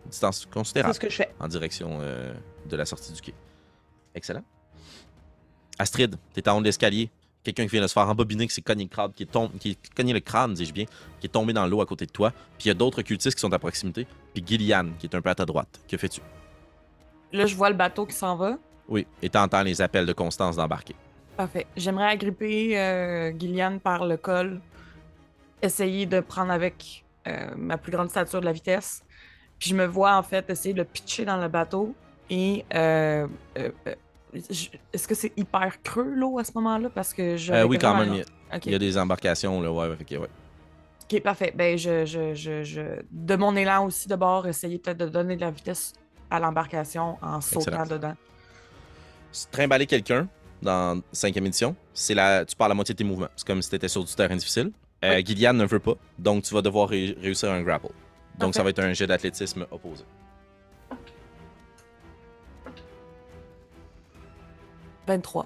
distance 0.10 0.46
considérable 0.46 0.94
ce 0.96 1.00
que 1.00 1.10
je 1.10 1.16
fais. 1.16 1.30
en 1.40 1.48
direction 1.48 2.00
de 2.68 2.76
la 2.76 2.86
sortie 2.86 3.12
du 3.14 3.22
quai. 3.22 3.34
Excellent. 4.16 4.44
Astrid, 5.78 6.16
t'es 6.34 6.48
en 6.50 6.58
haut 6.58 6.60
de 6.62 6.66
l'escalier. 6.66 7.10
Quelqu'un 7.44 7.64
qui 7.66 7.72
vient 7.72 7.82
de 7.82 7.88
se 7.88 7.94
faire 7.94 8.08
embobiner, 8.08 8.48
qui 8.48 8.54
s'est 8.54 8.62
cogné 8.62 8.84
le 8.84 8.90
crâne, 8.90 9.12
qui 9.14 9.24
est, 9.24 9.52
qui 9.56 9.70
est 9.72 9.94
cogné 9.96 10.14
le 10.14 10.20
crâne, 10.20 10.54
dis-je 10.54 10.74
bien, 10.74 10.86
qui 11.20 11.28
est 11.28 11.30
tombé 11.30 11.54
dans 11.54 11.66
l'eau 11.68 11.82
à 11.82 11.86
côté 11.86 12.06
de 12.06 12.12
toi. 12.12 12.32
Puis 12.58 12.66
il 12.66 12.68
y 12.68 12.72
a 12.72 12.74
d'autres 12.74 13.02
cultistes 13.02 13.36
qui 13.36 13.42
sont 13.42 13.54
à 13.54 13.60
proximité. 13.60 14.06
Puis 14.34 14.44
Gillian, 14.46 14.90
qui 15.00 15.08
est 15.08 15.16
un 15.16 15.22
peu 15.22 15.30
à 15.30 15.36
ta 15.36 15.46
droite. 15.46 15.80
Que 15.88 15.98
fais-tu? 15.98 16.22
Là, 17.32 17.46
je 17.46 17.56
vois 17.56 17.70
le 17.70 17.76
bateau 17.76 18.06
qui 18.06 18.16
s'en 18.16 18.36
va. 18.36 18.58
Oui, 18.88 19.06
et 19.22 19.30
t'entends 19.30 19.64
les 19.64 19.82
appels 19.82 20.06
de 20.06 20.14
Constance 20.14 20.56
d'embarquer. 20.56 20.96
Parfait. 21.38 21.68
J'aimerais 21.78 22.08
agripper 22.08 22.78
euh, 22.78 23.32
Gillian 23.38 23.80
par 23.80 24.06
le 24.06 24.18
col, 24.18 24.60
essayer 25.62 26.06
de 26.06 26.20
prendre 26.20 26.52
avec 26.52 27.06
euh, 27.28 27.52
ma 27.56 27.78
plus 27.78 27.92
grande 27.92 28.10
stature 28.10 28.42
de 28.42 28.46
la 28.46 28.52
vitesse. 28.52 29.04
Puis 29.60 29.70
je 29.70 29.76
me 29.76 29.86
vois 29.86 30.18
en 30.18 30.24
fait 30.24 30.50
essayer 30.50 30.74
de 30.74 30.80
le 30.80 30.86
pitcher 30.86 31.26
dans 31.26 31.38
le 31.38 31.48
bateau. 31.48 31.94
Et 32.30 32.66
euh, 32.74 33.28
euh, 33.58 33.72
est-ce 34.34 35.08
que 35.08 35.16
c'est 35.16 35.32
hyper 35.38 35.82
creux 35.84 36.04
l'eau 36.14 36.40
à 36.40 36.44
ce 36.44 36.52
moment-là? 36.56 36.90
Parce 36.94 37.14
que 37.14 37.36
je. 37.38 37.52
Euh, 37.54 37.64
oui, 37.66 37.78
quand 37.78 37.96
même, 37.98 38.14
il 38.14 38.18
y, 38.18 38.22
a- 38.22 38.56
Ok. 38.58 38.66
il 38.68 38.72
y 38.72 38.76
a 38.76 38.80
des 38.80 38.98
embarcations. 38.98 39.62
Là, 39.62 39.72
ouais, 39.72 39.96
que, 40.08 40.16
ouais. 40.16 40.28
Ok, 41.12 41.22
parfait. 41.22 41.54
Ben, 41.56 41.78
je, 41.78 42.06
je, 42.06 42.34
je, 42.36 42.64
je- 42.64 43.02
de 43.12 43.36
mon 43.36 43.56
élan 43.56 43.86
aussi 43.86 44.08
de 44.08 44.16
bord, 44.16 44.48
essayer 44.48 44.78
peut-être 44.78 44.98
de 45.00 45.08
donner 45.08 45.36
de 45.36 45.42
la 45.42 45.52
vitesse 45.52 45.94
à 46.30 46.40
l'embarcation 46.40 47.18
en 47.22 47.42
sautant 47.42 47.72
Excellent. 47.72 47.86
dedans. 47.88 48.14
Trimballer 49.52 49.86
quelqu'un 49.88 50.28
dans 50.62 51.02
cinquième 51.12 51.46
édition, 51.46 51.76
c'est 51.94 52.14
la, 52.14 52.46
tu 52.46 52.56
pars 52.56 52.68
la 52.70 52.76
moitié 52.76 52.94
de 52.94 52.98
tes 52.98 53.04
mouvements. 53.04 53.30
C'est 53.36 53.48
comme 53.48 53.62
si 53.62 53.70
tu 53.70 53.76
étais 53.76 53.88
sur 53.88 54.04
du 54.04 54.14
terrain 54.14 54.36
difficile. 54.36 54.72
Euh, 55.04 55.16
Oui. 55.18 55.26
Gillian 55.26 55.54
ne 55.54 55.66
veut 55.66 55.80
pas, 55.80 55.94
donc 56.18 56.44
tu 56.44 56.54
vas 56.54 56.62
devoir 56.62 56.90
ré- 56.90 57.16
réussir 57.22 57.50
un 57.52 57.62
grapple. 57.62 57.88
Donc 58.38 58.54
ça 58.56 58.64
va 58.64 58.70
être 58.72 58.80
un 58.80 58.92
jet 58.94 59.08
d'athlétisme 59.08 59.66
opposé. 59.72 60.04
«23. 65.10 65.46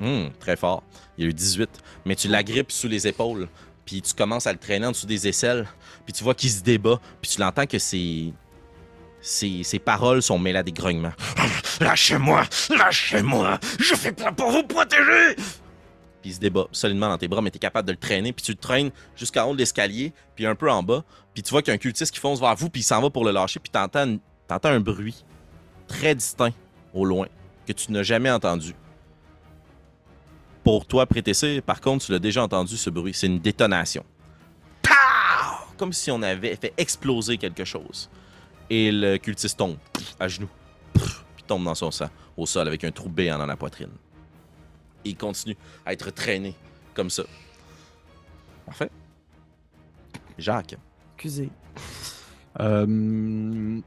Hum, 0.00 0.30
très 0.40 0.56
fort. 0.56 0.82
Il 1.16 1.24
y 1.24 1.26
a 1.26 1.30
eu 1.30 1.34
18. 1.34 1.68
Mais 2.04 2.16
tu 2.16 2.28
l'agrippes 2.28 2.72
sous 2.72 2.88
les 2.88 3.06
épaules, 3.06 3.48
puis 3.84 4.02
tu 4.02 4.14
commences 4.14 4.46
à 4.46 4.52
le 4.52 4.58
traîner 4.58 4.86
en 4.86 4.90
dessous 4.90 5.06
des 5.06 5.28
aisselles, 5.28 5.66
puis 6.04 6.12
tu 6.12 6.24
vois 6.24 6.34
qu'il 6.34 6.50
se 6.50 6.62
débat, 6.62 7.00
puis 7.20 7.30
tu 7.30 7.40
l'entends 7.40 7.66
que 7.66 7.78
ses... 7.78 8.32
Ses, 9.22 9.80
paroles 9.80 10.22
sont 10.22 10.38
mêlées 10.38 10.60
à 10.60 10.62
des 10.62 10.72
grognements. 10.72 11.12
Lâchez-moi! 11.80 12.44
Lâchez-moi! 12.70 13.58
Je 13.80 13.94
fais 13.96 14.12
pas 14.12 14.30
pour 14.30 14.52
vous 14.52 14.62
protéger! 14.62 15.34
Puis 15.34 16.30
il 16.30 16.34
se 16.34 16.38
débat 16.38 16.66
solidement 16.70 17.08
dans 17.08 17.18
tes 17.18 17.26
bras, 17.26 17.42
mais 17.42 17.50
tu 17.50 17.56
es 17.56 17.58
capable 17.58 17.88
de 17.88 17.92
le 17.92 17.98
traîner, 17.98 18.32
puis 18.32 18.44
tu 18.44 18.52
le 18.52 18.58
traînes 18.58 18.90
jusqu'en 19.16 19.46
haut 19.46 19.54
de 19.54 19.58
l'escalier, 19.58 20.12
puis 20.36 20.46
un 20.46 20.54
peu 20.54 20.70
en 20.70 20.84
bas, 20.84 21.02
puis 21.34 21.42
tu 21.42 21.50
vois 21.50 21.60
qu'il 21.60 21.68
y 21.68 21.72
a 21.72 21.74
un 21.74 21.78
cultiste 21.78 22.14
qui 22.14 22.20
fonce 22.20 22.38
vers 22.38 22.54
vous, 22.54 22.70
puis 22.70 22.82
il 22.82 22.84
s'en 22.84 23.02
va 23.02 23.10
pour 23.10 23.24
le 23.24 23.32
lâcher, 23.32 23.58
puis 23.58 23.70
t'entends 23.70 24.16
t'entends 24.46 24.68
un 24.68 24.80
bruit 24.80 25.24
très 25.88 26.14
distinct 26.14 26.52
au 26.94 27.04
loin 27.04 27.26
que 27.66 27.72
tu 27.72 27.90
n'as 27.90 28.04
jamais 28.04 28.30
entendu. 28.30 28.74
Pour 30.66 30.84
toi, 30.84 31.06
Prétessé, 31.06 31.60
par 31.60 31.80
contre, 31.80 32.06
tu 32.06 32.10
l'as 32.10 32.18
déjà 32.18 32.42
entendu 32.42 32.76
ce 32.76 32.90
bruit. 32.90 33.14
C'est 33.14 33.28
une 33.28 33.38
détonation. 33.38 34.04
Pow! 34.82 34.90
Comme 35.76 35.92
si 35.92 36.10
on 36.10 36.20
avait 36.22 36.56
fait 36.56 36.74
exploser 36.76 37.38
quelque 37.38 37.64
chose. 37.64 38.10
Et 38.68 38.90
le 38.90 39.16
cultiste 39.18 39.56
tombe 39.56 39.76
à 40.18 40.26
genoux, 40.26 40.48
puis 40.92 41.44
tombe 41.46 41.62
dans 41.62 41.76
son 41.76 41.92
sang, 41.92 42.08
au 42.36 42.46
sol, 42.46 42.66
avec 42.66 42.82
un 42.82 42.90
trou 42.90 43.08
béant 43.08 43.38
dans 43.38 43.46
la 43.46 43.56
poitrine. 43.56 43.92
Et 45.04 45.10
il 45.10 45.16
continue 45.16 45.56
à 45.84 45.92
être 45.92 46.10
traîné 46.10 46.56
comme 46.94 47.10
ça. 47.10 47.22
Parfait. 48.66 48.90
Jacques. 50.36 50.74
Excusez. 51.14 51.48
Euh, 52.58 53.80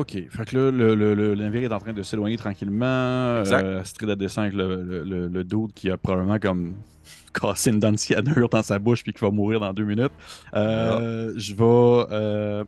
OK. 0.00 0.12
Fait 0.30 0.44
que 0.46 0.56
là, 0.56 0.70
le, 0.70 0.94
le- 0.94 1.14
le 1.14 1.34
navire 1.34 1.70
est 1.70 1.74
en 1.74 1.78
train 1.78 1.92
de 1.92 2.02
s'éloigner 2.02 2.36
tranquillement. 2.36 3.40
Exact. 3.40 3.64
Euh, 3.64 3.80
Astrid 3.80 4.10
descend 4.12 4.44
avec 4.44 4.56
le, 4.56 4.82
le, 4.82 5.04
le, 5.04 5.28
le 5.28 5.44
dude 5.44 5.72
qui 5.74 5.90
a 5.90 5.96
probablement 5.96 6.38
comme 6.38 6.74
cassé 7.34 7.70
une 7.70 7.80
dent 7.80 7.92
de 7.92 7.96
cyanure 7.98 8.48
dans 8.48 8.62
sa 8.62 8.78
bouche 8.78 9.02
puis 9.02 9.12
qui 9.12 9.20
va 9.20 9.30
mourir 9.30 9.60
dans 9.60 9.72
deux 9.72 9.84
minutes. 9.84 10.12
Euh, 10.54 11.32
Je 11.36 11.54
vais. 11.54 12.06
euh, 12.12 12.64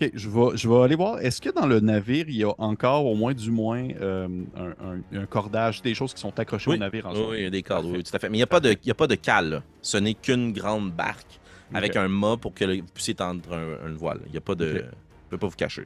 OK, 0.00 0.10
je 0.14 0.28
vais, 0.28 0.56
je 0.56 0.68
vais 0.68 0.82
aller 0.82 0.96
voir. 0.96 1.20
Est-ce 1.20 1.40
que 1.40 1.50
dans 1.50 1.66
le 1.66 1.80
navire, 1.80 2.24
il 2.28 2.36
y 2.36 2.44
a 2.44 2.52
encore 2.58 3.06
au 3.06 3.14
moins, 3.14 3.34
du 3.34 3.50
moins, 3.50 3.86
euh, 4.00 4.26
un, 4.56 5.16
un- 5.16 5.20
un 5.22 5.26
cordage, 5.26 5.82
des 5.82 5.94
choses 5.94 6.12
qui 6.14 6.20
sont 6.20 6.38
accrochées 6.40 6.70
Oui. 6.70 6.76
au 6.76 6.80
navire 6.80 7.06
en 7.06 7.10
Oui, 7.10 7.16
soi? 7.16 7.28
oui, 7.30 7.36
il 7.38 7.44
y 7.44 7.46
a 7.46 7.50
des 7.50 7.62
cordes, 7.62 7.82
Parfait. 7.84 7.96
oui, 7.98 8.02
tout 8.04 8.16
à 8.16 8.18
fait. 8.18 8.28
Mais 8.28 8.36
il 8.36 8.40
n'y 8.40 8.44
a, 8.44 8.46
pas 8.48 8.60
de- 8.60 8.72
il 8.82 8.88
y 8.88 8.90
a 8.90 8.94
pas 8.94 9.06
de 9.06 9.14
cale. 9.14 9.50
là. 9.50 9.62
Ce 9.80 9.96
n'est 9.98 10.14
qu'une 10.14 10.52
grande 10.52 10.92
barque 10.92 11.38
avec 11.74 11.96
un 11.96 12.08
mât 12.08 12.36
pour 12.36 12.52
que 12.54 12.64
vous 12.80 12.86
puissiez 12.94 13.14
tendre 13.14 13.52
un, 13.54 13.88
une 13.88 13.96
voile. 13.96 14.20
Il 14.26 14.32
n'y 14.32 14.38
a 14.38 14.42
pas 14.42 14.54
de. 14.54 14.66
Vous 14.66 14.72
ne 14.76 14.80
pouvez 15.30 15.38
pas 15.40 15.46
vous 15.48 15.56
cacher. 15.56 15.84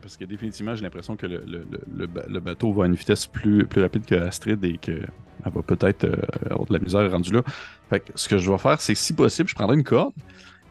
Parce 0.00 0.16
que 0.16 0.24
définitivement, 0.24 0.74
j'ai 0.74 0.82
l'impression 0.82 1.16
que 1.16 1.26
le, 1.26 1.42
le- 1.46 1.66
le- 1.70 1.80
le 1.96 2.06
ba- 2.06 2.24
le 2.28 2.40
bateau 2.40 2.72
va 2.72 2.84
à 2.84 2.86
une 2.86 2.94
vitesse 2.94 3.26
plus, 3.26 3.66
rapide 3.76 4.04
que 4.04 4.14
Astrid 4.14 4.62
et 4.64 4.78
qu'elle 4.78 5.08
va 5.44 5.62
peut-être 5.62 6.04
euh, 6.04 6.16
avoir 6.50 6.66
de 6.66 6.72
la 6.74 6.78
misère 6.78 7.10
rendue 7.10 7.32
là. 7.32 7.42
Fait 7.90 8.00
que 8.00 8.12
ce 8.14 8.28
que 8.28 8.38
je 8.38 8.50
vais 8.50 8.58
faire, 8.58 8.80
c'est 8.80 8.94
si 8.94 9.12
possible, 9.12 9.48
je 9.48 9.54
prendrai 9.54 9.76
une 9.76 9.84
corde 9.84 10.12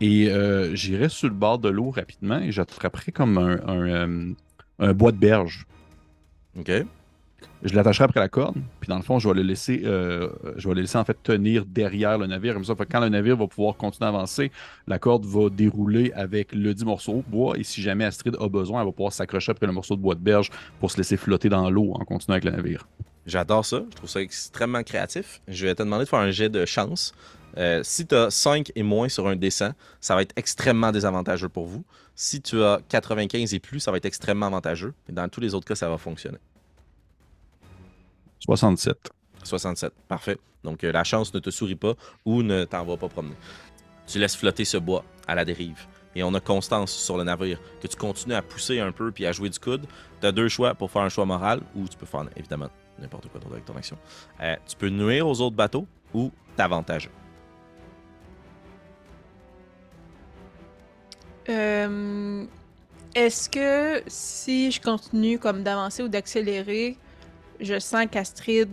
et 0.01 0.30
euh, 0.32 0.76
j'irai 0.76 1.09
sur 1.09 1.28
le 1.30 1.36
bord 1.36 1.59
de 1.59 1.69
l'eau 1.69 1.89
rapidement 1.91 2.39
et 2.39 2.51
j'attraperai 2.51 3.11
comme 3.11 3.38
un, 3.38 3.59
un, 3.67 3.88
euh, 3.88 4.34
un 4.80 4.93
bois 4.93 5.11
de 5.11 5.17
berge. 5.17 5.65
OK? 6.57 6.71
Je 7.63 7.75
l'attacherai 7.75 8.05
après 8.05 8.19
la 8.19 8.29
corde, 8.29 8.55
puis 8.79 8.89
dans 8.89 8.97
le 8.97 9.03
fond, 9.03 9.19
je 9.19 9.27
vais 9.27 9.35
le 9.35 9.41
laisser, 9.41 9.81
euh, 9.85 10.29
en 10.95 11.05
fait 11.05 11.17
tenir 11.23 11.65
derrière 11.65 12.17
le 12.17 12.27
navire. 12.27 12.53
Comme 12.53 12.65
ça, 12.65 12.73
quand 12.89 12.99
le 12.99 13.09
navire 13.09 13.37
va 13.37 13.47
pouvoir 13.47 13.77
continuer 13.77 14.05
à 14.05 14.09
avancer, 14.09 14.51
la 14.87 14.99
corde 14.99 15.25
va 15.25 15.49
dérouler 15.49 16.11
avec 16.13 16.53
le 16.53 16.73
dit 16.73 16.85
morceau 16.85 17.23
de 17.25 17.31
bois. 17.31 17.57
Et 17.57 17.63
si 17.63 17.81
jamais 17.81 18.05
Astrid 18.05 18.35
a 18.39 18.49
besoin, 18.49 18.81
elle 18.81 18.87
va 18.87 18.91
pouvoir 18.91 19.13
s'accrocher 19.13 19.51
après 19.51 19.67
le 19.67 19.73
morceau 19.73 19.95
de 19.95 20.01
bois 20.01 20.15
de 20.15 20.19
berge 20.19 20.49
pour 20.79 20.91
se 20.91 20.97
laisser 20.97 21.17
flotter 21.17 21.49
dans 21.49 21.69
l'eau 21.69 21.93
en 21.93 22.03
continuant 22.05 22.33
avec 22.33 22.45
le 22.45 22.51
navire. 22.51 22.87
J'adore 23.25 23.65
ça. 23.65 23.83
Je 23.89 23.95
trouve 23.95 24.09
ça 24.09 24.21
extrêmement 24.21 24.83
créatif. 24.83 25.41
Je 25.47 25.65
vais 25.65 25.75
te 25.75 25.83
demander 25.83 26.03
de 26.03 26.09
faire 26.09 26.19
un 26.19 26.31
jet 26.31 26.49
de 26.49 26.65
chance. 26.65 27.13
Euh, 27.57 27.81
si 27.83 28.05
tu 28.05 28.15
as 28.15 28.31
5 28.31 28.71
et 28.75 28.83
moins 28.83 29.09
sur 29.09 29.27
un 29.27 29.35
dessin, 29.35 29.73
ça 30.01 30.15
va 30.15 30.21
être 30.21 30.33
extrêmement 30.35 30.91
désavantageux 30.91 31.49
pour 31.49 31.65
vous. 31.65 31.85
Si 32.15 32.41
tu 32.41 32.61
as 32.61 32.79
95 32.89 33.53
et 33.53 33.59
plus, 33.59 33.79
ça 33.79 33.91
va 33.91 33.97
être 33.97 34.05
extrêmement 34.05 34.47
avantageux. 34.47 34.93
Dans 35.09 35.29
tous 35.29 35.39
les 35.39 35.53
autres 35.53 35.65
cas, 35.65 35.75
ça 35.75 35.89
va 35.89 35.97
fonctionner. 35.97 36.39
67. 38.45 39.11
67. 39.43 39.93
Parfait. 40.07 40.37
Donc, 40.63 40.83
euh, 40.83 40.91
la 40.91 41.03
chance 41.03 41.33
ne 41.33 41.39
te 41.39 41.49
sourit 41.49 41.75
pas 41.75 41.93
ou 42.25 42.43
ne 42.43 42.65
t'en 42.65 42.83
va 42.83 42.97
pas 42.97 43.09
promener. 43.09 43.35
Tu 44.07 44.19
laisses 44.19 44.35
flotter 44.35 44.65
ce 44.65 44.77
bois 44.77 45.03
à 45.27 45.35
la 45.35 45.45
dérive. 45.45 45.85
Et 46.15 46.23
on 46.23 46.33
a 46.33 46.39
constance 46.39 46.91
sur 46.91 47.17
le 47.17 47.23
navire 47.23 47.59
que 47.81 47.87
tu 47.87 47.95
continues 47.95 48.35
à 48.35 48.41
pousser 48.41 48.79
un 48.79 48.91
peu 48.91 49.11
puis 49.11 49.25
à 49.25 49.31
jouer 49.31 49.49
du 49.49 49.59
coude. 49.59 49.85
Tu 50.21 50.27
as 50.27 50.31
deux 50.31 50.47
choix 50.47 50.75
pour 50.75 50.91
faire 50.91 51.01
un 51.01 51.09
choix 51.09 51.25
moral 51.25 51.61
ou 51.75 51.87
tu 51.87 51.97
peux 51.97 52.05
faire 52.05 52.25
évidemment 52.35 52.69
n'importe 52.99 53.27
quoi 53.29 53.39
d'autre 53.39 53.53
avec 53.53 53.65
ton 53.65 53.75
action. 53.75 53.97
Euh, 54.41 54.55
tu 54.67 54.75
peux 54.75 54.89
nuire 54.89 55.27
aux 55.27 55.41
autres 55.41 55.55
bateaux 55.55 55.87
ou 56.13 56.31
t'avantager. 56.55 57.09
Euh, 61.49 62.45
Est-ce 63.15 63.49
que 63.49 64.03
si 64.07 64.71
je 64.71 64.79
continue 64.79 65.39
comme 65.39 65.63
d'avancer 65.63 66.03
ou 66.03 66.07
d'accélérer, 66.07 66.97
je 67.64 67.80
sens 67.80 68.05
qu'Astrid 68.11 68.70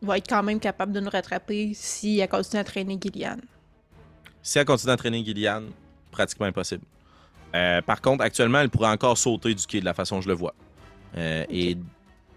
va 0.00 0.18
être 0.18 0.28
quand 0.28 0.42
même 0.42 0.58
capable 0.58 0.92
de 0.92 1.00
nous 1.00 1.10
rattraper 1.10 1.72
si 1.74 2.18
elle 2.18 2.28
continue 2.28 2.60
à 2.60 2.64
traîner 2.64 2.98
Gillian? 3.00 3.36
Si 4.42 4.58
elle 4.58 4.64
continue 4.64 4.90
à 4.90 4.94
entraîner 4.94 5.24
Gillian, 5.24 5.62
pratiquement 6.10 6.46
impossible. 6.46 6.82
Euh, 7.54 7.80
par 7.82 8.00
contre, 8.00 8.24
actuellement, 8.24 8.58
elle 8.60 8.70
pourrait 8.70 8.88
encore 8.90 9.16
sauter 9.16 9.54
du 9.54 9.64
quai 9.66 9.80
de 9.80 9.84
la 9.84 9.94
façon 9.94 10.16
dont 10.16 10.22
je 10.22 10.28
le 10.28 10.34
vois. 10.34 10.54
Euh, 11.16 11.44
Et 11.50 11.76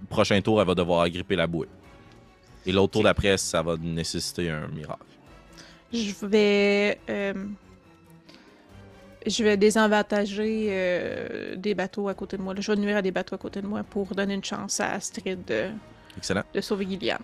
prochain 0.10 0.40
tour, 0.42 0.60
elle 0.62 0.68
va 0.68 0.76
devoir 0.76 1.02
agripper 1.02 1.36
la 1.36 1.48
bouée. 1.48 1.70
Et 2.66 2.72
l'autre 2.72 2.94
tour 2.94 3.04
d'après, 3.04 3.38
ça 3.38 3.62
va 3.62 3.78
nécessiter 3.78 4.50
un 4.50 4.68
miracle. 4.68 5.06
Je 5.94 6.26
vais. 6.26 7.00
euh, 7.10 7.34
je 9.26 9.44
vais 9.44 9.58
désavantager 9.58 10.68
euh, 10.70 11.56
des 11.56 11.74
bateaux 11.76 12.08
à 12.08 12.14
côté 12.14 12.38
de 12.38 12.42
moi. 12.42 12.54
là. 12.54 12.62
Je 12.62 12.72
vais 12.72 12.78
nuire 12.80 12.98
à 12.98 13.02
des 13.02 13.12
bateaux 13.12 13.36
à 13.36 13.38
côté 13.38 13.62
de 13.62 13.68
moi 13.68 13.84
pour 13.84 14.14
donner 14.16 14.34
une 14.36 14.44
chance 14.44 14.80
à 14.80 14.92
Astrid 14.94 15.40
de, 15.46 15.68
Excellent. 16.18 16.44
de 16.54 16.62
sauver 16.62 16.86
Gillian. 16.86 17.18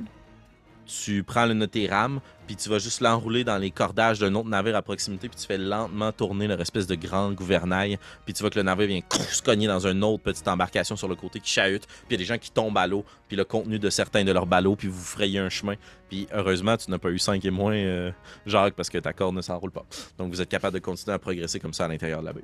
Tu 0.92 1.24
prends 1.24 1.46
le 1.46 1.68
tes 1.68 1.88
rames, 1.88 2.20
puis 2.48 2.56
tu 2.56 2.70
vas 2.70 2.80
juste 2.80 3.02
l'enrouler 3.02 3.44
dans 3.44 3.58
les 3.58 3.72
cordages 3.72 4.20
d'un 4.20 4.34
autre 4.36 4.50
navire 4.50 4.76
à 4.76 4.82
proximité, 4.82 5.30
puis 5.30 5.40
tu 5.40 5.46
fais 5.46 5.58
lentement 5.58 6.12
tourner 6.12 6.48
leur 6.48 6.60
espèce 6.60 6.88
de 6.88 6.96
grand 6.96 7.32
gouvernail, 7.32 7.98
puis 8.26 8.34
tu 8.34 8.42
vois 8.42 8.50
que 8.50 8.60
le 8.60 8.64
navire 8.64 8.88
vient 8.88 9.02
se 9.10 9.42
cogner 9.42 9.68
dans 9.68 9.88
une 9.88 10.04
autre 10.04 10.24
petite 10.24 10.48
embarcation 10.48 10.96
sur 10.96 11.08
le 11.08 11.16
côté 11.16 11.40
qui 11.40 11.50
chahute, 11.50 11.86
puis 11.86 12.06
il 12.10 12.14
y 12.14 12.16
a 12.16 12.18
des 12.18 12.26
gens 12.26 12.38
qui 12.38 12.52
tombent 12.52 12.78
à 12.78 12.88
l'eau, 12.88 13.06
puis 13.28 13.38
le 13.38 13.46
contenu 13.46 13.80
de 13.80 13.90
certains 13.90 14.24
de 14.24 14.32
leurs 14.32 14.48
ballots, 14.48 14.76
puis 14.76 14.88
vous 14.88 15.02
frayez 15.02 15.40
un 15.40 15.50
chemin. 15.50 15.76
Puis 16.10 16.28
heureusement, 16.34 16.76
tu 16.76 16.92
n'as 16.92 16.98
pas 16.98 17.10
eu 17.10 17.20
5 17.20 17.44
et 17.46 17.52
moins, 17.52 17.74
euh, 17.74 18.12
Jacques, 18.46 18.74
parce 18.74 18.90
que 18.90 18.98
ta 18.98 19.14
corde 19.14 19.36
ne 19.36 19.42
s'enroule 19.42 19.72
pas. 19.72 19.86
Donc 20.18 20.32
vous 20.32 20.42
êtes 20.42 20.50
capable 20.50 20.74
de 20.74 20.80
continuer 20.80 21.14
à 21.14 21.20
progresser 21.20 21.60
comme 21.60 21.74
ça 21.74 21.86
à 21.86 21.88
l'intérieur 21.88 22.20
de 22.20 22.26
la 22.26 22.34
baie. 22.34 22.44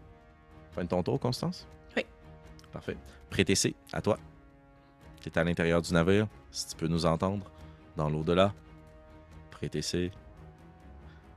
Fin 0.74 0.84
de 0.84 0.90
ton 0.90 1.04
tour, 1.04 1.20
Constance? 1.20 1.68
Oui. 1.98 2.06
Parfait. 2.72 2.98
Prêtez 3.30 3.56
C, 3.56 3.76
à 3.92 4.02
toi. 4.02 4.18
Tu 5.22 5.28
es 5.28 5.38
à 5.38 5.44
l'intérieur 5.44 5.82
du 5.82 5.92
navire, 5.94 6.28
si 6.52 6.68
tu 6.68 6.76
peux 6.76 6.88
nous 6.88 7.06
entendre 7.06 7.44
dans 7.98 8.10
l'au-delà. 8.10 8.54
Prêtez 9.52 9.82
C. 9.82 10.12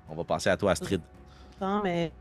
On 0.08 0.14
va 0.14 0.24
passer 0.24 0.50
à 0.50 0.56
toi, 0.56 0.72
Astrid. 0.72 1.00
Non, 1.60 1.82
mais 1.82 2.12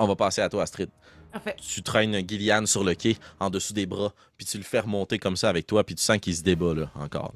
On 0.00 0.06
va 0.06 0.16
passer 0.16 0.40
à 0.40 0.48
toi, 0.48 0.62
Astrid. 0.62 0.88
Parfait. 1.30 1.56
Tu 1.60 1.82
traînes 1.82 2.26
Gillian 2.26 2.64
sur 2.64 2.82
le 2.82 2.94
quai, 2.94 3.18
en 3.38 3.50
dessous 3.50 3.74
des 3.74 3.84
bras, 3.84 4.14
puis 4.38 4.46
tu 4.46 4.56
le 4.56 4.64
fais 4.64 4.80
remonter 4.80 5.18
comme 5.18 5.36
ça 5.36 5.50
avec 5.50 5.66
toi, 5.66 5.84
puis 5.84 5.94
tu 5.94 6.02
sens 6.02 6.16
qu'il 6.16 6.34
se 6.34 6.42
débat, 6.42 6.72
là, 6.72 6.90
encore. 6.94 7.34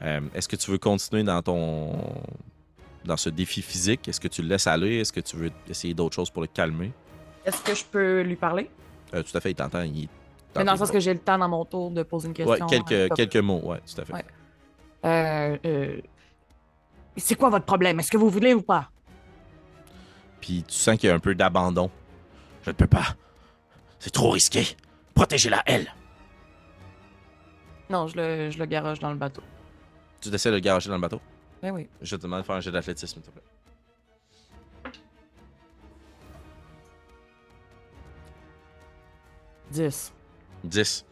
Euh, 0.00 0.22
Est-ce 0.34 0.48
que 0.48 0.56
tu 0.56 0.70
veux 0.70 0.78
continuer 0.78 1.24
dans 1.24 1.42
ton... 1.42 1.92
dans 3.04 3.18
ce 3.18 3.28
défi 3.28 3.60
physique? 3.60 4.08
Est-ce 4.08 4.18
que 4.18 4.28
tu 4.28 4.40
le 4.40 4.48
laisses 4.48 4.66
aller? 4.66 4.96
Est-ce 4.96 5.12
que 5.12 5.20
tu 5.20 5.36
veux 5.36 5.52
essayer 5.68 5.92
d'autres 5.92 6.16
choses 6.16 6.30
pour 6.30 6.40
le 6.40 6.48
calmer? 6.48 6.90
Est-ce 7.44 7.62
que 7.62 7.74
je 7.74 7.84
peux 7.84 8.22
lui 8.22 8.36
parler? 8.36 8.70
Euh, 9.12 9.22
tout 9.22 9.36
à 9.36 9.40
fait, 9.40 9.50
il 9.50 9.54
t'entend. 9.54 9.82
Il... 9.82 10.08
Mais 10.56 10.64
dans 10.64 10.72
le 10.72 10.78
sens 10.78 10.90
que 10.90 11.00
j'ai 11.00 11.14
le 11.14 11.20
temps 11.20 11.38
dans 11.38 11.48
mon 11.48 11.64
tour 11.64 11.90
de 11.90 12.02
poser 12.02 12.28
une 12.28 12.34
question. 12.34 12.52
Ouais, 12.52 12.70
quelques, 12.70 12.92
euh, 12.92 13.08
quelques 13.14 13.36
mots, 13.36 13.60
ouais, 13.64 13.80
tout 13.80 14.00
à 14.00 14.04
fait. 14.04 14.12
Ouais. 14.12 14.24
Euh, 15.04 15.56
euh, 15.64 16.00
C'est 17.16 17.36
quoi 17.36 17.50
votre 17.50 17.64
problème? 17.64 18.00
Est-ce 18.00 18.10
que 18.10 18.16
vous 18.16 18.28
voulez 18.28 18.52
ou 18.54 18.62
pas? 18.62 18.90
Puis 20.40 20.64
tu 20.66 20.74
sens 20.74 20.96
qu'il 20.98 21.08
y 21.08 21.12
a 21.12 21.14
un 21.14 21.20
peu 21.20 21.34
d'abandon. 21.34 21.90
Je 22.64 22.70
ne 22.70 22.74
peux 22.74 22.86
pas. 22.86 23.14
C'est 23.98 24.10
trop 24.10 24.30
risqué. 24.30 24.66
Protégez-la, 25.14 25.62
elle. 25.66 25.92
Non, 27.88 28.06
je 28.06 28.16
le, 28.16 28.50
je 28.50 28.58
le 28.58 28.66
garoche 28.66 28.98
dans 28.98 29.10
le 29.10 29.16
bateau. 29.16 29.42
Tu 30.20 30.28
essaies 30.28 30.50
de 30.50 30.54
le 30.56 30.60
garager 30.60 30.88
dans 30.88 30.96
le 30.96 31.00
bateau? 31.00 31.20
Ben 31.62 31.72
oui. 31.72 31.88
Je 32.02 32.16
te 32.16 32.22
demande 32.22 32.40
de 32.40 32.46
faire 32.46 32.56
un 32.56 32.60
jet 32.60 32.70
d'athlétisme, 32.70 33.20
s'il 33.20 33.22
te 33.22 33.30
plaît. 33.30 33.42
Dix. 39.70 40.12
10. 40.64 41.04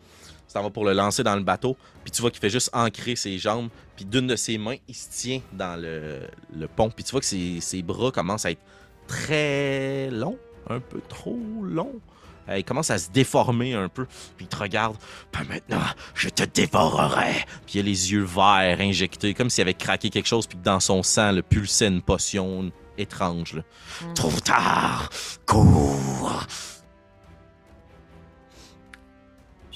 Tu 0.46 0.54
t'en 0.54 0.62
vas 0.62 0.70
pour 0.70 0.84
le 0.84 0.94
lancer 0.94 1.22
dans 1.22 1.36
le 1.36 1.42
bateau, 1.42 1.76
puis 2.04 2.10
tu 2.10 2.22
vois 2.22 2.30
qu'il 2.30 2.40
fait 2.40 2.50
juste 2.50 2.70
ancrer 2.72 3.16
ses 3.16 3.38
jambes, 3.38 3.68
puis 3.96 4.04
d'une 4.04 4.26
de 4.26 4.36
ses 4.36 4.56
mains, 4.56 4.76
il 4.88 4.94
se 4.94 5.08
tient 5.10 5.40
dans 5.52 5.80
le, 5.80 6.20
le 6.56 6.68
pont, 6.68 6.90
puis 6.90 7.04
tu 7.04 7.10
vois 7.10 7.20
que 7.20 7.26
ses, 7.26 7.60
ses 7.60 7.82
bras 7.82 8.10
commencent 8.10 8.46
à 8.46 8.52
être 8.52 8.62
très 9.06 10.10
longs, 10.10 10.38
un 10.70 10.80
peu 10.80 11.00
trop 11.08 11.38
longs. 11.62 12.00
Euh, 12.48 12.58
il 12.58 12.64
commence 12.64 12.90
à 12.90 12.98
se 12.98 13.10
déformer 13.10 13.74
un 13.74 13.88
peu, 13.88 14.06
puis 14.36 14.46
il 14.46 14.48
te 14.48 14.56
regarde. 14.56 14.96
Pas 15.32 15.44
maintenant, 15.44 15.84
je 16.14 16.28
te 16.28 16.44
dévorerai. 16.44 17.44
Puis 17.66 17.74
il 17.74 17.80
a 17.80 17.82
les 17.82 18.12
yeux 18.12 18.22
verts 18.22 18.80
injectés, 18.80 19.34
comme 19.34 19.50
s'il 19.50 19.62
avait 19.62 19.74
craqué 19.74 20.08
quelque 20.10 20.28
chose, 20.28 20.46
puis 20.46 20.58
que 20.58 20.64
dans 20.64 20.80
son 20.80 21.02
sang, 21.02 21.32
le 21.32 21.42
pulsait 21.42 21.88
une 21.88 22.02
potion 22.02 22.70
étrange. 22.96 23.54
là. 23.54 23.62
Hmm. 24.02 24.14
Trop 24.14 24.40
tard, 24.40 25.10
cours. 25.46 26.46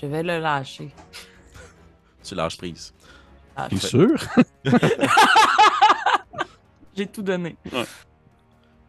Je 0.02 0.06
vais 0.08 0.22
le 0.22 0.38
lâcher. 0.38 0.90
Tu 2.24 2.34
lâches 2.36 2.56
prise. 2.56 2.92
Ah, 3.56 3.68
T'es 3.68 3.76
sûr? 3.78 4.14
J'ai 6.96 7.06
tout 7.06 7.22
donné. 7.22 7.56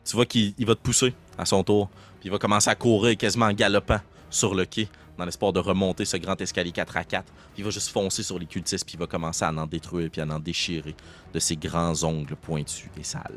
tu 0.05 0.15
vois 0.15 0.25
qu'il 0.25 0.53
il 0.57 0.65
va 0.67 0.75
te 0.75 0.81
pousser 0.81 1.13
à 1.37 1.45
son 1.45 1.63
tour. 1.63 1.89
Puis 2.19 2.29
il 2.29 2.31
va 2.31 2.37
commencer 2.37 2.69
à 2.69 2.75
courir 2.75 3.17
quasiment 3.17 3.47
en 3.47 3.53
galopant 3.53 3.99
sur 4.29 4.53
le 4.53 4.65
quai, 4.65 4.87
dans 5.17 5.25
l'espoir 5.25 5.51
de 5.51 5.59
remonter 5.59 6.05
ce 6.05 6.17
grand 6.17 6.39
escalier 6.39 6.71
4 6.71 6.97
à 6.97 7.03
4. 7.03 7.25
Puis 7.25 7.33
il 7.59 7.63
va 7.63 7.69
juste 7.71 7.89
foncer 7.89 8.21
sur 8.23 8.37
les 8.37 8.45
cultistes, 8.45 8.85
puis 8.85 8.95
il 8.95 8.99
va 8.99 9.07
commencer 9.07 9.45
à 9.45 9.51
en 9.51 9.65
détruire, 9.65 10.09
puis 10.11 10.21
à 10.21 10.25
en 10.25 10.39
déchirer 10.39 10.95
de 11.33 11.39
ses 11.39 11.55
grands 11.55 12.03
ongles 12.03 12.35
pointus 12.35 12.89
et 12.99 13.03
sales. 13.03 13.33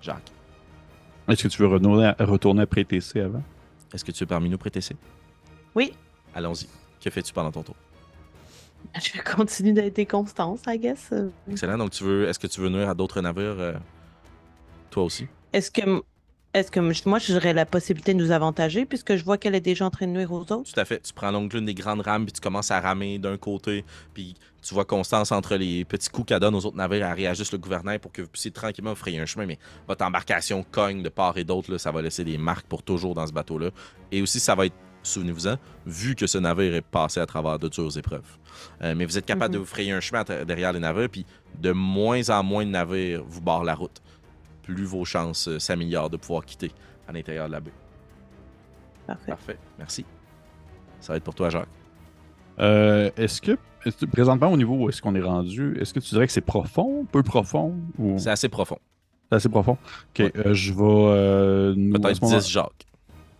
Jacques, 0.00 0.32
Est-ce 1.28 1.44
que 1.44 1.48
tu 1.48 1.62
veux 1.62 1.68
retourner, 1.68 2.12
retourner 2.18 2.62
après 2.62 2.84
TC 2.84 3.20
avant? 3.20 3.42
est-ce 3.94 4.04
que 4.04 4.10
tu 4.10 4.24
es 4.24 4.26
parmi 4.26 4.48
nous, 4.48 4.58
prétessé? 4.58 4.96
Oui, 5.74 5.92
Allons-y. 6.34 6.66
Que 7.02 7.10
fais-tu 7.10 7.32
pendant 7.32 7.50
ton 7.52 7.62
tour? 7.62 7.74
je 8.94 9.12
vais 9.12 9.22
continuer 9.22 9.72
d'être 9.72 10.10
constance, 10.10 10.60
I 10.66 10.78
guess. 10.78 11.12
Excellent. 11.50 11.78
Donc, 11.78 11.90
tu 11.90 12.04
veux, 12.04 12.28
est-ce 12.28 12.38
que 12.38 12.46
tu 12.46 12.60
veux 12.60 12.68
nuire 12.68 12.88
à 12.88 12.94
d'autres 12.94 13.20
navires, 13.20 13.58
euh, 13.58 13.74
toi 14.90 15.04
aussi? 15.04 15.26
Est-ce 15.52 15.70
que 15.70 16.02
Est-ce 16.54 16.70
que 16.70 16.80
moi, 17.08 17.18
j'aurais 17.18 17.52
la 17.54 17.64
possibilité 17.64 18.12
de 18.14 18.18
nous 18.18 18.30
avantager 18.30 18.84
puisque 18.84 19.16
je 19.16 19.24
vois 19.24 19.38
qu'elle 19.38 19.54
est 19.54 19.60
déjà 19.60 19.86
en 19.86 19.90
train 19.90 20.06
de 20.06 20.12
nuire 20.12 20.32
aux 20.32 20.40
autres? 20.40 20.72
Tout 20.72 20.80
à 20.80 20.84
fait. 20.84 21.00
Tu 21.00 21.12
prends 21.12 21.30
l'ongle 21.30 21.56
l'une 21.56 21.64
des 21.66 21.74
grandes 21.74 22.00
rames, 22.00 22.24
puis 22.24 22.32
tu 22.32 22.40
commences 22.40 22.70
à 22.70 22.80
ramer 22.80 23.18
d'un 23.18 23.36
côté, 23.38 23.84
puis 24.14 24.34
tu 24.62 24.74
vois 24.74 24.84
Constance 24.84 25.32
entre 25.32 25.56
les 25.56 25.84
petits 25.84 26.10
coups 26.10 26.28
qu'elle 26.28 26.40
donne 26.40 26.54
aux 26.54 26.64
autres 26.66 26.76
navires, 26.76 27.06
elle 27.06 27.14
réajuste 27.14 27.52
le 27.52 27.58
gouvernail 27.58 27.98
pour 27.98 28.12
que 28.12 28.22
vous 28.22 28.28
puissiez 28.28 28.50
tranquillement 28.50 28.94
frayer 28.94 29.18
un 29.18 29.26
chemin, 29.26 29.46
mais 29.46 29.58
votre 29.88 30.04
embarcation 30.04 30.64
cogne 30.70 31.02
de 31.02 31.08
part 31.08 31.36
et 31.38 31.44
d'autre, 31.44 31.70
là, 31.72 31.78
ça 31.78 31.90
va 31.90 32.02
laisser 32.02 32.24
des 32.24 32.36
marques 32.38 32.66
pour 32.66 32.82
toujours 32.82 33.14
dans 33.14 33.26
ce 33.26 33.32
bateau-là. 33.32 33.70
Et 34.10 34.20
aussi, 34.22 34.38
ça 34.38 34.54
va 34.54 34.66
être, 34.66 34.76
souvenez-vous-en, 35.02 35.56
vu 35.86 36.14
que 36.14 36.26
ce 36.26 36.38
navire 36.38 36.74
est 36.74 36.80
passé 36.80 37.20
à 37.20 37.26
travers 37.26 37.58
de 37.58 37.68
dures 37.68 37.96
épreuves. 37.96 38.38
Euh, 38.82 38.94
mais 38.96 39.04
vous 39.04 39.18
êtes 39.18 39.26
capable 39.26 39.50
Mhm. 39.50 39.54
de 39.54 39.58
vous 39.58 39.66
frayer 39.66 39.92
un 39.92 40.00
chemin 40.00 40.22
derrière 40.46 40.72
les 40.72 40.78
navires, 40.80 41.08
puis 41.10 41.26
de 41.58 41.72
moins 41.72 42.28
en 42.30 42.42
moins 42.42 42.64
de 42.64 42.70
navires 42.70 43.22
vous 43.26 43.40
barrent 43.40 43.64
la 43.64 43.74
route. 43.74 44.00
Plus 44.62 44.84
vos 44.84 45.04
chances 45.04 45.48
euh, 45.48 45.58
s'améliorent 45.58 46.10
de 46.10 46.16
pouvoir 46.16 46.44
quitter 46.44 46.70
à 47.08 47.12
l'intérieur 47.12 47.46
de 47.48 47.52
la 47.52 47.60
baie. 47.60 47.72
Parfait. 49.06 49.26
Parfait. 49.32 49.58
Merci. 49.78 50.04
Ça 51.00 51.12
va 51.12 51.16
être 51.16 51.24
pour 51.24 51.34
toi, 51.34 51.50
Jacques. 51.50 51.66
Euh, 52.60 53.10
est-ce 53.16 53.40
que, 53.40 53.56
présentement, 54.12 54.52
au 54.52 54.56
niveau 54.56 54.76
où 54.76 54.88
est-ce 54.88 55.02
qu'on 55.02 55.14
est 55.16 55.20
rendu, 55.22 55.76
est-ce 55.80 55.92
que 55.92 55.98
tu 56.00 56.10
dirais 56.10 56.26
que 56.26 56.32
c'est 56.32 56.40
profond, 56.40 57.04
peu 57.10 57.22
profond 57.22 57.74
ou? 57.98 58.16
C'est 58.18 58.30
assez 58.30 58.48
profond. 58.48 58.78
c'est 59.28 59.36
assez 59.36 59.48
profond? 59.48 59.72
Ok, 60.10 60.18
Ouais. 60.20 60.32
euh, 60.36 60.54
je 60.54 60.72
vais. 60.72 60.80
euh, 60.82 61.74
Peut-être 61.74 62.16
ce 62.16 62.20
moment- 62.24 62.36
10 62.38 62.48
Jacques. 62.48 62.86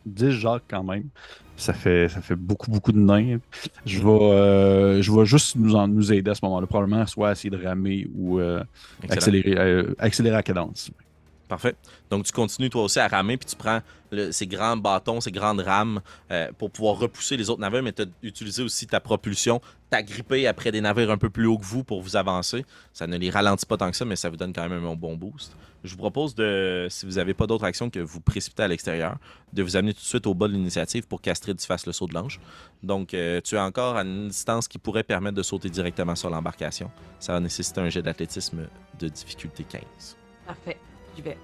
10 0.07 0.31
Jacques 0.31 0.65
quand 0.69 0.83
même. 0.85 1.09
Ça 1.57 1.73
fait, 1.73 2.09
ça 2.09 2.21
fait 2.21 2.35
beaucoup, 2.35 2.71
beaucoup 2.71 2.93
de 2.93 2.99
nains. 2.99 3.39
Je 3.87 4.01
vais, 4.01 4.09
euh, 4.09 5.03
je 5.03 5.13
vais 5.13 5.25
juste 5.25 5.57
nous, 5.57 5.75
en, 5.75 5.87
nous 5.87 6.13
aider 6.13 6.31
à 6.31 6.35
ce 6.35 6.41
moment-là. 6.45 6.67
Probablement 6.67 7.07
soit 7.07 7.33
essayer 7.33 7.51
de 7.51 7.63
ramer 7.63 8.09
ou 8.15 8.41
euh, 8.41 8.65
accélérer, 9.09 9.55
euh, 9.57 9.95
accélérer 9.99 10.37
la 10.37 10.43
cadence. 10.43 10.91
Parfait. 11.49 11.75
Donc, 12.11 12.25
tu 12.25 12.33
continues 12.33 12.71
toi 12.71 12.85
aussi 12.85 12.99
à 12.99 13.09
ramer, 13.09 13.37
puis 13.37 13.47
tu 13.47 13.57
prends 13.57 13.81
ces 14.31 14.47
grands 14.47 14.77
bâtons, 14.77 15.21
ces 15.21 15.33
grandes 15.33 15.61
rames 15.61 16.01
euh, 16.31 16.51
pour 16.59 16.71
pouvoir 16.71 16.99
repousser 16.99 17.37
les 17.37 17.51
autres 17.51 17.61
navires, 17.61 17.83
mais 17.83 17.93
tu 17.93 18.03
as 18.03 18.07
utilisé 18.23 18.63
aussi 18.63 18.87
ta 18.87 19.01
propulsion, 19.01 19.61
t'agripper 19.91 20.47
après 20.47 20.71
des 20.71 20.81
navires 20.81 21.11
un 21.11 21.19
peu 21.19 21.31
plus 21.31 21.47
hauts 21.47 21.59
que 21.59 21.65
vous 21.65 21.85
pour 21.85 22.03
vous 22.03 22.17
avancer. 22.17 22.65
Ça 22.93 23.07
ne 23.07 23.17
les 23.17 23.31
ralentit 23.31 23.67
pas 23.67 23.77
tant 23.77 23.91
que 23.91 23.97
ça, 23.97 24.05
mais 24.05 24.17
ça 24.17 24.29
vous 24.29 24.37
donne 24.37 24.53
quand 24.53 24.69
même 24.69 24.85
un 24.85 24.95
bon 24.95 25.17
boost. 25.17 25.57
Je 25.85 25.93
vous 25.93 25.99
propose 25.99 26.35
de, 26.35 26.87
si 26.91 27.07
vous 27.07 27.13
n'avez 27.13 27.35
pas 27.35 27.47
d'autre 27.47 27.65
action 27.65 27.91
que 27.91 27.99
vous 27.99 28.21
précipiter 28.21 28.63
à 28.63 28.69
l'extérieur, 28.69 29.17
de 29.53 29.63
vous 29.63 29.77
amener 29.77 29.93
tout 29.93 30.01
de 30.01 30.07
suite 30.07 30.27
au 30.27 30.35
bas 30.35 30.47
de 30.47 30.53
l'initiative 30.53 31.07
pour 31.09 31.21
qu'Astrid 31.21 31.61
fasse 31.61 31.87
le 31.87 31.93
saut 31.93 32.07
de 32.07 32.15
l'ange. 32.15 32.39
Donc, 32.83 33.15
euh, 33.15 33.41
tu 33.43 33.57
es 33.57 33.61
encore 33.61 33.97
à 33.97 34.03
une 34.03 34.29
distance 34.29 34.69
qui 34.69 34.79
pourrait 34.79 35.03
permettre 35.03 35.37
de 35.37 35.43
sauter 35.43 35.71
directement 35.71 36.15
sur 36.15 36.31
l'embarcation. 36.31 36.91
Ça 37.19 37.33
va 37.33 37.41
nécessiter 37.41 37.81
un 37.81 37.89
jet 37.89 38.03
d'athlétisme 38.03 38.69
de 38.99 39.09
difficulté 39.09 39.65
15. 39.65 39.83
Parfait, 40.47 40.79
j'y 41.17 41.23
vais. 41.23 41.39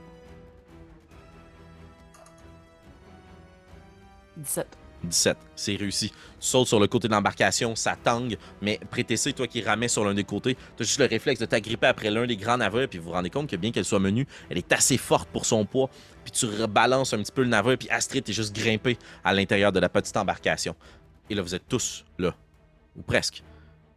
17. 4.37 4.67
17. 5.05 5.37
C'est 5.55 5.77
réussi. 5.77 6.11
Tu 6.11 6.17
sautes 6.41 6.69
sur 6.69 6.81
le 6.81 6.87
côté 6.87 7.09
de 7.09 7.13
l'embarcation, 7.13 7.75
ça 7.77 7.97
tangue, 7.97 8.37
mais 8.61 8.81
Prétessé, 8.91 9.33
toi 9.33 9.47
qui 9.47 9.63
ramais 9.63 9.89
sur 9.89 10.05
l'un 10.05 10.15
des 10.15 10.25
côtés, 10.25 10.57
tu 10.77 10.83
as 10.83 10.87
juste 10.87 10.99
le 10.99 11.07
réflexe 11.07 11.41
de 11.41 11.47
t'agripper 11.47 11.87
après 11.87 12.11
l'un 12.11 12.27
des 12.27 12.37
grands 12.37 12.57
navires, 12.57 12.89
puis 12.89 12.99
vous 12.99 13.07
vous 13.07 13.13
rendez 13.13 13.31
compte 13.31 13.49
que 13.49 13.57
bien 13.57 13.71
qu'elle 13.71 13.85
soit 13.85 14.01
menue, 14.01 14.27
elle 14.51 14.59
est 14.59 14.73
assez 14.73 14.97
forte 14.97 15.29
pour 15.29 15.47
son 15.47 15.65
poids, 15.65 15.89
puis 16.25 16.33
tu 16.33 16.47
rebalances 16.47 17.13
un 17.13 17.19
petit 17.19 17.33
peu 17.33 17.43
le 17.43 17.49
navire, 17.49 17.79
puis 17.79 17.89
Astrid 17.91 18.29
est 18.29 18.33
juste 18.33 18.55
grimpé 18.55 18.99
à 19.25 19.33
l'intérieur 19.33 19.73
de 19.73 19.81
la 19.81 19.89
petite 19.89 20.17
embarcation. 20.17 20.75
Et 21.31 21.35
là, 21.35 21.43
vous 21.43 21.55
êtes 21.55 21.69
tous 21.69 22.05
là, 22.19 22.35
ou 22.97 23.03
presque. 23.03 23.43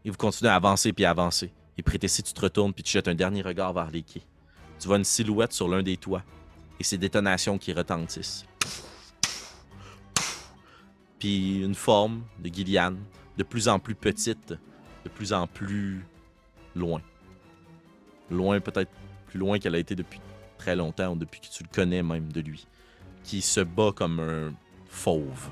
Et 0.06 0.10
vous 0.10 0.18
continuez 0.18 0.52
à 0.52 0.56
avancer 0.56 0.94
puis 0.94 1.06
à 1.06 1.12
avancer. 1.12 1.52
Et 1.78 1.84
Prétessé, 1.84 2.22
tu 2.22 2.34
te 2.34 2.42
retournes, 2.42 2.74
puis 2.74 2.84
tu 2.84 2.92
jettes 2.92 3.08
un 3.08 3.16
dernier 3.16 3.42
regard 3.42 3.74
vers 3.74 3.90
les 3.90 4.02
quais. 4.02 4.24
Tu 4.82 4.88
vois 4.88 4.98
une 4.98 5.06
silhouette 5.06 5.54
sur 5.54 5.70
l'un 5.70 5.84
des 5.84 5.96
toits, 5.96 6.24
et 6.80 6.84
ces 6.84 6.98
détonations 6.98 7.58
qui 7.58 7.72
retentissent 7.72 8.46
puis 11.22 11.62
une 11.62 11.76
forme 11.76 12.24
de 12.40 12.52
Gillian 12.52 12.96
de 13.38 13.44
plus 13.44 13.68
en 13.68 13.78
plus 13.78 13.94
petite, 13.94 14.56
de 15.04 15.10
plus 15.10 15.34
en 15.34 15.46
plus 15.46 16.04
loin. 16.76 17.00
Loin, 18.32 18.60
peut-être 18.60 18.90
plus 19.28 19.38
loin 19.38 19.60
qu'elle 19.60 19.76
a 19.76 19.78
été 19.78 19.94
depuis 19.94 20.20
très 20.58 20.76
longtemps, 20.76 21.14
ou 21.14 21.16
depuis 21.16 21.40
que 21.40 21.46
tu 21.46 21.62
le 21.62 21.70
connais 21.72 22.02
même 22.02 22.32
de 22.32 22.42
lui. 22.42 22.66
Qui 23.24 23.42
se 23.42 23.60
bat 23.60 23.92
comme 23.96 24.20
un 24.20 24.54
fauve. 24.88 25.52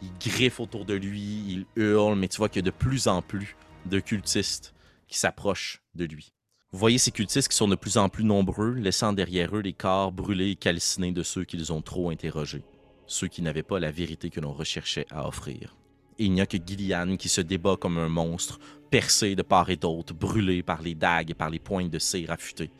Il 0.00 0.10
griffe 0.18 0.58
autour 0.58 0.86
de 0.86 0.94
lui, 0.94 1.44
il 1.48 1.66
hurle, 1.76 2.16
mais 2.16 2.28
tu 2.28 2.38
vois 2.38 2.48
qu'il 2.48 2.64
y 2.64 2.66
a 2.66 2.70
de 2.70 2.76
plus 2.76 3.06
en 3.06 3.20
plus 3.20 3.56
de 3.84 4.00
cultistes 4.00 4.74
qui 5.06 5.18
s'approchent 5.18 5.82
de 5.94 6.06
lui. 6.06 6.33
Vous 6.74 6.80
voyez 6.80 6.98
ces 6.98 7.12
cultistes 7.12 7.46
qui 7.46 7.56
sont 7.56 7.68
de 7.68 7.76
plus 7.76 7.98
en 7.98 8.08
plus 8.08 8.24
nombreux, 8.24 8.72
laissant 8.72 9.12
derrière 9.12 9.54
eux 9.54 9.60
les 9.60 9.72
corps 9.72 10.10
brûlés 10.10 10.50
et 10.50 10.56
calcinés 10.56 11.12
de 11.12 11.22
ceux 11.22 11.44
qu'ils 11.44 11.72
ont 11.72 11.80
trop 11.80 12.10
interrogés 12.10 12.64
ceux 13.06 13.28
qui 13.28 13.42
n'avaient 13.42 13.62
pas 13.62 13.78
la 13.78 13.92
vérité 13.92 14.28
que 14.28 14.40
l'on 14.40 14.52
recherchait 14.52 15.06
à 15.12 15.28
offrir. 15.28 15.76
Il 16.18 16.32
n'y 16.32 16.40
a 16.40 16.46
que 16.46 16.56
Gillian 16.56 17.16
qui 17.16 17.28
se 17.28 17.40
débat 17.40 17.76
comme 17.76 17.96
un 17.96 18.08
monstre, 18.08 18.58
percé 18.90 19.36
de 19.36 19.42
part 19.42 19.70
et 19.70 19.76
d'autre, 19.76 20.14
brûlé 20.14 20.64
par 20.64 20.82
les 20.82 20.96
dagues 20.96 21.30
et 21.30 21.34
par 21.34 21.48
les 21.48 21.60
pointes 21.60 21.90
de 21.90 22.00
cire 22.00 22.32
affûtées. 22.32 22.72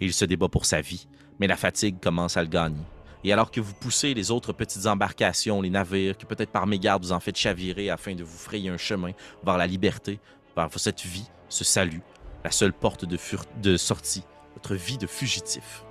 Il 0.00 0.14
se 0.14 0.24
débat 0.24 0.48
pour 0.48 0.64
sa 0.64 0.80
vie, 0.80 1.06
mais 1.38 1.46
la 1.46 1.58
fatigue 1.58 2.00
commence 2.00 2.38
à 2.38 2.42
le 2.42 2.48
gagner. 2.48 2.80
Et 3.24 3.32
alors 3.34 3.50
que 3.50 3.60
vous 3.60 3.74
poussez 3.74 4.14
les 4.14 4.30
autres 4.30 4.54
petites 4.54 4.86
embarcations, 4.86 5.60
les 5.60 5.68
navires, 5.68 6.16
que 6.16 6.24
peut-être 6.24 6.50
par 6.50 6.66
mégarde 6.66 7.04
vous 7.04 7.12
en 7.12 7.20
faites 7.20 7.36
chavirer 7.36 7.90
afin 7.90 8.14
de 8.14 8.24
vous 8.24 8.38
frayer 8.38 8.70
un 8.70 8.78
chemin 8.78 9.12
vers 9.44 9.58
la 9.58 9.66
liberté, 9.66 10.18
vers 10.56 10.70
cette 10.78 11.02
vie, 11.02 11.28
ce 11.50 11.62
salut, 11.62 12.00
la 12.44 12.50
seule 12.50 12.74
porte 12.74 13.06
de, 13.06 13.76
sortie, 13.76 14.22
votre 14.54 14.74
vie 14.74 14.98
de 14.98 15.06
fugitif. 15.06 15.84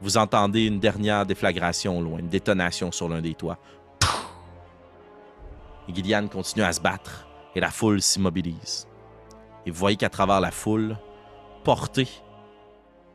Vous 0.00 0.16
entendez 0.16 0.66
une 0.66 0.80
dernière 0.80 1.24
déflagration 1.24 2.00
loin, 2.02 2.18
une 2.18 2.28
détonation 2.28 2.90
sur 2.90 3.08
l'un 3.08 3.20
des 3.20 3.34
toits. 3.34 3.58
Et 5.88 5.94
Gillian 5.94 6.26
continue 6.26 6.64
à 6.64 6.72
se 6.72 6.80
battre 6.80 7.26
et 7.54 7.60
la 7.60 7.70
foule 7.70 8.02
s'immobilise. 8.02 8.88
Et 9.64 9.70
vous 9.70 9.78
voyez 9.78 9.96
qu'à 9.96 10.08
travers 10.08 10.40
la 10.40 10.50
foule, 10.50 10.96
porté 11.62 12.08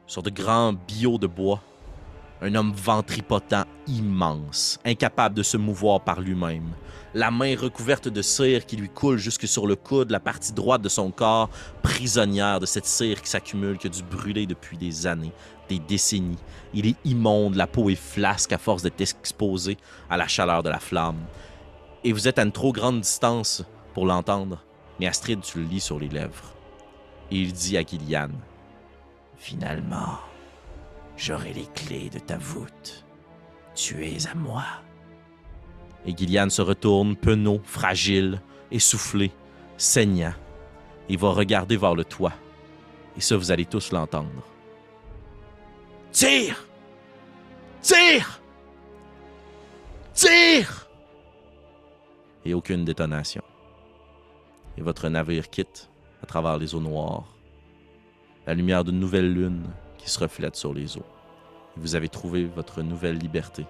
sur 0.05 0.23
de 0.23 0.29
grands 0.29 0.71
billots 0.71 1.17
de 1.17 1.27
bois, 1.27 1.61
un 2.41 2.55
homme 2.55 2.73
ventripotent 2.73 3.65
immense, 3.87 4.79
incapable 4.85 5.35
de 5.35 5.43
se 5.43 5.57
mouvoir 5.57 6.01
par 6.01 6.21
lui-même, 6.21 6.71
la 7.13 7.31
main 7.31 7.55
recouverte 7.57 8.07
de 8.07 8.21
cire 8.21 8.65
qui 8.65 8.75
lui 8.75 8.89
coule 8.89 9.17
jusque 9.17 9.47
sur 9.47 9.65
le 9.65 9.75
coude, 9.75 10.11
la 10.11 10.19
partie 10.19 10.53
droite 10.53 10.81
de 10.81 10.89
son 10.89 11.09
corps 11.09 11.49
prisonnière 11.81 12.59
de 12.59 12.65
cette 12.65 12.85
cire 12.85 13.21
qui 13.21 13.29
s'accumule, 13.29 13.77
qui 13.77 13.87
a 13.87 13.89
dû 13.89 14.03
brûler 14.03 14.45
depuis 14.45 14.77
des 14.77 15.07
années, 15.07 15.31
des 15.67 15.79
décennies. 15.79 16.37
Il 16.73 16.85
est 16.85 16.95
immonde, 17.05 17.55
la 17.55 17.65
peau 17.65 17.89
est 17.89 17.95
flasque 17.95 18.51
à 18.51 18.57
force 18.57 18.83
d'être 18.83 19.01
exposée 19.01 19.77
à 20.09 20.17
la 20.17 20.27
chaleur 20.27 20.63
de 20.63 20.69
la 20.69 20.79
flamme. 20.79 21.25
Et 22.03 22.11
vous 22.11 22.27
êtes 22.27 22.39
à 22.39 22.43
une 22.43 22.51
trop 22.51 22.71
grande 22.71 23.01
distance 23.01 23.63
pour 23.93 24.05
l'entendre, 24.05 24.63
mais 24.99 25.07
Astrid, 25.07 25.41
tu 25.41 25.59
le 25.59 25.65
lis 25.65 25.81
sur 25.81 25.99
les 25.99 26.09
lèvres. 26.09 26.53
Et 27.31 27.37
il 27.37 27.51
dit 27.51 27.77
à 27.77 27.83
Gillian 27.83 28.29
Finalement, 29.37 30.19
j'aurai 31.17 31.53
les 31.53 31.67
clés 31.75 32.09
de 32.09 32.19
ta 32.19 32.37
voûte. 32.37 33.05
Tu 33.75 34.05
es 34.05 34.27
à 34.27 34.35
moi. 34.35 34.63
Et 36.05 36.15
Gillian 36.15 36.49
se 36.49 36.61
retourne, 36.61 37.15
penaud, 37.15 37.59
fragile, 37.63 38.41
essoufflé, 38.71 39.31
saignant. 39.77 40.33
Il 41.09 41.17
va 41.17 41.31
regarder 41.31 41.77
vers 41.77 41.95
le 41.95 42.05
toit. 42.05 42.33
Et 43.17 43.21
ça, 43.21 43.35
vous 43.35 43.51
allez 43.51 43.65
tous 43.65 43.91
l'entendre. 43.91 44.43
Tire! 46.11 46.65
Tire! 47.81 48.41
Tire! 50.13 50.87
Et 52.45 52.53
aucune 52.53 52.85
détonation. 52.85 53.43
Et 54.77 54.81
votre 54.81 55.09
navire 55.09 55.49
quitte 55.49 55.89
à 56.23 56.25
travers 56.25 56.57
les 56.57 56.73
eaux 56.73 56.79
noires 56.79 57.37
la 58.47 58.53
lumière 58.53 58.85
d'une 58.85 58.99
nouvelle 58.99 59.31
lune 59.33 59.65
qui 59.97 60.09
se 60.09 60.19
reflète 60.19 60.55
sur 60.55 60.73
les 60.73 60.97
eaux. 60.97 61.05
Vous 61.75 61.95
avez 61.95 62.09
trouvé 62.09 62.45
votre 62.45 62.81
nouvelle 62.81 63.17
liberté 63.17 63.65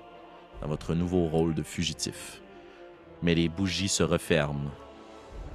dans 0.61 0.67
votre 0.67 0.93
nouveau 0.93 1.27
rôle 1.27 1.53
de 1.53 1.63
fugitif. 1.63 2.41
Mais 3.21 3.35
les 3.35 3.49
bougies 3.49 3.87
se 3.87 4.03
referment 4.03 4.71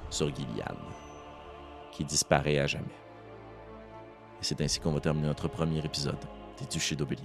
sur 0.09 0.33
Gillian, 0.33 0.77
qui 1.91 2.03
disparaît 2.03 2.59
à 2.59 2.67
jamais. 2.67 2.85
Et 4.41 4.43
c'est 4.43 4.61
ainsi 4.61 4.79
qu'on 4.79 4.91
va 4.91 4.99
terminer 4.99 5.27
notre 5.27 5.47
premier 5.47 5.83
épisode 5.83 6.19
des 6.59 6.65
Duchés 6.65 6.95
d'Aubélien. 6.95 7.23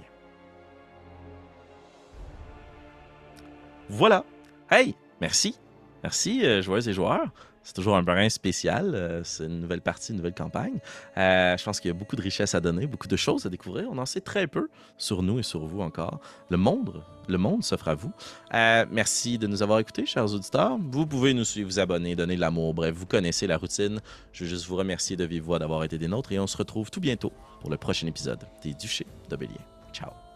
Voilà. 3.89 4.23
Hey, 4.69 4.95
merci. 5.19 5.59
Merci, 6.03 6.45
euh, 6.45 6.61
joueuses 6.61 6.87
et 6.87 6.93
joueurs. 6.93 7.33
C'est 7.63 7.73
toujours 7.73 7.95
un 7.95 8.03
brin 8.03 8.29
spécial. 8.29 8.95
euh, 8.95 9.21
c'est 9.23 9.45
une 9.45 9.59
nouvelle 9.59 9.81
partie, 9.81 10.11
une 10.11 10.17
nouvelle 10.17 10.33
campagne. 10.33 10.79
Euh, 11.17 11.57
je 11.57 11.63
pense 11.63 11.79
qu'il 11.79 11.89
y 11.89 11.93
a 11.93 11.97
beaucoup 11.97 12.15
de 12.15 12.21
richesses 12.21 12.55
à 12.55 12.61
donner, 12.61 12.87
beaucoup 12.87 13.07
de 13.07 13.15
choses 13.15 13.45
à 13.45 13.49
découvrir. 13.49 13.87
On 13.91 13.97
en 13.97 14.05
sait 14.05 14.21
très 14.21 14.47
peu 14.47 14.69
sur 14.97 15.21
nous 15.23 15.39
et 15.39 15.43
sur 15.43 15.65
vous 15.65 15.81
encore. 15.81 16.19
Le 16.49 16.57
monde, 16.57 17.03
le 17.27 17.37
monde 17.37 17.63
s'offre 17.63 17.89
à 17.89 17.95
vous. 17.95 18.11
Euh, 18.53 18.85
merci 18.91 19.37
de 19.37 19.47
nous 19.47 19.61
avoir 19.61 19.79
écoutés, 19.79 20.05
chers 20.05 20.33
auditeurs. 20.33 20.77
Vous 20.79 21.05
pouvez 21.05 21.33
nous 21.33 21.43
suivre, 21.43 21.69
vous 21.69 21.79
abonner, 21.79 22.15
donner 22.15 22.35
de 22.35 22.41
l'amour. 22.41 22.73
Bref, 22.73 22.95
vous 22.95 23.05
connaissez 23.05 23.47
la 23.47 23.57
routine. 23.57 23.99
Je 24.33 24.43
veux 24.43 24.49
juste 24.49 24.65
vous 24.67 24.75
remercier 24.75 25.15
de 25.15 25.25
vive 25.25 25.43
voix 25.43 25.59
d'avoir 25.59 25.83
été 25.83 25.97
des 25.97 26.07
nôtres 26.07 26.31
et 26.31 26.39
on 26.39 26.47
se 26.47 26.57
retrouve 26.57 26.89
tout 26.89 27.01
bientôt 27.01 27.33
pour 27.61 27.69
le 27.69 27.77
prochain 27.77 28.07
épisode 28.07 28.39
des 28.63 28.73
Duchés 28.73 29.07
d'Aubélien. 29.29 29.61
Ciao. 29.93 30.28